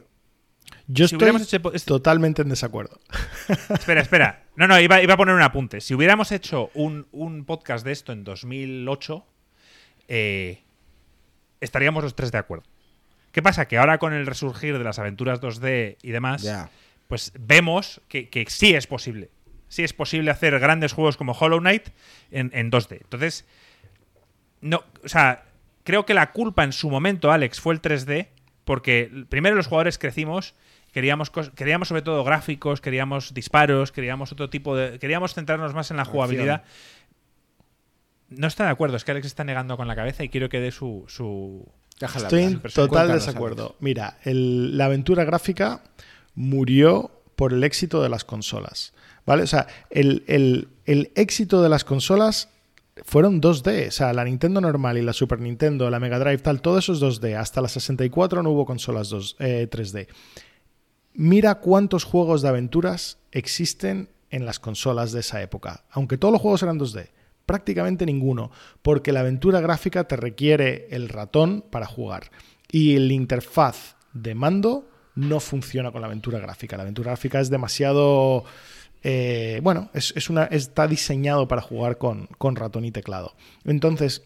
Yo 0.86 1.08
Si 1.08 1.14
estoy 1.14 1.16
hubiéramos 1.30 1.52
hecho 1.52 1.60
totalmente 1.86 2.42
en 2.42 2.48
desacuerdo. 2.50 3.00
Espera, 3.70 4.02
espera. 4.02 4.44
No, 4.56 4.66
no, 4.68 4.78
iba, 4.80 5.02
iba 5.02 5.14
a 5.14 5.16
poner 5.16 5.34
un 5.34 5.40
apunte. 5.42 5.80
Si 5.80 5.94
hubiéramos 5.94 6.30
hecho 6.32 6.70
un, 6.74 7.06
un 7.12 7.44
podcast 7.46 7.84
de 7.86 7.92
esto 7.92 8.12
en 8.12 8.22
2008, 8.24 9.24
eh, 10.08 10.62
estaríamos 11.60 12.02
los 12.04 12.14
tres 12.14 12.32
de 12.32 12.38
acuerdo. 12.38 12.64
¿Qué 13.32 13.42
pasa? 13.42 13.66
Que 13.66 13.78
ahora 13.78 13.98
con 13.98 14.12
el 14.12 14.26
resurgir 14.26 14.76
de 14.78 14.84
las 14.84 14.98
aventuras 14.98 15.40
2D 15.40 15.96
y 16.02 16.10
demás, 16.10 16.44
pues 17.08 17.32
vemos 17.38 18.00
que, 18.08 18.28
que 18.28 18.44
sí 18.48 18.74
es 18.74 18.86
posible. 18.86 19.30
Sí 19.74 19.82
es 19.82 19.92
posible 19.92 20.30
hacer 20.30 20.56
grandes 20.60 20.92
juegos 20.92 21.16
como 21.16 21.32
Hollow 21.32 21.58
Knight 21.58 21.88
en, 22.30 22.52
en 22.54 22.70
2D. 22.70 22.98
Entonces, 23.02 23.44
no, 24.60 24.84
o 25.04 25.08
sea, 25.08 25.46
creo 25.82 26.06
que 26.06 26.14
la 26.14 26.30
culpa 26.30 26.62
en 26.62 26.72
su 26.72 26.88
momento, 26.90 27.32
Alex, 27.32 27.60
fue 27.60 27.74
el 27.74 27.82
3D, 27.82 28.28
porque 28.64 29.10
primero 29.28 29.56
los 29.56 29.66
jugadores 29.66 29.98
crecimos, 29.98 30.54
queríamos, 30.92 31.30
queríamos 31.56 31.88
sobre 31.88 32.02
todo 32.02 32.22
gráficos, 32.22 32.80
queríamos 32.80 33.34
disparos, 33.34 33.90
queríamos 33.90 34.30
otro 34.30 34.48
tipo 34.48 34.76
de... 34.76 35.00
Queríamos 35.00 35.34
centrarnos 35.34 35.74
más 35.74 35.90
en 35.90 35.96
la 35.96 36.04
jugabilidad. 36.04 36.62
No 38.28 38.46
está 38.46 38.64
de 38.66 38.70
acuerdo, 38.70 38.96
es 38.96 39.02
que 39.04 39.10
Alex 39.10 39.26
está 39.26 39.42
negando 39.42 39.76
con 39.76 39.88
la 39.88 39.96
cabeza 39.96 40.22
y 40.22 40.28
quiero 40.28 40.48
que 40.48 40.60
dé 40.60 40.70
su... 40.70 41.04
su... 41.08 41.66
Déjala 41.98 42.26
Estoy 42.28 42.42
en 42.44 42.60
total 42.60 43.08
desacuerdo. 43.12 43.74
Mira, 43.80 44.18
el- 44.22 44.78
la 44.78 44.84
aventura 44.86 45.24
gráfica 45.24 45.82
murió 46.36 47.10
por 47.34 47.52
el 47.52 47.64
éxito 47.64 48.02
de 48.04 48.08
las 48.08 48.24
consolas. 48.24 48.92
¿Vale? 49.26 49.42
O 49.42 49.46
sea, 49.46 49.66
el, 49.90 50.24
el- 50.26 50.68
el 50.86 51.12
éxito 51.14 51.62
de 51.62 51.68
las 51.70 51.82
consolas 51.84 52.50
fueron 53.04 53.40
2D. 53.40 53.88
O 53.88 53.90
sea, 53.90 54.12
la 54.12 54.24
Nintendo 54.24 54.60
normal 54.60 54.98
y 54.98 55.02
la 55.02 55.12
Super 55.14 55.40
Nintendo, 55.40 55.88
la 55.88 55.98
Mega 55.98 56.18
Drive, 56.18 56.38
tal, 56.38 56.60
todo 56.60 56.78
eso 56.78 56.92
es 56.92 57.00
2D. 57.00 57.34
Hasta 57.36 57.60
la 57.62 57.68
64 57.68 58.42
no 58.42 58.50
hubo 58.50 58.66
consolas 58.66 59.08
2, 59.08 59.36
eh, 59.40 59.68
3D. 59.70 60.08
Mira 61.14 61.56
cuántos 61.56 62.04
juegos 62.04 62.42
de 62.42 62.48
aventuras 62.48 63.18
existen 63.32 64.10
en 64.30 64.44
las 64.46 64.58
consolas 64.58 65.12
de 65.12 65.20
esa 65.20 65.40
época. 65.42 65.84
Aunque 65.90 66.18
todos 66.18 66.32
los 66.32 66.40
juegos 66.42 66.62
eran 66.62 66.78
2D. 66.78 67.08
Prácticamente 67.46 68.04
ninguno. 68.04 68.50
Porque 68.82 69.12
la 69.12 69.20
aventura 69.20 69.60
gráfica 69.60 70.04
te 70.04 70.16
requiere 70.16 70.88
el 70.90 71.08
ratón 71.08 71.64
para 71.70 71.86
jugar. 71.86 72.30
Y 72.70 72.96
el 72.96 73.12
interfaz 73.12 73.96
de 74.12 74.34
mando 74.34 74.88
no 75.14 75.38
funciona 75.38 75.92
con 75.92 76.00
la 76.00 76.08
aventura 76.08 76.40
gráfica. 76.40 76.76
La 76.76 76.82
aventura 76.82 77.12
gráfica 77.12 77.40
es 77.40 77.48
demasiado... 77.48 78.44
eh, 79.04 79.60
bueno, 79.62 79.90
es, 79.94 80.12
es 80.16 80.28
una, 80.30 80.44
está 80.44 80.86
diseñado 80.88 81.46
para 81.46 81.62
jugar 81.62 81.98
con, 81.98 82.26
con 82.38 82.56
ratón 82.56 82.84
y 82.84 82.90
teclado. 82.90 83.34
Entonces, 83.64 84.22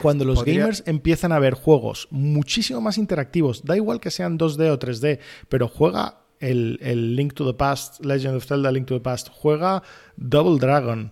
cuando 0.00 0.24
los 0.24 0.38
Podría- 0.40 0.60
gamers 0.60 0.82
empiezan 0.86 1.32
a 1.32 1.38
ver 1.38 1.54
juegos 1.54 2.06
muchísimo 2.10 2.80
más 2.80 2.98
interactivos, 2.98 3.64
da 3.64 3.76
igual 3.76 3.98
que 4.00 4.10
sean 4.10 4.38
2D 4.38 4.70
o 4.70 4.78
3D, 4.78 5.18
pero 5.48 5.66
juega 5.68 6.18
el, 6.38 6.78
el 6.82 7.16
Link 7.16 7.32
to 7.32 7.50
the 7.50 7.56
Past, 7.56 8.04
Legend 8.04 8.36
of 8.36 8.44
Zelda 8.44 8.70
Link 8.70 8.86
to 8.86 8.94
the 8.94 9.00
Past, 9.00 9.28
juega 9.32 9.82
Double 10.18 10.58
Dragon, 10.58 11.10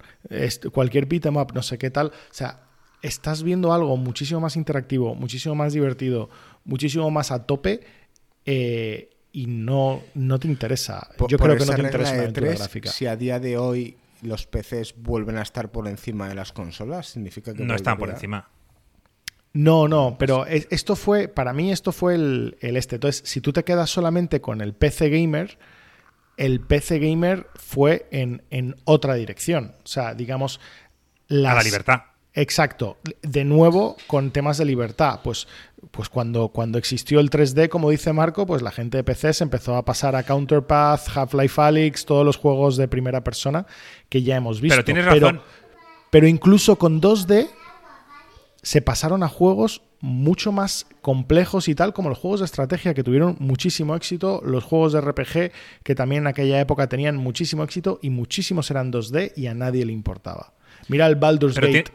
cualquier 0.73 1.07
beat 1.07 1.25
'em 1.25 1.37
up, 1.39 1.53
no 1.55 1.63
sé 1.63 1.79
qué 1.79 1.91
tal. 1.91 2.09
O 2.09 2.11
sea, 2.35 2.61
estás 3.01 3.43
viendo 3.43 3.73
algo 3.73 3.97
muchísimo 3.97 4.41
más 4.41 4.57
interactivo, 4.57 5.15
muchísimo 5.15 5.55
más 5.55 5.73
divertido, 5.73 6.29
muchísimo 6.67 7.11
más 7.11 7.31
a 7.31 7.47
tope 7.47 7.81
eh, 8.45 9.14
y 9.35 9.47
no, 9.47 10.01
no 10.15 10.39
te 10.39 10.47
interesa. 10.49 11.09
Por- 11.19 11.29
Yo 11.31 11.37
por 11.37 11.49
creo 11.49 11.59
que 11.59 11.67
no 11.67 11.75
te 11.75 11.83
interesa 11.83 12.13
de 12.13 12.17
la 12.17 12.23
aventura 12.23 12.47
gráfica. 12.55 12.91
Si 12.91 13.07
a 13.07 13.17
día 13.17 13.39
de 13.41 13.59
hoy 13.59 13.97
los 14.23 14.47
PCs 14.47 14.95
vuelven 14.97 15.37
a 15.37 15.43
estar 15.43 15.71
por 15.71 15.87
encima 15.89 16.29
de 16.29 16.35
las 16.37 16.53
consolas, 16.53 17.09
significa 17.09 17.53
que 17.53 17.65
No 17.65 17.75
están 17.75 17.99
por 17.99 18.09
encima. 18.11 18.49
No, 19.53 19.87
no, 19.89 20.17
pero 20.19 20.47
es- 20.47 20.67
esto 20.71 20.97
fue, 20.97 21.29
para 21.29 21.53
mí 21.53 21.71
esto 21.71 21.93
fue 21.93 22.15
el, 22.15 22.57
el 22.61 22.77
este. 22.77 22.97
Entonces, 22.97 23.23
si 23.29 23.41
tú 23.41 23.53
te 23.53 23.63
quedas 23.65 23.91
solamente 23.91 24.41
con 24.41 24.61
el 24.61 24.73
PC 24.75 25.11
Gamer, 25.11 25.59
el 26.37 26.61
PC 26.61 26.99
Gamer 26.99 27.47
fue 27.55 28.09
en, 28.11 28.43
en 28.51 28.77
otra 28.85 29.15
dirección. 29.15 29.75
O 29.85 29.87
sea, 29.87 30.15
digamos... 30.15 30.61
A 31.31 31.35
la 31.35 31.63
libertad. 31.63 32.01
Exacto. 32.35 32.99
De 33.23 33.45
nuevo, 33.45 33.97
con 34.07 34.33
temas 34.33 34.59
de 34.59 34.65
libertad. 34.65 35.21
Pues, 35.23 35.47
pues 35.91 36.09
cuando, 36.09 36.49
cuando 36.49 36.79
existió 36.79 37.21
el 37.21 37.31
3D, 37.31 37.69
como 37.69 37.91
dice 37.91 38.13
Marco, 38.13 38.45
pues 38.45 38.61
la 38.61 38.73
gente 38.73 38.99
de 38.99 39.05
PC 39.05 39.33
se 39.33 39.45
empezó 39.45 39.77
a 39.77 39.85
pasar 39.85 40.17
a 40.17 40.25
Counterpath, 40.25 41.09
Half-Life 41.15 41.61
Alyx, 41.61 42.05
todos 42.05 42.27
los 42.27 42.37
juegos 42.37 42.77
de 42.77 42.89
primera 42.89 43.23
persona 43.23 43.67
que 44.09 44.23
ya 44.23 44.37
hemos 44.37 44.61
visto. 44.61 44.75
Pero 44.75 44.85
tienes 44.85 45.05
razón. 45.05 45.41
pero 46.11 46.27
incluso 46.27 46.77
con 46.77 47.01
2D 47.01 47.49
se 48.63 48.83
pasaron 48.83 49.23
a 49.23 49.29
juegos 49.29 49.83
mucho 50.01 50.53
más 50.53 50.87
complejos 51.03 51.69
y 51.69 51.75
tal, 51.75 51.93
como 51.93 52.09
los 52.09 52.19
juegos 52.19 52.41
de 52.41 52.47
estrategia 52.47 52.95
que 52.95 53.05
tuvieron 53.05 53.37
muchísimo 53.39 53.95
éxito, 53.95 54.43
los 54.45 54.65
juegos 54.65 54.93
de 54.93 55.01
RPG 55.01 55.53
que 55.83 55.95
también 55.95 56.25
en 56.25 56.27
aquella 56.27 56.61
época 56.61 56.89
tenían 56.89 57.17
muchísimo 57.17 57.63
éxito 57.63 58.01
y 58.03 58.11
muchísimos 58.11 58.71
eran 58.71 58.93
2D 58.93 59.33
y 59.37 59.47
a 59.47 59.55
nadie 59.55 59.87
le 59.87 59.93
importaba. 59.93 60.53
Mira 60.89 61.07
el 61.07 61.17
Baldur's 61.17 61.55
Pero 61.55 61.69
Gate. 61.69 61.93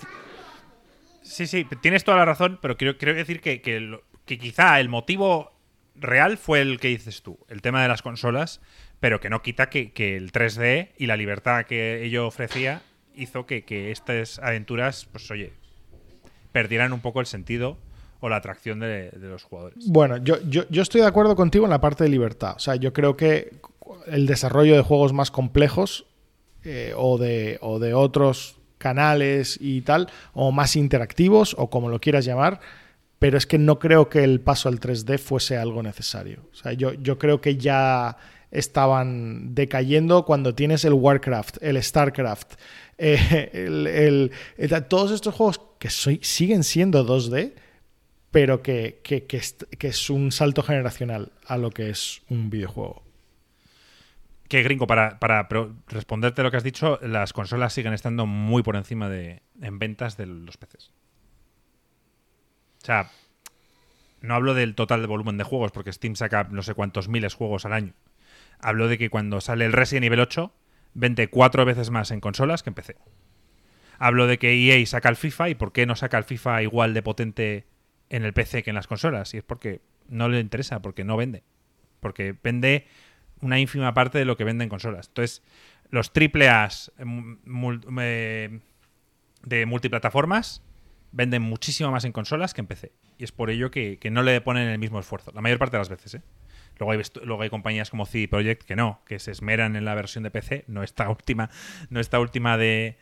Sí, 1.29 1.45
sí, 1.45 1.65
tienes 1.81 2.03
toda 2.03 2.17
la 2.17 2.25
razón, 2.25 2.57
pero 2.59 2.75
quiero, 2.75 2.97
quiero 2.97 3.13
decir 3.13 3.39
que, 3.39 3.61
que 3.61 4.37
quizá 4.39 4.79
el 4.79 4.89
motivo 4.89 5.51
real 5.95 6.37
fue 6.37 6.61
el 6.61 6.79
que 6.79 6.87
dices 6.87 7.21
tú, 7.21 7.37
el 7.49 7.61
tema 7.61 7.83
de 7.83 7.87
las 7.87 8.01
consolas, 8.01 8.61
pero 8.99 9.19
que 9.19 9.29
no 9.29 9.41
quita 9.41 9.69
que, 9.69 9.91
que 9.91 10.17
el 10.17 10.31
3D 10.31 10.89
y 10.97 11.05
la 11.05 11.17
libertad 11.17 11.65
que 11.65 12.03
ello 12.03 12.25
ofrecía 12.27 12.81
hizo 13.15 13.45
que, 13.45 13.63
que 13.63 13.91
estas 13.91 14.39
aventuras, 14.39 15.05
pues 15.05 15.29
oye, 15.29 15.53
perdieran 16.51 16.93
un 16.93 17.01
poco 17.01 17.19
el 17.19 17.27
sentido 17.27 17.77
o 18.21 18.29
la 18.29 18.37
atracción 18.37 18.79
de, 18.79 19.11
de 19.11 19.27
los 19.27 19.43
jugadores. 19.43 19.77
Bueno, 19.87 20.17
yo, 20.17 20.37
yo, 20.49 20.63
yo 20.69 20.81
estoy 20.81 21.01
de 21.01 21.07
acuerdo 21.07 21.35
contigo 21.35 21.65
en 21.65 21.71
la 21.71 21.79
parte 21.79 22.03
de 22.05 22.09
libertad. 22.09 22.55
O 22.55 22.59
sea, 22.59 22.75
yo 22.75 22.91
creo 22.91 23.15
que 23.15 23.51
el 24.07 24.25
desarrollo 24.25 24.75
de 24.75 24.81
juegos 24.81 25.13
más 25.13 25.31
complejos 25.31 26.07
eh, 26.63 26.93
o, 26.97 27.17
de, 27.17 27.59
o 27.61 27.79
de 27.79 27.93
otros 27.93 28.58
canales 28.79 29.57
y 29.61 29.81
tal, 29.81 30.07
o 30.33 30.51
más 30.51 30.75
interactivos, 30.75 31.55
o 31.59 31.69
como 31.69 31.89
lo 31.89 32.01
quieras 32.01 32.25
llamar, 32.25 32.59
pero 33.19 33.37
es 33.37 33.45
que 33.45 33.59
no 33.59 33.77
creo 33.77 34.09
que 34.09 34.23
el 34.23 34.39
paso 34.41 34.67
al 34.69 34.79
3D 34.79 35.19
fuese 35.19 35.57
algo 35.57 35.83
necesario. 35.83 36.47
O 36.51 36.55
sea, 36.55 36.73
yo, 36.73 36.93
yo 36.93 37.19
creo 37.19 37.39
que 37.41 37.57
ya 37.57 38.17
estaban 38.49 39.53
decayendo 39.55 40.25
cuando 40.25 40.55
tienes 40.55 40.83
el 40.85 40.93
Warcraft, 40.93 41.57
el 41.61 41.81
StarCraft, 41.83 42.53
eh, 42.97 43.51
el- 43.53 44.31
todos 44.87 45.11
estos 45.11 45.33
juegos 45.35 45.61
que 45.79 45.89
siguen 45.89 46.63
siendo 46.63 47.05
2D, 47.05 47.53
pero 48.31 48.61
que, 48.61 48.99
que- 49.03 49.25
que 49.25 49.87
es 49.87 50.09
un 50.09 50.31
salto 50.31 50.61
generacional 50.63 51.31
a 51.45 51.57
lo 51.57 51.71
que 51.71 51.89
es 51.89 52.21
un 52.29 52.49
videojuego. 52.49 53.03
Que 54.49 54.63
gringo, 54.63 54.87
para, 54.87 55.19
para 55.19 55.47
responderte 55.87 56.43
lo 56.43 56.51
que 56.51 56.57
has 56.57 56.63
dicho, 56.63 56.99
las 57.01 57.33
consolas 57.33 57.71
siguen 57.71 57.93
estando 57.93 58.25
muy 58.25 58.63
por 58.63 58.75
encima 58.75 59.07
de 59.07 59.43
en 59.61 59.79
ventas 59.79 60.17
de 60.17 60.25
los 60.25 60.57
PCs. 60.57 60.91
O 62.81 62.85
sea, 62.85 63.11
no 64.21 64.35
hablo 64.35 64.53
del 64.55 64.75
total 64.75 65.01
de 65.01 65.07
volumen 65.07 65.37
de 65.37 65.43
juegos, 65.43 65.71
porque 65.71 65.93
Steam 65.93 66.15
saca 66.15 66.47
no 66.49 66.63
sé 66.63 66.73
cuántos 66.73 67.07
miles 67.07 67.35
juegos 67.35 67.65
al 67.65 67.73
año. 67.73 67.93
Hablo 68.59 68.87
de 68.87 68.97
que 68.97 69.09
cuando 69.09 69.39
sale 69.39 69.65
el 69.65 69.71
Resident 69.71 70.05
Evil 70.05 70.19
8, 70.19 70.51
vende 70.93 71.29
cuatro 71.29 71.63
veces 71.63 71.91
más 71.91 72.11
en 72.11 72.19
consolas 72.19 72.63
que 72.63 72.71
en 72.71 72.73
PC. 72.73 72.97
Hablo 73.99 74.27
de 74.27 74.39
que 74.39 74.53
EA 74.53 74.85
saca 74.85 75.09
el 75.09 75.15
FIFA 75.15 75.49
y 75.49 75.55
por 75.55 75.71
qué 75.71 75.85
no 75.85 75.95
saca 75.95 76.17
el 76.17 76.23
FIFA 76.23 76.63
igual 76.63 76.93
de 76.93 77.03
potente 77.03 77.67
en 78.09 78.23
el 78.23 78.33
PC 78.33 78.63
que 78.63 78.71
en 78.71 78.75
las 78.75 78.87
consolas. 78.87 79.33
Y 79.33 79.37
es 79.37 79.43
porque 79.43 79.81
no 80.07 80.27
le 80.29 80.39
interesa, 80.39 80.81
porque 80.81 81.03
no 81.03 81.17
vende. 81.17 81.43
Porque 81.99 82.35
vende 82.41 82.87
una 83.41 83.59
ínfima 83.59 83.93
parte 83.93 84.17
de 84.17 84.25
lo 84.25 84.37
que 84.37 84.43
vende 84.43 84.63
en 84.63 84.69
consolas. 84.69 85.07
Entonces, 85.07 85.43
los 85.89 86.13
triple 86.13 86.49
A's 86.49 86.91
eh, 86.97 87.03
eh, 87.99 88.59
de 89.43 89.65
multiplataformas 89.65 90.63
venden 91.11 91.41
muchísimo 91.41 91.91
más 91.91 92.05
en 92.05 92.11
consolas 92.11 92.53
que 92.53 92.61
en 92.61 92.67
PC. 92.67 92.91
Y 93.17 93.23
es 93.23 93.31
por 93.31 93.49
ello 93.49 93.71
que, 93.71 93.99
no 94.11 94.23
le 94.23 94.39
ponen 94.41 94.67
el 94.69 94.79
mismo 94.79 94.99
esfuerzo. 94.99 95.31
La 95.33 95.41
mayor 95.41 95.57
parte 95.57 95.77
de 95.77 95.79
las 95.79 95.89
veces, 95.89 96.15
¿eh? 96.15 96.21
Luego 96.77 97.41
hay, 97.41 97.49
compañías 97.49 97.89
como 97.89 98.05
CD 98.05 98.29
Projekt 98.29 98.63
que 98.63 98.77
no, 98.77 99.01
que 99.05 99.19
se 99.19 99.31
esmeran 99.31 99.75
en 99.75 99.83
la 99.83 99.95
versión 99.95 100.23
de 100.23 100.31
PC, 100.31 100.63
no 100.67 100.81
esta 100.81 101.09
última, 101.09 101.49
no 101.89 101.99
esta 101.99 102.21
última 102.21 102.57
de, 102.57 102.97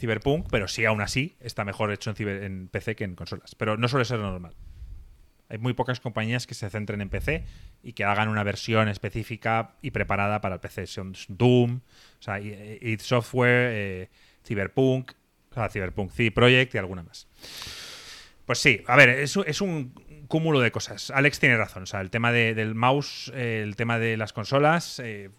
Cyberpunk, 0.00 0.46
pero 0.50 0.68
sí 0.68 0.86
aún 0.86 1.02
así 1.02 1.36
está 1.40 1.66
mejor 1.66 1.92
hecho 1.92 2.14
en, 2.16 2.28
en 2.28 2.68
PC 2.68 2.96
que 2.96 3.04
en 3.04 3.14
consolas. 3.14 3.54
Pero 3.56 3.76
no 3.76 3.88
suele 3.88 4.06
ser 4.06 4.20
lo 4.20 4.30
normal. 4.30 4.54
Hay 5.48 5.58
muy 5.58 5.72
pocas 5.72 5.98
compañías 6.00 6.46
que 6.46 6.54
se 6.54 6.68
centren 6.68 7.00
en 7.00 7.08
PC 7.08 7.44
y 7.82 7.92
que 7.94 8.04
hagan 8.04 8.28
una 8.28 8.42
versión 8.42 8.88
específica 8.88 9.76
y 9.82 9.90
preparada 9.92 10.40
para 10.40 10.56
el 10.56 10.60
PC. 10.60 10.86
Son 10.86 11.14
Doom, 11.28 11.80
o 12.26 12.36
id 12.36 13.00
Software, 13.00 13.70
eh, 13.72 14.08
Cyberpunk, 14.46 15.12
Cyberpunk 15.70 16.10
CD 16.12 16.30
Projekt 16.30 16.74
y 16.74 16.78
alguna 16.78 17.02
más. 17.02 17.26
Pues 18.44 18.58
sí, 18.58 18.82
a 18.86 18.96
ver, 18.96 19.08
es, 19.10 19.36
es 19.36 19.60
un 19.60 19.92
cúmulo 20.28 20.60
de 20.60 20.70
cosas. 20.70 21.10
Alex 21.10 21.38
tiene 21.40 21.56
razón. 21.56 21.82
O 21.82 21.86
sea, 21.86 22.00
el 22.02 22.10
tema 22.10 22.30
de- 22.32 22.54
del 22.54 22.74
mouse, 22.74 23.32
eh, 23.34 23.60
el 23.62 23.76
tema 23.76 23.98
de 23.98 24.16
las 24.16 24.32
consolas, 24.32 25.00
eh, 25.00 25.30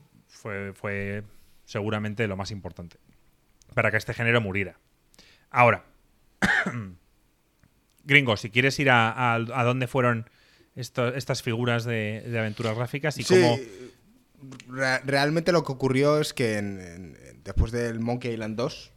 fue 0.74 1.24
seguramente 1.66 2.28
lo 2.28 2.36
más 2.36 2.50
importante 2.52 2.98
para 3.76 3.92
que 3.92 3.98
este 3.98 4.14
género 4.14 4.42
muriera. 4.42 4.80
Ahora, 5.52 5.86
gringo, 8.04 8.38
si 8.38 8.50
quieres 8.50 8.80
ir 8.80 8.90
a, 8.90 9.12
a, 9.12 9.36
a 9.36 9.64
dónde 9.64 9.88
fueron 9.88 10.30
esto- 10.76 11.14
estas 11.16 11.42
figuras 11.44 11.84
de, 11.86 12.24
de 12.28 12.40
aventuras 12.40 12.76
gráficas 12.76 13.18
y 13.18 13.24
Sí, 13.24 13.34
cómo. 13.36 13.58
re- 14.70 15.00
realmente 15.06 15.52
lo 15.52 15.64
que 15.64 15.72
ocurrió 15.72 16.20
es 16.20 16.34
que 16.34 16.58
en- 16.58 16.80
en- 16.80 17.18
después 17.44 17.72
del 17.72 18.00
Monkey 18.00 18.34
Island 18.34 18.56
2 18.56 18.92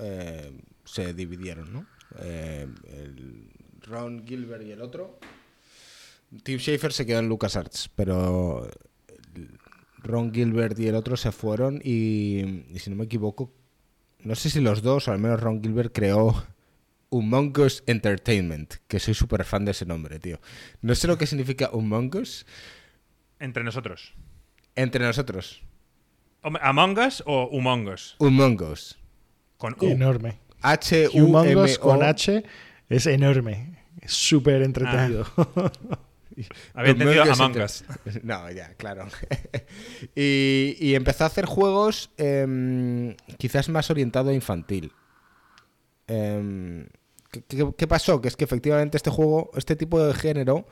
eh, 0.00 0.52
se 0.84 1.12
dividieron, 1.14 1.72
¿no? 1.72 1.86
Eh, 2.20 2.66
el 2.92 3.48
Ron 3.82 4.24
Gilbert 4.26 4.62
y 4.64 4.70
el 4.72 4.80
otro. 4.82 5.18
Tim 6.42 6.58
Schafer 6.58 6.92
se 6.92 7.06
quedó 7.06 7.18
en 7.20 7.28
LucasArts, 7.28 7.90
pero 7.96 8.68
Ron 9.98 10.32
Gilbert 10.32 10.78
y 10.78 10.86
el 10.86 10.94
otro 10.94 11.16
se 11.16 11.32
fueron 11.32 11.80
y, 11.82 12.64
y 12.72 12.78
si 12.78 12.90
no 12.90 12.96
me 12.96 13.04
equivoco, 13.04 13.52
no 14.20 14.34
sé 14.34 14.50
si 14.50 14.60
los 14.60 14.82
dos 14.82 15.08
o 15.08 15.12
al 15.12 15.18
menos 15.18 15.40
Ron 15.40 15.62
Gilbert 15.62 15.92
creó 15.92 16.46
Humong 17.10 17.58
Us 17.58 17.82
Entertainment, 17.86 18.74
que 18.86 18.98
soy 18.98 19.14
súper 19.14 19.44
fan 19.44 19.64
de 19.64 19.70
ese 19.72 19.86
nombre, 19.86 20.18
tío. 20.18 20.40
No 20.82 20.94
sé 20.94 21.06
lo 21.06 21.16
que 21.16 21.26
significa 21.26 21.70
Humong 21.72 22.14
Us 22.16 22.46
Entre 23.38 23.64
nosotros. 23.64 24.14
entre 24.74 25.04
nosotros. 25.04 25.62
¿Among 26.42 26.98
Us 26.98 27.22
o 27.26 27.48
Humong 27.50 27.88
Us? 27.88 28.16
Humong 28.18 28.62
Us. 28.62 28.98
Con 29.56 29.74
U. 29.80 29.86
Enorme. 29.86 30.38
h 30.62 31.08
u 31.14 31.24
Humongous 31.24 31.72
m 31.72 31.78
con 31.78 32.02
H 32.02 32.44
es 32.88 33.06
enorme. 33.06 33.78
Es 34.00 34.12
súper 34.12 34.62
entretenido. 34.62 35.26
Había 36.74 36.92
entendido 36.92 37.22
Among 37.24 37.56
Us. 37.60 37.84
No, 38.22 38.50
ya, 38.52 38.74
claro. 38.74 39.08
y, 40.14 40.76
y 40.78 40.94
empezó 40.94 41.24
a 41.24 41.26
hacer 41.26 41.46
juegos 41.46 42.10
em, 42.16 43.16
quizás 43.38 43.68
más 43.68 43.90
orientado 43.90 44.30
a 44.30 44.34
infantil. 44.34 44.92
Em, 46.06 46.86
¿qué, 47.30 47.86
pasó? 47.86 48.20
Que 48.20 48.28
es 48.28 48.36
que 48.36 48.44
efectivamente 48.44 48.96
este 48.96 49.10
juego, 49.10 49.50
este 49.54 49.76
tipo 49.76 50.02
de 50.04 50.14
género, 50.14 50.66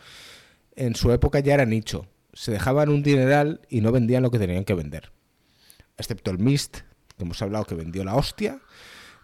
en 0.75 0.95
su 0.95 1.13
época 1.13 1.41
ya 1.41 1.55
era 1.55 1.65
nicho. 1.65 2.07
Se 2.33 2.53
dejaban 2.53 2.89
un 2.89 3.03
dineral 3.03 3.61
y 3.69 3.81
no 3.81 3.93
vendían 3.93 4.23
lo 4.23 4.31
que 4.31 4.39
tenían 4.39 4.65
que 4.65 4.75
vender. 4.75 5.13
Excepto 5.97 6.31
el 6.31 6.39
Mist, 6.39 6.79
que 7.17 7.25
hemos 7.25 7.41
hablado 7.41 7.65
que 7.65 7.75
vendió 7.75 8.05
la 8.05 8.15
hostia. 8.15 8.61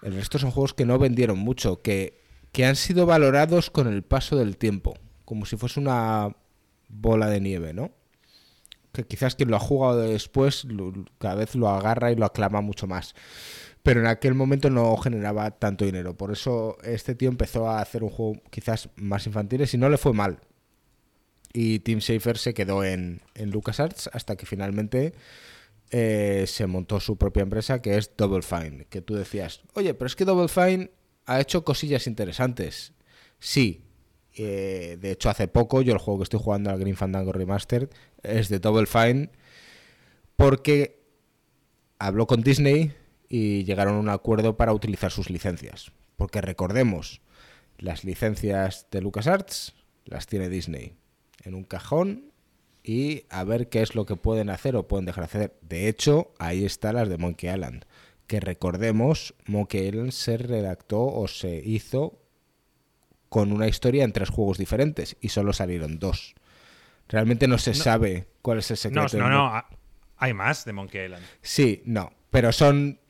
El 0.03 0.15
resto 0.15 0.39
son 0.39 0.51
juegos 0.51 0.75
que 0.75 0.87
no 0.87 0.99
vendieron 0.99 1.39
mucho, 1.39 1.83
que, 1.83 2.23
que 2.53 2.65
han 2.65 2.77
sido 2.77 3.07
valorados 3.07 3.71
con 3.71 3.87
el 3.87 4.03
paso 4.03 4.37
del 4.37 4.57
tiempo, 4.57 4.95
como 5.25 5.47
si 5.47 5.57
fuese 5.57 5.79
una 5.79 6.35
bola 6.89 7.29
de 7.29 7.41
nieve, 7.41 7.73
¿no? 7.73 7.93
Que 8.93 9.05
quizás 9.05 9.37
quien 9.37 9.51
lo 9.51 9.57
ha 9.57 9.61
jugado 9.61 10.01
después 10.01 10.67
cada 11.19 11.35
vez 11.37 11.55
lo 11.55 11.69
agarra 11.69 12.13
y 12.13 12.17
lo 12.17 12.27
aclama 12.27 12.61
mucho 12.61 12.87
más. 12.87 13.15
Pero 13.83 14.01
en 14.01 14.07
aquel 14.07 14.35
momento 14.35 14.71
no 14.71 14.97
generaba 14.97 15.51
tanto 15.53 15.85
dinero. 15.85 16.17
Por 16.17 16.31
eso 16.33 16.79
este 16.85 17.15
tío 17.15 17.29
empezó 17.29 17.69
a 17.69 17.81
hacer 17.81 18.05
un 18.05 18.11
juego 18.11 18.41
quizás 18.51 18.91
más 18.97 19.27
infantiles 19.27 19.75
y 19.75 19.79
no 19.79 19.89
le 19.89 19.99
fue 19.99 20.13
mal. 20.13 20.41
Y 21.53 21.81
Tim 21.81 21.99
Schafer 22.01 22.39
se 22.39 22.55
quedó 22.55 22.85
en, 22.85 23.23
en 23.35 23.51
LucasArts 23.51 24.09
hasta 24.13 24.37
que 24.37 24.47
finalmente 24.47 25.13
eh, 25.91 26.45
se 26.47 26.67
montó 26.67 27.01
su 27.01 27.17
propia 27.17 27.43
empresa 27.43 27.83
que 27.83 27.99
es 27.99 28.17
Double 28.17 28.43
Fine. 28.43 28.87
Que 28.89 29.03
tú 29.03 29.15
decías, 29.15 29.61
oye, 29.75 29.95
pero 29.95 30.07
es 30.07 30.17
que 30.17 30.25
Double 30.25 30.49
Fine 30.49 30.91
ha 31.27 31.41
hecho 31.41 31.65
cosillas 31.65 32.07
interesantes. 32.07 32.93
Sí. 33.39 33.83
eh, 34.35 34.97
de 35.01 35.11
hecho, 35.11 35.29
hace 35.29 35.49
poco 35.49 35.83
yo 35.83 35.93
el 35.93 35.99
juego 35.99 36.21
que 36.21 36.25
estoy 36.25 36.41
jugando 36.41 36.71
al 36.71 36.79
Green 36.79 36.97
Fandango 36.97 37.33
Remastered 37.33 37.89
es 38.23 38.49
de 38.49 38.61
Double 38.61 38.87
Fine 38.87 39.31
porque 40.37 41.03
habló 41.99 42.27
con 42.27 42.43
Disney 42.43 42.95
y 43.35 43.65
llegaron 43.65 43.95
a 43.95 43.99
un 44.01 44.11
acuerdo 44.11 44.59
para 44.59 44.75
utilizar 44.75 45.11
sus 45.11 45.31
licencias. 45.31 45.91
Porque 46.19 46.43
recordemos, 46.43 47.23
Las 47.79 48.05
licencias 48.05 48.87
de 48.91 49.01
LucasArts 49.01 49.75
las 50.05 50.27
tiene 50.27 50.51
Disney 50.51 50.95
en 51.43 51.55
un 51.55 51.65
cajón 51.65 52.31
y 52.85 53.25
a 53.31 53.43
ver 53.45 53.71
qué 53.71 53.81
es 53.81 53.95
lo 53.95 54.05
que 54.05 54.17
pueden 54.17 54.51
hacer 54.51 54.77
o 54.77 54.87
pueden 54.87 55.07
dejar 55.07 55.23
de 55.23 55.27
hacer. 55.27 55.59
De 55.63 55.89
hecho, 55.89 56.33
ahí 56.39 56.65
están 56.67 56.97
las 56.97 57.09
de 57.09 57.17
Monkey 57.17 57.49
Island. 57.51 57.87
Que 58.27 58.39
recordemos, 58.39 59.35
Monkey 59.47 59.89
Island 59.89 60.11
se 60.13 60.37
redactó 60.37 61.03
o 61.07 61.27
se 61.27 61.57
hizo 61.65 62.19
con 63.31 63.51
una 63.51 63.67
historia 63.67 64.05
en 64.05 64.13
tres 64.13 64.29
juegos 64.29 64.59
diferentes 64.59 65.17
y 65.21 65.31
solo 65.31 65.53
salieron 65.55 65.99
dos. 65.99 66.35
Realmente 67.09 67.49
no 67.49 67.57
se 67.59 67.73
sabe 67.75 68.29
cuál 68.43 68.59
es 68.59 68.71
el 68.71 68.93
No, 68.93 69.09
secreto. 69.09 69.19
no, 69.19 69.29
no. 69.31 69.47
Ah, 69.47 69.69
Hay 70.19 70.35
más 70.35 70.65
de 70.67 70.73
Monkey 70.75 71.05
Island. 71.07 71.25
Sí, 71.41 71.83
no, 71.87 72.13
pero 72.31 72.53
son 72.53 73.01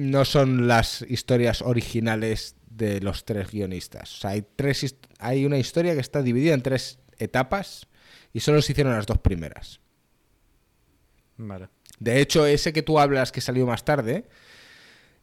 no 0.00 0.24
son 0.24 0.66
las 0.66 1.02
historias 1.02 1.60
originales 1.62 2.56
de 2.70 3.00
los 3.00 3.24
tres 3.24 3.50
guionistas. 3.50 4.16
O 4.16 4.20
sea, 4.20 4.30
hay 4.30 4.44
tres 4.56 4.96
hay 5.18 5.44
una 5.44 5.58
historia 5.58 5.94
que 5.94 6.00
está 6.00 6.22
dividida 6.22 6.54
en 6.54 6.62
tres 6.62 6.98
etapas 7.18 7.86
y 8.32 8.40
solo 8.40 8.62
se 8.62 8.72
hicieron 8.72 8.94
las 8.94 9.06
dos 9.06 9.18
primeras. 9.18 9.80
Vale. 11.36 11.68
De 11.98 12.20
hecho, 12.20 12.46
ese 12.46 12.72
que 12.72 12.82
tú 12.82 12.98
hablas 12.98 13.30
que 13.30 13.42
salió 13.42 13.66
más 13.66 13.84
tarde, 13.84 14.24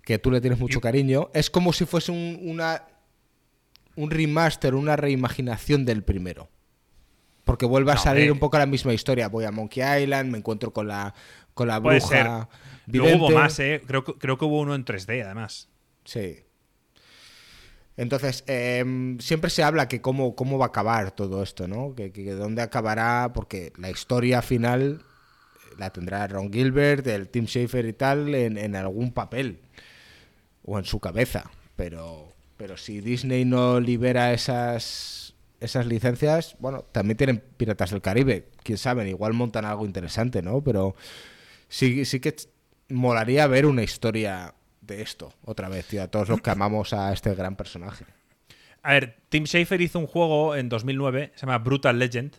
que 0.03 0.19
tú 0.19 0.29
le 0.29 0.41
tienes 0.41 0.59
mucho 0.59 0.79
cariño, 0.79 1.31
es 1.33 1.49
como 1.49 1.73
si 1.73 1.85
fuese 1.85 2.11
un, 2.11 2.39
una 2.43 2.83
un 3.95 4.11
remaster, 4.11 4.75
una 4.75 4.95
reimaginación 4.95 5.85
del 5.85 6.03
primero. 6.03 6.49
Porque 7.45 7.65
vuelve 7.65 7.91
a 7.93 7.95
No, 7.95 8.01
salir 8.01 8.31
un 8.31 8.37
poco 8.37 8.59
la 8.59 8.67
misma 8.67 8.93
historia. 8.93 9.27
Voy 9.27 9.45
a 9.45 9.51
Monkey 9.51 9.81
Island, 10.03 10.29
me 10.29 10.37
encuentro 10.37 10.71
con 10.71 10.87
la 10.87 11.15
con 11.55 11.67
la 11.67 11.81
Puede 11.81 11.99
bruja 11.99 12.47
Luego 12.87 13.17
hubo 13.17 13.27
vidente. 13.27 13.35
más, 13.43 13.59
¿eh? 13.59 13.81
Creo, 13.85 14.03
que- 14.03 14.13
creo 14.13 14.37
que 14.37 14.45
hubo 14.45 14.59
uno 14.61 14.73
en 14.75 14.85
3D, 14.85 15.23
además. 15.23 15.69
Sí. 16.05 16.39
Entonces, 17.97 18.43
em, 18.47 19.17
siempre 19.19 19.49
se 19.49 19.63
habla 19.63 19.87
que 19.87 20.01
cómo, 20.01 20.35
cómo 20.35 20.57
va 20.59 20.65
a 20.65 20.67
acabar 20.69 21.11
todo 21.11 21.41
esto, 21.41 21.67
¿no? 21.67 21.95
Que, 21.95 22.11
que 22.11 22.31
dónde 22.33 22.61
acabará, 22.61 23.31
porque 23.33 23.73
la 23.77 23.89
historia 23.89 24.41
final 24.43 25.01
la 25.79 25.89
tendrá 25.91 26.27
Ron 26.27 26.51
Gilbert, 26.53 27.05
el 27.07 27.27
Tim 27.29 27.45
Schafer 27.45 27.85
y 27.87 27.93
tal, 27.93 28.33
en, 28.35 28.57
en 28.57 28.75
algún 28.75 29.11
papel 29.11 29.59
o 30.63 30.77
en 30.77 30.85
su 30.85 30.99
cabeza. 30.99 31.49
Pero, 31.75 32.33
pero 32.55 32.77
si 32.77 33.01
Disney 33.01 33.45
no 33.45 33.79
libera 33.79 34.31
esas, 34.31 35.33
esas 35.59 35.87
licencias, 35.87 36.55
bueno, 36.59 36.83
también 36.91 37.17
tienen 37.17 37.43
Piratas 37.57 37.89
del 37.89 38.01
Caribe. 38.01 38.47
Quién 38.63 38.77
sabe, 38.77 39.09
igual 39.09 39.33
montan 39.33 39.65
algo 39.65 39.85
interesante, 39.87 40.43
¿no? 40.43 40.61
Pero 40.63 40.95
sí, 41.67 42.05
sí 42.05 42.19
que 42.19 42.35
molaría 42.89 43.47
ver 43.47 43.65
una 43.65 43.83
historia 43.83 44.53
de 44.81 45.01
esto 45.01 45.33
otra 45.43 45.69
vez, 45.69 45.85
tío, 45.87 46.03
a 46.03 46.07
todos 46.07 46.29
los 46.29 46.41
que 46.41 46.49
amamos 46.49 46.93
a 46.93 47.11
este 47.13 47.33
gran 47.35 47.55
personaje. 47.55 48.05
A 48.83 48.93
ver, 48.93 49.17
Tim 49.29 49.45
Schafer 49.45 49.81
hizo 49.81 49.99
un 49.99 50.07
juego 50.07 50.55
en 50.55 50.69
2009, 50.69 51.31
se 51.35 51.41
llama 51.41 51.57
Brutal 51.57 51.99
Legend. 51.99 52.35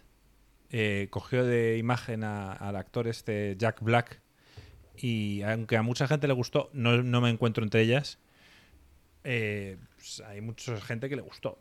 Eh, 0.71 1.09
cogió 1.11 1.45
de 1.45 1.79
imagen 1.79 2.25
al 2.25 2.77
actor 2.77 3.07
este 3.09 3.55
Jack 3.59 3.83
Black. 3.83 4.21
Y 4.97 5.43
aunque 5.43 5.77
a 5.77 5.83
mucha 5.83 6.09
gente 6.09 6.27
le 6.27 6.33
gustó, 6.35 6.71
no, 6.73 7.03
no 7.03 7.21
me 7.21 7.31
encuentro 7.31 7.63
entre 7.65 7.83
ellas. 7.83 8.19
eh, 9.25 9.77
pues 9.97 10.23
hay 10.27 10.41
mucha 10.41 10.81
gente 10.81 11.09
que 11.09 11.17
le 11.17 11.23
gustó. 11.23 11.61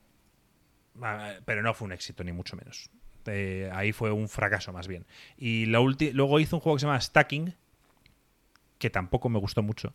Ah, 1.01 1.33
Pero 1.45 1.61
no 1.61 1.73
fue 1.73 1.85
un 1.87 1.91
éxito, 1.91 2.23
ni 2.23 2.31
mucho 2.31 2.55
menos. 2.55 2.89
Eh, 3.25 3.69
ahí 3.73 3.91
fue 3.91 4.11
un 4.11 4.29
fracaso 4.29 4.71
más 4.71 4.87
bien. 4.87 5.05
Y 5.37 5.65
luego 5.65 6.39
hizo 6.39 6.55
un 6.55 6.61
juego 6.61 6.77
que 6.77 6.79
se 6.81 6.85
llama 6.87 7.01
Stacking, 7.01 7.53
que 8.77 8.89
tampoco 8.89 9.29
me 9.29 9.39
gustó 9.39 9.63
mucho. 9.63 9.93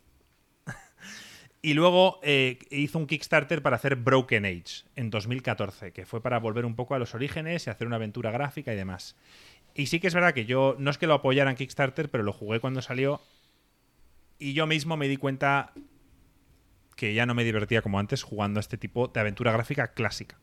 Y 1.65 1.75
luego 1.75 2.19
eh, 2.25 2.59
hizo 2.73 2.99
un 2.99 3.07
Kickstarter 3.07 3.63
para 3.63 3.77
hacer 3.77 3.95
Broken 3.95 4.45
Age 4.47 4.85
en 4.97 5.11
2014, 5.11 5.93
que 5.93 6.05
fue 6.07 6.21
para 6.21 6.41
volver 6.41 6.65
un 6.65 6.75
poco 6.75 6.97
a 6.97 6.99
los 6.99 7.15
orígenes 7.15 7.65
y 7.65 7.71
hacer 7.71 7.87
una 7.87 7.97
aventura 7.97 8.33
gráfica 8.33 8.73
y 8.73 8.77
demás. 8.77 9.15
Y 9.73 9.87
sí 9.87 10.01
que 10.01 10.09
es 10.09 10.15
verdad 10.15 10.35
que 10.35 10.45
yo, 10.45 10.75
no 10.81 10.91
es 10.91 10.99
que 10.99 11.07
lo 11.07 11.15
apoyara 11.15 11.51
en 11.51 11.57
Kickstarter, 11.57 12.11
pero 12.11 12.25
lo 12.25 12.33
jugué 12.33 12.59
cuando 12.59 12.83
salió 12.83 13.21
y 14.43 14.55
yo 14.55 14.67
mismo 14.67 14.97
me 14.97 15.07
di 15.07 15.19
cuenta 15.19 15.73
que 16.97 17.15
ya 17.15 17.27
no 17.27 17.35
me 17.35 17.45
divertía 17.45 17.81
como 17.81 18.01
antes 18.01 18.25
jugando 18.25 18.59
a 18.59 18.63
este 18.63 18.77
tipo 18.77 19.07
de 19.07 19.21
aventura 19.21 19.53
gráfica 19.53 19.93
clásica. 19.93 20.37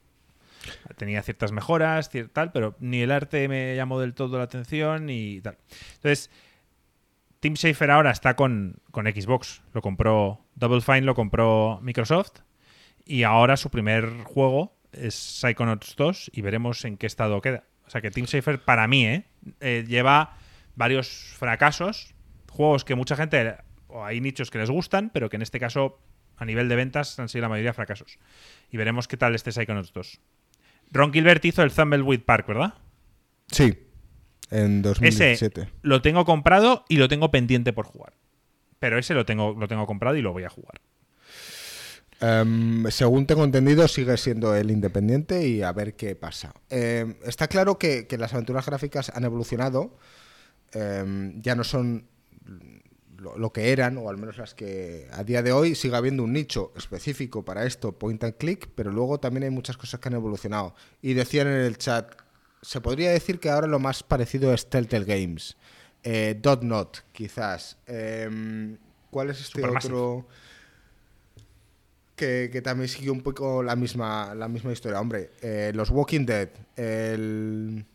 Tenía 0.96 1.22
ciertas 1.22 1.52
mejoras, 1.52 2.10
tal, 2.32 2.54
pero 2.54 2.78
ni 2.80 3.02
el 3.02 3.12
arte 3.12 3.50
me 3.50 3.76
llamó 3.76 4.00
del 4.00 4.14
todo 4.14 4.38
la 4.38 4.46
atención 4.46 5.10
y 5.10 5.42
tal. 5.42 5.58
Entonces, 5.96 6.30
Tim 7.40 7.56
Schafer 7.56 7.92
ahora 7.92 8.12
está 8.12 8.36
con, 8.36 8.82
con 8.92 9.06
Xbox. 9.06 9.62
Lo 9.74 9.82
compró 9.82 10.46
Double 10.56 10.82
Fine, 10.82 11.02
lo 11.02 11.16
compró 11.16 11.80
Microsoft. 11.82 12.42
Y 13.06 13.24
ahora 13.24 13.58
su 13.58 13.70
primer 13.70 14.24
juego 14.24 14.78
es 14.92 15.16
Psychonauts 15.16 15.96
2 15.96 16.32
y 16.34 16.42
veremos 16.42 16.84
en 16.86 16.98
qué 16.98 17.08
estado 17.08 17.42
queda. 17.42 17.64
O 17.88 17.90
sea 17.90 18.02
que 18.02 18.12
Tim 18.12 18.26
Schafer, 18.26 18.64
para 18.64 18.88
mí, 18.88 19.06
¿eh? 19.06 19.26
Eh, 19.62 19.86
lleva 19.88 20.38
varios 20.76 21.34
fracasos. 21.38 22.14
Juegos 22.52 22.84
que 22.84 22.96
mucha 22.96 23.16
gente, 23.16 23.56
o 23.88 24.04
hay 24.04 24.22
nichos 24.22 24.52
que 24.52 24.60
les 24.60 24.70
gustan, 24.70 25.10
pero 25.12 25.30
que 25.30 25.38
en 25.38 25.42
este 25.42 25.60
caso, 25.60 26.00
a 26.38 26.46
nivel 26.46 26.68
de 26.70 26.76
ventas, 26.76 27.20
han 27.20 27.30
sido 27.30 27.44
la 27.44 27.50
mayoría 27.50 27.74
fracasos. 27.74 28.20
Y 28.70 28.78
veremos 28.78 29.08
qué 29.08 29.18
tal 29.18 29.34
este 29.34 29.52
Psychonauts 29.52 29.94
2. 29.94 30.20
Ron 30.92 31.14
Gilbert 31.14 31.44
hizo 31.46 31.64
el 31.64 31.72
Thumbleweed 31.72 32.22
Park, 32.22 32.48
¿verdad? 32.48 32.74
Sí, 33.48 33.78
en 34.52 34.82
2017. 34.82 35.62
Ese 35.62 35.72
lo 35.82 36.02
tengo 36.02 36.26
comprado 36.26 36.86
y 36.90 36.98
lo 36.98 37.08
tengo 37.08 37.32
pendiente 37.32 37.74
por 37.74 37.86
jugar. 37.86 38.14
Pero 38.80 38.98
ese 38.98 39.14
lo 39.14 39.26
tengo, 39.26 39.56
lo 39.60 39.68
tengo 39.68 39.86
comprado 39.86 40.16
y 40.16 40.22
lo 40.22 40.32
voy 40.32 40.44
a 40.44 40.50
jugar. 40.50 40.82
Em, 42.22 42.86
según 42.92 43.26
tengo 43.26 43.44
entendido, 43.44 43.88
sigue 43.88 44.18
siendo 44.18 44.56
el 44.56 44.72
independiente 44.72 45.48
y 45.48 45.62
a 45.62 45.72
ver 45.72 45.96
qué 45.96 46.16
pasa. 46.16 46.54
Em, 46.70 47.16
está 47.26 47.48
claro 47.48 47.78
que, 47.78 48.08
que 48.08 48.18
las 48.18 48.34
aventuras 48.34 48.66
gráficas 48.66 49.12
han 49.14 49.24
evolucionado. 49.24 49.98
Em, 50.74 51.42
ya 51.42 51.56
no 51.56 51.64
son 51.64 52.08
lo, 53.18 53.38
lo 53.38 53.54
que 53.54 53.72
eran, 53.72 53.98
o 53.98 54.10
al 54.10 54.18
menos 54.18 54.38
las 54.38 54.54
que 54.54 55.08
a 55.12 55.24
día 55.24 55.42
de 55.42 55.52
hoy 55.52 55.76
sigue 55.76 55.96
habiendo 55.96 56.24
un 56.24 56.34
nicho 56.34 56.74
específico 56.76 57.44
para 57.44 57.66
esto, 57.66 57.98
point 57.98 58.24
and 58.24 58.36
click, 58.38 58.70
pero 58.76 58.92
luego 58.92 59.20
también 59.20 59.44
hay 59.44 59.50
muchas 59.50 59.78
cosas 59.78 60.00
que 60.00 60.10
han 60.10 60.16
evolucionado. 60.16 60.76
Y 61.02 61.14
decían 61.14 61.48
en 61.48 61.62
el 61.62 61.78
chat, 61.78 62.14
se 62.62 62.82
podría 62.82 63.12
decir 63.12 63.40
que 63.40 63.50
ahora 63.50 63.68
lo 63.68 63.80
más 63.80 64.04
parecido 64.04 64.54
es 64.54 64.70
Telltale 64.70 65.06
Games. 65.06 65.58
Eh, 66.04 66.38
Dot 66.42 66.64
Not, 66.64 67.00
quizás. 67.12 67.78
Em, 67.86 68.78
¿Cuál 69.12 69.30
es 69.32 69.42
este 69.42 69.66
otro? 69.66 70.28
que, 72.16 72.50
que 72.52 72.62
también 72.62 72.88
siguió 72.90 73.14
un 73.14 73.22
poco 73.22 73.64
la 73.64 73.76
misma, 73.76 74.36
la 74.36 74.48
misma 74.48 74.72
historia. 74.74 75.00
Hombre, 75.00 75.32
eh, 75.42 75.72
los 75.74 75.90
Walking 75.90 76.26
Dead, 76.26 76.50
el, 76.76 77.86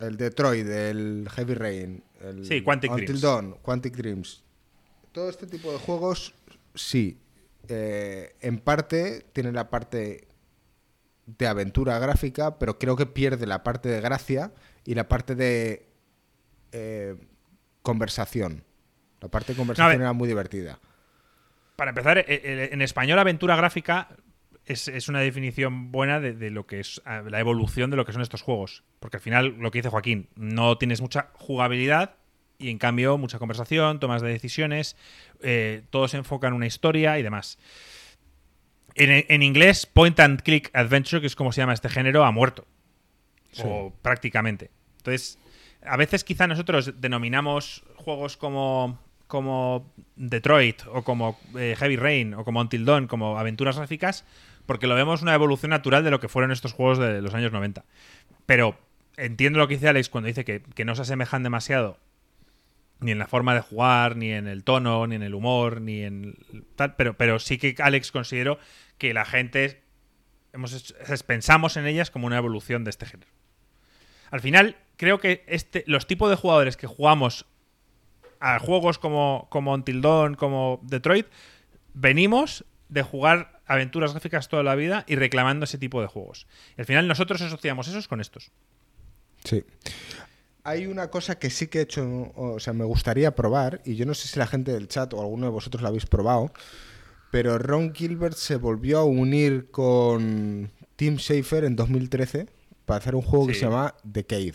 el 0.00 0.16
Detroit, 0.16 0.66
el 0.66 1.28
Heavy 1.34 1.54
Rain, 1.54 2.02
el 2.20 2.44
Sí, 2.46 2.62
Quantic 2.62 2.90
Until 2.90 3.06
Dreams. 3.06 3.20
Dawn, 3.22 3.54
Quantic 3.62 3.96
Dreams. 3.96 4.42
Todo 5.12 5.30
este 5.30 5.46
tipo 5.46 5.72
de 5.72 5.78
juegos, 5.78 6.34
sí. 6.74 7.18
eh, 7.68 8.34
en 8.40 8.58
parte 8.58 9.24
tiene 9.32 9.52
la 9.52 9.70
parte 9.70 10.27
de 11.38 11.46
aventura 11.46 11.98
gráfica, 11.98 12.58
pero 12.58 12.78
creo 12.78 12.96
que 12.96 13.06
pierde 13.06 13.46
la 13.46 13.62
parte 13.62 13.88
de 13.88 14.00
gracia 14.00 14.52
y 14.84 14.94
la 14.94 15.08
parte 15.08 15.34
de 15.34 15.88
eh, 16.72 17.16
conversación. 17.82 18.64
La 19.20 19.28
parte 19.28 19.52
de 19.52 19.58
conversación 19.58 20.00
era 20.00 20.12
muy 20.12 20.28
divertida. 20.28 20.78
Para 21.76 21.90
empezar, 21.90 22.18
eh, 22.18 22.24
eh, 22.28 22.70
en 22.72 22.82
español 22.82 23.18
aventura 23.18 23.56
gráfica 23.56 24.08
es, 24.64 24.88
es 24.88 25.08
una 25.08 25.20
definición 25.20 25.92
buena 25.92 26.20
de, 26.20 26.32
de 26.32 26.50
lo 26.50 26.66
que 26.66 26.80
es 26.80 27.02
la 27.04 27.40
evolución 27.40 27.90
de 27.90 27.96
lo 27.96 28.04
que 28.04 28.12
son 28.12 28.22
estos 28.22 28.42
juegos. 28.42 28.84
Porque 29.00 29.18
al 29.18 29.22
final, 29.22 29.56
lo 29.58 29.70
que 29.70 29.78
dice 29.78 29.90
Joaquín, 29.90 30.28
no 30.34 30.78
tienes 30.78 31.00
mucha 31.00 31.30
jugabilidad 31.34 32.16
y 32.58 32.70
en 32.70 32.78
cambio 32.78 33.16
mucha 33.18 33.38
conversación, 33.38 34.00
tomas 34.00 34.20
de 34.20 34.28
decisiones, 34.28 34.96
eh, 35.40 35.82
todo 35.90 36.08
se 36.08 36.16
enfoca 36.16 36.48
en 36.48 36.54
una 36.54 36.66
historia 36.66 37.18
y 37.18 37.22
demás. 37.22 37.58
En, 38.98 39.24
en 39.28 39.42
inglés, 39.42 39.86
point 39.86 40.18
and 40.20 40.42
click 40.42 40.70
adventure, 40.74 41.20
que 41.20 41.26
es 41.26 41.36
como 41.36 41.52
se 41.52 41.60
llama 41.60 41.74
este 41.74 41.88
género, 41.88 42.24
ha 42.24 42.32
muerto. 42.32 42.66
Sí. 43.52 43.62
O 43.64 43.92
prácticamente. 44.02 44.70
Entonces, 44.98 45.38
a 45.82 45.96
veces 45.96 46.24
quizá 46.24 46.46
nosotros 46.46 47.00
denominamos 47.00 47.84
juegos 47.96 48.36
como, 48.36 48.98
como 49.26 49.92
Detroit 50.16 50.82
o 50.92 51.02
como 51.02 51.38
eh, 51.56 51.76
Heavy 51.78 51.96
Rain 51.96 52.34
o 52.34 52.44
como 52.44 52.60
Until 52.60 52.84
Dawn 52.84 53.06
como 53.06 53.38
aventuras 53.38 53.76
gráficas 53.76 54.24
porque 54.68 54.86
lo 54.86 54.94
vemos 54.94 55.22
una 55.22 55.32
evolución 55.32 55.70
natural 55.70 56.04
de 56.04 56.10
lo 56.10 56.20
que 56.20 56.28
fueron 56.28 56.52
estos 56.52 56.74
juegos 56.74 56.98
de 56.98 57.22
los 57.22 57.32
años 57.32 57.52
90. 57.52 57.86
Pero 58.44 58.78
entiendo 59.16 59.58
lo 59.58 59.66
que 59.66 59.74
dice 59.74 59.88
Alex 59.88 60.10
cuando 60.10 60.28
dice 60.28 60.44
que, 60.44 60.60
que 60.60 60.84
no 60.84 60.94
se 60.94 61.02
asemejan 61.02 61.42
demasiado 61.42 61.98
ni 63.00 63.12
en 63.12 63.18
la 63.18 63.26
forma 63.26 63.54
de 63.54 63.62
jugar, 63.62 64.16
ni 64.16 64.30
en 64.30 64.46
el 64.46 64.64
tono, 64.64 65.06
ni 65.06 65.14
en 65.14 65.22
el 65.22 65.34
humor, 65.34 65.80
ni 65.80 66.02
en 66.02 66.34
tal, 66.76 66.96
pero, 66.96 67.14
pero 67.16 67.38
sí 67.38 67.56
que 67.56 67.76
Alex 67.78 68.12
considero 68.12 68.58
que 68.98 69.14
la 69.14 69.24
gente 69.24 69.82
hemos 70.52 70.94
pensamos 71.26 71.76
en 71.76 71.86
ellas 71.86 72.10
como 72.10 72.26
una 72.26 72.38
evolución 72.38 72.84
de 72.84 72.90
este 72.90 73.06
género. 73.06 73.30
Al 74.30 74.40
final, 74.40 74.76
creo 74.96 75.18
que 75.20 75.44
este, 75.46 75.84
los 75.86 76.06
tipos 76.06 76.28
de 76.28 76.36
jugadores 76.36 76.76
que 76.76 76.86
jugamos 76.86 77.46
a 78.40 78.58
juegos 78.58 78.98
como, 78.98 79.46
como 79.50 79.72
Until 79.72 80.02
Dawn, 80.02 80.34
como 80.34 80.80
Detroit, 80.82 81.26
venimos 81.94 82.64
de 82.88 83.02
jugar 83.02 83.60
aventuras 83.66 84.12
gráficas 84.12 84.48
toda 84.48 84.62
la 84.62 84.74
vida 84.74 85.04
y 85.06 85.16
reclamando 85.16 85.64
ese 85.64 85.78
tipo 85.78 86.00
de 86.00 86.06
juegos. 86.06 86.46
Y 86.76 86.80
al 86.80 86.86
final 86.86 87.08
nosotros 87.08 87.40
asociamos 87.42 87.88
esos 87.88 88.08
con 88.08 88.20
estos. 88.20 88.50
Sí. 89.44 89.64
Hay 90.64 90.86
una 90.86 91.08
cosa 91.10 91.38
que 91.38 91.50
sí 91.50 91.68
que 91.68 91.78
he 91.78 91.82
hecho, 91.82 92.32
o 92.34 92.60
sea, 92.60 92.72
me 92.72 92.84
gustaría 92.84 93.34
probar, 93.34 93.80
y 93.84 93.96
yo 93.96 94.04
no 94.04 94.14
sé 94.14 94.28
si 94.28 94.38
la 94.38 94.46
gente 94.46 94.72
del 94.72 94.88
chat 94.88 95.12
o 95.14 95.20
alguno 95.20 95.46
de 95.46 95.52
vosotros 95.52 95.82
lo 95.82 95.88
habéis 95.88 96.06
probado, 96.06 96.52
pero 97.30 97.58
Ron 97.58 97.94
Gilbert 97.94 98.34
se 98.36 98.56
volvió 98.56 98.98
a 98.98 99.04
unir 99.04 99.70
con 99.70 100.70
Tim 100.96 101.16
Schafer 101.18 101.64
en 101.64 101.76
2013 101.76 102.48
para 102.86 102.98
hacer 102.98 103.14
un 103.14 103.22
juego 103.22 103.46
que 103.46 103.54
se 103.54 103.60
llama 103.66 103.94
The 104.10 104.24
Cave. 104.24 104.54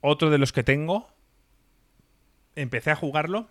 Otro 0.00 0.30
de 0.30 0.38
los 0.38 0.52
que 0.52 0.62
tengo, 0.62 1.08
empecé 2.54 2.90
a 2.90 2.96
jugarlo, 2.96 3.48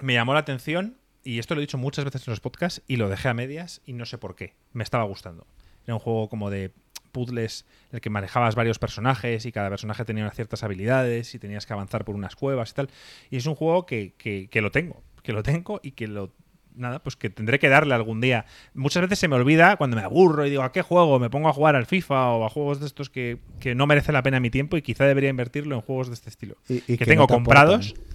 me 0.00 0.14
llamó 0.14 0.34
la 0.34 0.40
atención, 0.40 0.96
y 1.24 1.38
esto 1.38 1.54
lo 1.54 1.60
he 1.60 1.62
dicho 1.62 1.78
muchas 1.78 2.04
veces 2.04 2.26
en 2.26 2.32
los 2.32 2.40
podcasts, 2.40 2.82
y 2.86 2.96
lo 2.96 3.08
dejé 3.08 3.28
a 3.28 3.34
medias, 3.34 3.80
y 3.84 3.92
no 3.92 4.06
sé 4.06 4.18
por 4.18 4.36
qué. 4.36 4.54
Me 4.72 4.84
estaba 4.84 5.04
gustando. 5.04 5.46
Era 5.84 5.94
un 5.94 6.00
juego 6.00 6.28
como 6.28 6.50
de 6.50 6.72
puzzles 7.12 7.64
en 7.90 7.96
el 7.96 8.00
que 8.00 8.10
manejabas 8.10 8.54
varios 8.56 8.78
personajes 8.80 9.46
y 9.46 9.52
cada 9.52 9.68
personaje 9.70 10.04
tenía 10.04 10.24
unas 10.24 10.34
ciertas 10.34 10.64
habilidades 10.64 11.34
y 11.34 11.38
tenías 11.38 11.64
que 11.64 11.72
avanzar 11.72 12.04
por 12.04 12.14
unas 12.16 12.34
cuevas 12.34 12.70
y 12.70 12.74
tal. 12.74 12.90
Y 13.30 13.36
es 13.36 13.46
un 13.46 13.54
juego 13.54 13.86
que, 13.86 14.14
que- 14.18 14.48
que 14.50 14.60
lo 14.60 14.70
tengo, 14.72 15.02
que 15.24 15.32
lo 15.32 15.42
tengo 15.42 15.80
y 15.82 15.90
que 15.92 16.06
lo... 16.06 16.32
Nada, 16.76 17.00
pues 17.02 17.14
que 17.14 17.30
tendré 17.30 17.60
que 17.60 17.68
darle 17.68 17.94
algún 17.94 18.20
día. 18.20 18.46
Muchas 18.74 19.02
veces 19.02 19.20
se 19.20 19.28
me 19.28 19.36
olvida 19.36 19.76
cuando 19.76 19.96
me 19.96 20.02
aburro 20.02 20.44
y 20.44 20.50
digo, 20.50 20.62
¿a 20.64 20.72
qué 20.72 20.82
juego? 20.82 21.20
Me 21.20 21.30
pongo 21.30 21.48
a 21.48 21.52
jugar 21.52 21.76
al 21.76 21.86
FIFA 21.86 22.30
o 22.32 22.44
a 22.44 22.50
juegos 22.50 22.80
de 22.80 22.86
estos 22.86 23.10
que, 23.10 23.38
que 23.60 23.76
no 23.76 23.86
merece 23.86 24.10
la 24.10 24.22
pena 24.24 24.40
mi 24.40 24.50
tiempo 24.50 24.76
y 24.76 24.82
quizá 24.82 25.04
debería 25.04 25.30
invertirlo 25.30 25.76
en 25.76 25.82
juegos 25.82 26.08
de 26.08 26.14
este 26.14 26.30
estilo. 26.30 26.56
Y- 26.68 26.74
y 26.74 26.80
que, 26.80 26.98
que 26.98 27.06
tengo 27.06 27.22
no 27.22 27.26
te 27.28 27.34
comprados. 27.34 27.90
aportan. 27.92 28.14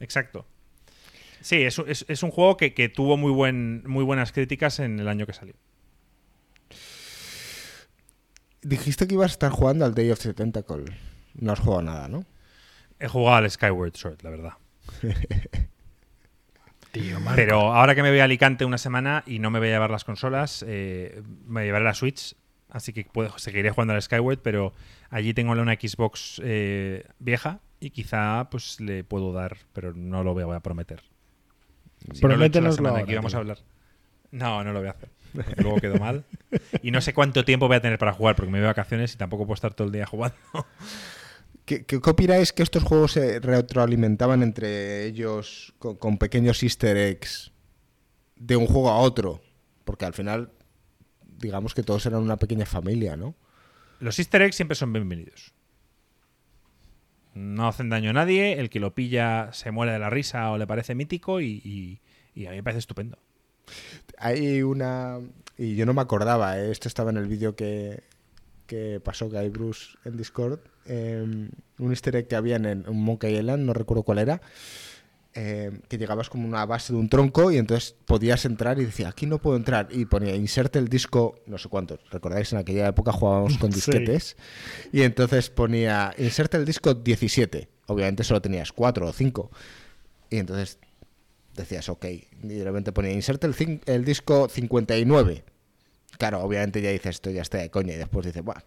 Exacto. 0.00 0.46
Sí, 1.40 1.62
es, 1.62 1.78
un- 1.78 1.88
es- 1.88 2.04
es 2.08 2.22
un 2.22 2.30
juego 2.30 2.58
que, 2.58 2.74
que 2.74 2.90
tuvo 2.90 3.16
muy, 3.16 3.32
buen, 3.32 3.82
muy 3.86 4.04
buenas 4.04 4.32
críticas 4.32 4.80
en 4.80 5.00
el 5.00 5.08
año 5.08 5.24
que 5.26 5.32
salió. 5.32 5.54
Dijiste 8.62 9.06
que 9.06 9.14
ibas 9.14 9.30
a 9.30 9.32
estar 9.32 9.50
jugando 9.50 9.84
al 9.86 9.94
Day 9.94 10.10
of 10.10 10.18
the 10.20 10.34
Tentacle. 10.34 10.84
No 11.34 11.52
has 11.52 11.60
jugado 11.60 11.82
nada, 11.82 12.08
¿no? 12.08 12.24
He 13.00 13.08
jugado 13.08 13.36
al 13.36 13.50
Skyward 13.50 13.96
Sword, 13.96 14.18
la 14.22 14.30
verdad. 14.30 14.52
Tío. 16.92 17.18
Pero 17.34 17.72
ahora 17.74 17.94
que 17.94 18.02
me 18.02 18.10
voy 18.10 18.20
a 18.20 18.24
Alicante 18.24 18.64
una 18.64 18.78
semana 18.78 19.22
y 19.26 19.38
no 19.38 19.50
me 19.50 19.58
voy 19.58 19.68
a 19.68 19.72
llevar 19.72 19.90
las 19.90 20.04
consolas, 20.04 20.64
eh, 20.66 21.22
me 21.46 21.64
llevaré 21.64 21.84
la 21.84 21.94
Switch. 21.94 22.34
Así 22.70 22.92
que 22.92 23.04
puedo, 23.04 23.38
seguiré 23.38 23.70
jugando 23.70 23.94
al 23.94 24.02
Skyward, 24.02 24.40
pero 24.40 24.74
allí 25.10 25.32
tengo 25.32 25.52
una 25.52 25.74
Xbox 25.74 26.40
eh, 26.44 27.04
vieja 27.18 27.60
y 27.80 27.90
quizá 27.90 28.48
pues 28.50 28.80
le 28.80 29.04
puedo 29.04 29.32
dar, 29.32 29.56
pero 29.72 29.94
no 29.94 30.22
lo 30.22 30.34
voy 30.34 30.54
a 30.54 30.60
prometer. 30.60 31.02
Si 31.98 32.08
no 32.08 32.14
he 32.14 32.20
Prométenoslo 32.20 32.76
semana 32.76 32.96
ahora, 32.96 33.06
que 33.06 33.12
íbamos 33.12 33.34
a 33.34 33.38
hablar. 33.38 33.58
No, 34.30 34.62
no 34.64 34.72
lo 34.72 34.80
voy 34.80 34.88
a 34.88 34.92
hacer. 34.92 35.10
porque 35.32 35.62
luego 35.62 35.80
quedo 35.80 35.98
mal. 35.98 36.24
Y 36.82 36.90
no 36.90 37.00
sé 37.00 37.14
cuánto 37.14 37.44
tiempo 37.44 37.68
voy 37.68 37.76
a 37.76 37.80
tener 37.80 37.98
para 37.98 38.12
jugar, 38.12 38.36
porque 38.36 38.50
me 38.50 38.58
voy 38.58 38.62
de 38.62 38.68
vacaciones 38.68 39.14
y 39.14 39.18
tampoco 39.18 39.44
puedo 39.46 39.54
estar 39.54 39.74
todo 39.74 39.86
el 39.86 39.92
día 39.92 40.06
jugando. 40.06 40.36
¿Qué, 41.68 41.84
qué, 41.84 41.96
opináis 41.96 42.54
que 42.54 42.62
estos 42.62 42.82
juegos 42.82 43.12
se 43.12 43.40
retroalimentaban 43.40 44.42
entre 44.42 45.04
ellos 45.04 45.74
con, 45.78 45.96
con 45.96 46.16
pequeños 46.16 46.62
easter 46.62 46.96
eggs 46.96 47.52
de 48.36 48.56
un 48.56 48.66
juego 48.66 48.88
a 48.88 48.96
otro? 49.00 49.42
Porque 49.84 50.06
al 50.06 50.14
final, 50.14 50.50
digamos 51.38 51.74
que 51.74 51.82
todos 51.82 52.06
eran 52.06 52.22
una 52.22 52.38
pequeña 52.38 52.64
familia, 52.64 53.16
¿no? 53.18 53.34
Los 54.00 54.18
easter 54.18 54.40
eggs 54.40 54.56
siempre 54.56 54.76
son 54.76 54.94
bienvenidos. 54.94 55.52
No 57.34 57.68
hacen 57.68 57.90
daño 57.90 58.10
a 58.10 58.14
nadie, 58.14 58.54
el 58.58 58.70
que 58.70 58.80
lo 58.80 58.94
pilla 58.94 59.52
se 59.52 59.70
muere 59.70 59.92
de 59.92 59.98
la 59.98 60.08
risa 60.08 60.50
o 60.50 60.56
le 60.58 60.66
parece 60.66 60.94
mítico 60.94 61.40
y, 61.42 61.60
y- 61.64 62.00
y 62.34 62.46
a 62.46 62.50
mí 62.50 62.56
me 62.56 62.62
parece 62.62 62.78
estupendo. 62.80 63.18
Hay 64.16 64.62
una... 64.62 65.18
Y 65.58 65.76
yo 65.76 65.84
no 65.84 65.92
me 65.92 66.00
acordaba, 66.00 66.58
¿eh? 66.58 66.70
esto 66.70 66.88
estaba 66.88 67.10
en 67.10 67.16
el 67.18 67.26
vídeo 67.26 67.54
que, 67.56 68.04
que 68.68 69.00
pasó 69.02 69.28
Guy 69.28 69.48
Bruce 69.48 69.96
en 70.04 70.16
Discord. 70.16 70.60
eh, 70.86 71.24
un 71.78 71.90
easter 71.90 72.14
egg 72.14 72.28
que 72.28 72.36
había 72.36 72.54
en, 72.56 72.66
en 72.66 72.84
Monkey 72.88 73.36
Island, 73.36 73.64
no 73.66 73.72
recuerdo 73.72 74.04
cuál 74.04 74.18
era. 74.18 74.40
eh, 75.34 75.70
que 75.88 75.98
llegabas 75.98 76.28
como 76.28 76.48
una 76.48 76.64
base 76.66 76.92
de 76.92 76.98
un 76.98 77.08
tronco 77.08 77.52
y 77.52 77.58
entonces 77.58 77.94
podías 78.06 78.44
entrar 78.44 78.80
y 78.80 78.84
decía, 78.86 79.08
aquí 79.08 79.24
no 79.26 79.38
puedo 79.38 79.56
entrar. 79.56 79.88
Y 79.90 80.04
ponía, 80.06 80.34
inserte 80.34 80.78
el 80.80 80.88
disco, 80.88 81.38
no 81.46 81.58
sé 81.58 81.68
cuántos. 81.68 82.00
¿Recordáis? 82.10 82.52
En 82.52 82.58
aquella 82.58 82.88
época 82.88 83.12
jugábamos 83.12 83.56
con 83.58 83.70
Sí. 83.72 83.76
disquetes. 83.76 84.36
Y 84.92 85.02
entonces 85.02 85.50
ponía, 85.50 86.12
inserte 86.18 86.56
el 86.56 86.64
disco 86.64 86.94
17. 86.94 87.68
Obviamente 87.86 88.24
solo 88.24 88.40
tenías 88.42 88.72
4 88.72 89.06
o 89.06 89.12
5. 89.12 89.50
Y 90.30 90.36
entonces 90.38 90.78
decías, 91.54 91.88
ok. 91.88 92.04
Y 92.06 92.48
de 92.48 92.64
repente 92.64 92.90
ponía, 92.92 93.12
inserte 93.12 93.46
el, 93.46 93.80
el 93.86 94.04
disco 94.04 94.48
59. 94.48 95.44
Claro, 96.18 96.40
obviamente 96.42 96.82
ya 96.82 96.90
dices, 96.90 97.16
esto 97.16 97.30
ya 97.30 97.42
está 97.42 97.58
de 97.58 97.70
coña. 97.70 97.94
Y 97.94 97.96
después 97.96 98.26
dices, 98.26 98.42
bueno, 98.42 98.60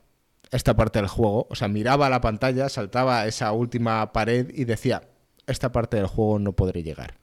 esta 0.52 0.76
parte 0.76 1.00
del 1.00 1.08
juego, 1.08 1.48
o 1.50 1.56
sea, 1.56 1.68
miraba 1.68 2.10
la 2.10 2.22
pantalla, 2.22 2.70
saltaba 2.70 3.26
esa 3.28 3.52
última 3.52 4.12
pared 4.14 4.50
y 4.54 4.66
decía, 4.66 5.04
esta 5.48 5.72
parte 5.72 5.98
del 5.98 6.08
juego 6.08 6.40
no 6.40 6.54
podré 6.54 6.82
llegar. 6.82 7.20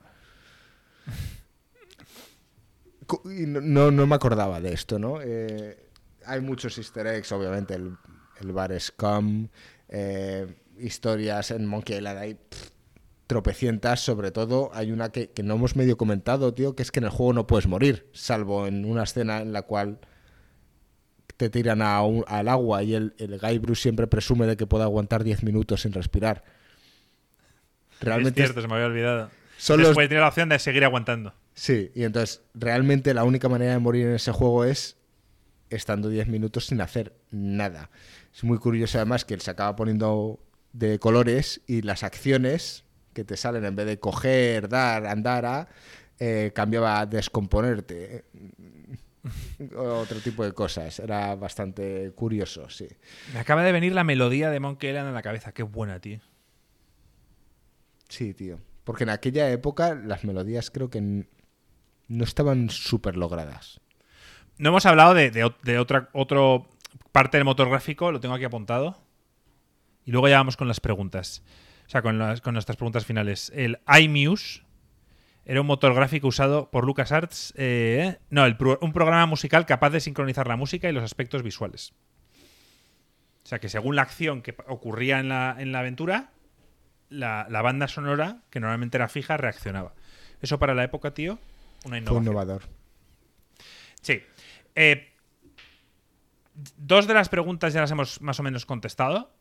No, 3.24 3.90
no 3.90 4.06
me 4.06 4.14
acordaba 4.14 4.60
de 4.60 4.74
esto, 4.74 4.98
¿no? 4.98 5.20
Eh, 5.22 5.88
hay 6.26 6.40
muchos 6.42 6.76
easter 6.76 7.06
eggs, 7.06 7.32
obviamente, 7.32 7.74
el, 7.74 7.96
el 8.38 8.52
bar 8.52 8.78
Scum, 8.78 9.48
eh, 9.88 10.46
historias 10.78 11.50
en 11.50 11.64
Monkey 11.64 11.96
Island, 11.96 12.18
hay 12.18 12.34
pff, 12.34 12.70
tropecientas, 13.26 14.00
sobre 14.00 14.30
todo 14.30 14.70
hay 14.74 14.92
una 14.92 15.10
que, 15.10 15.30
que 15.30 15.42
no 15.42 15.54
hemos 15.54 15.74
medio 15.74 15.96
comentado, 15.96 16.52
tío, 16.52 16.76
que 16.76 16.82
es 16.82 16.90
que 16.90 17.00
en 17.00 17.04
el 17.04 17.10
juego 17.10 17.32
no 17.32 17.46
puedes 17.46 17.66
morir, 17.66 18.10
salvo 18.12 18.66
en 18.66 18.84
una 18.84 19.04
escena 19.04 19.40
en 19.40 19.54
la 19.54 19.62
cual 19.62 20.00
te 21.38 21.48
tiran 21.48 21.80
a 21.80 22.02
un- 22.02 22.24
al 22.28 22.48
agua 22.48 22.82
y 22.82 22.94
el, 22.94 23.14
el 23.16 23.38
Guy 23.38 23.58
Bruce 23.58 23.80
siempre 23.82 24.06
presume 24.06 24.46
de 24.46 24.56
que 24.58 24.66
puede 24.66 24.84
aguantar 24.84 25.24
10 25.24 25.42
minutos 25.42 25.80
sin 25.82 25.92
respirar. 25.94 26.44
Realmente 28.00 28.42
es 28.42 28.48
cierto, 28.48 28.60
se 28.60 28.68
me 28.68 28.74
había 28.74 28.86
olvidado. 28.86 29.30
son 29.56 29.78
los- 29.78 29.88
Después 29.88 30.08
tiene 30.08 30.20
la 30.20 30.28
opción 30.28 30.48
de 30.50 30.58
seguir 30.58 30.84
aguantando. 30.84 31.32
Sí, 31.54 31.90
y 31.94 32.04
entonces 32.04 32.42
realmente 32.54 33.12
la 33.14 33.24
única 33.24 33.48
manera 33.48 33.72
de 33.72 33.78
morir 33.78 34.06
en 34.06 34.14
ese 34.14 34.30
juego 34.32 34.64
es 34.64 34.96
estando 35.70 36.08
10 36.08 36.28
minutos 36.28 36.66
sin 36.66 36.80
hacer 36.80 37.14
nada. 37.30 37.90
Es 38.34 38.44
muy 38.44 38.58
curioso 38.58 38.98
además 38.98 39.24
que 39.24 39.34
él 39.34 39.40
se 39.40 39.50
acaba 39.50 39.74
poniendo 39.74 40.38
de 40.72 40.98
colores 40.98 41.60
y 41.66 41.82
las 41.82 42.02
acciones 42.04 42.84
que 43.14 43.24
te 43.24 43.36
salen 43.36 43.64
en 43.64 43.74
vez 43.74 43.86
de 43.86 43.98
coger, 43.98 44.68
dar, 44.68 45.06
andar 45.06 45.44
a, 45.46 45.68
eh, 46.20 46.52
cambiaba 46.54 47.00
a 47.00 47.06
descomponerte. 47.06 48.24
Otro 49.76 50.20
tipo 50.20 50.44
de 50.44 50.52
cosas. 50.52 50.98
Era 50.98 51.34
bastante 51.34 52.12
curioso, 52.14 52.68
sí. 52.70 52.88
Me 53.32 53.40
acaba 53.40 53.62
de 53.62 53.72
venir 53.72 53.92
la 53.92 54.04
melodía 54.04 54.50
de 54.50 54.60
Monkey 54.60 54.90
Island 54.90 55.08
a 55.08 55.12
la 55.12 55.22
cabeza. 55.22 55.52
Qué 55.52 55.62
buena, 55.62 56.00
tío. 56.00 56.20
Sí, 58.08 58.34
tío. 58.34 58.58
Porque 58.84 59.04
en 59.04 59.10
aquella 59.10 59.50
época 59.50 59.94
las 59.94 60.24
melodías 60.24 60.70
creo 60.70 60.90
que 60.90 61.00
no 61.00 62.24
estaban 62.24 62.70
súper 62.70 63.16
logradas. 63.16 63.80
No 64.56 64.70
hemos 64.70 64.86
hablado 64.86 65.14
de, 65.14 65.30
de 65.30 65.78
otra 65.78 66.08
otro 66.12 66.68
parte 67.12 67.36
del 67.36 67.44
motor 67.44 67.68
gráfico, 67.68 68.12
lo 68.12 68.20
tengo 68.20 68.34
aquí 68.34 68.44
apuntado. 68.44 68.98
Y 70.04 70.10
luego 70.10 70.28
ya 70.28 70.38
vamos 70.38 70.56
con 70.56 70.68
las 70.68 70.80
preguntas. 70.80 71.42
O 71.86 71.90
sea, 71.90 72.02
con, 72.02 72.18
las, 72.18 72.40
con 72.40 72.54
nuestras 72.54 72.76
preguntas 72.76 73.04
finales. 73.04 73.52
El 73.54 73.78
iMuse 74.00 74.62
era 75.48 75.60
un 75.60 75.66
motor 75.66 75.94
gráfico 75.94 76.28
usado 76.28 76.70
por 76.70 76.84
LucasArts. 76.86 77.54
eh, 77.56 78.18
no, 78.30 78.46
el 78.46 78.56
pro- 78.56 78.78
un 78.82 78.92
programa 78.92 79.26
musical 79.26 79.66
capaz 79.66 79.90
de 79.90 79.98
sincronizar 80.00 80.46
la 80.46 80.56
música 80.56 80.88
y 80.88 80.92
los 80.92 81.02
aspectos 81.02 81.42
visuales. 81.42 81.92
O 83.44 83.48
sea, 83.48 83.58
que 83.58 83.68
según 83.70 83.96
la 83.96 84.02
acción 84.02 84.42
que 84.42 84.54
ocurría 84.66 85.18
en 85.20 85.28
la, 85.30 85.56
en 85.58 85.72
la 85.72 85.80
aventura, 85.80 86.30
la, 87.08 87.46
la 87.48 87.62
banda 87.62 87.88
sonora, 87.88 88.42
que 88.50 88.60
normalmente 88.60 88.98
era 88.98 89.08
fija, 89.08 89.38
reaccionaba. 89.38 89.94
Eso 90.42 90.58
para 90.58 90.74
la 90.74 90.84
época, 90.84 91.14
tío, 91.14 91.38
una 91.84 91.92
Fue 91.92 91.98
innovación. 91.98 92.22
innovador. 92.24 92.62
Sí. 94.02 94.22
Eh, 94.74 95.08
dos 96.76 97.06
de 97.06 97.14
las 97.14 97.30
preguntas 97.30 97.72
ya 97.72 97.80
las 97.80 97.90
hemos 97.90 98.20
más 98.20 98.38
o 98.38 98.42
menos 98.42 98.66
contestado. 98.66 99.34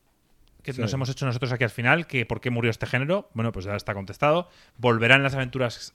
Que 0.68 0.73
Sí. 0.73 0.81
nos 0.81 0.91
hemos 0.91 1.07
hecho 1.07 1.26
nosotros 1.26 1.49
aquí 1.53 1.64
al 1.64 1.69
final, 1.69 2.07
que 2.07 2.26
por 2.26 2.41
qué 2.41 2.49
murió 2.49 2.69
este 2.69 2.85
género. 2.88 3.30
Bueno, 3.34 3.53
pues 3.53 3.64
ya 3.65 3.73
está 3.77 3.94
contestado. 3.94 4.49
¿Volverán 4.76 5.23
las 5.23 5.34
aventuras 5.34 5.94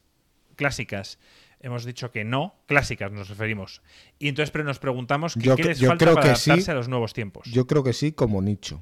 clásicas? 0.56 1.18
Hemos 1.60 1.84
dicho 1.84 2.10
que 2.10 2.24
no. 2.24 2.54
Clásicas 2.66 3.12
nos 3.12 3.28
referimos. 3.28 3.82
Y 4.18 4.28
entonces 4.28 4.50
pero 4.50 4.64
nos 4.64 4.78
preguntamos 4.78 5.34
que 5.34 5.40
Yo 5.42 5.56
qué 5.56 5.64
les 5.64 5.78
yo 5.78 5.88
falta 5.88 6.06
creo 6.06 6.14
para 6.14 6.30
que 6.30 6.36
sí. 6.36 6.48
adaptarse 6.50 6.70
a 6.70 6.74
los 6.74 6.88
nuevos 6.88 7.12
tiempos. 7.12 7.50
Yo 7.52 7.66
creo 7.66 7.84
que 7.84 7.92
sí, 7.92 8.12
como 8.12 8.40
nicho. 8.40 8.80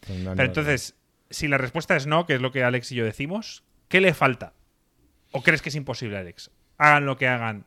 Pero 0.00 0.42
entonces, 0.42 0.96
si 1.30 1.46
la 1.46 1.58
respuesta 1.58 1.94
es 1.94 2.08
no, 2.08 2.26
que 2.26 2.34
es 2.34 2.40
lo 2.40 2.50
que 2.50 2.64
Alex 2.64 2.90
y 2.90 2.96
yo 2.96 3.04
decimos, 3.04 3.62
¿qué 3.86 4.00
le 4.00 4.14
falta? 4.14 4.54
¿O 5.30 5.44
crees 5.44 5.62
que 5.62 5.68
es 5.68 5.76
imposible, 5.76 6.18
Alex? 6.18 6.50
Hagan 6.76 7.06
lo 7.06 7.16
que 7.16 7.28
hagan. 7.28 7.66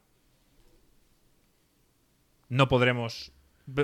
No 2.50 2.68
podremos 2.68 3.32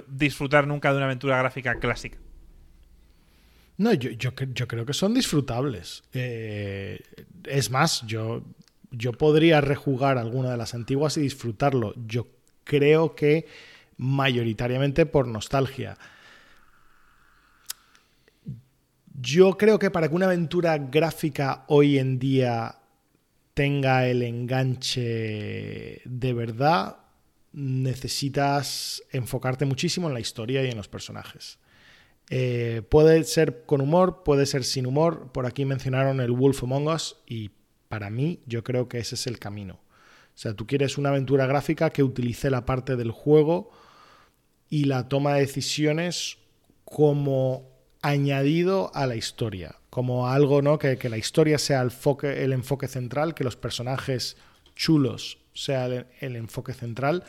disfrutar 0.09 0.67
nunca 0.67 0.91
de 0.91 0.97
una 0.97 1.05
aventura 1.05 1.37
gráfica 1.37 1.75
clásica. 1.75 2.17
No, 3.77 3.93
yo, 3.93 4.09
yo, 4.11 4.31
yo 4.53 4.67
creo 4.67 4.85
que 4.85 4.93
son 4.93 5.13
disfrutables. 5.13 6.03
Eh, 6.13 6.99
es 7.43 7.69
más, 7.69 8.05
yo, 8.07 8.43
yo 8.91 9.13
podría 9.13 9.61
rejugar 9.61 10.17
alguna 10.17 10.51
de 10.51 10.57
las 10.57 10.73
antiguas 10.73 11.17
y 11.17 11.21
disfrutarlo. 11.21 11.93
Yo 12.07 12.27
creo 12.63 13.15
que 13.15 13.45
mayoritariamente 13.97 15.05
por 15.05 15.27
nostalgia. 15.27 15.97
Yo 19.19 19.57
creo 19.57 19.79
que 19.79 19.91
para 19.91 20.09
que 20.09 20.15
una 20.15 20.27
aventura 20.27 20.77
gráfica 20.77 21.65
hoy 21.67 21.97
en 21.97 22.19
día 22.19 22.79
tenga 23.53 24.07
el 24.07 24.21
enganche 24.21 26.01
de 26.05 26.33
verdad, 26.33 26.97
necesitas 27.53 29.01
enfocarte 29.11 29.65
muchísimo 29.65 30.07
en 30.07 30.13
la 30.13 30.19
historia 30.19 30.63
y 30.63 30.69
en 30.69 30.77
los 30.77 30.87
personajes. 30.87 31.57
Eh, 32.29 32.81
puede 32.89 33.23
ser 33.23 33.63
con 33.65 33.81
humor, 33.81 34.23
puede 34.23 34.45
ser 34.45 34.63
sin 34.63 34.85
humor. 34.85 35.31
Por 35.31 35.45
aquí 35.45 35.65
mencionaron 35.65 36.19
el 36.19 36.31
Wolf 36.31 36.63
Among 36.63 36.87
Us 36.87 37.17
y 37.25 37.51
para 37.87 38.09
mí 38.09 38.41
yo 38.45 38.63
creo 38.63 38.89
que 38.89 38.99
ese 38.99 39.15
es 39.15 39.27
el 39.27 39.39
camino. 39.39 39.75
O 39.75 40.39
sea, 40.39 40.53
tú 40.53 40.67
quieres 40.67 40.97
una 40.97 41.09
aventura 41.09 41.47
gráfica 41.47 41.89
que 41.89 42.03
utilice 42.03 42.49
la 42.49 42.65
parte 42.65 42.95
del 42.95 43.11
juego 43.11 43.71
y 44.69 44.85
la 44.85 45.07
toma 45.07 45.33
de 45.33 45.41
decisiones 45.41 46.37
como 46.85 47.69
añadido 48.01 48.91
a 48.93 49.07
la 49.07 49.15
historia, 49.15 49.75
como 49.89 50.27
algo, 50.27 50.61
¿no? 50.61 50.77
Que, 50.77 50.97
la 51.09 51.17
historia 51.17 51.57
sea 51.57 51.81
el, 51.81 51.91
el, 52.23 52.53
enfoque 52.53 52.87
central, 52.87 53.33
que 53.33 53.43
los 53.43 53.55
personajes 53.55 54.37
chulos 54.75 55.39
sea 55.53 55.87
el, 55.87 56.35
enfoque 56.35 56.73
central 56.73 57.23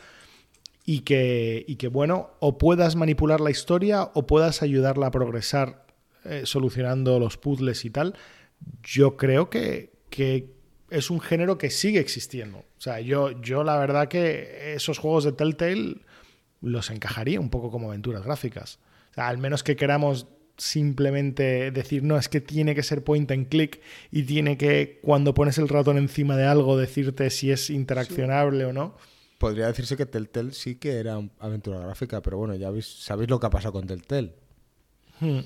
y 0.91 1.01
que, 1.01 1.67
y 1.69 1.77
que, 1.77 1.89
bueno, 1.89 2.31
o 2.41 2.57
puedas 2.57 2.97
manipular 2.97 3.43
la 3.43 3.51
historia 3.51 4.05
o 4.15 4.27
puedas 4.27 4.63
ayudarla 4.63 5.09
a 5.09 5.11
progresar 5.11 5.85
eh, 6.25 6.45
solucionando 6.47 7.21
los 7.21 7.37
puzzles 7.37 7.85
y 7.85 7.91
tal. 7.91 8.15
Yo 8.83 9.19
creo 9.19 9.51
que, 9.51 9.93
que 10.09 10.55
es 10.89 11.11
un 11.11 11.21
género 11.21 11.59
que 11.59 11.69
sigue 11.69 12.01
existiendo. 12.01 12.61
O 12.61 12.81
sea, 12.81 13.01
yo, 13.01 13.39
yo 13.43 13.65
la 13.65 13.77
verdad 13.77 14.09
que 14.09 14.73
esos 14.77 14.97
juegos 14.97 15.25
de 15.25 15.33
Telltale 15.33 16.01
los 16.63 16.89
encajaría 16.89 17.39
un 17.39 17.51
poco 17.51 17.71
como 17.71 17.89
aventuras 17.89 18.25
gráficas. 18.25 18.79
O 19.11 19.15
sea, 19.17 19.29
al 19.29 19.37
menos 19.37 19.63
que 19.63 19.77
queramos 19.77 20.27
simplemente 20.57 21.71
decir, 21.71 22.03
no, 22.03 22.17
es 22.17 22.31
que 22.31 22.41
tiene 22.41 22.75
que 22.75 22.83
ser 22.83 23.05
point 23.05 23.31
and 23.31 23.51
click 23.51 23.83
y 24.11 24.23
tiene 24.23 24.57
que, 24.57 25.01
cuando 25.03 25.35
pones 25.35 25.59
el 25.59 25.69
ratón 25.69 25.99
encima 25.99 26.35
de 26.39 26.47
algo, 26.47 26.79
decirte 26.79 27.29
si 27.29 27.51
es 27.51 27.69
interaccionable 27.69 28.65
o 28.65 28.73
no. 28.73 28.97
Podría 29.39 29.69
decirse 29.69 29.97
que 29.97 30.07
Telltale 30.07 30.53
sí 30.53 30.75
que 30.77 30.97
era 30.97 31.21
aventura 31.39 31.79
gráfica, 31.79 32.21
pero 32.21 32.39
bueno, 32.39 32.55
ya 32.57 32.71
sabéis 32.83 33.31
lo 33.31 33.39
que 33.39 33.47
ha 33.47 33.51
pasado 33.51 33.73
con 33.73 33.87
Telltale. 33.87 34.35
Hmm. 35.21 35.41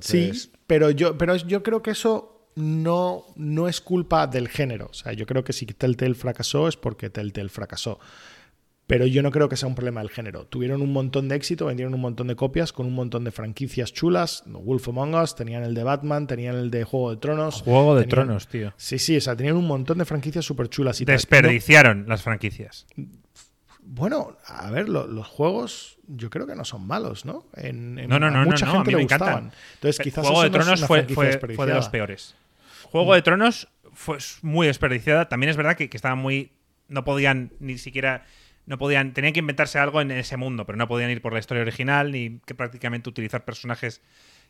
Sí, 0.00 0.32
pero 0.66 0.90
yo, 0.90 1.16
pero 1.16 1.36
yo 1.36 1.62
creo 1.62 1.82
que 1.82 1.92
eso 1.92 2.48
no, 2.54 3.24
no 3.36 3.68
es 3.68 3.80
culpa 3.80 4.26
del 4.26 4.48
género. 4.48 4.88
O 4.90 4.94
sea, 4.94 5.12
yo 5.12 5.26
creo 5.26 5.44
que 5.44 5.52
si 5.52 5.66
Telltale 5.66 6.14
fracasó 6.14 6.68
es 6.68 6.76
porque 6.76 7.10
Telltale 7.10 7.48
fracasó. 7.48 7.98
Pero 8.86 9.06
yo 9.06 9.22
no 9.22 9.30
creo 9.30 9.48
que 9.48 9.56
sea 9.56 9.68
un 9.68 9.74
problema 9.74 10.00
del 10.00 10.10
género. 10.10 10.44
Tuvieron 10.46 10.82
un 10.82 10.92
montón 10.92 11.28
de 11.28 11.36
éxito, 11.36 11.66
vendieron 11.66 11.94
un 11.94 12.00
montón 12.00 12.26
de 12.26 12.36
copias 12.36 12.72
con 12.72 12.86
un 12.86 12.94
montón 12.94 13.24
de 13.24 13.30
franquicias 13.30 13.92
chulas. 13.92 14.42
Wolf 14.46 14.88
Among 14.88 15.14
Us, 15.14 15.34
tenían 15.34 15.62
el 15.62 15.74
de 15.74 15.84
Batman, 15.84 16.26
tenían 16.26 16.56
el 16.56 16.70
de 16.70 16.84
Juego 16.84 17.10
de 17.10 17.16
Tronos. 17.16 17.62
Juego 17.62 17.94
de 17.94 18.04
Tronos, 18.04 18.48
tío. 18.48 18.74
Sí, 18.76 18.98
sí, 18.98 19.16
o 19.16 19.20
sea, 19.20 19.36
tenían 19.36 19.56
un 19.56 19.66
montón 19.66 19.98
de 19.98 20.04
franquicias 20.04 20.44
súper 20.44 20.68
chulas. 20.68 21.00
Y 21.00 21.04
Desperdiciaron 21.04 22.06
las 22.08 22.22
franquicias. 22.22 22.86
Bueno, 23.84 24.36
a 24.46 24.70
ver, 24.70 24.88
los 24.88 25.26
juegos 25.26 25.98
yo 26.06 26.30
creo 26.30 26.46
que 26.46 26.54
no 26.54 26.64
son 26.64 26.86
malos, 26.86 27.24
¿no? 27.24 27.46
En, 27.54 27.94
no, 27.94 28.18
no, 28.18 28.30
no, 28.30 28.44
mucha 28.44 28.66
gente 28.66 28.90
le 28.90 29.02
gustaban. 29.02 29.52
Entonces, 29.74 29.98
quizás 30.02 30.26
Juego 30.26 30.42
de 30.42 30.50
Tronos 30.50 30.84
fue, 30.84 31.02
de 31.02 31.74
los 31.74 31.88
peores. 31.88 32.34
Juego 32.90 33.14
de 33.14 33.22
Tronos 33.22 33.68
fue 33.92 34.18
muy 34.42 34.66
desperdiciada. 34.66 35.28
También 35.28 35.50
es 35.50 35.56
verdad 35.56 35.76
que, 35.76 35.88
que 35.88 35.96
estaban 35.96 36.18
muy. 36.18 36.52
No 36.88 37.04
podían 37.04 37.52
ni 37.58 37.78
siquiera 37.78 38.26
no 38.66 38.78
podían, 38.78 39.12
tenían 39.12 39.32
que 39.32 39.40
inventarse 39.40 39.78
algo 39.78 40.00
en 40.00 40.10
ese 40.10 40.36
mundo, 40.36 40.66
pero 40.66 40.76
no 40.76 40.88
podían 40.88 41.10
ir 41.10 41.20
por 41.20 41.32
la 41.32 41.40
historia 41.40 41.62
original 41.62 42.12
ni 42.12 42.40
que 42.46 42.54
prácticamente 42.54 43.08
utilizar 43.08 43.44
personajes 43.44 44.00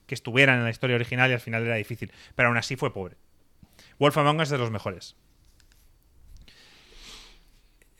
que 0.06 0.14
estuvieran 0.14 0.58
en 0.58 0.64
la 0.64 0.70
historia 0.70 0.96
original 0.96 1.30
y 1.30 1.34
al 1.34 1.40
final 1.40 1.64
era 1.64 1.76
difícil. 1.76 2.12
Pero 2.34 2.48
aún 2.48 2.58
así 2.58 2.76
fue 2.76 2.92
pobre. 2.92 3.16
Wolf 3.98 4.16
Among 4.18 4.40
Us 4.40 4.42
es 4.44 4.50
de 4.50 4.58
los 4.58 4.70
mejores. 4.70 5.16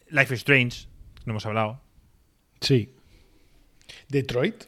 Life 0.09 0.35
is 0.35 0.41
Strange, 0.41 0.89
no 1.25 1.33
hemos 1.33 1.47
hablado. 1.47 1.81
Sí. 2.61 2.95
Detroit. 4.09 4.65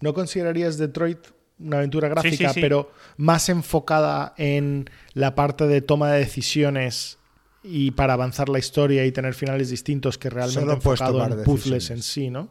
¿No 0.00 0.14
considerarías 0.14 0.78
Detroit 0.78 1.18
una 1.58 1.78
aventura 1.78 2.08
gráfica, 2.08 2.52
pero 2.54 2.92
más 3.16 3.48
enfocada 3.48 4.34
en 4.36 4.90
la 5.14 5.34
parte 5.34 5.66
de 5.66 5.80
toma 5.80 6.12
de 6.12 6.20
decisiones 6.20 7.18
y 7.68 7.90
para 7.90 8.12
avanzar 8.12 8.48
la 8.48 8.58
historia 8.58 9.04
y 9.04 9.12
tener 9.12 9.34
finales 9.34 9.70
distintos 9.70 10.18
que 10.18 10.30
realmente 10.30 10.72
enfocado 10.72 11.24
en 11.24 11.42
puzzles 11.42 11.90
en 11.90 12.02
sí, 12.02 12.30
¿no? 12.30 12.50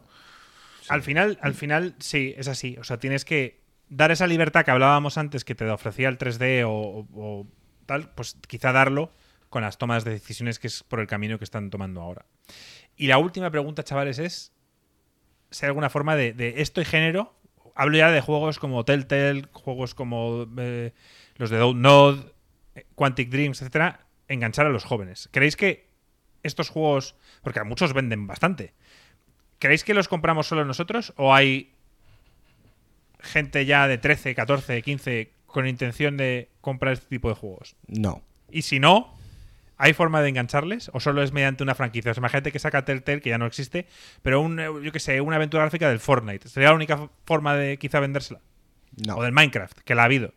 Al 0.88 1.02
final, 1.02 1.38
al 1.40 1.54
final, 1.54 1.94
sí, 1.98 2.34
es 2.36 2.48
así. 2.48 2.76
O 2.78 2.84
sea, 2.84 2.98
tienes 2.98 3.24
que 3.24 3.60
dar 3.88 4.10
esa 4.10 4.26
libertad 4.26 4.64
que 4.64 4.70
hablábamos 4.70 5.18
antes 5.18 5.44
que 5.44 5.54
te 5.54 5.68
ofrecía 5.68 6.08
el 6.08 6.18
3D 6.18 6.64
o, 6.66 7.46
tal, 7.86 8.10
pues 8.14 8.36
quizá 8.46 8.72
darlo 8.72 9.12
con 9.48 9.62
las 9.62 9.78
tomas 9.78 10.04
de 10.04 10.12
decisiones 10.12 10.58
que 10.58 10.66
es 10.66 10.82
por 10.82 11.00
el 11.00 11.06
camino 11.06 11.38
que 11.38 11.44
están 11.44 11.70
tomando 11.70 12.00
ahora. 12.02 12.26
Y 12.96 13.06
la 13.06 13.18
última 13.18 13.50
pregunta, 13.50 13.82
chavales, 13.82 14.18
es 14.18 14.52
si 15.50 15.64
hay 15.64 15.68
alguna 15.68 15.90
forma 15.90 16.16
de, 16.16 16.54
esto 16.58 16.80
y 16.80 16.84
género. 16.84 17.34
Hablo 17.74 17.98
ya 17.98 18.10
de 18.10 18.20
juegos 18.20 18.58
como 18.58 18.84
Telltale, 18.84 19.44
juegos 19.52 19.94
como 19.94 20.46
eh, 20.58 20.92
los 21.36 21.50
de 21.50 21.58
Node, 21.74 22.32
Quantic 22.94 23.28
Dreams, 23.28 23.60
etcétera, 23.60 24.05
enganchar 24.28 24.66
a 24.66 24.70
los 24.70 24.84
jóvenes. 24.84 25.28
¿Creéis 25.32 25.56
que 25.56 25.86
estos 26.42 26.68
juegos, 26.68 27.16
porque 27.42 27.60
a 27.60 27.64
muchos 27.64 27.92
venden 27.92 28.26
bastante, 28.26 28.72
¿creéis 29.58 29.84
que 29.84 29.94
los 29.94 30.08
compramos 30.08 30.46
solo 30.46 30.64
nosotros 30.64 31.12
o 31.16 31.34
hay 31.34 31.72
gente 33.20 33.66
ya 33.66 33.88
de 33.88 33.98
13, 33.98 34.34
14, 34.34 34.82
15 34.82 35.32
con 35.46 35.66
intención 35.66 36.16
de 36.16 36.50
comprar 36.60 36.94
este 36.94 37.08
tipo 37.08 37.28
de 37.28 37.34
juegos? 37.34 37.76
No. 37.86 38.22
Y 38.50 38.62
si 38.62 38.78
no, 38.78 39.14
¿hay 39.76 39.92
forma 39.92 40.22
de 40.22 40.28
engancharles 40.28 40.90
o 40.92 41.00
solo 41.00 41.22
es 41.22 41.32
mediante 41.32 41.62
una 41.62 41.74
franquicia? 41.74 42.12
O 42.12 42.14
sea, 42.14 42.20
imagínate 42.20 42.52
que 42.52 42.58
saca 42.58 42.84
Telltale, 42.84 43.20
que 43.20 43.30
ya 43.30 43.38
no 43.38 43.46
existe, 43.46 43.86
pero 44.22 44.40
un, 44.40 44.58
yo 44.82 44.92
que 44.92 45.00
sé, 45.00 45.20
una 45.20 45.36
aventura 45.36 45.64
gráfica 45.64 45.88
del 45.88 46.00
Fortnite. 46.00 46.48
¿Sería 46.48 46.70
la 46.70 46.74
única 46.74 47.10
forma 47.24 47.54
de 47.56 47.76
quizá 47.78 48.00
vendérsela? 48.00 48.40
No. 49.06 49.16
O 49.16 49.22
del 49.22 49.32
Minecraft, 49.32 49.80
que 49.80 49.94
la 49.94 50.02
ha 50.02 50.04
habido. 50.06 50.32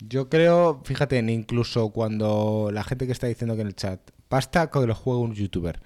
Yo 0.00 0.28
creo, 0.28 0.80
fíjate, 0.84 1.18
incluso 1.18 1.90
cuando 1.90 2.70
la 2.72 2.84
gente 2.84 3.06
que 3.06 3.12
está 3.12 3.26
diciendo 3.26 3.56
que 3.56 3.62
en 3.62 3.68
el 3.68 3.74
chat, 3.74 4.00
basta 4.30 4.70
con 4.70 4.82
que 4.82 4.88
lo 4.88 4.94
juegue 4.94 5.20
un 5.20 5.34
youtuber. 5.34 5.80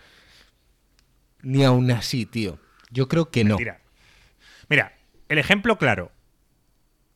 Ni 1.43 1.64
aún 1.64 1.90
así, 1.90 2.26
tío. 2.26 2.59
Yo 2.90 3.09
creo 3.09 3.30
que 3.30 3.44
no. 3.44 3.56
Mira, 4.68 4.93
el 5.28 5.39
ejemplo 5.39 5.78
claro 5.78 6.12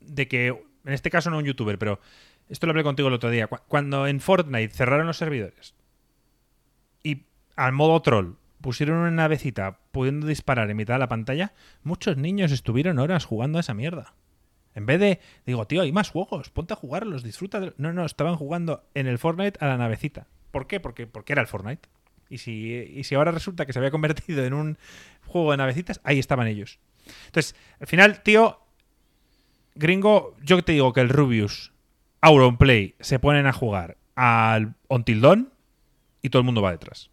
de 0.01 0.27
que, 0.27 0.49
en 0.49 0.93
este 0.93 1.11
caso 1.11 1.31
no 1.31 1.39
un 1.39 1.45
youtuber, 1.45 1.79
pero 1.79 2.01
esto 2.49 2.67
lo 2.67 2.71
hablé 2.71 2.83
contigo 2.83 3.09
el 3.09 3.15
otro 3.15 3.31
día. 3.31 3.47
Cuando 3.47 4.07
en 4.07 4.21
Fortnite 4.21 4.75
cerraron 4.75 5.07
los 5.07 5.19
servidores 5.19 5.75
y 7.03 7.27
al 7.57 7.73
modo 7.73 8.01
troll 8.03 8.37
pusieron 8.61 8.99
una 8.99 9.11
navecita 9.11 9.81
pudiendo 9.93 10.27
disparar 10.27 10.71
en 10.71 10.77
mitad 10.77 10.95
de 10.95 11.01
la 11.01 11.09
pantalla, 11.09 11.53
muchos 11.83 12.17
niños 12.17 12.53
estuvieron 12.53 12.99
horas 12.99 13.25
jugando 13.25 13.59
a 13.59 13.61
esa 13.61 13.75
mierda. 13.75 14.15
En 14.77 14.85
vez 14.85 15.01
de, 15.01 15.21
digo, 15.47 15.67
tío, 15.67 15.81
hay 15.81 15.91
más 15.91 16.11
juegos, 16.11 16.51
ponte 16.51 16.75
a 16.75 16.77
jugarlos, 16.77 17.23
disfruta. 17.25 17.73
No, 17.79 17.95
no, 17.95 18.05
estaban 18.05 18.37
jugando 18.37 18.85
en 18.93 19.07
el 19.07 19.19
Fortnite 19.19 19.59
a 19.65 19.69
la 19.69 19.79
navecita. 19.79 20.27
¿Por 20.51 20.67
qué? 20.67 20.81
Porque, 20.81 21.07
porque 21.07 21.33
era 21.33 21.41
el 21.41 21.49
Fortnite. 21.49 21.89
Y 22.29 22.39
si, 22.39 22.75
y 22.75 23.05
si 23.05 23.15
ahora 23.15 23.33
resulta 23.33 23.65
que 23.65 23.73
se 23.73 23.79
había 23.79 23.91
convertido 23.91 24.45
en 24.45 24.53
un 24.53 24.79
juego 25.27 25.53
de 25.53 25.57
navecitas, 25.57 26.03
ahí 26.05 26.19
estaban 26.19 26.47
ellos. 26.47 26.79
Entonces, 27.25 27.57
al 27.81 27.87
final, 27.87 28.23
tío, 28.23 28.61
gringo, 29.75 30.37
yo 30.43 30.63
te 30.63 30.73
digo 30.73 30.93
que 30.93 31.01
el 31.01 31.09
Rubius, 31.09 31.73
Auronplay, 32.21 32.97
se 33.01 33.19
ponen 33.19 33.47
a 33.47 33.55
jugar 33.55 33.97
al 34.15 34.75
Until 34.89 35.49
y 36.21 36.29
todo 36.29 36.41
el 36.41 36.47
mundo 36.47 36.61
va 36.61 36.73
detrás. 36.73 37.11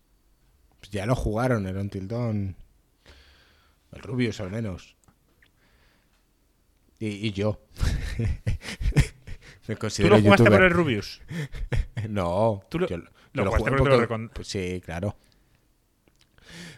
Pues 0.80 0.91
ya 0.91 1.06
lo 1.06 1.15
jugaron 1.15 1.65
el 1.65 1.77
Until. 1.77 2.11
El 2.11 2.56
Rubius 4.02 4.41
al 4.41 4.52
menos. 4.52 4.98
Y, 7.05 7.31
yo. 7.34 7.59
Me 9.67 9.75
considero 9.75 10.15
¿Tú 10.15 10.21
lo 10.21 10.23
jugaste 10.23 10.49
por 10.49 10.63
el 10.63 10.71
Rubius? 10.71 11.21
no. 12.09 12.63
¿Tú 12.69 12.80
lo, 12.80 12.88
lo, 13.34 13.51
jugaste 13.51 13.77
por 13.77 13.91
el 13.91 14.30
pues 14.30 14.47
Sí, 14.47 14.81
claro. 14.84 15.17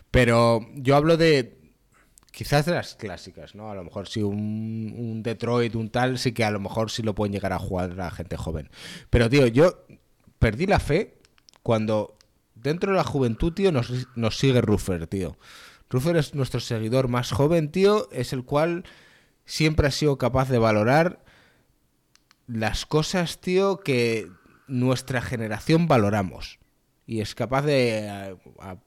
Pero 0.09 0.67
yo 0.73 0.95
hablo 0.95 1.15
de. 1.17 1.59
Quizás 2.31 2.65
de 2.65 2.73
las 2.73 2.95
clásicas, 2.95 3.53
¿no? 3.53 3.69
A 3.69 3.75
lo 3.75 3.83
mejor 3.83 4.07
si 4.07 4.21
un, 4.21 4.93
un 4.97 5.23
Detroit, 5.23 5.75
un 5.75 5.89
tal, 5.89 6.17
sí 6.17 6.33
que 6.33 6.43
a 6.43 6.51
lo 6.51 6.59
mejor 6.59 6.89
sí 6.89 7.03
lo 7.03 7.15
pueden 7.15 7.31
llegar 7.31 7.53
a 7.53 7.59
jugar 7.59 7.93
la 7.93 8.11
gente 8.11 8.35
joven. 8.35 8.69
Pero, 9.09 9.29
tío, 9.29 9.45
yo 9.47 9.85
perdí 10.39 10.65
la 10.65 10.79
fe 10.79 11.19
cuando 11.61 12.17
dentro 12.55 12.91
de 12.91 12.97
la 12.97 13.03
juventud, 13.03 13.53
tío, 13.53 13.71
nos, 13.71 14.07
nos 14.15 14.37
sigue 14.37 14.59
Ruffer, 14.59 15.07
tío. 15.07 15.37
Ruffer 15.89 16.17
es 16.17 16.33
nuestro 16.33 16.59
seguidor 16.59 17.07
más 17.09 17.31
joven, 17.31 17.71
tío, 17.71 18.09
es 18.11 18.33
el 18.33 18.43
cual 18.43 18.85
siempre 19.45 19.87
ha 19.87 19.91
sido 19.91 20.17
capaz 20.17 20.49
de 20.49 20.57
valorar 20.59 21.23
las 22.47 22.85
cosas, 22.85 23.39
tío, 23.41 23.79
que 23.79 24.29
nuestra 24.67 25.21
generación 25.21 25.87
valoramos. 25.87 26.59
y 27.07 27.21
es 27.21 27.35
capaz 27.35 27.61
de 27.61 28.09
a- 28.59 28.77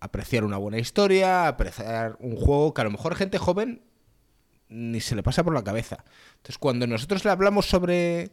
apreciar 0.00 0.42
una 0.44 0.56
buena 0.56 0.78
historia, 0.78 1.46
apreciar 1.46 2.16
un 2.18 2.34
juego 2.34 2.72
que 2.72 2.80
a 2.80 2.84
lo 2.84 2.90
mejor 2.90 3.14
gente 3.14 3.36
joven 3.36 3.82
ni 4.70 5.00
se 5.00 5.14
le 5.14 5.22
pasa 5.22 5.44
por 5.44 5.52
la 5.52 5.62
cabeza. 5.62 6.02
Entonces, 6.36 6.56
cuando 6.56 6.86
nosotros 6.86 7.26
le 7.26 7.30
hablamos 7.30 7.66
sobre, 7.66 8.32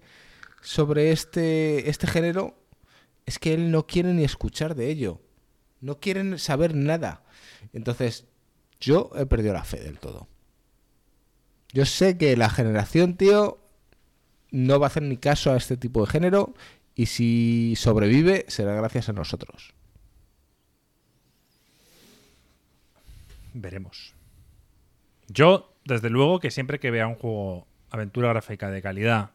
sobre 0.61 1.11
este, 1.11 1.90
este 1.90 2.07
género, 2.07 2.57
es 3.26 3.40
que 3.40 3.53
él 3.53 3.72
no 3.72 3.86
quiere 3.88 4.14
ni 4.14 4.23
escuchar 4.23 4.73
de 4.73 4.90
ello. 4.90 5.22
No 5.81 5.99
quieren 5.99 6.40
saber 6.40 6.73
nada. 6.73 7.23
Entonces, 7.73 8.26
yo 8.80 9.11
he 9.18 9.26
perdido 9.26 9.53
la 9.53 9.65
fe 9.65 9.81
del 9.81 9.99
todo. 9.99 10.30
Yo 11.74 11.86
sé 11.86 12.18
que 12.18 12.36
la 12.36 12.50
generación, 12.50 13.16
tío, 13.16 13.60
no 14.52 14.80
va 14.80 14.88
a 14.88 14.90
hacer 14.90 15.04
ni 15.04 15.18
caso 15.18 15.52
a 15.52 15.58
este 15.58 15.78
tipo 15.78 16.06
de 16.06 16.12
género 16.12 16.54
y 16.96 17.06
si 17.06 17.76
sobrevive 17.78 18.46
será 18.48 18.74
gracias 18.74 19.10
a 19.10 19.14
nosotros. 19.14 19.74
Veremos. 23.54 24.14
Yo, 25.28 25.76
desde 25.86 26.10
luego, 26.10 26.40
que 26.40 26.52
siempre 26.52 26.80
que 26.80 26.91
vea 26.91 27.08
un 27.08 27.16
juego 27.16 27.68
aventura 27.91 28.30
gráfica 28.30 28.70
de 28.72 28.82
calidad 28.82 29.32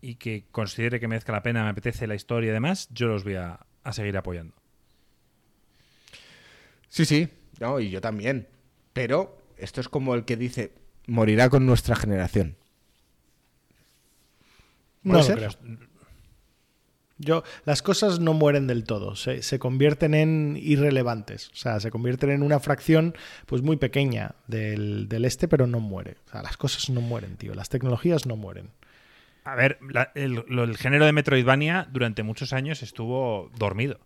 y 0.00 0.16
que 0.16 0.44
considere 0.50 1.00
que 1.00 1.08
merezca 1.08 1.32
la 1.32 1.42
pena, 1.42 1.64
me 1.64 1.70
apetece 1.70 2.06
la 2.06 2.14
historia 2.14 2.50
y 2.50 2.52
demás, 2.52 2.88
yo 2.90 3.08
los 3.08 3.24
voy 3.24 3.34
a, 3.34 3.66
a 3.82 3.92
seguir 3.92 4.16
apoyando. 4.16 4.54
Sí, 6.88 7.04
sí, 7.04 7.28
no, 7.60 7.80
y 7.80 7.90
yo 7.90 8.00
también. 8.00 8.48
Pero 8.92 9.42
esto 9.56 9.80
es 9.80 9.88
como 9.88 10.14
el 10.14 10.24
que 10.24 10.36
dice, 10.36 10.72
morirá 11.06 11.48
con 11.48 11.66
nuestra 11.66 11.96
generación. 11.96 12.56
No 15.02 15.20
¿Puede 15.20 15.40
lo. 15.40 15.48
Yo, 17.18 17.44
las 17.64 17.80
cosas 17.80 18.20
no 18.20 18.34
mueren 18.34 18.66
del 18.66 18.84
todo, 18.84 19.16
se, 19.16 19.42
se 19.42 19.58
convierten 19.58 20.12
en 20.12 20.58
irrelevantes. 20.60 21.48
O 21.48 21.56
sea, 21.56 21.80
se 21.80 21.90
convierten 21.90 22.28
en 22.30 22.42
una 22.42 22.60
fracción 22.60 23.14
pues 23.46 23.62
muy 23.62 23.76
pequeña 23.78 24.34
del, 24.48 25.08
del 25.08 25.24
este, 25.24 25.48
pero 25.48 25.66
no 25.66 25.80
muere. 25.80 26.16
O 26.26 26.30
sea, 26.30 26.42
las 26.42 26.58
cosas 26.58 26.90
no 26.90 27.00
mueren, 27.00 27.36
tío. 27.38 27.54
Las 27.54 27.70
tecnologías 27.70 28.26
no 28.26 28.36
mueren. 28.36 28.68
A 29.44 29.54
ver, 29.54 29.78
la- 29.90 30.12
el, 30.14 30.44
lo- 30.46 30.64
el 30.64 30.76
género 30.76 31.06
de 31.06 31.12
Metroidvania 31.12 31.88
durante 31.90 32.22
muchos 32.22 32.52
años 32.52 32.82
estuvo 32.82 33.50
dormido. 33.56 33.98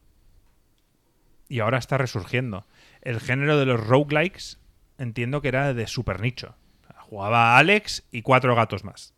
Y 1.48 1.58
ahora 1.58 1.78
está 1.78 1.98
resurgiendo. 1.98 2.64
El 3.02 3.18
género 3.18 3.58
de 3.58 3.66
los 3.66 3.84
roguelikes 3.84 4.58
entiendo 4.98 5.42
que 5.42 5.48
era 5.48 5.74
de 5.74 5.88
super 5.88 6.20
nicho. 6.20 6.54
Jugaba 7.10 7.58
Alex 7.58 8.04
y 8.12 8.22
cuatro 8.22 8.54
gatos 8.54 8.84
más. 8.84 9.14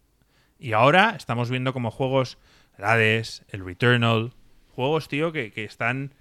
Y 0.58 0.72
ahora 0.72 1.14
estamos 1.14 1.50
viendo 1.50 1.74
como 1.74 1.90
juegos, 1.90 2.38
el 2.78 2.84
Hades, 2.86 3.44
el 3.50 3.62
Returnal, 3.64 4.32
juegos, 4.74 5.08
tío, 5.08 5.30
que, 5.30 5.52
que 5.52 5.64
están... 5.64 6.14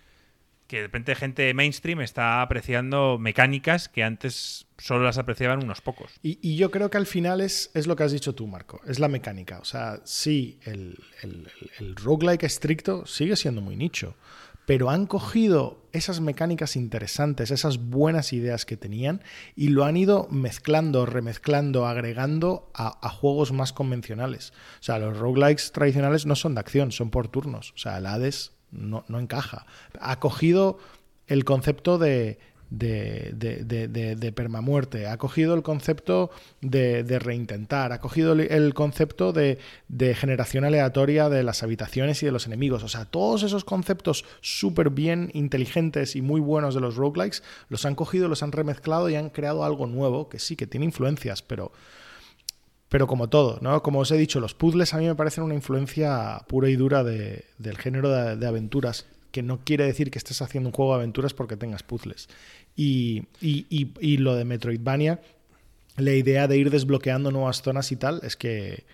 Que 0.68 0.78
de 0.78 0.84
repente 0.84 1.16
gente 1.16 1.54
mainstream 1.54 2.00
está 2.02 2.42
apreciando 2.42 3.18
mecánicas 3.20 3.90
que 3.90 4.04
antes 4.04 4.68
solo 4.78 5.04
las 5.04 5.18
apreciaban 5.18 5.64
unos 5.64 5.82
pocos. 5.82 6.14
Y, 6.24 6.56
yo 6.56 6.72
creo 6.72 6.90
que 6.90 6.98
al 6.98 7.06
final 7.08 7.42
es, 7.42 7.72
es 7.74 7.88
lo 7.88 7.96
que 7.98 8.04
has 8.04 8.12
dicho 8.14 8.36
tú, 8.36 8.48
Marco. 8.48 8.80
Es 8.88 8.98
la 9.00 9.10
mecánica. 9.10 9.60
O 9.60 9.66
sea, 9.66 10.00
sí, 10.06 10.60
el, 10.64 10.98
el- 11.24 11.50
el 11.80 11.96
roguelike 11.98 12.44
estricto 12.44 13.06
sigue 13.06 13.36
siendo 13.36 13.60
muy 13.62 13.76
nicho. 13.76 14.16
Pero 14.66 14.90
han 14.90 15.06
cogido 15.06 15.82
esas 15.92 16.22
mecánicas 16.22 16.76
interesantes, 16.76 17.52
esas 17.52 17.78
buenas 17.78 18.32
ideas 18.34 18.66
que 18.66 18.78
tenían, 18.78 19.22
y 19.56 19.70
lo 19.70 19.84
han 19.86 19.98
ido 19.98 20.28
mezclando, 20.30 21.06
remezclando, 21.06 21.86
agregando 21.86 22.72
a, 22.74 23.10
juegos 23.10 23.52
más 23.52 23.74
convencionales. 23.74 24.54
O 24.80 24.84
sea, 24.84 25.00
los 25.00 25.18
roguelikes 25.18 25.72
tradicionales 25.72 26.26
no 26.26 26.36
son 26.36 26.56
de 26.56 26.62
acción, 26.62 26.92
son 26.92 27.10
por 27.10 27.28
turnos. 27.28 27.72
O 27.76 27.78
sea, 27.78 27.98
el 27.98 28.06
Hades 28.06 28.54
no, 28.72 29.04
no 29.08 29.20
encaja. 29.20 29.66
Ha 30.00 30.20
cogido 30.20 30.78
el 31.28 31.44
concepto 31.44 31.98
de, 31.98 32.40
de, 32.72 33.32
de- 33.36 33.88
de- 33.88 34.16
de- 34.16 34.32
permamuerte, 34.32 35.06
ha 35.06 35.18
cogido 35.18 35.54
el 35.54 35.62
concepto 35.62 36.32
de, 36.62 37.04
reintentar, 37.20 37.92
ha 37.92 38.00
cogido 38.00 38.32
el, 38.34 38.74
concepto 38.74 39.34
de, 39.34 39.60
de 39.90 40.16
generación 40.16 40.64
aleatoria 40.64 41.28
de 41.30 41.44
las 41.44 41.64
habitaciones 41.64 42.24
y 42.24 42.26
de 42.26 42.32
los 42.32 42.48
enemigos. 42.48 42.82
O 42.84 42.88
sea, 42.88 43.06
todos 43.06 43.44
esos 43.44 43.66
conceptos 43.66 44.24
súper 44.40 44.90
bien 44.90 45.30
inteligentes 45.34 46.16
y 46.16 46.22
muy 46.22 46.40
buenos 46.40 46.74
de 46.74 46.82
los 46.82 46.96
roguelikes 46.96 47.44
los 47.68 47.86
han 47.86 47.94
cogido, 47.96 48.30
los 48.30 48.42
han 48.42 48.54
remezclado 48.54 49.10
y 49.10 49.16
han 49.16 49.30
creado 49.30 49.64
algo 49.66 49.86
nuevo 49.86 50.30
que 50.30 50.40
sí, 50.40 50.56
que 50.56 50.66
tiene 50.66 50.86
influencias, 50.86 51.42
pero 51.42 51.72
pero 52.90 53.08
como 53.08 53.30
todo, 53.30 53.58
¿no? 53.62 53.82
Como 53.84 54.00
os 54.00 54.12
he 54.12 54.18
dicho, 54.18 54.42
los 54.42 54.54
puzzles 54.54 54.94
a 54.94 54.98
mí 54.98 55.06
me 55.06 55.16
parecen 55.16 55.46
una 55.46 55.54
influencia 55.56 56.42
pura 56.48 56.70
y 56.70 56.76
dura 56.76 57.04
de- 57.06 57.46
del 57.58 57.78
género 57.78 58.10
de, 58.10 58.36
de 58.36 58.48
aventuras, 58.48 59.06
que 59.32 59.42
no 59.42 59.60
quiere 59.64 59.86
decir 59.86 60.12
que 60.12 60.18
estés 60.18 60.42
haciendo 60.42 60.68
un 60.70 60.74
juego 60.74 60.92
de 60.92 60.98
aventuras 61.00 61.34
porque 61.34 61.56
tengas 61.56 61.84
puzzles. 61.84 62.28
Y, 62.76 63.24
y- 63.42 63.66
y- 63.70 63.94
y 64.00 64.18
lo 64.18 64.36
de 64.36 64.46
Metroidvania, 64.46 65.22
la 65.98 66.14
idea 66.14 66.48
de 66.48 66.58
ir 66.58 66.70
desbloqueando 66.70 67.32
nuevas 67.32 67.62
zonas 67.62 67.92
y 67.92 67.96
tal, 67.98 68.22
es 68.24 68.36
que 68.38 68.86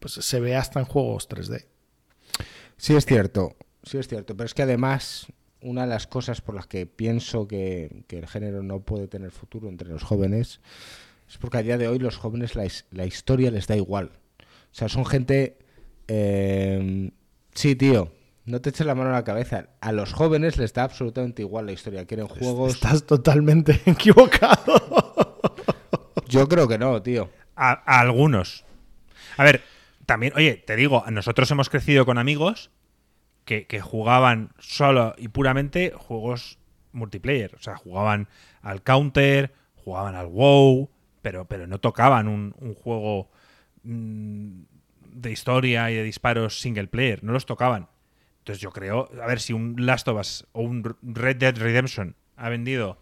pues, 0.00 0.14
se 0.14 0.40
ve 0.40 0.56
hasta 0.56 0.78
en 0.80 0.86
juegos 0.86 1.28
3D. 1.28 1.64
Sí 2.76 2.94
es 2.94 3.04
cierto, 3.06 3.56
sí 3.82 3.98
es 3.98 4.08
cierto, 4.08 4.36
pero 4.36 4.46
es 4.46 4.54
que 4.54 4.62
además 4.62 5.26
una 5.60 5.82
de 5.82 5.88
las 5.88 6.06
cosas 6.06 6.40
por 6.40 6.54
las 6.54 6.66
que 6.66 6.86
pienso 6.86 7.48
que, 7.48 8.04
que 8.06 8.18
el 8.18 8.26
género 8.26 8.62
no 8.62 8.80
puede 8.80 9.08
tener 9.08 9.30
futuro 9.30 9.68
entre 9.68 9.88
los 9.88 10.02
jóvenes 10.02 10.60
es 11.28 11.38
porque 11.38 11.58
a 11.58 11.62
día 11.62 11.78
de 11.78 11.88
hoy 11.88 11.98
los 11.98 12.16
jóvenes 12.18 12.54
la, 12.54 12.68
la 12.92 13.06
historia 13.06 13.50
les 13.50 13.66
da 13.66 13.76
igual. 13.76 14.12
O 14.40 14.74
sea, 14.78 14.88
son 14.88 15.04
gente... 15.06 15.56
eh, 16.06 17.10
sí, 17.54 17.74
tío, 17.74 18.12
no 18.46 18.60
te 18.60 18.70
eches 18.70 18.86
la 18.86 18.94
mano 18.94 19.10
a 19.10 19.14
la 19.14 19.24
cabeza. 19.24 19.70
A 19.80 19.92
los 19.92 20.12
jóvenes 20.12 20.56
les 20.56 20.72
da 20.72 20.84
absolutamente 20.84 21.42
igual 21.42 21.66
la 21.66 21.72
historia. 21.72 22.06
Quieren 22.06 22.28
juegos... 22.28 22.74
Estás 22.74 23.04
totalmente 23.04 23.80
equivocado. 23.86 25.40
Yo 26.28 26.48
creo 26.48 26.68
que 26.68 26.78
no, 26.78 27.02
tío. 27.02 27.28
A, 27.56 27.72
a 27.72 28.00
algunos. 28.00 28.64
A 29.36 29.44
ver, 29.44 29.62
también, 30.06 30.32
oye, 30.36 30.62
te 30.64 30.76
digo, 30.76 31.04
nosotros 31.10 31.50
hemos 31.50 31.68
crecido 31.68 32.06
con 32.06 32.18
amigos 32.18 32.70
que, 33.44 33.66
que 33.66 33.80
jugaban 33.80 34.52
solo 34.58 35.14
y 35.18 35.28
puramente 35.28 35.92
juegos 35.96 36.58
multiplayer. 36.92 37.56
O 37.56 37.60
sea, 37.60 37.76
jugaban 37.76 38.28
al 38.62 38.82
Counter, 38.82 39.54
jugaban 39.74 40.14
al 40.14 40.26
WoW, 40.26 40.88
pero, 41.20 41.46
pero 41.46 41.66
no 41.66 41.80
tocaban 41.80 42.28
un, 42.28 42.54
un 42.58 42.74
juego 42.74 43.28
mm, 43.82 44.62
de 45.10 45.32
historia 45.32 45.90
y 45.90 45.96
de 45.96 46.04
disparos 46.04 46.60
single 46.60 46.86
player. 46.86 47.24
No 47.24 47.32
los 47.32 47.46
tocaban. 47.46 47.88
Entonces 48.46 48.62
yo 48.62 48.70
creo, 48.70 49.10
a 49.20 49.26
ver, 49.26 49.40
si 49.40 49.52
un 49.52 49.74
Last 49.84 50.06
of 50.06 50.20
Us 50.20 50.46
o 50.52 50.62
un 50.62 50.84
Red 51.02 51.38
Dead 51.38 51.56
Redemption 51.58 52.14
ha 52.36 52.48
vendido 52.48 52.96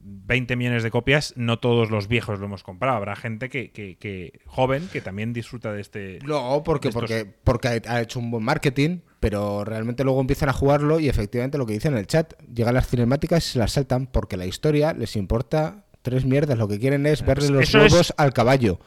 20 0.00 0.56
millones 0.56 0.82
de 0.82 0.90
copias, 0.90 1.32
no 1.36 1.60
todos 1.60 1.90
los 1.92 2.08
viejos 2.08 2.40
lo 2.40 2.46
hemos 2.46 2.64
comprado. 2.64 2.96
Habrá 2.96 3.14
gente 3.14 3.48
que, 3.48 3.70
que- 3.70 3.96
que- 3.98 4.40
joven 4.46 4.88
que 4.92 5.00
también 5.00 5.32
disfruta 5.32 5.72
de 5.72 5.80
este. 5.80 6.18
No, 6.26 6.62
porque, 6.64 6.88
Estos- 6.88 7.02
porque, 7.02 7.24
porque 7.44 7.68
ha- 7.86 8.00
hecho 8.00 8.18
un 8.18 8.32
buen 8.32 8.42
marketing, 8.42 8.98
pero 9.20 9.64
realmente 9.64 10.02
luego 10.02 10.20
empiezan 10.20 10.48
a 10.48 10.52
jugarlo 10.52 10.98
y 10.98 11.08
efectivamente 11.08 11.56
lo 11.56 11.66
que 11.66 11.74
dicen 11.74 11.92
en 11.92 11.98
el 12.00 12.08
chat, 12.08 12.32
llegan 12.52 12.74
las 12.74 12.88
cinemáticas 12.88 13.46
y 13.46 13.50
se 13.52 13.58
las 13.60 13.70
saltan 13.70 14.08
porque 14.08 14.36
la 14.36 14.46
historia 14.46 14.92
les 14.92 15.14
importa 15.14 15.84
tres 16.02 16.24
mierdas. 16.24 16.58
Lo 16.58 16.66
que 16.66 16.80
quieren 16.80 17.06
es 17.06 17.24
verle 17.24 17.50
los 17.50 17.68
es- 17.68 17.74
huevos 17.76 18.12
al 18.16 18.32
caballo. 18.32 18.80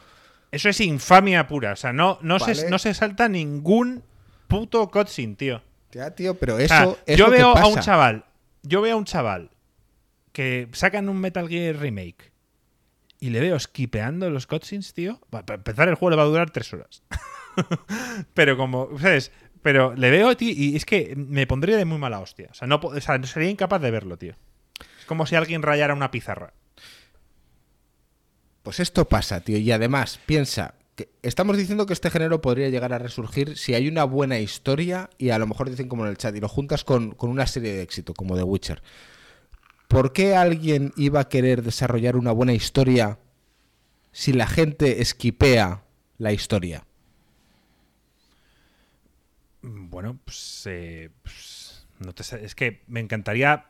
Eso 0.50 0.68
es 0.68 0.80
infamia 0.82 1.46
pura. 1.46 1.72
O 1.72 1.76
sea, 1.76 1.94
no, 1.94 2.18
no, 2.20 2.38
Vale. 2.38 2.54
se, 2.54 2.68
no 2.68 2.78
se 2.78 2.92
salta 2.92 3.26
ningún 3.30 4.02
puto 4.48 4.86
cutscene, 4.90 5.36
tío. 5.36 5.62
Ya, 5.94 6.10
tío, 6.10 6.34
pero 6.34 6.58
eso 6.58 6.98
es 7.06 7.16
yo 7.16 7.26
lo 7.26 7.30
que 7.30 7.38
veo 7.38 7.56
a 7.56 7.68
un 7.68 7.78
chaval, 7.78 8.24
yo 8.62 8.82
veo 8.82 8.94
a 8.94 8.98
un 8.98 9.04
chaval 9.04 9.50
que 10.32 10.68
sacan 10.72 11.08
un 11.08 11.20
Metal 11.20 11.48
Gear 11.48 11.76
Remake 11.76 12.32
y 13.20 13.30
le 13.30 13.38
veo 13.38 13.58
skipeando 13.60 14.28
los 14.28 14.48
cutscenes, 14.48 14.92
tío. 14.92 15.20
Para 15.30 15.54
empezar, 15.54 15.88
el 15.88 15.94
juego 15.94 16.10
le 16.10 16.16
va 16.16 16.24
a 16.24 16.26
durar 16.26 16.50
tres 16.50 16.72
horas. 16.72 17.04
pero 18.34 18.56
como, 18.56 18.90
¿sabes? 18.98 19.30
Pero 19.62 19.94
le 19.94 20.10
veo, 20.10 20.36
tío, 20.36 20.50
y 20.50 20.74
es 20.74 20.84
que 20.84 21.14
me 21.16 21.46
pondría 21.46 21.76
de 21.76 21.84
muy 21.84 21.98
mala 21.98 22.18
hostia. 22.18 22.48
O 22.50 22.54
sea, 22.54 22.66
no, 22.66 22.80
o 22.82 23.00
sea, 23.00 23.22
sería 23.22 23.48
incapaz 23.48 23.80
de 23.80 23.92
verlo, 23.92 24.18
tío. 24.18 24.34
Es 24.98 25.04
como 25.06 25.26
si 25.26 25.36
alguien 25.36 25.62
rayara 25.62 25.94
una 25.94 26.10
pizarra. 26.10 26.54
Pues 28.64 28.80
esto 28.80 29.08
pasa, 29.08 29.42
tío. 29.42 29.58
Y 29.58 29.70
además, 29.70 30.18
piensa, 30.26 30.74
estamos 31.22 31.56
diciendo 31.56 31.86
que 31.86 31.92
este 31.92 32.10
género 32.10 32.40
podría 32.40 32.68
llegar 32.68 32.92
a 32.92 32.98
resurgir 32.98 33.56
si 33.56 33.74
hay 33.74 33.88
una 33.88 34.04
buena 34.04 34.38
historia 34.38 35.10
y 35.18 35.30
a 35.30 35.38
lo 35.38 35.46
mejor 35.46 35.70
dicen 35.70 35.88
como 35.88 36.04
en 36.04 36.10
el 36.10 36.18
chat 36.18 36.34
y 36.36 36.40
lo 36.40 36.48
juntas 36.48 36.84
con, 36.84 37.12
con 37.12 37.30
una 37.30 37.46
serie 37.46 37.72
de 37.72 37.82
éxito, 37.82 38.14
como 38.14 38.36
The 38.36 38.42
Witcher. 38.42 38.82
¿Por 39.88 40.12
qué 40.12 40.34
alguien 40.34 40.92
iba 40.96 41.20
a 41.20 41.28
querer 41.28 41.62
desarrollar 41.62 42.16
una 42.16 42.32
buena 42.32 42.52
historia 42.52 43.18
si 44.12 44.32
la 44.32 44.46
gente 44.46 45.02
esquipea 45.02 45.84
la 46.18 46.32
historia? 46.32 46.86
Bueno, 49.62 50.18
pues, 50.24 50.62
eh, 50.66 51.10
pues, 51.22 51.86
es 52.40 52.54
que 52.54 52.82
me 52.86 53.00
encantaría 53.00 53.66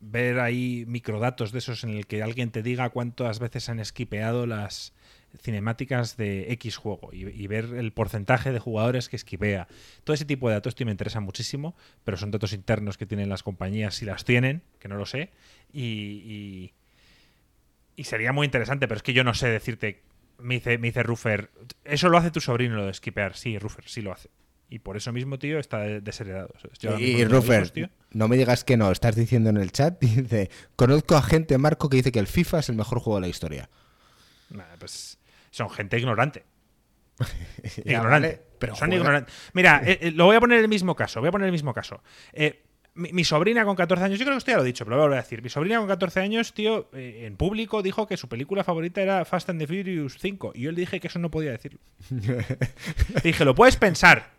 ver 0.00 0.40
ahí 0.40 0.84
microdatos 0.86 1.52
de 1.52 1.58
esos 1.58 1.84
en 1.84 1.90
el 1.90 2.06
que 2.06 2.22
alguien 2.22 2.50
te 2.50 2.62
diga 2.62 2.90
cuántas 2.90 3.38
veces 3.38 3.68
han 3.68 3.80
esquipeado 3.80 4.46
las 4.46 4.92
cinemáticas 5.40 6.16
de 6.16 6.52
X 6.52 6.76
juego 6.76 7.10
y, 7.12 7.26
y 7.28 7.46
ver 7.46 7.66
el 7.74 7.92
porcentaje 7.92 8.52
de 8.52 8.58
jugadores 8.58 9.08
que 9.08 9.16
esquipea. 9.16 9.68
Todo 10.04 10.14
ese 10.14 10.24
tipo 10.24 10.48
de 10.48 10.54
datos 10.54 10.74
me 10.84 10.90
interesan 10.90 11.22
muchísimo, 11.24 11.74
pero 12.04 12.16
son 12.16 12.30
datos 12.30 12.52
internos 12.52 12.96
que 12.96 13.06
tienen 13.06 13.28
las 13.28 13.42
compañías, 13.42 13.94
si 13.94 14.04
las 14.04 14.24
tienen, 14.24 14.62
que 14.78 14.88
no 14.88 14.96
lo 14.96 15.06
sé, 15.06 15.30
y, 15.72 15.82
y, 15.82 16.72
y 17.96 18.04
sería 18.04 18.32
muy 18.32 18.44
interesante, 18.44 18.88
pero 18.88 18.96
es 18.96 19.02
que 19.02 19.12
yo 19.12 19.24
no 19.24 19.34
sé 19.34 19.48
decirte, 19.48 20.02
me 20.38 20.54
dice, 20.54 20.78
me 20.78 20.88
dice 20.88 21.02
Ruffer, 21.02 21.50
eso 21.84 22.08
lo 22.08 22.18
hace 22.18 22.30
tu 22.30 22.40
sobrino 22.40 22.76
lo 22.76 22.84
de 22.84 22.90
esquipear, 22.90 23.36
sí, 23.36 23.58
Ruffer, 23.58 23.88
sí 23.88 24.02
lo 24.02 24.12
hace. 24.12 24.30
Y 24.68 24.80
por 24.80 24.96
eso 24.96 25.12
mismo, 25.12 25.38
tío, 25.38 25.58
está 25.60 25.78
de- 25.80 26.00
desheredado. 26.00 26.52
Yo 26.80 26.98
Y 26.98 27.24
Ruffer, 27.24 27.90
no 28.10 28.26
me 28.26 28.36
digas 28.36 28.64
que 28.64 28.76
no, 28.76 28.90
estás 28.90 29.14
diciendo 29.14 29.48
en 29.50 29.58
el 29.58 29.70
chat, 29.70 29.98
dice, 30.00 30.50
conozco 30.74 31.16
a 31.16 31.22
gente, 31.22 31.56
Marco, 31.58 31.88
que 31.88 31.98
dice 31.98 32.10
que 32.12 32.18
el 32.18 32.26
FIFA 32.26 32.58
es 32.60 32.68
el 32.68 32.76
mejor 32.76 32.98
juego 32.98 33.18
de 33.18 33.22
la 33.22 33.28
historia. 33.28 33.70
Nah, 34.50 34.64
pues 34.78 35.15
son 35.56 35.70
gente 35.70 35.98
ignorante. 35.98 36.44
Ignorante. 37.84 38.10
vale, 38.10 38.42
pero 38.58 38.74
son 38.74 38.88
juega- 38.88 38.96
ignorantes. 39.00 39.34
Mira, 39.54 39.80
eh, 39.84 39.98
eh, 40.02 40.10
lo 40.10 40.26
voy 40.26 40.36
a 40.36 40.40
poner 40.40 40.58
en 40.58 40.64
el 40.64 40.68
mismo 40.68 40.94
caso. 40.94 41.20
Voy 41.20 41.28
a 41.28 41.32
poner 41.32 41.46
el 41.46 41.52
mismo 41.52 41.72
caso. 41.72 42.02
Eh, 42.34 42.62
mi, 42.94 43.10
mi 43.12 43.24
sobrina 43.24 43.64
con 43.64 43.74
14 43.74 44.04
años, 44.04 44.18
yo 44.18 44.24
creo 44.26 44.34
que 44.34 44.38
esto 44.38 44.50
ya 44.50 44.58
lo 44.58 44.62
he 44.62 44.66
dicho, 44.66 44.84
pero 44.84 44.96
lo 44.98 45.04
voy 45.06 45.14
a 45.14 45.22
decir. 45.22 45.40
Mi 45.42 45.48
sobrina 45.48 45.78
con 45.78 45.88
14 45.88 46.20
años, 46.20 46.52
tío, 46.52 46.88
en 46.92 47.36
público 47.38 47.82
dijo 47.82 48.06
que 48.06 48.16
su 48.18 48.28
película 48.28 48.64
favorita 48.64 49.00
era 49.00 49.24
Fast 49.24 49.48
and 49.48 49.58
the 49.60 49.66
Furious 49.66 50.18
5. 50.18 50.52
Y 50.54 50.62
yo 50.62 50.72
le 50.72 50.80
dije 50.80 51.00
que 51.00 51.06
eso 51.08 51.18
no 51.18 51.30
podía 51.30 51.52
decirlo. 51.52 51.80
Le 52.10 52.44
dije, 53.24 53.44
lo 53.46 53.54
puedes 53.54 53.76
pensar. 53.76 54.35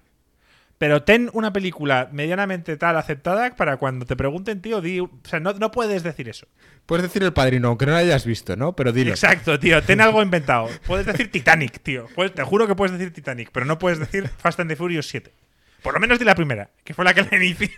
Pero 0.78 1.02
ten 1.04 1.30
una 1.34 1.52
película 1.54 2.08
medianamente 2.12 2.78
tal 2.78 2.98
aceptada 2.98 3.56
para 3.56 3.78
cuando 3.78 4.06
te 4.06 4.16
pregunten, 4.16 4.62
tío, 4.62 4.80
di. 4.80 5.00
O 5.00 5.10
sea, 5.24 5.40
no, 5.40 5.54
no 5.54 5.72
puedes 5.72 6.04
decir 6.04 6.30
eso. 6.30 6.48
Puedes 6.86 7.04
decir 7.04 7.24
el 7.24 7.34
padrino, 7.34 7.70
aunque 7.70 7.86
no 7.88 7.94
lo 7.94 7.98
hayas 7.98 8.26
visto, 8.26 8.56
¿no? 8.56 8.76
Pero 8.76 8.92
dilo. 8.92 9.10
Exacto, 9.12 9.60
tío. 9.60 9.82
Ten 9.84 10.02
algo 10.02 10.22
inventado. 10.22 10.70
Puedes 10.86 11.06
decir 11.08 11.32
Titanic, 11.32 11.80
tío. 11.82 12.06
Puedes- 12.16 12.34
te 12.34 12.44
juro 12.44 12.68
que 12.68 12.76
puedes 12.76 12.92
decir 12.98 13.12
Titanic, 13.12 13.50
pero 13.52 13.66
no 13.66 13.80
puedes 13.80 13.98
decir 14.00 14.28
Fast 14.38 14.60
and 14.60 14.70
the 14.70 14.76
Furious 14.76 15.08
7. 15.08 15.34
Por 15.82 15.94
lo 15.94 16.00
menos 16.00 16.20
di 16.20 16.26
la 16.26 16.36
primera, 16.36 16.70
que 16.84 16.94
fue 16.94 17.06
la 17.06 17.14
que 17.14 17.24
le 17.24 17.38
inició. 17.46 17.70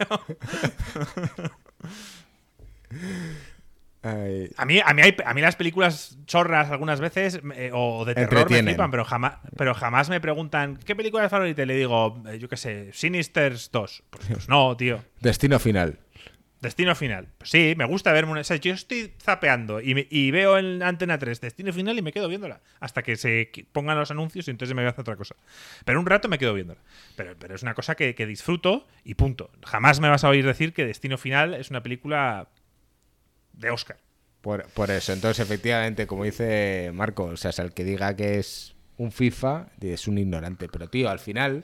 A 4.01 4.65
mí, 4.65 4.79
a 4.85 4.93
mí, 4.93 5.01
hay- 5.01 5.15
a 5.25 5.33
mí 5.33 5.41
las 5.41 5.55
películas 5.57 6.17
chorras 6.25 6.69
algunas 6.71 7.01
veces 7.01 7.41
eh, 7.55 7.71
o 7.73 8.05
de 8.05 8.15
terror 8.15 8.49
me 8.49 8.63
flipan, 8.71 8.91
pero 8.91 9.03
jamás, 9.03 9.33
pero 9.57 9.73
jamás 9.73 10.09
me 10.09 10.21
preguntan 10.21 10.77
¿qué 10.85 10.95
película 10.95 11.25
es 11.25 11.31
favorita? 11.31 11.63
Y 11.63 11.65
le 11.65 11.75
digo, 11.75 12.23
eh, 12.29 12.39
yo 12.39 12.47
qué 12.47 12.55
sé, 12.57 12.91
Sinisters 12.93 13.71
2. 13.71 14.03
Pues, 14.09 14.27
pues 14.27 14.49
no, 14.49 14.75
tío. 14.77 15.03
destino 15.19 15.59
final. 15.59 15.99
Destino 16.61 16.93
final. 16.93 17.29
Pues 17.37 17.51
sí, 17.51 17.73
me 17.77 17.85
gusta 17.85 18.11
verme 18.11 18.33
una. 18.33 18.41
o 18.41 18.43
sea, 18.43 18.57
yo 18.57 18.73
estoy 18.73 19.13
zapeando 19.21 19.79
y, 19.79 19.95
me- 19.95 20.07
y 20.09 20.29
veo 20.31 20.57
en 20.57 20.83
Antena 20.83 21.17
3 21.17 21.39
Destino 21.39 21.71
final 21.71 21.97
y 21.97 22.01
me 22.01 22.11
quedo 22.11 22.27
viéndola. 22.27 22.59
Hasta 22.81 23.01
que 23.01 23.15
se 23.15 23.49
pongan 23.71 23.97
los 23.97 24.11
anuncios 24.11 24.47
y 24.47 24.51
entonces 24.51 24.75
me 24.75 24.81
voy 24.81 24.87
a 24.87 24.91
hacer 24.91 25.01
otra 25.01 25.15
cosa. 25.15 25.35
Pero 25.85 25.99
un 26.01 26.05
rato 26.05 26.27
me 26.27 26.37
quedo 26.37 26.53
viéndola. 26.53 26.81
Pero, 27.15 27.35
pero 27.39 27.55
es 27.55 27.63
una 27.63 27.75
cosa 27.75 27.95
que, 27.95 28.13
que 28.13 28.25
disfruto 28.25 28.87
y 29.05 29.13
punto. 29.13 29.51
Jamás 29.65 30.01
me 30.01 30.09
vas 30.09 30.25
a 30.25 30.29
oír 30.29 30.45
decir 30.45 30.73
que 30.73 30.85
Destino 30.85 31.17
final 31.17 31.53
es 31.53 31.69
una 31.69 31.81
película 31.81 32.49
de 33.59 33.69
Oscar. 33.71 33.97
Por, 34.41 34.65
por 34.69 34.89
eso, 34.89 35.11
entonces 35.13 35.45
efectivamente, 35.45 36.07
como 36.07 36.23
dice 36.23 36.91
Marco, 36.93 37.25
o 37.25 37.37
sea, 37.37 37.49
es 37.49 37.59
el 37.59 37.73
que 37.73 37.83
diga 37.83 38.15
que 38.15 38.39
es 38.39 38.75
un 38.97 39.11
FIFA 39.11 39.67
es 39.81 40.07
un 40.07 40.17
ignorante. 40.17 40.67
Pero 40.69 40.87
tío, 40.89 41.09
al 41.09 41.19
final, 41.19 41.63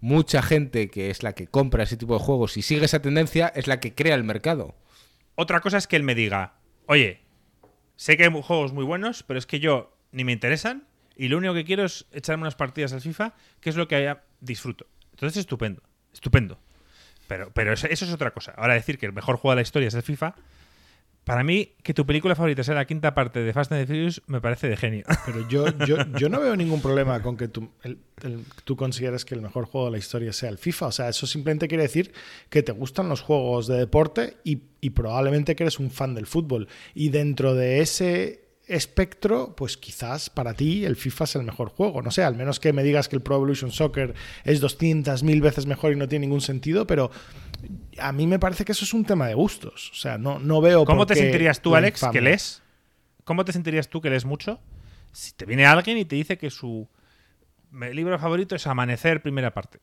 mucha 0.00 0.42
gente 0.42 0.88
que 0.90 1.10
es 1.10 1.22
la 1.22 1.32
que 1.34 1.46
compra 1.46 1.84
ese 1.84 1.96
tipo 1.96 2.14
de 2.14 2.20
juegos 2.24 2.56
y 2.56 2.62
sigue 2.62 2.84
esa 2.84 3.00
tendencia 3.02 3.48
es 3.54 3.66
la 3.66 3.80
que 3.80 3.94
crea 3.94 4.14
el 4.14 4.24
mercado. 4.24 4.74
Otra 5.36 5.60
cosa 5.60 5.78
es 5.78 5.86
que 5.86 5.96
él 5.96 6.02
me 6.02 6.14
diga, 6.14 6.54
oye, 6.86 7.20
sé 7.96 8.16
que 8.16 8.24
hay 8.24 8.42
juegos 8.42 8.72
muy 8.72 8.84
buenos, 8.84 9.22
pero 9.22 9.38
es 9.38 9.46
que 9.46 9.60
yo 9.60 9.96
ni 10.12 10.24
me 10.24 10.32
interesan 10.32 10.86
y 11.16 11.28
lo 11.28 11.38
único 11.38 11.54
que 11.54 11.64
quiero 11.64 11.84
es 11.84 12.06
echarme 12.12 12.42
unas 12.42 12.56
partidas 12.56 12.92
al 12.92 13.00
FIFA, 13.00 13.34
que 13.60 13.70
es 13.70 13.76
lo 13.76 13.86
que 13.88 13.94
haya- 13.96 14.22
disfruto. 14.40 14.86
Entonces, 15.12 15.38
estupendo, 15.40 15.82
estupendo. 16.12 16.58
Pero, 17.28 17.52
pero 17.52 17.72
eso, 17.72 17.86
eso 17.86 18.04
es 18.04 18.12
otra 18.12 18.32
cosa. 18.32 18.52
Ahora 18.56 18.74
decir 18.74 18.98
que 18.98 19.06
el 19.06 19.12
mejor 19.12 19.36
juego 19.36 19.52
de 19.52 19.56
la 19.56 19.62
historia 19.62 19.88
es 19.88 19.94
el 19.94 20.02
FIFA, 20.02 20.34
para 21.24 21.44
mí, 21.44 21.72
que 21.82 21.94
tu 21.94 22.04
película 22.06 22.34
favorita 22.34 22.64
sea 22.64 22.74
la 22.74 22.86
quinta 22.86 23.14
parte 23.14 23.40
de 23.40 23.52
Fast 23.52 23.70
and 23.72 23.82
the 23.82 23.86
Furious 23.86 24.22
me 24.26 24.40
parece 24.40 24.68
de 24.68 24.76
genio. 24.76 25.04
Pero 25.26 25.48
yo, 25.48 25.66
yo, 25.86 25.96
yo 26.18 26.28
no 26.28 26.40
veo 26.40 26.56
ningún 26.56 26.80
problema 26.80 27.20
con 27.22 27.36
que 27.36 27.46
tú, 27.48 27.70
el- 27.82 27.98
tú 28.64 28.76
consideres 28.76 29.24
que 29.24 29.34
el 29.34 29.42
mejor 29.42 29.66
juego 29.66 29.86
de 29.86 29.92
la 29.92 29.98
historia 29.98 30.32
sea 30.32 30.48
el 30.50 30.58
FIFA. 30.58 30.86
O 30.86 30.92
sea, 30.92 31.08
eso 31.08 31.26
simplemente 31.26 31.68
quiere 31.68 31.84
decir 31.84 32.12
que 32.48 32.62
te 32.62 32.72
gustan 32.72 33.08
los 33.08 33.20
juegos 33.20 33.66
de 33.66 33.76
deporte 33.78 34.38
y, 34.44 34.62
y 34.80 34.90
probablemente 34.90 35.54
que 35.56 35.62
eres 35.64 35.78
un 35.78 35.90
fan 35.90 36.14
del 36.14 36.26
fútbol. 36.26 36.68
Y 36.94 37.10
dentro 37.10 37.54
de 37.54 37.80
ese 37.80 38.49
espectro, 38.70 39.54
pues 39.56 39.76
quizás 39.76 40.30
para 40.30 40.54
ti 40.54 40.84
el 40.84 40.96
FIFA 40.96 41.24
es 41.24 41.36
el 41.36 41.42
mejor 41.42 41.68
juego. 41.70 42.02
No 42.02 42.10
sé, 42.10 42.22
al 42.22 42.36
menos 42.36 42.60
que 42.60 42.72
me 42.72 42.82
digas 42.82 43.08
que 43.08 43.16
el 43.16 43.22
Pro 43.22 43.36
Evolution 43.36 43.70
Soccer 43.70 44.14
es 44.44 44.62
200.000 44.62 45.40
veces 45.40 45.66
mejor 45.66 45.92
y 45.92 45.96
no 45.96 46.08
tiene 46.08 46.26
ningún 46.26 46.40
sentido, 46.40 46.86
pero 46.86 47.10
a 47.98 48.12
mí 48.12 48.26
me 48.26 48.38
parece 48.38 48.64
que 48.64 48.72
eso 48.72 48.84
es 48.84 48.94
un 48.94 49.04
tema 49.04 49.26
de 49.26 49.34
gustos. 49.34 49.90
O 49.92 49.94
sea, 49.94 50.18
no, 50.18 50.38
no 50.38 50.60
veo 50.60 50.84
¿Cómo 50.84 50.98
por 51.00 51.06
te 51.08 51.14
qué 51.14 51.20
sentirías 51.20 51.60
tú, 51.60 51.74
Alex, 51.76 52.00
que 52.00 52.06
infamia. 52.06 52.20
lees? 52.22 52.62
¿Cómo 53.24 53.44
te 53.44 53.52
sentirías 53.52 53.88
tú 53.88 54.00
que 54.00 54.10
lees 54.10 54.24
mucho 54.24 54.60
si 55.12 55.32
te 55.32 55.44
viene 55.44 55.66
alguien 55.66 55.98
y 55.98 56.04
te 56.04 56.16
dice 56.16 56.38
que 56.38 56.50
su 56.50 56.88
libro 57.92 58.18
favorito 58.18 58.54
es 58.54 58.66
Amanecer, 58.66 59.22
primera 59.22 59.52
parte? 59.52 59.78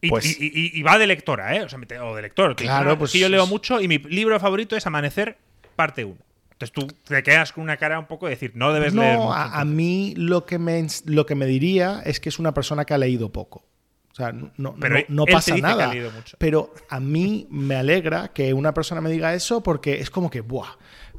Y, 0.00 0.08
Pues- 0.10 0.38
y- 0.38 0.46
y- 0.52 0.78
y 0.78 0.82
va 0.82 0.98
de 0.98 1.06
lectora, 1.06 1.56
¿eh? 1.56 1.62
O, 1.62 1.68
sea, 1.68 1.78
o 1.78 2.14
de 2.14 2.22
lector. 2.22 2.54
Claro, 2.56 2.84
"No, 2.84 2.92
es 2.92 2.98
pues 2.98 3.12
que 3.12 3.18
yo 3.20 3.28
leo 3.30 3.46
mucho 3.46 3.80
y 3.80 3.88
mi 3.88 3.98
libro 3.98 4.38
favorito 4.38 4.76
es 4.76 4.86
Amanecer, 4.86 5.38
parte 5.76 6.04
1. 6.04 6.18
Entonces 6.64 6.94
tú 7.04 7.12
te 7.14 7.22
quedas 7.22 7.52
con 7.52 7.62
una 7.64 7.76
cara 7.76 7.98
un 7.98 8.06
poco 8.06 8.26
de 8.26 8.30
decir, 8.30 8.52
no 8.54 8.72
debes 8.72 8.94
no, 8.94 9.02
leer 9.02 9.18
mucho. 9.18 9.32
a, 9.32 9.60
a 9.60 9.64
mí 9.64 10.14
lo 10.16 10.44
que, 10.46 10.58
me, 10.58 10.86
lo 11.06 11.26
que 11.26 11.34
me 11.34 11.46
diría 11.46 12.02
es 12.04 12.20
que 12.20 12.28
es 12.28 12.38
una 12.38 12.52
persona 12.54 12.84
que 12.84 12.94
ha 12.94 12.98
leído 12.98 13.30
poco. 13.30 13.64
O 14.12 14.16
sea, 14.16 14.30
no, 14.30 14.52
no- 14.58 14.76
Pero 14.78 14.94
no- 15.00 15.04
no 15.08 15.24
pasa 15.26 15.56
nada. 15.56 15.92
Pero 16.38 16.72
a 16.88 17.00
mí 17.00 17.48
me 17.50 17.74
alegra 17.74 18.28
que 18.28 18.54
una 18.54 18.72
persona 18.72 19.00
me 19.00 19.10
diga 19.10 19.34
eso 19.34 19.62
porque 19.62 20.00
es 20.00 20.08
como 20.10 20.30
que, 20.30 20.40
¡buah! 20.40 20.68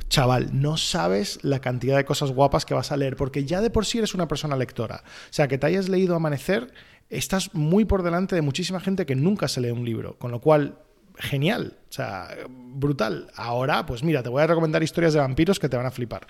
Chaval, 0.08 0.50
no 0.62 0.78
sabes 0.78 1.40
la 1.44 1.60
cantidad 1.60 1.98
de 1.98 2.06
cosas 2.06 2.32
guapas 2.32 2.66
que 2.66 2.74
vas 2.74 2.92
a 2.92 2.98
leer, 2.98 3.16
porque 3.18 3.44
ya 3.44 3.60
de 3.60 3.70
por 3.70 3.86
sí 3.86 3.98
eres 3.98 4.14
una 4.14 4.28
persona 4.28 4.56
lectora. 4.56 5.04
O 5.06 5.34
sea, 5.34 5.48
que 5.48 5.58
te 5.58 5.68
hayas 5.68 5.90
leído 5.90 6.16
Amanecer, 6.16 6.74
estás 7.10 7.54
muy 7.54 7.86
por 7.86 8.02
delante 8.04 8.36
de 8.36 8.42
muchísima 8.42 8.80
gente 8.80 9.06
que 9.06 9.16
nunca 9.16 9.48
se 9.50 9.62
lee 9.62 9.72
un 9.72 9.84
libro. 9.84 10.18
Con 10.18 10.32
lo 10.32 10.40
cual, 10.40 10.78
genial. 11.20 11.78
O 11.90 11.94
sea, 11.94 12.30
brutal. 12.50 13.32
Ahora, 13.36 13.86
pues 13.86 14.04
mira, 14.04 14.22
te 14.24 14.30
voy 14.30 14.42
a 14.44 14.48
recomendar 14.48 14.84
historias 14.84 15.14
de 15.14 15.20
vampiros 15.20 15.60
que 15.60 15.70
te 15.70 15.78
van 15.78 15.86
a 15.86 15.92
flipar. 15.92 16.28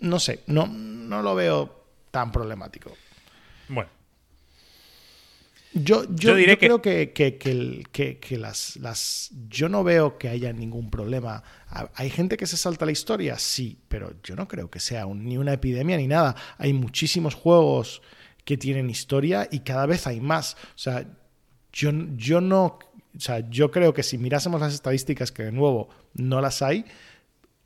No 0.00 0.18
sé, 0.20 0.40
no, 0.46 0.66
no 0.66 1.22
lo 1.22 1.34
veo 1.34 1.84
tan 2.10 2.30
problemático. 2.32 2.92
Bueno, 3.68 3.90
Yo, 5.74 6.04
yo, 6.04 6.10
Yo 6.14 6.34
diré 6.34 6.52
yo 6.54 6.58
que- 6.58 6.66
creo 6.66 6.82
que, 6.82 7.12
que- 7.12 7.84
que 7.92 8.18
que- 8.18 8.38
las, 8.38 8.76
las. 8.76 9.30
Yo 9.48 9.68
no 9.68 9.84
veo 9.84 10.16
que 10.16 10.28
haya 10.28 10.52
ningún 10.52 10.90
problema. 10.90 11.42
Ha- 11.68 11.90
¿Hay 11.94 12.08
gente 12.10 12.36
que 12.38 12.46
se 12.46 12.56
salta 12.56 12.86
la 12.86 12.90
historia? 12.92 13.38
Sí, 13.38 13.78
pero 13.88 14.14
yo 14.22 14.34
no 14.34 14.48
creo 14.48 14.70
que 14.70 14.80
sea 14.80 15.04
un- 15.06 15.24
ni 15.26 15.36
una 15.36 15.52
epidemia 15.52 15.96
ni 15.98 16.06
nada. 16.08 16.34
Hay 16.56 16.72
muchísimos 16.72 17.34
juegos 17.34 18.00
que 18.46 18.56
tienen 18.56 18.88
historia 18.88 19.46
y 19.50 19.60
cada 19.60 19.84
vez 19.84 20.06
hay 20.06 20.20
más. 20.20 20.54
O 20.74 20.78
sea, 20.78 21.06
yo, 21.72 21.90
yo 22.16 22.40
no. 22.40 22.78
O 23.16 23.20
sea, 23.20 23.40
yo 23.50 23.70
creo 23.70 23.94
que 23.94 24.02
si 24.02 24.18
mirásemos 24.18 24.60
las 24.60 24.74
estadísticas, 24.74 25.32
que 25.32 25.44
de 25.44 25.52
nuevo 25.52 25.88
no 26.14 26.40
las 26.40 26.62
hay, 26.62 26.84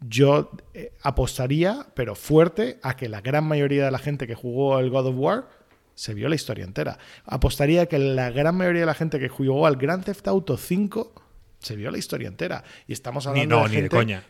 yo 0.00 0.50
eh, 0.74 0.92
apostaría, 1.02 1.86
pero 1.94 2.14
fuerte, 2.14 2.78
a 2.82 2.96
que 2.96 3.08
la 3.08 3.20
gran 3.20 3.44
mayoría 3.44 3.84
de 3.84 3.90
la 3.90 3.98
gente 3.98 4.26
que 4.26 4.34
jugó 4.34 4.78
el 4.78 4.90
God 4.90 5.06
of 5.06 5.14
War 5.16 5.48
se 5.94 6.14
vio 6.14 6.28
la 6.28 6.34
historia 6.34 6.64
entera. 6.64 6.98
Apostaría 7.24 7.86
que 7.86 7.98
la 7.98 8.30
gran 8.30 8.56
mayoría 8.56 8.80
de 8.80 8.86
la 8.86 8.94
gente 8.94 9.18
que 9.20 9.28
jugó 9.28 9.66
al 9.66 9.76
Grand 9.76 10.04
Theft 10.04 10.26
Auto 10.26 10.56
5 10.56 11.12
se 11.58 11.76
vio 11.76 11.90
la 11.90 11.98
historia 11.98 12.28
entera. 12.28 12.64
Y 12.88 12.92
estamos 12.92 13.26
ni, 13.26 13.30
hablando 13.42 13.56
no, 13.56 13.62
de 13.64 13.68
ni 13.68 13.74
gente... 13.76 13.82
de 13.96 14.00
coña. 14.02 14.24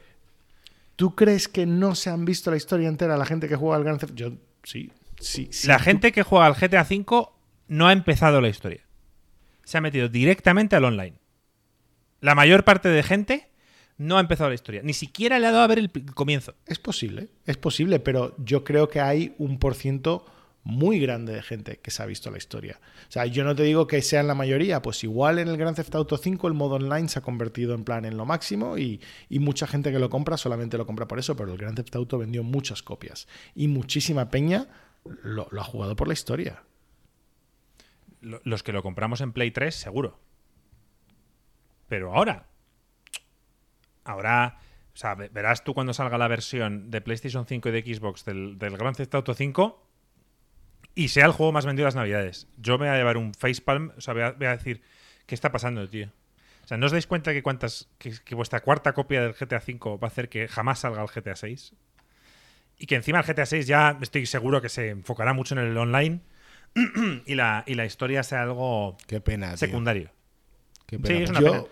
¿Tú 0.97 1.15
crees 1.15 1.49
que 1.49 1.65
no 1.67 1.95
se 1.95 2.11
han 2.11 2.25
visto 2.25 2.51
la 2.51 2.57
historia 2.57 2.89
entera 2.89 3.17
la 3.17 3.25
gente 3.25 3.49
que 3.49 3.57
juega 3.57 3.77
al 3.77 3.85
Grand 3.85 3.99
Theft 3.99 4.15
Yo 4.15 4.33
sí, 4.63 4.91
sí, 5.19 5.49
sí. 5.51 5.67
la 5.67 5.79
Tú- 5.79 5.85
gente 5.85 6.13
que 6.13 6.23
juega 6.23 6.47
al 6.47 6.55
GTA 6.55 6.83
V 6.83 7.29
no 7.69 7.87
ha 7.87 7.93
empezado 7.93 8.41
la 8.41 8.49
historia. 8.49 8.83
Se 9.65 9.79
ha 9.79 9.81
metido 9.81 10.09
directamente 10.09 10.77
al 10.77 10.85
online. 10.85 11.17
La 12.21 12.35
mayor 12.35 12.65
parte 12.65 12.89
de 12.89 13.03
gente 13.03 13.51
no 13.99 14.17
ha 14.17 14.21
empezado 14.21 14.51
la 14.51 14.55
historia. 14.55 14.83
Ni 14.83 14.95
siquiera 14.95 15.39
le 15.39 15.47
ha 15.47 15.53
dado 15.53 15.65
a 15.65 15.69
ver 15.69 15.79
el 15.79 15.91
comienzo. 16.15 16.55
Es 16.67 16.79
posible, 16.79 17.29
es 17.47 17.57
posible, 17.57 18.01
pero 18.01 18.35
yo 18.39 18.65
creo 18.65 18.89
que 18.89 19.01
hay 19.01 19.35
un 19.39 19.59
por 19.59 19.75
ciento 19.75 20.25
muy 20.65 21.01
grande 21.01 21.33
de 21.33 21.43
gente 21.43 21.81
que 21.81 21.91
se 21.91 22.03
ha 22.03 22.07
visto 22.07 22.31
la 22.31 22.39
historia. 22.39 22.81
O 23.09 23.13
sea, 23.13 23.27
yo 23.27 23.45
no 23.45 23.55
te 23.55 23.65
digo 23.65 23.87
que 23.87 24.01
sean 24.01 24.29
la 24.29 24.35
mayoría, 24.35 24.81
pues 24.81 25.03
igual 25.03 25.39
en 25.39 25.49
el 25.49 25.57
Grand 25.57 25.77
Theft 25.77 25.95
Auto 25.95 26.17
5 26.17 26.47
el 26.47 26.55
modo 26.55 26.77
online 26.77 27.09
se 27.09 27.19
ha 27.19 27.23
convertido 27.23 27.75
en 27.75 27.85
plan 27.85 28.05
en 28.05 28.17
lo 28.17 28.25
máximo 28.25 28.79
y, 28.79 29.01
y 29.29 29.41
mucha 29.41 29.67
gente 29.67 29.91
que 29.91 29.99
lo 29.99 30.09
compra 30.09 30.37
solamente 30.37 30.79
lo 30.79 30.87
compra 30.87 31.09
por 31.09 31.19
eso, 31.19 31.35
pero 31.37 31.53
el 31.53 31.59
Grand 31.59 31.77
Theft 31.77 31.97
Auto 31.97 32.19
vendió 32.19 32.45
muchas 32.45 32.83
copias 32.83 33.27
y 33.55 33.69
muchísima 33.69 34.31
peña 34.31 34.69
lo 35.25 35.49
ha 35.61 35.65
jugado 35.65 35.97
por 35.97 36.07
la 36.07 36.15
historia. 36.15 36.63
Lo- 38.23 38.41
Los 38.45 38.63
que 38.63 38.73
lo 38.73 38.83
compramos 38.83 39.21
en 39.21 39.33
Play 39.33 39.51
3, 39.51 39.75
seguro. 39.75 40.19
Pero 41.89 42.15
ahora, 42.15 42.47
Ahora, 44.05 44.59
o 44.95 44.97
sea, 44.97 45.15
ve- 45.15 45.29
verás 45.33 45.65
tú 45.65 45.75
cuando 45.75 45.95
salga 45.95 46.19
la 46.19 46.29
versión 46.29 46.91
de 46.91 47.01
PlayStation 47.01 47.47
5 47.47 47.69
y 47.69 47.73
de 47.73 47.83
Xbox 47.95 48.25
del, 48.25 48.59
del 48.59 48.77
Grand 48.77 48.97
Theft 48.97 49.15
Auto 49.15 49.35
5 49.35 49.87
y 50.95 51.09
sea 51.09 51.27
el 51.27 51.33
juego 51.33 51.53
más 51.53 51.65
vendido 51.67 51.85
de 51.85 51.89
las 51.89 51.95
navidades. 51.95 52.49
Yo 52.59 52.79
me 52.79 52.87
voy 52.87 52.95
a 52.95 52.99
llevar 52.99 53.17
un 53.17 53.33
facepalm, 53.35 53.93
o 53.97 54.01
sea, 54.01 54.15
voy 54.15 54.23
a, 54.23 54.27
a 54.51 54.57
decir, 54.57 54.83
¿qué 55.27 55.35
está 55.35 55.53
pasando, 55.53 55.89
tío? 55.89 56.09
O 56.65 56.67
sea, 56.67 56.77
¿no 56.77 56.87
os 56.87 56.93
dais 56.93 57.07
cuenta 57.07 57.33
que 57.33 57.43
cuántas 57.43 57.89
que, 57.99 58.13
que 58.25 58.35
vuestra 58.35 58.61
cuarta 58.61 58.93
copia 58.93 59.23
del 59.23 59.35
GTA 59.35 59.61
5 59.61 59.99
va 59.99 60.09
a 60.09 60.11
hacer 60.11 60.29
que 60.29 60.49
jamás 60.49 60.81
salga 60.81 61.03
el 61.03 61.09
GTA 61.09 61.37
6? 61.37 61.75
Y 62.79 62.87
que 62.87 62.97
encima 62.97 63.21
el 63.21 63.25
GTA 63.25 63.47
6 63.47 63.67
ya 63.67 63.99
estoy 64.03 64.27
seguro 64.27 64.61
que 64.61 64.69
se 64.69 64.89
enfocará 64.91 65.33
mucho 65.33 65.55
en 65.55 65.61
el 65.61 65.77
online 65.77 66.21
y 67.27 67.35
la, 67.35 67.65
y 67.67 67.75
la 67.75 67.85
historia 67.85 68.23
sea 68.23 68.43
algo 68.43 68.97
Qué 69.07 69.21
pena, 69.21 69.57
secundario. 69.57 70.11
Qué 70.87 70.97
Sí, 70.97 71.03
pena. 71.03 71.25
es 71.25 71.31
una 71.31 71.41
yo, 71.41 71.51
pena. 71.53 71.65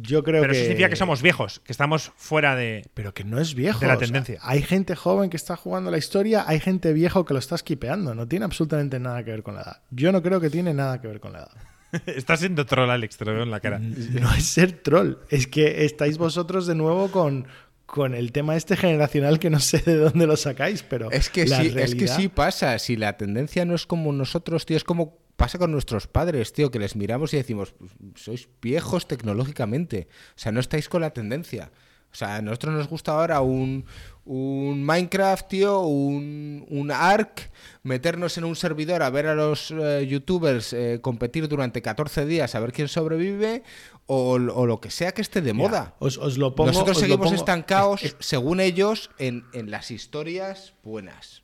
yo 0.00 0.22
creo 0.22 0.40
Pero 0.42 0.52
que. 0.52 0.58
eso 0.58 0.64
significa 0.66 0.88
que 0.88 0.96
somos 0.96 1.22
viejos, 1.22 1.60
que 1.60 1.72
estamos 1.72 2.12
fuera 2.16 2.54
de. 2.56 2.88
Pero 2.94 3.12
que 3.14 3.24
no 3.24 3.40
es 3.40 3.54
viejo. 3.54 3.80
de 3.80 3.86
la 3.86 3.94
o 3.94 3.98
sea, 3.98 4.06
tendencia. 4.06 4.38
hay 4.42 4.62
gente 4.62 4.96
joven 4.96 5.30
que 5.30 5.36
está 5.36 5.56
jugando 5.56 5.90
la 5.90 5.98
historia, 5.98 6.44
hay 6.46 6.60
gente 6.60 6.92
viejo 6.92 7.24
que 7.24 7.34
lo 7.34 7.38
está 7.38 7.56
skipeando. 7.58 8.14
No 8.14 8.26
tiene 8.28 8.44
absolutamente 8.44 8.98
nada 9.00 9.24
que 9.24 9.30
ver 9.30 9.42
con 9.42 9.54
la 9.54 9.62
edad. 9.62 9.82
Yo 9.90 10.12
no 10.12 10.22
creo 10.22 10.40
que 10.40 10.50
tiene 10.50 10.74
nada 10.74 11.00
que 11.00 11.08
ver 11.08 11.20
con 11.20 11.32
la 11.32 11.38
edad. 11.40 11.52
Estás 12.06 12.40
siendo 12.40 12.66
troll, 12.66 12.90
Alex, 12.90 13.16
te 13.16 13.24
lo 13.24 13.32
veo 13.32 13.42
en 13.44 13.50
la 13.50 13.60
cara. 13.60 13.78
No 13.78 14.32
es 14.34 14.44
ser 14.44 14.72
troll, 14.82 15.14
es 15.30 15.46
que 15.46 15.84
estáis 15.84 16.18
vosotros 16.18 16.66
de 16.66 16.74
nuevo 16.74 17.10
con, 17.12 17.46
con 17.86 18.14
el 18.14 18.32
tema 18.32 18.56
este 18.56 18.76
generacional 18.76 19.38
que 19.38 19.48
no 19.48 19.60
sé 19.60 19.78
de 19.78 19.96
dónde 19.96 20.26
lo 20.26 20.36
sacáis, 20.36 20.82
pero 20.82 21.10
Es 21.10 21.30
que, 21.30 21.46
la 21.46 21.60
sí, 21.62 21.72
es 21.76 21.94
que 21.94 22.08
sí 22.08 22.28
pasa. 22.28 22.78
Si 22.78 22.96
la 22.96 23.16
tendencia 23.16 23.64
no 23.64 23.74
es 23.74 23.86
como 23.86 24.12
nosotros, 24.12 24.66
tío, 24.66 24.76
es 24.76 24.84
como 24.84 25.18
pasa 25.36 25.58
con 25.58 25.70
nuestros 25.70 26.06
padres, 26.06 26.52
tío, 26.52 26.70
que 26.70 26.78
les 26.78 26.96
miramos 26.96 27.32
y 27.34 27.36
decimos, 27.36 27.74
"Pues, 27.78 27.90
sois 28.16 28.48
viejos 28.60 29.06
tecnológicamente. 29.06 30.08
O 30.30 30.38
sea, 30.38 30.50
no 30.52 30.60
estáis 30.60 30.88
con 30.88 31.02
la 31.02 31.10
tendencia. 31.10 31.70
O 32.16 32.18
sea, 32.18 32.36
a 32.36 32.40
nosotros 32.40 32.72
nos 32.74 32.88
gusta 32.88 33.12
ahora 33.12 33.42
un, 33.42 33.84
un 34.24 34.82
Minecraft, 34.82 35.48
tío, 35.48 35.80
un, 35.82 36.64
un 36.70 36.90
Ark, 36.90 37.50
meternos 37.82 38.38
en 38.38 38.44
un 38.44 38.56
servidor 38.56 39.02
a 39.02 39.10
ver 39.10 39.26
a 39.26 39.34
los 39.34 39.70
eh, 39.70 40.06
youtubers 40.08 40.72
eh, 40.72 41.00
competir 41.02 41.46
durante 41.46 41.82
14 41.82 42.24
días 42.24 42.54
a 42.54 42.60
ver 42.60 42.72
quién 42.72 42.88
sobrevive 42.88 43.64
o, 44.06 44.32
o 44.36 44.64
lo 44.66 44.80
que 44.80 44.90
sea 44.90 45.12
que 45.12 45.20
esté 45.20 45.42
de 45.42 45.52
moda. 45.52 45.94
Os, 45.98 46.16
os 46.16 46.38
lo 46.38 46.54
pongo. 46.54 46.68
Nosotros 46.70 46.96
os 46.96 47.02
lo 47.02 47.06
seguimos 47.06 47.26
pongo- 47.26 47.36
estancados, 47.36 48.02
es- 48.02 48.16
según 48.20 48.60
ellos, 48.60 49.10
en, 49.18 49.44
en 49.52 49.70
las 49.70 49.90
historias 49.90 50.72
buenas. 50.82 51.42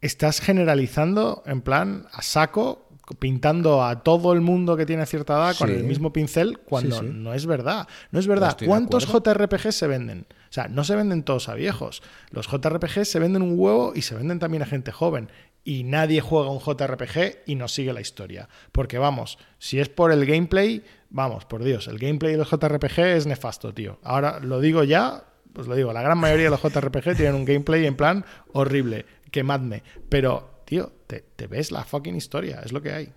estás 0.00 0.40
generalizando 0.40 1.42
en 1.46 1.62
plan 1.62 2.06
a 2.12 2.22
saco, 2.22 2.85
pintando 3.18 3.84
a 3.84 4.02
todo 4.02 4.32
el 4.32 4.40
mundo 4.40 4.76
que 4.76 4.86
tiene 4.86 5.06
cierta 5.06 5.34
edad 5.34 5.56
con 5.56 5.70
el 5.70 5.84
mismo 5.84 6.12
pincel, 6.12 6.58
cuando 6.58 7.00
Sí, 7.00 7.06
sí. 7.06 7.12
no 7.14 7.34
es 7.34 7.46
verdad. 7.46 7.86
No 8.10 8.18
es 8.18 8.26
verdad. 8.26 8.56
de 8.56 8.66
¿Cuántos. 8.66 9.06
JRPG 9.06 9.72
se 9.72 9.86
venden? 9.86 10.26
O 10.48 10.52
sea, 10.52 10.68
no 10.68 10.84
se 10.84 10.96
venden 10.96 11.22
todos 11.22 11.48
a 11.48 11.54
viejos. 11.54 12.02
Los 12.30 12.48
JRPG 12.48 13.04
se 13.04 13.18
venden 13.18 13.42
un 13.42 13.54
huevo 13.58 13.92
y 13.94 14.02
se 14.02 14.14
venden 14.14 14.38
también 14.38 14.62
a 14.62 14.66
gente 14.66 14.92
joven. 14.92 15.28
Y 15.64 15.82
nadie 15.82 16.20
juega 16.20 16.50
un 16.50 16.60
JRPG 16.60 17.42
y 17.46 17.56
no 17.56 17.66
sigue 17.68 17.92
la 17.92 18.00
historia. 18.00 18.48
Porque 18.72 18.98
vamos, 18.98 19.38
si 19.58 19.80
es 19.80 19.88
por 19.88 20.12
el 20.12 20.24
gameplay, 20.24 20.84
vamos, 21.10 21.44
por 21.44 21.64
Dios, 21.64 21.88
el 21.88 21.98
gameplay 21.98 22.32
de 22.32 22.38
los 22.38 22.50
JRPG 22.50 22.98
es 23.00 23.26
nefasto, 23.26 23.74
tío. 23.74 23.98
Ahora 24.04 24.38
lo 24.40 24.60
digo 24.60 24.84
ya, 24.84 25.24
pues 25.52 25.66
lo 25.66 25.74
digo, 25.74 25.92
la 25.92 26.02
gran 26.02 26.18
mayoría 26.18 26.44
de 26.44 26.50
los 26.50 26.62
JRPG 26.62 27.16
tienen 27.16 27.34
un 27.34 27.44
gameplay 27.44 27.84
en 27.86 27.96
plan 27.96 28.24
horrible, 28.52 29.06
quemadme. 29.32 29.82
Pero, 30.08 30.55
tío, 30.66 30.92
te, 31.06 31.24
te 31.34 31.46
ves 31.46 31.70
la 31.70 31.84
fucking 31.84 32.14
historia, 32.16 32.60
es 32.62 32.72
lo 32.72 32.82
que 32.82 32.92
hay. 32.92 33.12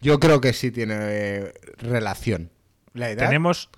Yo 0.00 0.18
creo 0.18 0.40
que 0.40 0.52
sí 0.52 0.70
tiene 0.70 0.96
eh, 0.98 1.54
relación. 1.78 2.50
La 2.92 3.10
edad. 3.10 3.26
Tenemos, 3.26 3.70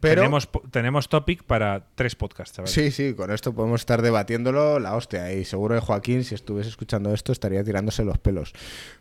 Pero- 0.00 0.22
tenemos, 0.22 0.48
tenemos 0.70 1.08
topic 1.08 1.44
para 1.44 1.86
tres 1.94 2.16
podcasts, 2.16 2.56
chaval. 2.56 2.70
Sí, 2.70 2.90
sí, 2.90 3.14
con 3.14 3.30
esto 3.30 3.54
podemos 3.54 3.80
estar 3.80 4.02
debatiéndolo 4.02 4.78
la 4.78 4.96
hostia. 4.96 5.32
Y 5.32 5.44
seguro 5.44 5.74
que 5.74 5.80
Joaquín, 5.80 6.24
si 6.24 6.34
estuviese 6.34 6.70
escuchando 6.70 7.12
esto, 7.12 7.32
estaría 7.32 7.62
tirándose 7.64 8.04
los 8.04 8.18
pelos. 8.18 8.52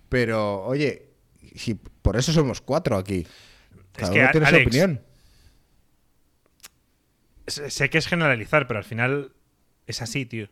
Pero, 0.09 0.63
oye, 0.63 1.09
si 1.55 1.75
por 1.75 2.17
eso 2.17 2.31
somos 2.31 2.61
cuatro 2.61 2.97
aquí. 2.97 3.25
Cada 3.93 4.11
que, 4.11 4.19
uno 4.19 4.31
tiene 4.31 4.49
su 4.49 4.55
opinión. 4.55 5.01
Sé 7.47 7.69
sé 7.69 7.89
que 7.89 7.97
es 7.97 8.07
generalizar, 8.07 8.67
pero 8.67 8.77
al 8.77 8.85
final 8.85 9.33
es 9.87 10.01
así, 10.01 10.25
tío. 10.25 10.47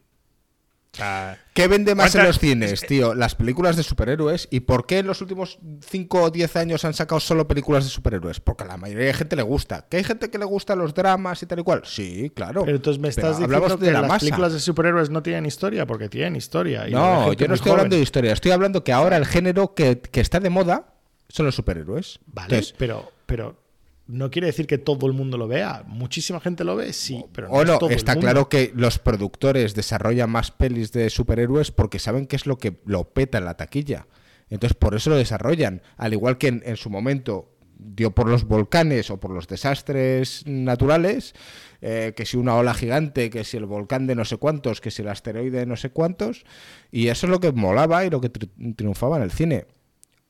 O 0.91 0.97
sea, 0.97 1.37
¿Qué 1.53 1.67
vende 1.67 1.93
más 1.93 2.07
en 2.15 2.21
¿Cuántas- 2.21 2.27
los 2.27 2.39
cines, 2.39 2.81
tío? 2.81 3.13
Las 3.13 3.35
películas 3.35 3.75
de 3.77 3.83
superhéroes. 3.83 4.47
¿Y 4.49 4.61
por 4.61 4.87
qué 4.87 4.99
en 4.99 5.07
los 5.07 5.21
últimos 5.21 5.59
5 5.87 6.23
o 6.23 6.29
10 6.31 6.55
años 6.55 6.83
han 6.83 6.93
sacado 6.95 7.19
solo 7.19 7.47
películas 7.47 7.83
de 7.83 7.91
superhéroes? 7.91 8.39
Porque 8.39 8.63
a 8.63 8.67
la 8.67 8.77
mayoría 8.77 9.05
de 9.05 9.13
gente 9.13 9.35
le 9.35 9.43
gusta. 9.43 9.85
¿Que 9.87 9.97
hay 9.97 10.03
gente 10.03 10.31
que 10.31 10.37
le 10.39 10.45
gusta 10.45 10.75
los 10.75 10.93
dramas 10.95 11.43
y 11.43 11.45
tal 11.45 11.59
y 11.59 11.63
cual? 11.63 11.81
Sí, 11.85 12.31
claro. 12.33 12.63
Pero 12.65 12.77
entonces 12.77 12.99
me 12.99 13.07
estás 13.09 13.37
diciendo 13.37 13.77
de 13.77 13.85
que 13.85 13.91
la 13.91 14.01
las 14.01 14.07
masa. 14.09 14.19
películas 14.21 14.53
de 14.53 14.59
superhéroes 14.59 15.09
no 15.11 15.21
tienen 15.21 15.45
historia, 15.45 15.85
porque 15.85 16.09
tienen 16.09 16.35
historia. 16.35 16.87
y 16.87 16.91
No, 16.91 17.33
yo 17.33 17.47
no 17.47 17.53
estoy 17.53 17.71
hablando 17.71 17.95
de 17.95 18.01
historia. 18.01 18.33
Estoy 18.33 18.51
hablando 18.51 18.83
que 18.83 18.91
ahora 18.91 19.17
el 19.17 19.25
género 19.27 19.75
que, 19.75 19.99
que 19.99 20.21
está 20.21 20.39
de 20.39 20.49
moda 20.49 20.95
son 21.27 21.45
los 21.45 21.53
superhéroes. 21.55 22.19
Vale, 22.25 22.55
Entonces, 22.55 22.73
pero, 22.79 23.11
pero 23.27 23.61
no 24.09 24.31
quiere 24.31 24.47
decir 24.47 24.65
que 24.65 24.79
todo 24.79 25.05
el 25.05 25.13
mundo 25.13 25.37
lo 25.37 25.47
vea. 25.47 25.83
Muchísima 25.85 26.39
gente 26.39 26.63
lo 26.63 26.75
ve, 26.75 26.93
sí, 26.93 27.23
pero 27.31 27.47
no 27.47 27.53
o 27.53 27.61
es 27.61 27.67
no, 27.67 27.79
el 27.87 27.93
está 27.93 28.13
mundo. 28.15 28.25
claro 28.25 28.49
que 28.49 28.71
los 28.75 28.97
productores 28.97 29.75
desarrollan 29.75 30.29
más 30.31 30.49
pelis 30.51 30.91
de 30.91 31.09
superhéroes 31.11 31.71
porque 31.71 31.99
saben 31.99 32.25
que 32.25 32.35
es 32.35 32.45
lo 32.47 32.57
que 32.57 32.81
lo 32.85 33.13
peta 33.13 33.37
en 33.37 33.45
la 33.45 33.55
taquilla. 33.55 34.07
Entonces, 34.49 34.75
por 34.75 34.95
eso 34.95 35.11
lo 35.11 35.15
desarrollan. 35.15 35.83
Al 35.95 36.13
igual 36.13 36.39
que 36.39 36.47
en, 36.47 36.63
en 36.65 36.75
su 36.75 36.89
momento 36.89 37.55
dio 37.77 38.11
por 38.11 38.27
los 38.27 38.45
volcanes 38.45 39.11
o 39.11 39.19
por 39.19 39.31
los 39.31 39.47
desastres 39.47 40.43
naturales, 40.47 41.33
eh, 41.81 42.13
que 42.15 42.25
si 42.25 42.35
una 42.35 42.55
ola 42.55 42.73
gigante, 42.73 43.29
que 43.29 43.43
si 43.43 43.57
el 43.57 43.65
volcán 43.67 44.07
de 44.07 44.15
no 44.15 44.25
sé 44.25 44.37
cuántos, 44.37 44.81
que 44.81 44.89
si 44.91 45.03
el 45.03 45.07
asteroide 45.07 45.59
de 45.59 45.65
no 45.67 45.75
sé 45.77 45.91
cuántos, 45.91 46.45
y 46.91 47.07
eso 47.09 47.27
es 47.27 47.29
lo 47.29 47.39
que 47.39 47.51
molaba 47.51 48.03
y 48.05 48.09
lo 48.09 48.19
que 48.19 48.33
tri- 48.33 48.75
triunfaba 48.75 49.17
en 49.17 49.23
el 49.23 49.31
cine. 49.31 49.67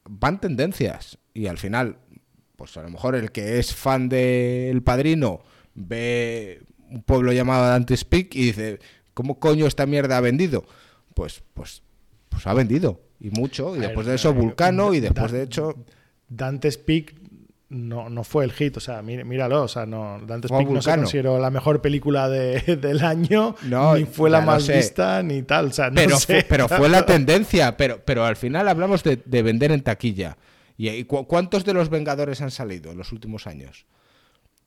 Van 0.04 0.42
tendencias 0.42 1.18
y 1.34 1.48
al 1.48 1.58
final, 1.58 1.98
pues 2.60 2.78
a 2.78 2.84
lo 2.84 2.90
mejor 2.92 3.16
el 3.16 3.32
que 3.32 3.58
es 3.58 3.74
fan 3.74 4.08
de 4.10 4.70
El 4.70 4.84
Padrino 4.84 5.40
ve 5.76 6.62
un 6.92 7.02
pueblo 7.04 7.32
llamado 7.32 7.66
Dante's 7.68 8.04
Peak 8.04 8.36
y 8.36 8.44
dice, 8.48 8.80
¿cómo 9.14 9.40
coño 9.40 9.66
esta 9.66 9.86
mierda 9.86 10.18
ha 10.18 10.22
vendido? 10.22 10.66
Pues, 11.16 11.42
pues, 11.54 11.82
pues 12.30 12.46
ha 12.46 12.54
vendido 12.54 13.00
y 13.20 13.30
mucho 13.32 13.76
y 13.76 13.80
A 13.80 13.82
después 13.84 14.06
ver, 14.06 14.12
de 14.12 14.16
eso 14.16 14.34
Vulcano 14.34 14.94
y 14.94 15.00
después 15.00 15.32
de 15.32 15.44
hecho 15.44 15.74
Dante's 16.28 16.78
Peak 16.78 17.16
no, 17.70 18.10
no 18.10 18.24
fue 18.24 18.44
el 18.46 18.52
hit, 18.52 18.76
o 18.78 18.80
sea, 18.80 19.02
mí- 19.04 19.24
míralo, 19.24 19.64
o 19.64 19.68
sea, 19.68 19.86
no, 19.86 20.20
Dante's 20.26 20.50
Peak 20.52 20.62
no 20.62 20.68
se 20.68 20.74
Vulcano. 20.90 21.04
consideró 21.04 21.40
la 21.40 21.52
mejor 21.52 21.82
película 21.82 22.28
de- 22.28 22.76
del 22.82 23.02
año, 23.04 23.56
No, 23.64 23.96
ni 23.96 24.06
fue 24.06 24.30
la 24.30 24.42
más 24.42 24.64
sé. 24.64 24.76
vista, 24.78 25.22
ni 25.24 25.44
tal, 25.44 25.68
o 25.68 25.72
sea, 25.72 25.90
no 25.90 25.96
pero, 25.96 26.18
sé. 26.20 26.26
fue, 26.26 26.46
pero 26.50 26.68
fue 26.68 26.90
la 26.90 27.06
tendencia, 27.06 27.78
pero, 27.78 28.02
pero 28.04 28.26
al 28.26 28.36
final 28.36 28.68
hablamos 28.68 29.04
de, 29.04 29.18
de 29.24 29.42
vender 29.44 29.72
en 29.72 29.82
taquilla. 29.82 30.36
¿Y, 30.80 30.88
y 30.90 31.04
cu- 31.04 31.28
cuántos 31.28 31.66
de 31.66 31.74
los 31.74 31.90
Vengadores 31.90 32.42
han 32.42 32.52
salido 32.52 32.90
en 32.92 32.98
los 32.98 33.12
últimos 33.12 33.46
años? 33.48 33.86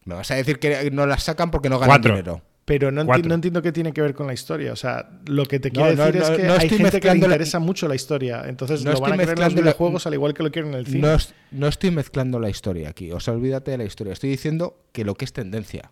Me 0.04 0.14
vas 0.14 0.30
a 0.30 0.34
decir 0.34 0.58
que 0.58 0.90
no 0.90 1.06
las 1.06 1.22
sacan 1.22 1.50
porque 1.50 1.70
no 1.70 1.78
ganan 1.78 1.88
Cuatro. 1.96 2.12
dinero. 2.12 2.42
Pero 2.66 2.92
no, 2.92 3.02
enti- 3.02 3.06
Cuatro. 3.06 3.28
no 3.28 3.34
entiendo 3.34 3.62
qué 3.62 3.72
tiene 3.72 3.92
que 3.94 4.02
ver 4.02 4.14
con 4.14 4.26
la 4.26 4.34
historia. 4.34 4.72
O 4.72 4.76
sea, 4.76 5.08
lo 5.26 5.46
que 5.46 5.58
te 5.58 5.70
quiero 5.70 5.94
no, 5.96 6.04
decir 6.04 6.20
no, 6.20 6.28
es 6.28 6.36
que 6.38 6.46
no 6.46 6.52
hay 6.52 6.68
gente 6.68 7.00
que 7.00 7.08
le 7.14 7.18
la- 7.20 7.26
interesa 7.26 7.58
mucho 7.60 7.88
la 7.88 7.94
historia. 7.94 8.44
Entonces 8.46 8.84
No 8.84 8.92
lo 8.92 9.00
van 9.00 9.14
a 9.14 9.16
querer 9.16 9.38
en 9.38 9.44
los 9.44 9.54
la- 9.54 9.60
videojuegos 9.62 10.06
al 10.06 10.14
igual 10.14 10.34
que 10.34 10.42
lo 10.42 10.50
quieren 10.52 10.72
en 10.74 10.78
el 10.80 10.86
cine. 10.86 10.98
No, 11.00 11.14
es- 11.14 11.34
no 11.50 11.66
estoy 11.66 11.90
mezclando 11.90 12.38
la 12.38 12.50
historia 12.50 12.90
aquí, 12.90 13.10
o 13.10 13.18
sea, 13.18 13.32
olvídate 13.34 13.70
de 13.70 13.78
la 13.78 13.84
historia. 13.84 14.12
Estoy 14.12 14.28
diciendo 14.30 14.84
que 14.92 15.04
lo 15.04 15.14
que 15.14 15.24
es 15.24 15.32
tendencia. 15.32 15.90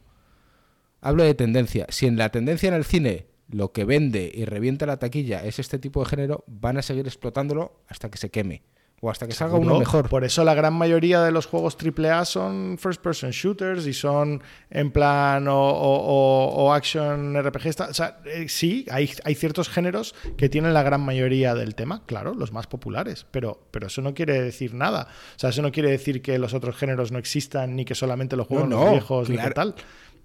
Hablo 1.00 1.24
de 1.24 1.34
tendencia. 1.34 1.86
Si 1.88 2.06
en 2.06 2.16
la 2.18 2.28
tendencia 2.28 2.68
en 2.68 2.74
el 2.74 2.84
cine 2.84 3.26
lo 3.48 3.72
que 3.72 3.84
vende 3.84 4.30
y 4.32 4.44
revienta 4.44 4.86
la 4.86 4.98
taquilla 4.98 5.42
es 5.44 5.58
este 5.58 5.78
tipo 5.78 6.04
de 6.04 6.10
género, 6.10 6.44
van 6.46 6.76
a 6.76 6.82
seguir 6.82 7.06
explotándolo 7.06 7.80
hasta 7.88 8.10
que 8.10 8.18
se 8.18 8.30
queme. 8.30 8.62
O 9.02 9.10
hasta 9.10 9.26
que 9.26 9.32
salga 9.32 9.56
uno 9.56 9.78
mejor. 9.78 10.10
Por 10.10 10.24
eso 10.24 10.44
la 10.44 10.52
gran 10.52 10.74
mayoría 10.74 11.22
de 11.22 11.32
los 11.32 11.46
juegos 11.46 11.74
AAA 11.82 12.22
son 12.26 12.76
first 12.78 13.00
person 13.00 13.30
shooters 13.30 13.86
y 13.86 13.94
son 13.94 14.42
en 14.68 14.90
plan 14.92 15.48
o, 15.48 15.56
o- 15.58 16.72
action 16.74 17.34
RPG. 17.42 17.66
Está- 17.66 17.88
O 17.88 17.94
sea, 17.94 18.20
eh, 18.26 18.46
sí, 18.50 18.84
hay, 18.90 19.10
hay 19.24 19.34
ciertos 19.34 19.70
géneros 19.70 20.14
que 20.36 20.50
tienen 20.50 20.74
la 20.74 20.82
gran 20.82 21.00
mayoría 21.00 21.54
del 21.54 21.74
tema, 21.74 22.02
claro, 22.04 22.34
los 22.34 22.52
más 22.52 22.66
populares, 22.66 23.24
pero, 23.30 23.66
pero 23.70 23.86
eso 23.86 24.02
no 24.02 24.12
quiere 24.12 24.40
decir 24.42 24.74
nada. 24.74 25.08
O 25.34 25.38
sea, 25.38 25.48
eso 25.48 25.62
no 25.62 25.72
quiere 25.72 25.90
decir 25.90 26.20
que 26.20 26.38
los 26.38 26.52
otros 26.52 26.76
géneros 26.76 27.10
no 27.10 27.18
existan 27.18 27.76
ni 27.76 27.86
que 27.86 27.94
solamente 27.94 28.36
los 28.36 28.48
juegan 28.48 28.68
No, 28.68 28.90
viejos 28.90 29.30
ni 29.30 29.36
claro. 29.36 29.48
que 29.48 29.54
tal. 29.54 29.74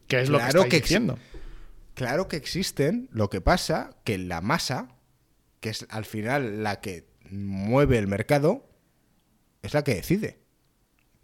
Que 0.08 0.20
es 0.20 0.30
lo 0.30 0.38
que 0.38 0.70
que 0.70 0.82
diciendo. 0.82 1.18
Claro 1.94 2.28
que 2.28 2.36
existen, 2.36 3.08
lo 3.14 3.30
que 3.30 3.40
pasa 3.40 3.92
que 4.04 4.18
la 4.18 4.42
masa, 4.42 4.90
que 5.62 5.70
es 5.70 5.88
al 5.90 6.04
final 6.04 6.62
la 6.62 6.82
que 6.82 7.08
mueve 7.30 7.98
el 7.98 8.08
mercado, 8.08 8.66
es 9.62 9.74
la 9.74 9.84
que 9.84 9.96
decide. 9.96 10.40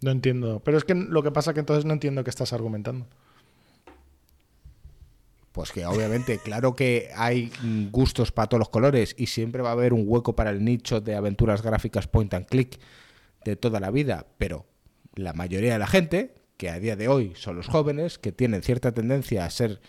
No 0.00 0.10
entiendo. 0.10 0.60
Pero 0.64 0.78
es 0.78 0.84
que 0.84 0.94
lo 0.94 1.22
que 1.22 1.30
pasa 1.30 1.54
que 1.54 1.60
entonces 1.60 1.84
no 1.84 1.92
entiendo 1.92 2.24
qué 2.24 2.30
estás 2.30 2.52
argumentando. 2.52 3.06
Pues 5.52 5.70
que 5.70 5.84
obviamente, 5.84 6.38
claro 6.38 6.74
que 6.74 7.10
hay 7.14 7.52
gustos 7.90 8.32
para 8.32 8.48
todos 8.48 8.58
los 8.58 8.70
colores 8.70 9.14
y 9.18 9.26
siempre 9.26 9.62
va 9.62 9.68
a 9.68 9.72
haber 9.72 9.92
un 9.92 10.04
hueco 10.06 10.34
para 10.34 10.50
el 10.50 10.64
nicho 10.64 11.00
de 11.00 11.14
aventuras 11.14 11.62
gráficas 11.62 12.06
point 12.08 12.32
and 12.32 12.46
click 12.46 12.80
de 13.44 13.56
toda 13.56 13.78
la 13.78 13.90
vida, 13.90 14.26
pero 14.38 14.66
la 15.14 15.34
mayoría 15.34 15.74
de 15.74 15.78
la 15.78 15.86
gente 15.86 16.34
que 16.56 16.70
a 16.70 16.78
día 16.78 16.96
de 16.96 17.08
hoy 17.08 17.32
son 17.34 17.56
los 17.56 17.66
jóvenes, 17.66 18.18
que 18.18 18.32
tienen 18.32 18.62
cierta 18.62 18.92
tendencia 18.92 19.44
a 19.44 19.50
ser 19.50 19.80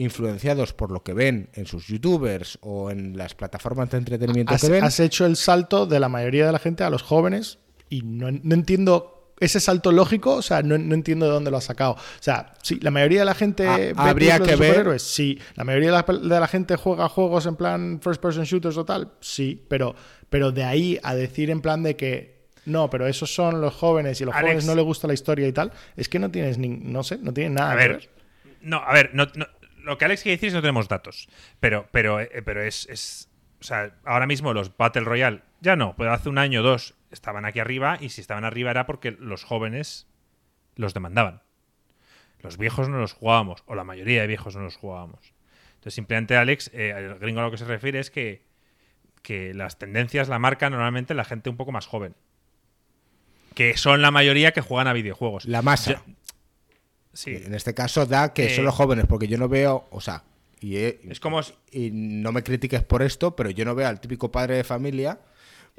influenciados 0.00 0.72
por 0.72 0.90
lo 0.90 1.02
que 1.02 1.12
ven 1.14 1.48
en 1.54 1.66
sus 1.66 1.86
youtubers 1.86 2.58
o 2.62 2.90
en 2.90 3.16
las 3.16 3.34
plataformas 3.34 3.90
de 3.90 3.98
entretenimiento 3.98 4.54
has, 4.54 4.60
que 4.62 4.68
ven. 4.70 4.84
has 4.84 4.98
hecho 5.00 5.26
el 5.26 5.36
salto 5.36 5.86
de 5.86 6.00
la 6.00 6.08
mayoría 6.08 6.46
de 6.46 6.52
la 6.52 6.58
gente 6.58 6.84
a 6.84 6.90
los 6.90 7.02
jóvenes 7.02 7.58
y 7.88 8.02
no, 8.02 8.30
no 8.30 8.54
entiendo 8.54 9.34
ese 9.40 9.58
salto 9.58 9.90
lógico, 9.90 10.34
o 10.36 10.42
sea, 10.42 10.62
no, 10.62 10.76
no 10.76 10.94
entiendo 10.94 11.24
de 11.26 11.32
dónde 11.32 11.50
lo 11.50 11.56
has 11.56 11.64
sacado. 11.64 11.92
O 11.92 11.98
sea, 12.22 12.52
sí, 12.62 12.78
la 12.82 12.90
mayoría 12.90 13.20
de 13.20 13.24
la 13.24 13.34
gente 13.34 13.66
Ah, 13.66 13.76
ve 13.78 13.92
habría 13.96 14.38
que 14.38 14.50
de 14.50 14.56
ver- 14.56 14.68
superhéroes, 14.68 15.02
sí. 15.02 15.38
La 15.54 15.64
mayoría 15.64 15.90
de 15.92 15.96
la, 16.12 16.18
de 16.18 16.40
la 16.40 16.46
gente 16.46 16.76
juega 16.76 17.08
juegos 17.08 17.46
en 17.46 17.56
plan 17.56 18.00
first 18.02 18.20
person 18.20 18.44
shooters 18.44 18.76
o 18.76 18.84
tal, 18.84 19.12
sí. 19.20 19.64
Pero, 19.68 19.94
pero 20.28 20.52
de 20.52 20.64
ahí 20.64 20.98
a 21.02 21.14
decir 21.14 21.48
en 21.50 21.62
plan 21.62 21.82
de 21.82 21.96
que 21.96 22.40
no, 22.66 22.90
pero 22.90 23.06
esos 23.06 23.34
son 23.34 23.62
los 23.62 23.72
jóvenes 23.74 24.20
y 24.20 24.24
a 24.24 24.26
los 24.26 24.34
Alex. 24.34 24.46
jóvenes 24.46 24.64
no 24.66 24.74
les 24.74 24.84
gusta 24.84 25.06
la 25.08 25.14
historia 25.14 25.48
y 25.48 25.52
tal, 25.52 25.72
es 25.96 26.08
que 26.10 26.18
no 26.18 26.30
tienes 26.30 26.58
ni, 26.58 26.68
no 26.68 27.02
sé, 27.02 27.16
no 27.16 27.32
tiene 27.32 27.50
nada 27.54 27.72
A 27.72 27.76
que 27.78 27.88
ver, 27.88 28.10
no, 28.60 28.76
a 28.76 28.92
ver, 28.92 29.10
no, 29.14 29.26
no- 29.34 29.46
lo 29.84 29.98
que 29.98 30.04
Alex 30.04 30.22
quiere 30.22 30.36
decir 30.36 30.48
es 30.48 30.52
que 30.52 30.58
no 30.58 30.62
tenemos 30.62 30.88
datos. 30.88 31.28
Pero, 31.60 31.88
pero, 31.92 32.20
eh, 32.20 32.42
pero 32.44 32.62
es, 32.62 32.86
es- 32.88 33.28
O 33.60 33.64
sea, 33.64 33.94
ahora 34.04 34.26
mismo 34.26 34.54
los 34.54 34.76
Battle 34.76 35.02
Royale, 35.04 35.42
ya 35.60 35.76
no, 35.76 35.94
pero 35.96 36.12
hace 36.12 36.28
un 36.28 36.38
año 36.38 36.60
o 36.60 36.62
dos 36.62 36.94
estaban 37.10 37.44
aquí 37.44 37.60
arriba 37.60 37.98
y 38.00 38.08
si 38.08 38.20
estaban 38.22 38.44
arriba 38.44 38.70
era 38.70 38.86
porque 38.86 39.10
los 39.12 39.44
jóvenes 39.44 40.06
los 40.76 40.94
demandaban. 40.94 41.42
Los 42.40 42.56
viejos 42.56 42.88
no 42.88 42.96
los 42.98 43.12
jugábamos, 43.12 43.62
o 43.66 43.74
la 43.74 43.84
mayoría 43.84 44.22
de 44.22 44.26
viejos 44.26 44.56
no 44.56 44.62
los 44.62 44.76
jugábamos. 44.76 45.34
Entonces, 45.74 45.92
simplemente 45.94 46.36
Alex, 46.36 46.70
eh, 46.72 46.94
el 46.96 47.18
gringo 47.18 47.40
a 47.40 47.42
lo 47.44 47.50
que 47.50 47.58
se 47.58 47.66
refiere 47.66 47.98
es 47.98 48.10
que, 48.10 48.42
que 49.22 49.52
las 49.52 49.78
tendencias 49.78 50.28
la 50.30 50.38
marca 50.38 50.70
normalmente 50.70 51.12
la 51.12 51.24
gente 51.24 51.50
un 51.50 51.56
poco 51.58 51.70
más 51.72 51.86
joven. 51.86 52.14
Que 53.54 53.76
son 53.76 54.00
la 54.00 54.10
mayoría 54.10 54.52
que 54.52 54.60
juegan 54.60 54.86
a 54.86 54.92
videojuegos. 54.92 55.44
La 55.44 55.60
masa. 55.60 56.02
Sí. 57.12 57.30
En 57.34 57.54
este 57.54 57.74
caso 57.74 58.06
da 58.06 58.32
que 58.32 58.46
Eh, 58.46 58.56
son 58.56 58.64
los 58.64 58.74
jóvenes, 58.74 59.06
porque 59.08 59.26
yo 59.28 59.36
no 59.38 59.48
veo, 59.48 59.86
o 59.90 60.00
sea, 60.00 60.24
y, 60.60 60.76
Es 60.76 61.20
como 61.20 61.40
y 61.72 61.90
no 61.92 62.32
me 62.32 62.42
critiques 62.42 62.82
por 62.84 63.02
esto, 63.02 63.34
pero 63.34 63.50
yo 63.50 63.64
no 63.64 63.74
veo 63.74 63.88
al 63.88 64.00
típico 64.00 64.30
padre 64.30 64.56
de 64.56 64.64
familia, 64.64 65.18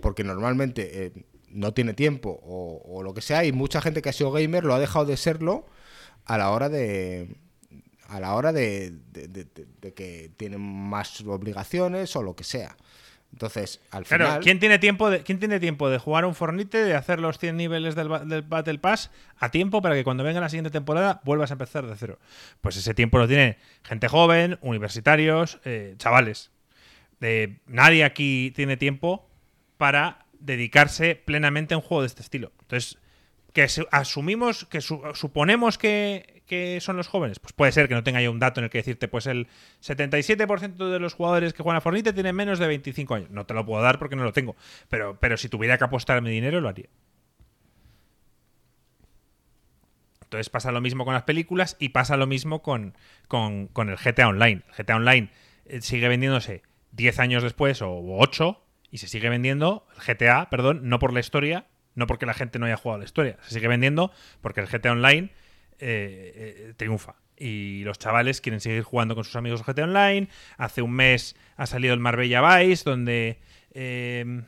porque 0.02 0.24
normalmente 0.24 1.06
eh, 1.06 1.12
no 1.50 1.74
tiene 1.74 1.94
tiempo 1.94 2.40
o, 2.44 2.82
o 2.86 3.04
lo 3.04 3.14
que 3.14 3.22
sea, 3.22 3.46
y 3.46 3.52
mucha 3.52 3.82
gente 3.82 4.02
que 4.02 4.10
ha 4.10 4.14
sido 4.14 4.32
gamer 4.32 4.64
lo 4.64 4.74
ha 4.74 4.80
dejado 4.80 5.06
de 5.06 5.18
serlo 5.18 5.66
a 6.26 6.38
la 6.38 6.50
hora 6.52 6.70
de 6.70 7.36
a 8.08 8.20
la 8.20 8.34
hora 8.36 8.52
de, 8.52 8.92
de- 9.14 9.28
de- 9.30 9.46
de- 9.46 9.68
de 9.82 9.94
que 9.94 10.32
tienen 10.36 10.60
más 10.60 11.22
obligaciones 11.22 12.14
o 12.18 12.24
lo 12.24 12.36
que 12.36 12.44
sea. 12.44 12.76
Entonces, 13.34 13.80
al 13.92 14.04
Claro, 14.04 14.26
final... 14.26 14.42
¿quién 14.42 14.60
tiene 14.60 14.78
tiempo 14.78 15.10
de, 15.10 15.24
quién 15.24 15.40
tiene 15.40 15.60
tiempo 15.60 15.90
de 15.90 15.98
jugar 15.98 16.26
un 16.26 16.36
Fornite, 16.36 16.84
de 16.84 16.96
hacer 16.96 17.20
los 17.20 17.38
100 17.40 17.56
niveles 17.58 17.96
del, 17.96 18.10
ba- 18.10 18.20
del 18.26 18.42
Battle 18.42 18.78
Pass 18.80 19.10
a 19.38 19.50
tiempo 19.50 19.82
para 19.82 19.96
que 19.96 20.04
cuando 20.04 20.24
venga 20.24 20.40
la 20.42 20.50
siguiente 20.50 20.70
temporada 20.70 21.22
vuelvas 21.24 21.50
a 21.52 21.54
empezar 21.54 21.86
de 21.88 21.96
cero? 21.96 22.20
Pues 22.60 22.76
ese 22.78 22.94
tiempo 22.94 23.18
lo 23.18 23.28
tiene 23.28 23.58
gente 23.84 24.08
joven, 24.08 24.60
universitarios, 24.62 25.60
eh, 25.66 25.96
chavales. 25.98 26.52
Eh, 27.22 27.58
nadie 27.68 28.04
aquí 28.04 28.52
tiene 28.56 28.78
tiempo 28.78 29.30
para 29.78 30.26
dedicarse 30.40 31.16
plenamente 31.16 31.74
a 31.74 31.78
un 31.78 31.84
juego 31.84 32.02
de 32.02 32.08
este 32.08 32.22
estilo. 32.22 32.52
Entonces, 32.62 32.98
que 33.54 33.68
su- 33.70 33.88
asumimos, 33.92 34.66
que 34.66 34.82
su- 34.82 35.02
suponemos 35.14 35.78
que, 35.78 36.31
que 36.52 36.82
son 36.82 36.98
los 36.98 37.08
jóvenes, 37.08 37.40
pues 37.40 37.54
puede 37.54 37.72
ser 37.72 37.88
que 37.88 37.94
no 37.94 38.04
tenga 38.04 38.22
yo 38.22 38.30
un 38.30 38.38
dato 38.38 38.60
en 38.60 38.66
el 38.66 38.70
que 38.70 38.80
decirte, 38.80 39.08
pues 39.08 39.26
el 39.26 39.48
77% 39.82 40.90
de 40.90 41.00
los 41.00 41.14
jugadores 41.14 41.54
que 41.54 41.64
juegan 41.64 41.78
a 41.78 41.82
Fortnite 41.82 42.12
tienen 42.12 42.36
menos 42.36 42.60
de 42.60 42.68
25 42.68 43.16
años. 43.16 43.30
No 43.30 43.46
te 43.46 43.54
lo 43.54 43.66
puedo 43.66 43.82
dar 43.82 43.98
porque 44.00 44.18
no 44.18 44.26
lo 44.26 44.34
tengo, 44.34 44.58
pero, 44.90 45.18
pero 45.18 45.38
si 45.38 45.48
tuviera 45.48 45.78
que 45.78 45.86
apostar 45.86 46.22
mi 46.22 46.30
dinero, 46.30 46.60
lo 46.60 46.68
haría. 46.68 46.90
Entonces 50.24 50.50
pasa 50.50 50.74
lo 50.74 50.82
mismo 50.82 51.06
con 51.06 51.14
las 51.14 51.24
películas 51.24 51.78
y 51.80 51.90
pasa 51.90 52.18
lo 52.18 52.28
mismo 52.28 52.62
con, 52.62 52.98
con, 53.30 53.68
con 53.68 53.88
el 53.88 53.96
GTA 53.96 54.28
Online. 54.28 54.64
El 54.68 54.86
GTA 54.86 54.98
Online 54.98 55.30
eh, 55.68 55.80
sigue 55.80 56.10
vendiéndose 56.10 56.64
10 56.92 57.20
años 57.20 57.44
después 57.44 57.82
o 57.82 57.98
8 58.18 58.62
y 58.92 58.98
se 58.98 59.08
sigue 59.08 59.30
vendiendo 59.30 59.88
el 59.96 60.02
GTA, 60.04 60.50
perdón, 60.50 60.82
no 60.90 61.00
por 61.00 61.14
la 61.14 61.22
historia, 61.22 61.68
no 61.96 62.08
porque 62.08 62.26
la 62.26 62.34
gente 62.34 62.60
no 62.60 62.66
haya 62.66 62.76
jugado 62.76 63.00
la 63.00 63.06
historia, 63.06 63.38
se 63.44 63.54
sigue 63.54 63.70
vendiendo 63.70 64.12
porque 64.42 64.60
el 64.60 64.68
GTA 64.68 64.92
Online 64.92 65.32
eh, 65.82 66.68
eh, 66.70 66.74
triunfa. 66.78 67.16
Y 67.38 67.84
los 67.84 67.98
chavales 67.98 68.40
quieren 68.40 68.62
seguir 68.62 68.84
jugando 68.84 69.16
con 69.16 69.24
sus 69.24 69.36
amigos 69.36 69.64
GTA 69.66 69.86
Online. 69.86 70.28
Hace 70.58 70.82
un 70.82 70.92
mes 70.92 71.36
ha 71.58 71.66
salido 71.66 71.94
el 71.94 72.00
Marbella 72.00 72.60
Vice, 72.60 72.84
donde 72.88 73.40
eh, 73.74 74.44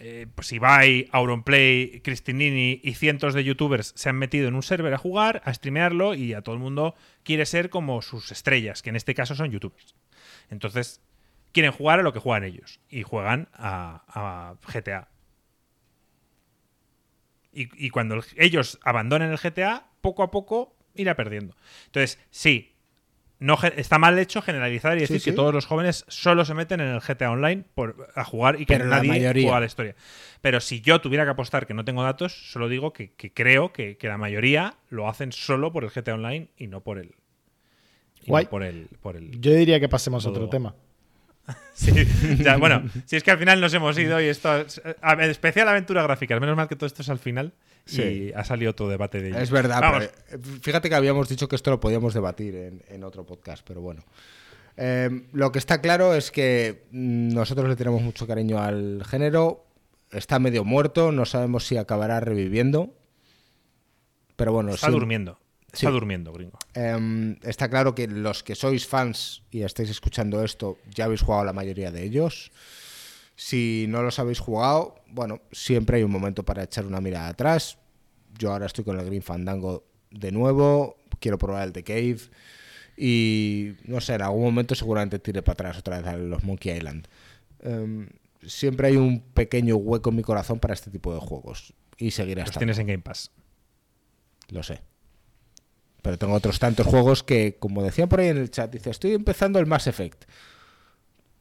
eh, 0.00 0.26
pues 0.34 0.52
Ibai, 0.52 1.08
Auronplay, 1.12 2.00
Cristinini 2.02 2.80
y 2.82 2.94
cientos 2.94 3.32
de 3.32 3.44
youtubers 3.44 3.92
se 3.96 4.08
han 4.08 4.16
metido 4.16 4.48
en 4.48 4.54
un 4.54 4.62
server 4.62 4.92
a 4.92 4.98
jugar, 4.98 5.40
a 5.46 5.54
streamearlo 5.54 6.14
y 6.14 6.34
a 6.34 6.42
todo 6.42 6.54
el 6.54 6.60
mundo 6.60 6.94
quiere 7.22 7.46
ser 7.46 7.70
como 7.70 8.02
sus 8.02 8.30
estrellas, 8.30 8.82
que 8.82 8.90
en 8.90 8.96
este 8.96 9.14
caso 9.14 9.34
son 9.34 9.50
youtubers. 9.50 9.94
Entonces, 10.50 11.00
quieren 11.52 11.72
jugar 11.72 12.00
a 12.00 12.02
lo 12.02 12.12
que 12.12 12.18
juegan 12.18 12.44
ellos 12.44 12.80
y 12.90 13.02
juegan 13.02 13.48
a, 13.54 14.56
GTA. 14.66 15.08
Y, 17.56 17.90
cuando 17.90 18.16
el- 18.16 18.24
ellos 18.36 18.80
abandonen 18.82 19.30
el 19.30 19.38
GTA, 19.38 19.86
poco 20.04 20.22
a 20.22 20.30
poco 20.30 20.76
irá 20.94 21.16
perdiendo. 21.16 21.56
Entonces, 21.86 22.18
sí, 22.30 22.74
no 23.38 23.56
está 23.76 23.98
mal 23.98 24.18
hecho 24.18 24.42
generalizar 24.42 24.98
y 24.98 25.00
decir 25.00 25.18
sí. 25.18 25.30
que 25.30 25.32
todos 25.34 25.54
los 25.54 25.64
jóvenes 25.64 26.04
solo 26.08 26.44
se 26.44 26.52
meten 26.52 26.80
en 26.82 26.88
el 26.88 27.00
GTA 27.00 27.30
Online 27.30 27.64
por, 27.74 28.12
a 28.14 28.22
jugar 28.22 28.60
y 28.60 28.66
que 28.66 28.74
Pero 28.74 28.84
nadie 28.84 29.08
mayoría. 29.08 29.44
juega 29.44 29.56
a 29.56 29.60
la 29.60 29.66
historia. 29.66 29.96
Pero 30.42 30.60
si 30.60 30.82
yo 30.82 31.00
tuviera 31.00 31.24
que 31.24 31.30
apostar 31.30 31.66
que 31.66 31.72
no 31.72 31.86
tengo 31.86 32.02
datos, 32.02 32.50
solo 32.52 32.68
digo 32.68 32.92
que, 32.92 33.12
que 33.12 33.32
creo 33.32 33.72
que, 33.72 33.96
que 33.96 34.08
la 34.08 34.18
mayoría 34.18 34.74
lo 34.90 35.08
hacen 35.08 35.32
solo 35.32 35.72
por 35.72 35.84
el 35.84 35.90
GTA 35.90 36.14
Online 36.14 36.48
y 36.58 36.66
no 36.66 36.82
por 36.82 36.98
el. 36.98 37.06
y 38.20 38.26
no 38.26 38.28
Guay. 38.28 38.44
por 38.44 38.62
el. 38.62 38.88
Por 39.00 39.16
el 39.16 39.40
Yo 39.40 39.54
diría 39.54 39.80
que 39.80 39.88
pasemos 39.88 40.26
a 40.26 40.28
otro 40.28 40.50
tema. 40.50 40.74
Sí, 41.74 41.92
ya, 42.38 42.56
bueno, 42.56 42.84
si 43.04 43.16
es 43.16 43.22
que 43.24 43.32
al 43.32 43.38
final 43.38 43.60
nos 43.60 43.74
hemos 43.74 43.98
ido 43.98 44.20
y 44.20 44.26
esto 44.26 44.56
es 44.58 44.80
a 45.02 45.14
ver, 45.16 45.28
especial 45.28 45.68
aventura 45.68 46.02
gráfica. 46.04 46.38
Menos 46.38 46.56
mal 46.56 46.68
que 46.68 46.76
todo 46.76 46.86
esto 46.86 47.02
es 47.02 47.08
al 47.08 47.18
final 47.18 47.52
Sí. 47.84 48.02
y 48.02 48.32
ha 48.32 48.44
salido 48.44 48.70
otro 48.70 48.88
debate 48.88 49.20
de 49.20 49.28
ello. 49.30 49.38
Es 49.38 49.50
verdad, 49.50 49.80
Vamos, 49.80 50.08
pero, 50.28 50.42
eh, 50.42 50.58
fíjate 50.62 50.88
que 50.88 50.94
habíamos 50.94 51.28
dicho 51.28 51.48
que 51.48 51.56
esto 51.56 51.70
lo 51.70 51.80
podíamos 51.80 52.14
debatir 52.14 52.54
en, 52.54 52.82
en 52.88 53.04
otro 53.04 53.26
podcast, 53.26 53.66
pero 53.66 53.80
bueno. 53.80 54.04
Eh, 54.76 55.26
lo 55.32 55.52
que 55.52 55.58
está 55.58 55.80
claro 55.80 56.14
es 56.14 56.30
que 56.30 56.84
mm, 56.92 57.34
nosotros 57.34 57.68
le 57.68 57.76
tenemos 57.76 58.00
mucho 58.02 58.26
cariño 58.26 58.58
al 58.60 59.02
género. 59.04 59.66
Está 60.10 60.38
medio 60.38 60.64
muerto, 60.64 61.12
no 61.12 61.24
sabemos 61.26 61.66
si 61.66 61.76
acabará 61.76 62.20
reviviendo. 62.20 62.94
Pero 64.36 64.52
bueno, 64.52 64.72
está 64.74 64.86
sí, 64.86 64.92
durmiendo. 64.92 65.38
Está 65.74 65.88
Sí. 65.88 65.92
durmiendo, 65.92 66.32
gringo. 66.32 66.58
eh, 66.74 67.36
está 67.42 67.68
claro 67.68 67.94
que 67.94 68.06
los 68.08 68.42
que 68.42 68.54
sois 68.54 68.86
fans 68.86 69.42
y 69.50 69.62
estáis 69.62 69.90
escuchando 69.90 70.42
esto, 70.42 70.78
ya 70.94 71.04
habéis 71.04 71.20
jugado 71.22 71.44
la 71.44 71.52
mayoría 71.52 71.90
de 71.90 72.02
ellos. 72.04 72.50
Si 73.36 73.86
no 73.88 74.02
los 74.02 74.18
habéis 74.18 74.38
jugado, 74.38 74.94
bueno, 75.08 75.40
siempre 75.52 75.96
hay 75.98 76.02
un 76.04 76.12
momento 76.12 76.44
para 76.44 76.62
echar 76.62 76.86
una 76.86 77.00
mirada 77.00 77.28
atrás. 77.28 77.78
Yo 78.38 78.52
ahora 78.52 78.66
estoy 78.66 78.84
con 78.84 78.98
el 78.98 79.04
Green 79.06 79.22
Fandango 79.22 79.84
de 80.10 80.30
nuevo, 80.32 80.96
quiero 81.20 81.38
probar 81.38 81.64
el 81.66 81.72
The 81.72 81.82
Cave 81.82 82.18
y 82.96 83.74
no 83.84 84.00
sé, 84.00 84.14
en 84.14 84.22
algún 84.22 84.42
momento 84.44 84.74
seguramente 84.76 85.18
tire 85.18 85.42
para 85.42 85.54
atrás 85.54 85.78
otra 85.78 85.98
vez 85.98 86.06
a 86.06 86.16
los 86.16 86.44
Monkey 86.44 86.76
Island. 86.76 87.08
Em, 87.60 88.08
siempre 88.46 88.88
hay 88.88 88.96
un 88.96 89.20
pequeño 89.20 89.76
hueco 89.76 90.10
en 90.10 90.16
mi 90.16 90.22
corazón 90.22 90.60
para 90.60 90.74
este 90.74 90.90
tipo 90.90 91.12
de 91.12 91.20
juegos 91.20 91.72
y 91.96 92.12
seguirá 92.12 92.44
Los 92.44 92.56
tienes 92.56 92.78
en 92.78 92.86
Game 92.86 93.02
Pass. 93.02 93.30
Lo 94.50 94.62
sé. 94.62 94.82
Pero 96.04 96.18
tengo 96.18 96.34
otros 96.34 96.58
tantos 96.58 96.86
juegos 96.86 97.22
que, 97.22 97.56
como 97.58 97.82
decían 97.82 98.10
por 98.10 98.20
ahí 98.20 98.28
en 98.28 98.36
el 98.36 98.50
chat, 98.50 98.70
dice, 98.70 98.90
estoy 98.90 99.14
empezando 99.14 99.58
el 99.58 99.64
Mass 99.64 99.86
Effect. 99.86 100.26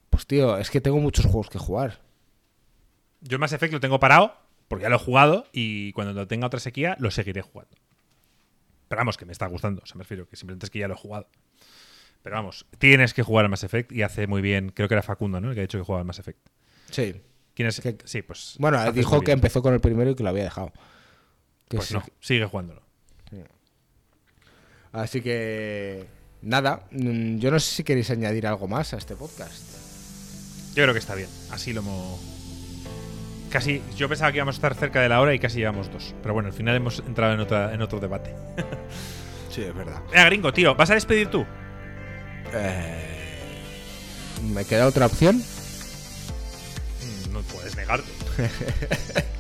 Pues 0.10 0.26
tío, 0.26 0.58
es 0.58 0.70
que 0.70 0.80
tengo 0.80 1.00
muchos 1.00 1.26
juegos 1.26 1.50
que 1.50 1.60
jugar. 1.60 2.00
Yo 3.20 3.36
el 3.36 3.40
Mass 3.40 3.52
Effect 3.52 3.74
lo 3.74 3.82
tengo 3.82 4.00
parado 4.00 4.38
porque 4.70 4.84
ya 4.84 4.90
lo 4.90 4.96
he 4.96 5.00
jugado 5.00 5.46
y 5.52 5.92
cuando 5.92 6.14
lo 6.14 6.28
tenga 6.30 6.48
otra 6.48 6.62
sequía 6.62 6.96
lo 6.98 7.12
seguiré 7.12 7.42
jugando. 7.42 7.76
Pero 8.88 9.02
vamos, 9.02 9.18
que 9.18 9.26
me 9.26 9.34
está 9.34 9.48
gustando. 9.48 9.82
O 9.84 9.86
sea, 9.86 9.98
me 9.98 10.04
refiero 10.04 10.30
que 10.30 10.38
simplemente 10.38 10.66
es 10.66 10.70
que 10.70 10.80
ya 10.80 10.88
lo 10.88 10.94
he 10.94 10.98
jugado. 10.98 11.28
Pero 12.22 12.38
vamos, 12.38 12.66
tienes 12.78 13.14
que 13.14 13.22
jugar 13.22 13.44
al 13.44 13.52
Mass 13.52 13.66
Effect 13.66 13.92
y 13.92 14.02
hace 14.04 14.28
muy 14.28 14.42
bien. 14.42 14.70
Creo 14.70 14.88
que 14.88 14.94
era 14.94 15.02
Facundo, 15.04 15.42
¿no? 15.42 15.50
El 15.50 15.56
que 15.56 15.60
ha 15.60 15.64
dicho 15.64 15.78
que 15.78 15.84
jugaba 15.84 16.00
al 16.04 16.08
Mass 16.08 16.20
Effect. 16.20 16.40
Sí. 16.90 17.22
¿Quién 17.54 17.68
es? 17.68 17.82
Que- 17.82 17.98
Sí, 18.06 18.22
pues. 18.22 18.56
Bueno, 18.60 18.90
dijo 18.94 19.20
que 19.20 19.34
empezó 19.34 19.62
con 19.62 19.74
el 19.74 19.82
primero 19.82 20.12
y 20.12 20.16
que 20.16 20.24
lo 20.24 20.30
había 20.30 20.46
dejado. 20.46 20.72
Que 21.68 21.76
Pues 21.78 21.90
sí 21.90 21.96
no, 21.96 22.04
sigue 22.22 22.46
jugándolo. 22.46 22.82
Así 24.94 25.22
que, 25.22 26.06
nada, 26.42 26.84
mm, 26.92 27.38
yo 27.40 27.52
no 27.52 27.60
sé 27.60 27.76
si 27.76 27.84
queréis 27.84 28.10
añadir 28.12 28.48
algo 28.48 28.68
más 28.68 28.94
a 28.94 28.98
este 28.98 29.16
podcast. 29.16 29.62
Yo 30.76 30.84
creo 30.84 30.94
que 30.94 31.00
está 31.00 31.16
bien. 31.16 31.30
Así 31.52 31.74
lo 31.74 31.82
hemos. 31.82 32.20
Casi. 33.50 33.82
Yo 33.96 34.08
pensaba 34.10 34.32
que 34.32 34.38
íbamos 34.38 34.56
a 34.56 34.58
estar 34.58 34.76
cerca 34.76 35.02
de 35.02 35.10
la 35.10 35.20
hora 35.22 35.34
y 35.34 35.40
casi 35.40 35.58
llevamos 35.60 35.92
dos. 35.92 36.16
Pero 36.22 36.34
bueno, 36.34 36.48
al 36.50 36.54
final 36.56 36.76
hemos 36.76 37.00
entrado 37.00 37.34
en, 37.34 37.40
otra, 37.42 37.74
en 37.74 37.82
otro 37.82 38.00
debate. 38.00 38.34
Sí, 39.50 39.62
es 39.64 39.76
verdad. 39.76 40.02
Venga, 40.12 40.26
gringo, 40.26 40.54
tío, 40.54 40.74
¿vas 40.76 40.90
a 40.90 40.96
despedir 40.96 41.28
tú? 41.30 41.46
Eh, 42.54 43.40
¿Me 44.54 44.66
queda 44.66 44.88
otra 44.88 45.06
opción? 45.08 45.38
Mm, 47.28 47.34
No 47.34 47.42
puedes 47.42 47.76
negarte. 47.76 48.10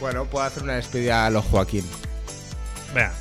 Bueno, 0.00 0.26
puedo 0.26 0.44
hacer 0.44 0.62
una 0.64 0.74
despedida 0.74 1.24
a 1.24 1.30
los 1.30 1.44
Joaquín. 1.46 1.84
Venga, 2.92 3.14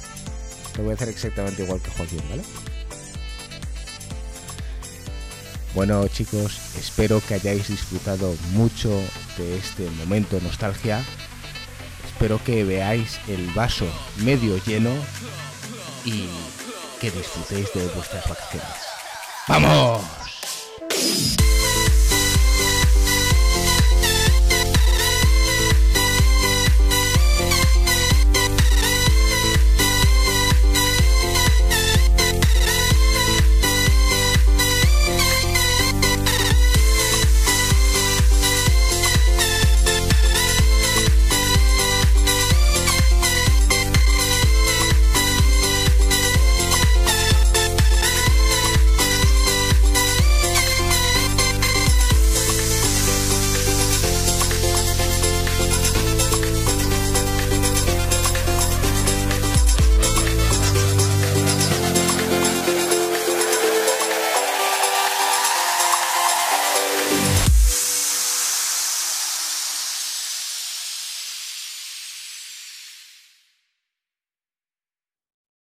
Lo 0.78 0.84
voy 0.84 0.92
a 0.92 0.96
hacer 0.96 1.10
exactamente 1.10 1.64
igual 1.64 1.82
que 1.82 1.92
Joaquín, 1.92 2.22
¿vale? 2.30 2.44
Bueno 5.76 6.08
chicos, 6.08 6.60
espero 6.80 7.20
que 7.28 7.34
hayáis 7.34 7.68
disfrutado 7.68 8.36
mucho 8.52 8.90
de 9.38 9.58
este 9.58 9.90
momento 9.92 10.40
nostalgia. 10.42 11.04
Espero 12.06 12.44
que 12.44 12.64
veáis 12.64 13.20
el 13.28 13.46
vaso 13.52 13.88
medio 14.18 14.64
lleno 14.66 14.92
y 16.06 16.28
que 17.02 17.10
disfrutéis 17.12 17.74
de 17.74 17.88
vuestras 17.88 18.30
vacaciones. 18.30 18.70
¡Vamos! 19.48 20.02